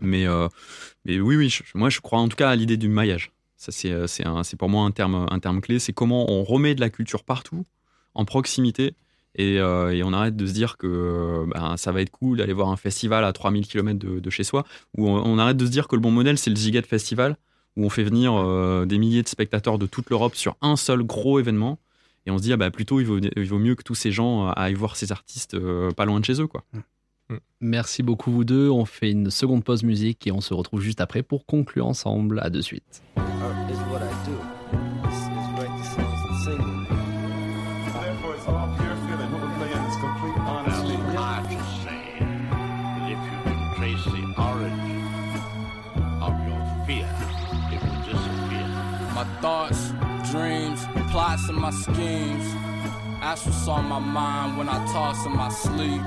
Mais, 0.00 0.26
euh, 0.26 0.48
mais 1.04 1.20
oui, 1.20 1.36
oui, 1.36 1.58
moi 1.74 1.90
je 1.90 2.00
crois 2.00 2.18
en 2.18 2.28
tout 2.28 2.36
cas 2.36 2.50
à 2.50 2.56
l'idée 2.56 2.76
du 2.76 2.88
maillage. 2.88 3.32
Ça 3.56 3.70
c'est 3.70 3.92
euh, 3.92 4.06
c'est 4.06 4.56
pour 4.56 4.68
moi 4.68 4.84
un 4.84 4.90
terme, 4.90 5.26
un 5.30 5.38
terme 5.38 5.60
clé. 5.60 5.78
C'est 5.78 5.92
comment 5.92 6.30
on 6.30 6.42
remet 6.42 6.74
de 6.74 6.80
la 6.80 6.90
culture 6.90 7.24
partout, 7.24 7.64
en 8.14 8.24
proximité. 8.24 8.94
Et, 9.34 9.58
euh, 9.60 9.94
et 9.94 10.02
on 10.02 10.12
arrête 10.12 10.36
de 10.36 10.46
se 10.46 10.52
dire 10.52 10.76
que 10.76 11.46
ben, 11.46 11.78
ça 11.78 11.90
va 11.90 12.02
être 12.02 12.10
cool 12.10 12.36
d'aller 12.36 12.52
voir 12.52 12.68
un 12.68 12.76
festival 12.76 13.24
à 13.24 13.32
3000 13.32 13.66
km 13.66 13.98
de, 13.98 14.20
de 14.20 14.30
chez 14.30 14.44
soi. 14.44 14.64
Ou 14.98 15.08
on, 15.08 15.38
arrête 15.38 15.56
de 15.56 15.64
se 15.64 15.70
dire 15.70 15.88
que 15.88 15.96
le 15.96 16.02
bon 16.02 16.10
modèle, 16.10 16.36
c'est 16.36 16.50
le 16.50 16.56
Ziget 16.56 16.82
Festival, 16.82 17.38
où 17.76 17.86
on 17.86 17.88
fait 17.88 18.04
venir 18.04 18.34
des 18.84 18.98
milliers 18.98 19.22
de 19.22 19.28
spectateurs 19.28 19.78
de 19.78 19.86
toute 19.86 20.10
l'Europe 20.10 20.34
sur 20.34 20.56
un 20.60 20.76
seul 20.76 21.02
gros 21.02 21.40
événement. 21.40 21.78
Et 22.26 22.30
on 22.30 22.36
se 22.36 22.42
dit, 22.42 22.52
ah 22.52 22.58
bah, 22.58 22.70
plutôt, 22.70 23.00
il 23.00 23.06
vaut, 23.06 23.58
mieux 23.58 23.74
que 23.74 23.82
tous 23.82 23.94
ces 23.94 24.12
gens 24.12 24.50
aillent 24.50 24.74
voir 24.74 24.96
ces 24.96 25.12
artistes 25.12 25.56
pas 25.96 26.04
loin 26.04 26.20
de 26.20 26.26
chez 26.26 26.38
eux. 26.38 26.46
Quoi. 26.46 26.62
Merci 27.60 28.02
beaucoup 28.02 28.30
vous 28.30 28.44
deux. 28.44 28.68
On 28.70 28.84
fait 28.84 29.10
une 29.10 29.30
seconde 29.30 29.64
pause 29.64 29.82
musique 29.82 30.26
et 30.26 30.32
on 30.32 30.40
se 30.40 30.54
retrouve 30.54 30.80
juste 30.80 31.00
après 31.00 31.22
pour 31.22 31.46
conclure 31.46 31.86
ensemble. 31.86 32.40
À 32.40 32.50
de 32.50 32.60
suite. 32.60 33.02
thoughts, 49.40 49.92
dreams, 50.30 50.78
plots, 51.10 51.48
and 51.48 51.56
my 51.56 51.70
schemes. 51.70 52.62
What's 53.42 53.68
on 53.68 53.88
my 53.88 53.98
mind 53.98 54.58
when 54.58 54.68
I 54.68 54.84
toss 54.92 55.26
in 55.26 55.36
my 55.36 55.48
sleep. 55.48 56.00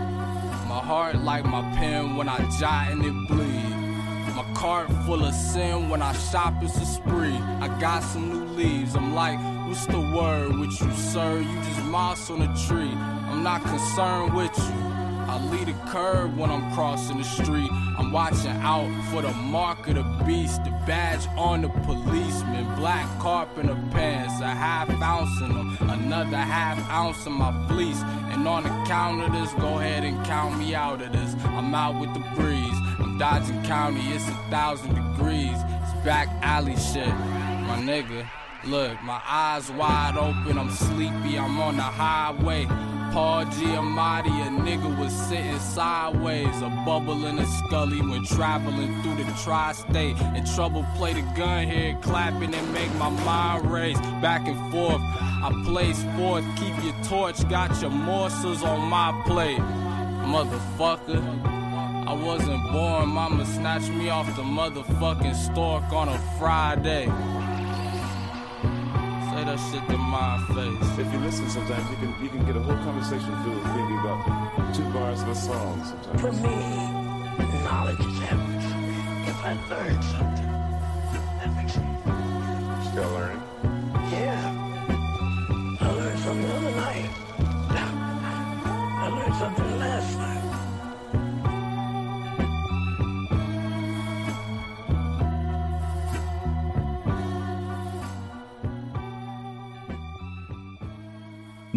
My 0.76 0.84
heart 0.84 1.16
like 1.24 1.46
my 1.46 1.62
pen 1.78 2.18
when 2.18 2.28
I 2.28 2.38
jot 2.60 2.92
and 2.92 3.06
it 3.06 3.28
bleed. 3.30 4.36
My 4.36 4.46
cart 4.54 4.92
full 5.06 5.24
of 5.24 5.34
sin 5.34 5.88
when 5.88 6.02
I 6.02 6.12
shop 6.12 6.56
it's 6.62 6.76
a 6.76 6.86
spree. 6.86 7.38
I 7.62 7.70
got 7.80 8.04
some 8.04 8.28
new 8.28 8.44
leaves. 8.62 8.94
I'm 8.94 9.16
like, 9.16 9.40
what's 9.70 9.86
the 9.86 10.02
word 10.14 10.60
with 10.60 10.78
you, 10.82 10.92
sir? 10.92 11.40
You 11.40 11.56
just 11.64 11.84
moss 11.86 12.30
on 12.30 12.42
a 12.42 12.54
tree. 12.68 12.92
I'm 12.92 13.42
not 13.42 13.64
concerned 13.64 14.34
with 14.34 14.52
you. 14.58 14.95
I 15.28 15.44
lead 15.50 15.70
a 15.70 15.74
curve 15.90 16.38
when 16.38 16.52
I'm 16.52 16.72
crossing 16.74 17.18
the 17.18 17.24
street. 17.24 17.70
I'm 17.98 18.12
watching 18.12 18.52
out 18.62 18.90
for 19.12 19.22
the 19.22 19.32
mark 19.32 19.88
of 19.88 19.96
the 19.96 20.04
beast, 20.24 20.64
the 20.64 20.70
badge 20.86 21.28
on 21.36 21.64
the 21.64 21.70
policeman, 21.70 22.76
black 22.76 23.08
carpenter 23.20 23.78
pants, 23.92 24.40
a 24.42 24.48
half 24.48 24.90
ounce 25.02 25.42
in 25.42 25.54
them, 25.54 25.78
another 25.90 26.38
half 26.38 26.78
ounce 26.92 27.26
in 27.26 27.34
my 27.34 27.52
fleece. 27.68 28.02
And 28.32 28.48
on 28.48 28.64
the 28.64 28.70
count 28.88 29.24
of 29.24 29.32
this, 29.32 29.52
go 29.54 29.80
ahead 29.80 30.04
and 30.04 30.24
count 30.26 30.60
me 30.60 30.76
out 30.76 31.02
of 31.02 31.12
this. 31.12 31.36
I'm 31.46 31.74
out 31.74 32.00
with 32.00 32.14
the 32.14 32.24
breeze. 32.36 32.78
I'm 33.00 33.18
dodging 33.18 33.64
county, 33.64 34.02
it's 34.14 34.28
a 34.28 34.34
thousand 34.52 34.94
degrees. 34.94 35.58
It's 35.82 36.06
back 36.06 36.28
alley 36.42 36.76
shit, 36.76 37.08
my 37.08 37.82
nigga. 37.82 38.28
Look, 38.68 39.00
my 39.04 39.22
eyes 39.28 39.70
wide 39.70 40.18
open, 40.18 40.58
I'm 40.58 40.72
sleepy, 40.72 41.38
I'm 41.38 41.60
on 41.60 41.78
the 41.78 41.84
highway. 41.84 42.66
Paul 43.14 43.46
Giamatti, 43.46 44.26
a 44.26 44.50
nigga 44.50 44.98
was 44.98 45.14
sitting 45.14 45.60
sideways, 45.60 46.62
a 46.64 46.70
bubble 46.84 47.28
in 47.28 47.38
a 47.38 47.46
scully 47.46 48.02
when 48.02 48.26
traveling 48.26 49.04
through 49.04 49.24
the 49.24 49.32
tri-state. 49.44 50.18
And 50.20 50.48
trouble 50.56 50.84
play 50.96 51.14
the 51.14 51.22
gun 51.38 51.68
here, 51.68 51.96
clapping 52.02 52.56
and 52.56 52.74
make 52.74 52.92
my 52.96 53.10
mind 53.10 53.72
race 53.72 54.00
back 54.20 54.48
and 54.48 54.72
forth. 54.72 55.00
I 55.00 55.52
place 55.64 56.04
forth, 56.18 56.44
keep 56.58 56.76
your 56.84 56.96
torch, 57.04 57.48
got 57.48 57.80
your 57.84 57.92
morsels 57.92 58.64
on 58.64 58.82
my 58.90 59.12
plate, 59.28 59.60
motherfucker. 60.26 61.22
I 62.08 62.14
wasn't 62.14 62.64
born, 62.72 63.10
mama 63.10 63.46
snatched 63.46 63.90
me 63.90 64.10
off 64.10 64.26
the 64.36 64.42
motherfucking 64.42 65.36
stork 65.36 65.84
on 65.94 66.10
a 66.10 66.18
Friday. 66.40 67.12
Say 69.36 69.44
that 69.44 69.60
shit 69.70 69.86
to 69.90 69.98
my 69.98 70.38
face. 70.56 70.98
If 70.98 71.12
you 71.12 71.20
listen, 71.20 71.50
sometimes 71.50 71.90
you 71.92 71.98
can 71.98 72.24
you 72.24 72.30
can 72.30 72.46
get 72.46 72.56
a 72.56 72.62
whole 72.62 72.78
conversation 72.78 73.36
through 73.44 73.58
with 73.58 73.66
maybe 73.76 73.96
about 74.00 74.74
two 74.74 74.86
bars 74.94 75.24
of 75.24 75.28
a 75.28 75.36
song. 75.36 75.84
Sometimes. 75.84 76.22
For 76.22 76.32
me, 76.32 76.56
knowledge 77.66 78.00
is 78.00 78.22
everything. 78.32 79.28
If 79.28 79.38
I 79.44 79.60
learn 79.70 80.02
something, 80.04 80.52
that 81.36 81.54
makes 81.58 81.76
me, 81.76 81.84
Still 82.92 83.12
learning. 83.12 83.35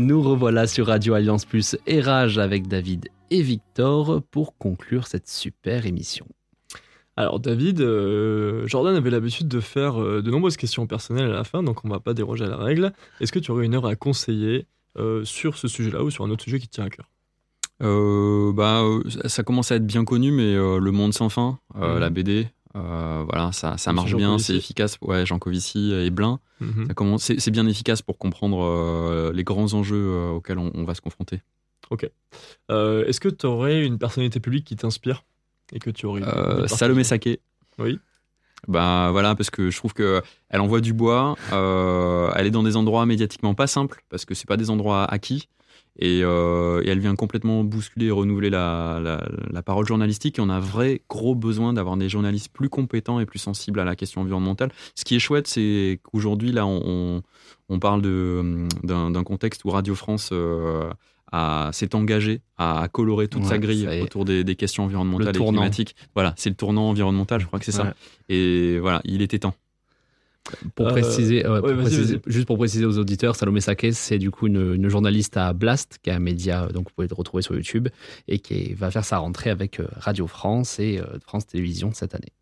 Nous 0.09 0.23
revoilà 0.23 0.67
sur 0.67 0.87
Radio 0.87 1.13
Alliance 1.13 1.45
Plus 1.45 1.77
et 1.87 2.01
Rage 2.01 2.39
avec 2.39 2.67
David 2.67 3.11
et 3.31 3.43
Victor 3.43 4.23
pour 4.31 4.57
conclure 4.57 5.07
cette 5.07 5.29
super 5.29 5.85
émission. 5.85 6.25
Alors 7.19 7.41
David, 7.41 7.83
euh, 7.83 8.67
Jordan 8.67 8.97
avait 8.97 9.11
l'habitude 9.11 9.49
de 9.49 9.61
faire 9.61 10.01
euh, 10.01 10.23
de 10.23 10.31
nombreuses 10.31 10.57
questions 10.57 10.87
personnelles 10.87 11.29
à 11.29 11.35
la 11.35 11.45
fin, 11.45 11.63
donc 11.63 11.85
on 11.85 11.91
va 11.91 12.01
pas 12.01 12.15
déroger 12.15 12.47
à 12.47 12.49
la 12.49 12.57
règle. 12.57 12.95
Est-ce 13.21 13.33
que 13.33 13.39
tu 13.39 13.51
aurais 13.51 13.67
une 13.67 13.75
heure 13.75 13.85
à 13.85 13.97
conseiller 13.97 14.65
euh, 14.97 15.27
sur 15.27 15.59
ce 15.59 15.69
sujet-là 15.69 16.03
ou 16.03 16.09
sur 16.11 16.25
un 16.25 16.31
autre 16.31 16.45
sujet 16.45 16.59
qui 16.59 16.69
te 16.69 16.77
tient 16.77 16.85
à 16.87 16.89
cœur? 16.89 17.11
Euh, 17.83 18.51
bah, 18.55 18.83
ça- 19.27 19.43
commence 19.43 19.71
à 19.73 19.77
être 19.77 19.87
bien 19.87 20.07
connu, 20.07 20.33
mais 20.33 20.55
euh, 20.55 20.79
Le 20.79 20.91
Monde 20.91 21.13
sans 21.13 21.29
fin, 21.29 21.59
euh, 21.77 21.97
Mhm. 21.97 22.01
la 22.01 22.09
BD, 22.09 22.49
euh, 22.79 23.25
voilà, 23.29 23.53
ça, 23.53 23.77
ça 23.77 23.93
marche 23.93 24.11
Jean 24.11 24.17
bien, 24.19 24.39
c'est 24.39 24.55
efficace. 24.57 24.97
Ouais, 25.03 25.27
Jean 25.27 25.39
Covici 25.39 25.93
et 25.93 26.11
Blin, 26.11 26.39
Mhm. 26.61 26.89
c'est 27.19 27.51
bien 27.51 27.67
efficace 27.67 28.03
pour 28.03 28.19
comprendre 28.19 28.63
euh, 28.65 29.33
les 29.33 29.45
grands 29.45 29.75
enjeux 29.75 29.97
euh, 29.97 30.31
auxquels 30.31 30.59
on, 30.59 30.71
on 30.75 30.85
va 30.85 30.95
se 30.95 31.01
confronter. 31.01 31.43
Euh, 32.71 33.05
Est-ce 33.07 33.21
que 33.21 33.29
tu 33.29 33.47
aurais 33.47 33.85
une 33.85 33.99
personnalité 33.99 34.41
publique 34.41 34.65
qui 34.67 34.77
t'inspire 34.77 35.25
et 35.73 35.79
que 35.79 35.91
tu 35.91 36.07
aurais 36.07 36.23
Salomé 36.69 37.05
Saké. 37.05 37.41
Oui. 37.79 37.99
Bah 38.67 39.09
voilà, 39.13 39.35
parce 39.35 39.51
que 39.51 39.71
je 39.71 39.77
trouve 39.77 39.95
que 39.95 40.21
elle 40.51 40.61
envoie 40.61 40.81
du 40.81 40.93
bois. 40.93 41.37
elle 41.53 42.47
est 42.47 42.51
dans 42.51 42.63
des 42.65 42.77
endroits 42.77 43.07
médiatiquement 43.07 43.55
pas 43.55 43.67
simples 43.67 44.03
parce 44.11 44.25
que 44.25 44.35
c'est 44.35 44.49
pas 44.49 44.57
des 44.57 44.69
endroits 44.71 45.05
acquis. 45.05 45.49
Et, 45.99 46.21
euh, 46.23 46.83
et 46.85 46.89
elle 46.89 47.01
vient 47.01 47.17
complètement 47.17 47.65
bousculer 47.65 48.07
et 48.07 48.11
renouveler 48.11 48.51
la, 48.51 49.01
la, 49.03 49.27
la 49.51 49.63
parole 49.63 49.87
journalistique. 49.87 50.39
Et 50.39 50.43
on 50.43 50.49
a 50.49 50.61
vrai 50.61 51.03
gros 51.09 51.35
besoin 51.35 51.73
d'avoir 51.73 51.97
des 51.97 52.09
journalistes 52.09 52.53
plus 52.53 52.69
compétents 52.69 53.19
et 53.21 53.27
plus 53.27 53.39
sensibles 53.39 53.81
à 53.81 53.85
la 53.85 53.97
question 53.97 54.21
environnementale. 54.21 54.71
Ce 54.95 55.05
qui 55.05 55.17
est 55.17 55.19
chouette, 55.19 55.49
c'est 55.49 56.01
qu'aujourd'hui, 56.05 56.53
là, 56.53 56.67
on, 56.67 57.23
on, 57.69 57.79
parle 57.79 58.03
d'un 58.03 59.25
contexte 59.25 59.65
où 59.65 59.71
Radio 59.71 59.95
France 59.95 60.31
euh, 60.33 60.89
s'est 61.73 61.95
engagé 61.95 62.43
à 62.57 62.89
colorer 62.91 63.29
toute 63.29 63.43
Ouais, 63.43 63.49
sa 63.49 63.59
grille 63.59 63.89
autour 64.01 64.25
des, 64.25 64.45
des 64.45 64.57
questions 64.57 64.85
environnementales 64.85 65.35
Le 65.35 65.43
et 65.43 65.47
climatiques. 65.47 65.97
Voilà, 66.15 66.33
c'est 66.37 66.51
le 66.51 66.57
tournant 66.57 66.89
environnemental, 66.91 67.41
je 67.41 67.47
crois 67.47 67.59
que 67.59 67.65
c'est 67.65 67.73
ça. 67.73 67.95
Et 68.29 68.79
voilà, 68.79 69.01
il 69.05 69.23
était 69.23 69.41
temps. 69.41 69.55
Pour 70.75 70.89
Euh, 70.89 70.91
préciser, 70.91 71.47
ouais, 71.47 71.61
pour 71.61 71.69
ouais, 71.69 71.75
vas-y, 71.75 71.85
préciser- 71.85 72.15
vas-y. 72.17 72.33
juste 72.33 72.47
pour 72.47 72.57
préciser 72.59 72.85
aux 72.85 72.99
auditeurs, 72.99 73.37
Salomé 73.37 73.61
Sakes, 73.61 73.93
c'est 73.93 74.19
du 74.19 74.31
coup 74.31 74.47
une, 74.47 74.75
une 74.75 74.89
journaliste 74.89 75.37
à 75.37 75.53
Blast, 75.53 75.99
qui 76.03 76.11
est 76.11 76.13
un 76.13 76.19
média, 76.19 76.67
donc 76.69 76.89
vous 76.89 76.95
pouvez 76.95 77.09
le 77.09 77.15
retrouver 77.15 77.43
sur 77.43 77.55
YouTube, 77.55 77.89
et 78.29 78.39
qui 78.39 78.75
va 78.75 78.91
faire 78.91 79.05
sa 79.05 79.19
rentrée 79.19 79.51
avec 79.51 79.81
euh, 79.81 79.87
Radio 79.97 80.27
France 80.27 80.79
et 80.79 80.99
euh, 80.99 81.19
France 81.25 81.47
Télévisions 81.47 81.93
cette 81.93 82.15
année. 82.15 82.33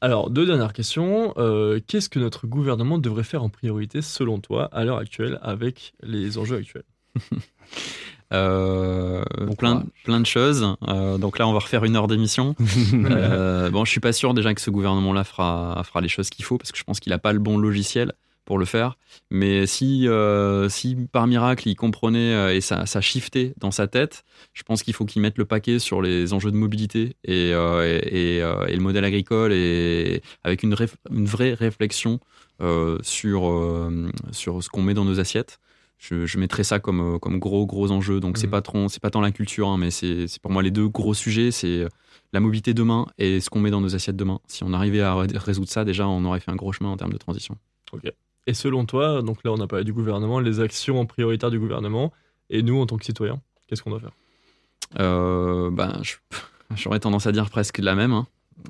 Alors, 0.00 0.30
deux 0.30 0.46
dernières 0.46 0.72
questions. 0.72 1.34
Euh, 1.38 1.80
Qu'est-ce 1.86 2.08
que 2.08 2.20
notre 2.20 2.46
gouvernement 2.46 2.98
devrait 2.98 3.24
faire 3.24 3.42
en 3.42 3.48
priorité, 3.48 4.00
selon 4.00 4.38
toi, 4.38 4.66
à 4.72 4.84
l'heure 4.84 4.98
actuelle, 4.98 5.38
avec 5.42 5.92
les 6.02 6.38
enjeux 6.38 6.56
actuels? 6.56 6.84
Euh, 8.32 9.07
Bon 9.48 9.84
plein, 10.04 10.20
de 10.20 10.26
choses. 10.26 10.76
Euh, 10.88 11.18
donc 11.18 11.38
là, 11.38 11.48
on 11.48 11.52
va 11.52 11.60
refaire 11.60 11.84
une 11.84 11.96
heure 11.96 12.08
d'émission. 12.08 12.54
Euh, 13.10 13.70
bon, 13.70 13.84
je 13.84 13.90
suis 13.90 14.00
pas 14.00 14.12
sûr 14.12 14.34
déjà 14.34 14.54
que 14.54 14.60
ce 14.60 14.70
gouvernement-là 14.70 15.24
fera, 15.24 15.82
fera 15.84 16.00
les 16.00 16.08
choses 16.08 16.30
qu'il 16.30 16.44
faut 16.44 16.58
parce 16.58 16.72
que 16.72 16.78
je 16.78 16.84
pense 16.84 17.00
qu'il 17.00 17.12
a 17.12 17.18
pas 17.18 17.32
le 17.32 17.38
bon 17.38 17.56
logiciel 17.58 18.12
pour 18.48 18.58
le 18.58 18.64
faire. 18.64 18.96
Mais 19.30 19.66
si, 19.66 20.08
euh, 20.08 20.70
si 20.70 20.96
par 21.12 21.26
miracle 21.26 21.68
il 21.68 21.76
comprenait 21.76 22.32
euh, 22.32 22.54
et 22.54 22.62
ça, 22.62 22.86
ça 22.86 23.02
shiftait 23.02 23.52
dans 23.58 23.70
sa 23.70 23.86
tête, 23.88 24.24
je 24.54 24.62
pense 24.62 24.82
qu'il 24.82 24.94
faut 24.94 25.04
qu'il 25.04 25.20
mette 25.20 25.36
le 25.36 25.44
paquet 25.44 25.78
sur 25.78 26.00
les 26.00 26.32
enjeux 26.32 26.50
de 26.50 26.56
mobilité 26.56 27.14
et, 27.24 27.52
euh, 27.52 28.00
et, 28.06 28.36
et, 28.36 28.38
et 28.38 28.74
le 28.74 28.80
modèle 28.80 29.04
agricole 29.04 29.52
et 29.52 30.22
avec 30.44 30.62
une, 30.62 30.74
une 31.10 31.26
vraie 31.26 31.52
réflexion 31.52 32.20
sur, 33.02 33.90
sur 34.32 34.62
ce 34.62 34.68
qu'on 34.70 34.82
met 34.82 34.94
dans 34.94 35.04
nos 35.04 35.20
assiettes. 35.20 35.60
Je, 35.98 36.26
je 36.26 36.38
mettrais 36.38 36.62
ça 36.64 36.78
comme, 36.78 37.16
euh, 37.16 37.18
comme 37.18 37.38
gros 37.40 37.66
gros 37.66 37.90
enjeu. 37.90 38.20
Donc 38.20 38.38
c'est 38.38 38.46
pas 38.50 38.62
trop, 38.62 38.88
c'est 38.88 39.00
pas 39.02 39.10
tant 39.10 39.20
la 39.20 39.32
culture, 39.32 39.68
hein, 39.68 39.78
mais 39.78 39.90
c'est 39.90 40.26
pour 40.40 40.50
moi 40.52 40.62
les 40.62 40.70
deux 40.70 40.86
gros 40.88 41.12
sujets, 41.14 41.50
c'est 41.50 41.82
euh, 41.82 41.88
la 42.32 42.38
mobilité 42.40 42.72
demain 42.72 43.06
et 43.18 43.40
ce 43.40 43.50
qu'on 43.50 43.58
met 43.60 43.70
dans 43.70 43.80
nos 43.80 43.94
assiettes 43.96 44.16
demain. 44.16 44.38
Si 44.46 44.62
on 44.62 44.72
arrivait 44.72 45.00
à 45.00 45.14
ré- 45.16 45.26
résoudre 45.34 45.68
ça, 45.68 45.84
déjà 45.84 46.06
on 46.06 46.24
aurait 46.24 46.38
fait 46.40 46.50
un 46.52 46.56
gros 46.56 46.72
chemin 46.72 46.90
en 46.90 46.96
termes 46.96 47.12
de 47.12 47.18
transition. 47.18 47.56
Et 48.46 48.54
selon 48.54 48.86
toi, 48.86 49.20
donc 49.22 49.42
là, 49.44 49.52
on 49.52 49.60
a 49.60 49.66
parlé 49.66 49.84
du 49.84 49.92
gouvernement, 49.92 50.38
les 50.40 50.60
actions 50.60 51.04
prioritaires 51.04 51.50
du 51.50 51.58
gouvernement, 51.58 52.12
et 52.48 52.62
nous, 52.62 52.80
en 52.80 52.86
tant 52.86 52.96
que 52.96 53.04
citoyens, 53.04 53.42
qu'est-ce 53.66 53.82
qu'on 53.82 53.90
doit 53.90 54.00
faire? 54.00 54.12
Euh, 55.00 55.70
ben, 55.70 56.00
j'aurais 56.76 57.00
tendance 57.00 57.26
à 57.26 57.32
dire 57.32 57.50
presque 57.50 57.78
la 57.78 57.94
même. 57.94 58.12
hein. 58.12 58.26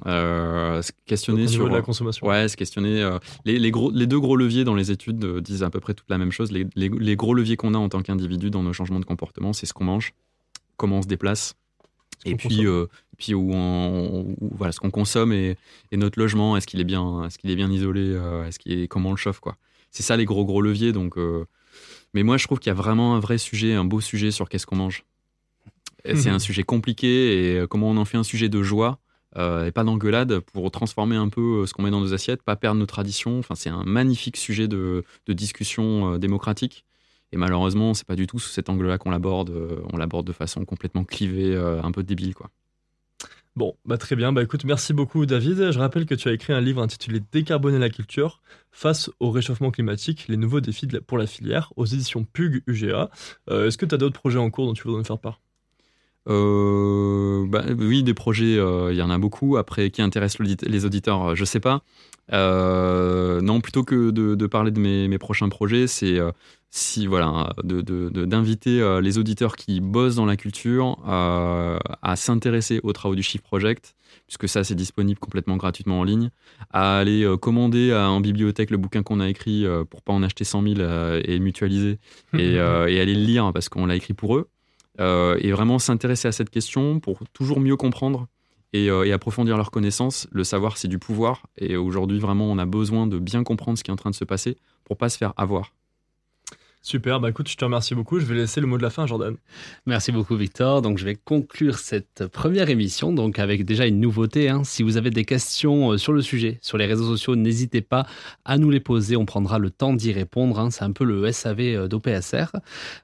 Euh, 0.07 0.83
se 0.83 0.93
questionner 1.07 1.49
sur 1.49 1.69
de 1.69 1.75
la 1.75 1.83
consommation 1.83 2.27
Ouais, 2.27 2.47
se 2.49 2.57
questionner. 2.57 3.03
euh, 3.03 3.19
les, 3.45 3.59
les, 3.59 3.71
gros, 3.71 3.91
les 3.91 4.07
deux 4.07 4.21
gros 4.21 4.37
leviers 4.37 4.65
dans 4.65 4.75
les 4.75 4.91
études 4.91 5.25
euh, 5.25 5.41
disent 5.41 5.63
à 5.63 5.71
peu 5.71 5.81
près 5.81 5.95
toute 5.95 6.09
la 6.11 6.19
même 6.19 6.31
chose. 6.31 6.53
Les, 6.53 6.67
les- 6.77 6.89
les 6.91 7.17
gros 7.17 7.35
leviers 7.35 7.57
qu'on 7.57 7.75
a 7.75 7.79
en 7.79 7.89
tant 7.89 8.03
qu'individu 8.03 8.51
dans 8.51 8.63
nos 8.63 8.73
changements 8.73 9.01
de 9.01 9.05
comportement, 9.07 9.53
c'est 9.53 9.67
ce 9.67 9.73
qu'on 9.73 9.85
mange, 9.85 10.13
comment 10.77 10.99
on 10.99 11.03
se 11.03 11.09
déplace, 11.09 11.55
Ce 12.25 12.31
et 12.31 12.35
puis, 12.37 13.35
où 13.35 13.53
on, 13.53 14.35
où- 14.41 14.49
voilà, 14.57 14.73
ce 14.73 14.79
qu'on 14.81 14.91
consomme 14.91 15.33
et, 15.33 15.57
et 15.91 15.97
notre 15.97 16.19
logement, 16.21 16.57
est-ce 16.57 16.67
qu'il 16.67 16.81
est 16.81 16.85
bien, 16.85 17.25
est-ce 17.25 17.39
qu'il 17.39 17.51
est 17.51 17.57
bien 17.57 17.71
isolé, 17.71 18.17
est-ce 18.47 18.59
qu'il 18.59 18.73
est, 18.79 18.89
comment 18.89 19.09
on 19.09 19.13
le 19.13 19.17
chauffe, 19.19 19.41
quoi. 19.41 19.57
C'est 19.91 20.03
ça 20.03 20.17
les 20.17 20.27
gros 20.27 20.45
gros 20.45 20.61
leviers. 20.61 20.93
Donc, 20.93 21.17
mais 22.13 22.23
moi, 22.23 22.37
je 22.37 22.45
trouve 22.47 22.59
qu'il 22.59 22.69
y 22.69 22.73
a 22.73 22.75
vraiment 22.75 23.17
un 23.17 23.21
vrai 23.21 23.39
sujet, 23.39 23.73
un 23.73 23.85
beau 23.85 24.01
sujet 24.03 24.31
sur 24.31 24.49
qu'est-ce 24.51 24.67
qu'on 24.67 24.77
mange. 24.77 25.05
C'est 26.15 26.29
un 26.31 26.39
sujet 26.39 26.63
compliqué 26.63 27.57
et 27.63 27.67
comment 27.69 27.91
on 27.91 27.97
en 27.97 28.05
fait 28.05 28.17
un 28.19 28.23
sujet 28.23 28.49
de 28.51 28.63
joie 28.63 28.99
euh, 29.39 29.67
et 29.67 29.73
pas 29.73 29.85
d'engueulade 29.85 30.41
pour 30.41 30.71
transformer 30.71 31.17
un 31.17 31.29
peu 31.29 31.63
euh, 31.63 31.67
ce 31.67 31.73
qu'on 31.73 31.83
met 31.83 31.91
dans 31.91 32.01
nos 32.01 32.13
assiettes, 32.13 32.43
pas 32.43 32.57
perdre 32.57 32.81
nos 32.81 32.87
traditions. 32.87 33.39
Enfin, 33.39 33.55
c'est 33.55 33.71
un 33.71 33.85
magnifique 33.85 34.37
sujet 34.37 34.67
de, 34.67 35.05
discussion 35.29 36.15
euh, 36.15 36.19
démocratique. 36.19 36.85
Et 37.31 37.37
malheureusement, 37.37 37.95
c'est 37.95 38.07
pas 38.07 38.17
du 38.17 38.27
tout 38.27 38.39
sous 38.39 38.49
cet 38.49 38.69
angle-là 38.69 38.99
qu'on 38.99 39.11
l'aborde. 39.11 39.53
On 39.93 39.97
l'aborde 39.97 40.27
de 40.27 40.33
façon 40.33 40.65
complètement 40.65 41.05
clivée, 41.05 41.55
un 41.55 41.93
peu 41.93 42.03
débile, 42.03 42.35
quoi. 42.35 42.49
Bon, 43.55 43.77
bah 43.85 43.99
très 43.99 44.17
bien. 44.17 44.33
Bah 44.33 44.43
écoute, 44.43 44.65
merci 44.65 44.95
beaucoup 44.95 45.27
David. 45.27 45.73
Je 45.73 45.79
rappelle 45.79 46.07
que 46.07 46.15
tu 46.15 46.29
as 46.29 46.33
écrit 46.33 46.55
un 46.55 46.61
livre 46.61 46.81
intitulé 46.81 47.21
Décarboner 47.33 47.79
la 47.79 47.91
culture 47.91 48.41
face 48.71 49.11
au 49.21 49.31
réchauffement 49.31 49.71
climatique, 49.71 50.27
les 50.29 50.39
nouveaux 50.39 50.61
défis 50.61 50.87
pour 51.07 51.19
la 51.19 51.27
filière 51.27 51.71
aux 51.77 51.85
éditions 51.85 52.25
PUG 52.25 52.63
UGA. 52.67 53.11
Est-ce 53.51 53.77
que 53.77 53.85
tu 53.85 53.95
as 53.95 53.99
d'autres 53.99 54.19
projets 54.19 54.39
en 54.39 54.49
cours 54.49 54.67
dont 54.67 54.75
tu 54.75 54.85
voudrais 54.85 55.01
nous 55.01 55.05
faire 55.05 55.19
part? 55.19 55.41
Euh, 56.29 57.47
bah, 57.49 57.65
oui, 57.79 58.03
des 58.03 58.15
projets, 58.15 58.59
euh, 58.59 58.93
il 58.93 58.99
y 58.99 59.03
en 59.03 59.11
a 59.11 59.19
beaucoup. 59.19 59.57
Après, 59.57 59.91
qui 59.91 60.03
intéresse 60.03 60.39
les 60.39 60.85
auditeurs, 60.85 61.31
euh, 61.31 61.35
je 61.35 61.45
sais 61.45 61.61
pas. 61.61 61.83
Euh, 62.33 63.41
non, 63.41 63.61
plutôt 63.61 63.85
que 63.85 64.11
de, 64.11 64.35
de 64.35 64.47
parler 64.47 64.71
de 64.71 64.81
mes, 64.81 65.09
mes 65.09 65.19
prochains 65.19 65.49
projets, 65.49 65.87
c'est 65.87 66.19
si 66.71 67.07
voilà, 67.07 67.55
d'inviter 67.65 69.01
les 69.01 69.17
auditeurs 69.17 69.57
qui 69.57 69.81
bossent 69.81 70.17
dans 70.17 70.27
la 70.27 70.37
culture 70.37 70.99
à 71.07 72.15
s'intéresser 72.17 72.81
aux 72.83 72.93
travaux 72.93 73.15
du 73.15 73.23
Shift 73.23 73.43
Project, 73.43 73.95
puisque 74.27 74.47
ça 74.47 74.63
c'est 74.65 74.75
disponible 74.75 75.19
complètement 75.19 75.57
gratuitement 75.57 76.01
en 76.01 76.05
ligne, 76.05 76.29
à 76.71 76.99
aller 76.99 77.27
commander 77.41 77.93
à- 77.93 78.11
en 78.11 78.21
bibliothèque 78.21 78.71
le 78.71 78.77
bouquin 78.77 79.03
qu'on 79.03 79.21
a 79.21 79.29
écrit 79.31 79.65
pour 79.89 80.03
pas 80.03 80.13
en 80.13 80.23
acheter 80.23 80.45
100 80.45 80.61
000 80.63 80.81
euh, 80.81 81.23
et 81.25 81.39
mutualiser 81.39 81.99
et, 82.37 82.59
euh, 82.59 82.87
et 82.89 83.01
aller 83.01 83.15
le 83.15 83.23
lire 83.25 83.51
parce 83.55 83.71
qu'on 83.71 83.87
l'a 83.87 83.97
écrit 83.97 84.13
pour 84.13 84.37
eux. 84.37 84.51
Euh, 85.01 85.39
et 85.41 85.53
vraiment 85.53 85.79
s'intéresser 85.79 86.29
à 86.29 86.33
cette 86.33 86.51
question 86.51 87.01
pour 87.01 87.21
toujours 87.33 87.61
mieux 87.61 87.77
comprendre 87.77 88.27
et, 88.73 88.91
euh, 88.91 89.05
et 89.05 89.13
approfondir 89.13 89.57
leurs 89.57 89.71
connaissances. 89.71 90.27
Le 90.33 90.45
savoir, 90.45 90.77
c'est 90.77 90.89
du 90.89 90.99
pouvoir. 90.99 91.47
Et 91.57 91.77
aujourd'hui, 91.77 92.19
vraiment, 92.19 92.51
on 92.51 92.59
a 92.59 92.67
besoin 92.67 93.07
de 93.07 93.19
bien 93.19 93.45
comprendre 93.45 93.79
ce 93.79 93.85
qui 93.85 93.91
est 93.91 93.95
en 93.95 93.97
train 93.97 94.11
de 94.11 94.17
se 94.17 94.25
passer 94.25 94.57
pour 94.85 94.97
pas 94.97 95.09
se 95.09 95.19
faire 95.19 95.35
avoir. 95.37 95.73
Super, 96.81 97.21
bah 97.21 97.29
écoute, 97.29 97.49
je 97.49 97.57
te 97.57 97.65
remercie 97.65 97.95
beaucoup. 97.95 98.19
Je 98.21 98.25
vais 98.25 98.37
laisser 98.37 98.61
le 98.61 98.67
mot 98.67 98.79
de 98.79 98.83
la 98.83 98.89
fin 98.89 99.03
à 99.03 99.07
Jordan. 99.07 99.35
Merci 99.85 100.11
beaucoup 100.13 100.37
Victor. 100.37 100.81
Donc 100.81 100.97
je 100.97 101.05
vais 101.05 101.17
conclure 101.17 101.77
cette 101.79 102.27
première 102.29 102.71
émission 102.71 103.13
donc 103.13 103.39
avec 103.41 103.65
déjà 103.67 103.85
une 103.87 104.01
nouveauté. 104.01 104.49
hein. 104.49 104.63
Si 104.65 104.83
vous 104.85 104.97
avez 104.97 105.11
des 105.11 105.25
questions 105.25 105.93
euh, 105.93 105.99
sur 105.99 106.13
le 106.13 106.23
sujet, 106.23 106.59
sur 106.63 106.79
les 106.79 106.87
réseaux 106.87 107.05
sociaux, 107.05 107.37
n'hésitez 107.37 107.83
pas 107.83 108.07
à 108.45 108.57
nous 108.59 108.71
les 108.71 108.81
poser. 108.81 109.17
On 109.17 109.27
prendra 109.27 109.59
le 109.59 109.71
temps 109.71 109.93
d'y 109.93 110.13
répondre. 110.13 110.59
hein. 110.61 110.71
C'est 110.71 110.85
un 110.85 110.93
peu 110.93 111.05
le 111.05 111.31
SAV 111.31 111.61
euh, 111.61 111.89
d'OPSR. 111.89 112.53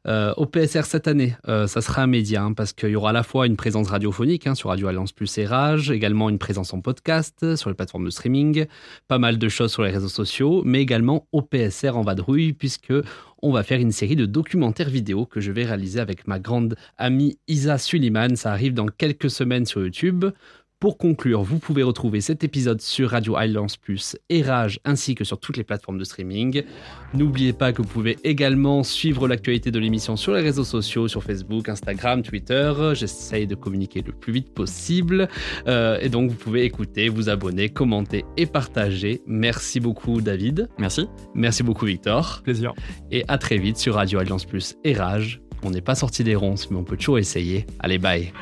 Euh, 0.07 0.33
OPSR 0.37 0.85
cette 0.85 1.09
année, 1.09 1.37
euh, 1.49 1.67
ça 1.67 1.83
sera 1.83 2.03
un 2.03 2.07
média 2.07 2.43
hein, 2.45 2.53
parce 2.55 2.73
qu'il 2.73 2.91
y 2.91 2.97
aura 2.97 3.11
à 3.11 3.13
la 3.13 3.25
fois 3.25 3.47
une 3.47 3.57
présence 3.57 3.89
radiophonique 3.89 4.49
sur 4.55 4.71
Radio 4.71 4.87
Alliance 4.87 5.13
Plus 5.13 5.37
et 5.39 5.47
Rage, 5.47 5.91
également 5.91 6.31
une 6.31 6.39
présence 6.39 6.73
en 6.73 6.81
podcast 6.81 7.57
sur 7.57 7.69
les 7.71 7.75
plateformes 7.77 8.05
de 8.07 8.11
streaming, 8.11 8.67
pas 9.09 9.19
mal 9.19 9.37
de 9.37 9.49
choses 9.49 9.73
sur 9.73 9.83
les 9.83 9.91
réseaux 9.91 10.09
sociaux, 10.09 10.63
mais 10.65 10.81
également 10.81 11.27
OPSR 11.33 11.97
en 11.97 12.03
vadrouille 12.03 12.53
puisque 12.53 12.93
on 13.45 13.53
va 13.53 13.63
faire 13.63 13.79
une 13.79 13.93
série 13.93 14.17
de 14.17 14.25
documentaires 14.25 14.89
vidéo 14.89 15.27
que 15.27 15.39
je 15.39 15.53
vais 15.53 15.65
réaliser 15.65 16.01
avec 16.01 16.27
ma 16.27 16.39
grande 16.39 16.77
amie 16.97 17.39
Isa 17.47 17.77
Suliman. 17.77 18.37
Ça 18.37 18.53
arrive 18.53 18.73
dans 18.73 18.87
quelques 18.87 19.29
semaines 19.29 19.67
sur 19.67 19.83
YouTube. 19.83 20.25
Pour 20.85 20.99
conclure, 20.99 21.43
vous 21.43 21.59
pouvez 21.59 21.83
retrouver 21.83 22.21
cet 22.21 22.45
épisode 22.45 22.83
sur 22.83 23.13
Radio 23.13 23.41
Islands 23.41 23.69
Plus 23.81 24.19
et 24.29 24.43
Rage 24.43 24.81
ainsi 24.85 25.15
que 25.15 25.25
sur 25.25 25.41
toutes 25.41 25.57
les 25.57 25.65
plateformes 25.65 25.97
de 25.97 26.05
streaming. 26.05 26.63
N'oubliez 27.15 27.55
pas 27.55 27.73
que 27.73 27.81
vous 27.81 27.89
pouvez 27.89 28.19
également 28.23 28.83
suivre 28.83 29.27
l'actualité 29.27 29.71
de 29.71 29.79
l'émission 29.79 30.17
sur 30.17 30.35
les 30.35 30.43
réseaux 30.43 30.63
sociaux, 30.63 31.09
sur 31.09 31.23
Facebook, 31.23 31.71
Instagram, 31.71 32.21
Twitter. 32.21 32.71
J'essaye 32.93 33.47
de 33.47 33.55
communiquer 33.55 34.03
le 34.07 34.13
plus 34.13 34.35
vite 34.35 34.53
possible. 34.53 35.27
Euh, 35.69 35.99
et 36.03 36.11
donc 36.11 36.29
vous 36.29 36.37
pouvez 36.37 36.65
écouter, 36.65 37.09
vous 37.09 37.31
abonner, 37.31 37.71
commenter 37.71 38.27
et 38.37 38.45
partager. 38.45 39.23
Merci 39.27 39.81
beaucoup 39.81 40.21
David. 40.21 40.69
Merci. 40.77 41.09
Merci 41.35 41.63
beaucoup 41.63 41.87
Victor. 41.87 42.43
Plaisir. 42.45 42.75
Et 43.11 43.25
à 43.29 43.39
très 43.39 43.57
vite 43.57 43.79
sur 43.79 43.95
Radio 43.95 44.19
Alliance 44.19 44.45
Plus 44.45 44.75
et 44.85 44.93
Rage. 44.93 45.41
On 45.63 45.71
n'est 45.71 45.81
pas 45.81 45.95
sorti 45.95 46.25
des 46.25 46.35
ronces, 46.35 46.71
mais 46.71 46.77
on 46.77 46.85
peut 46.85 46.99
toujours 46.99 47.19
essayer. 47.19 47.65
Allez, 47.79 47.97
bye. 47.97 48.35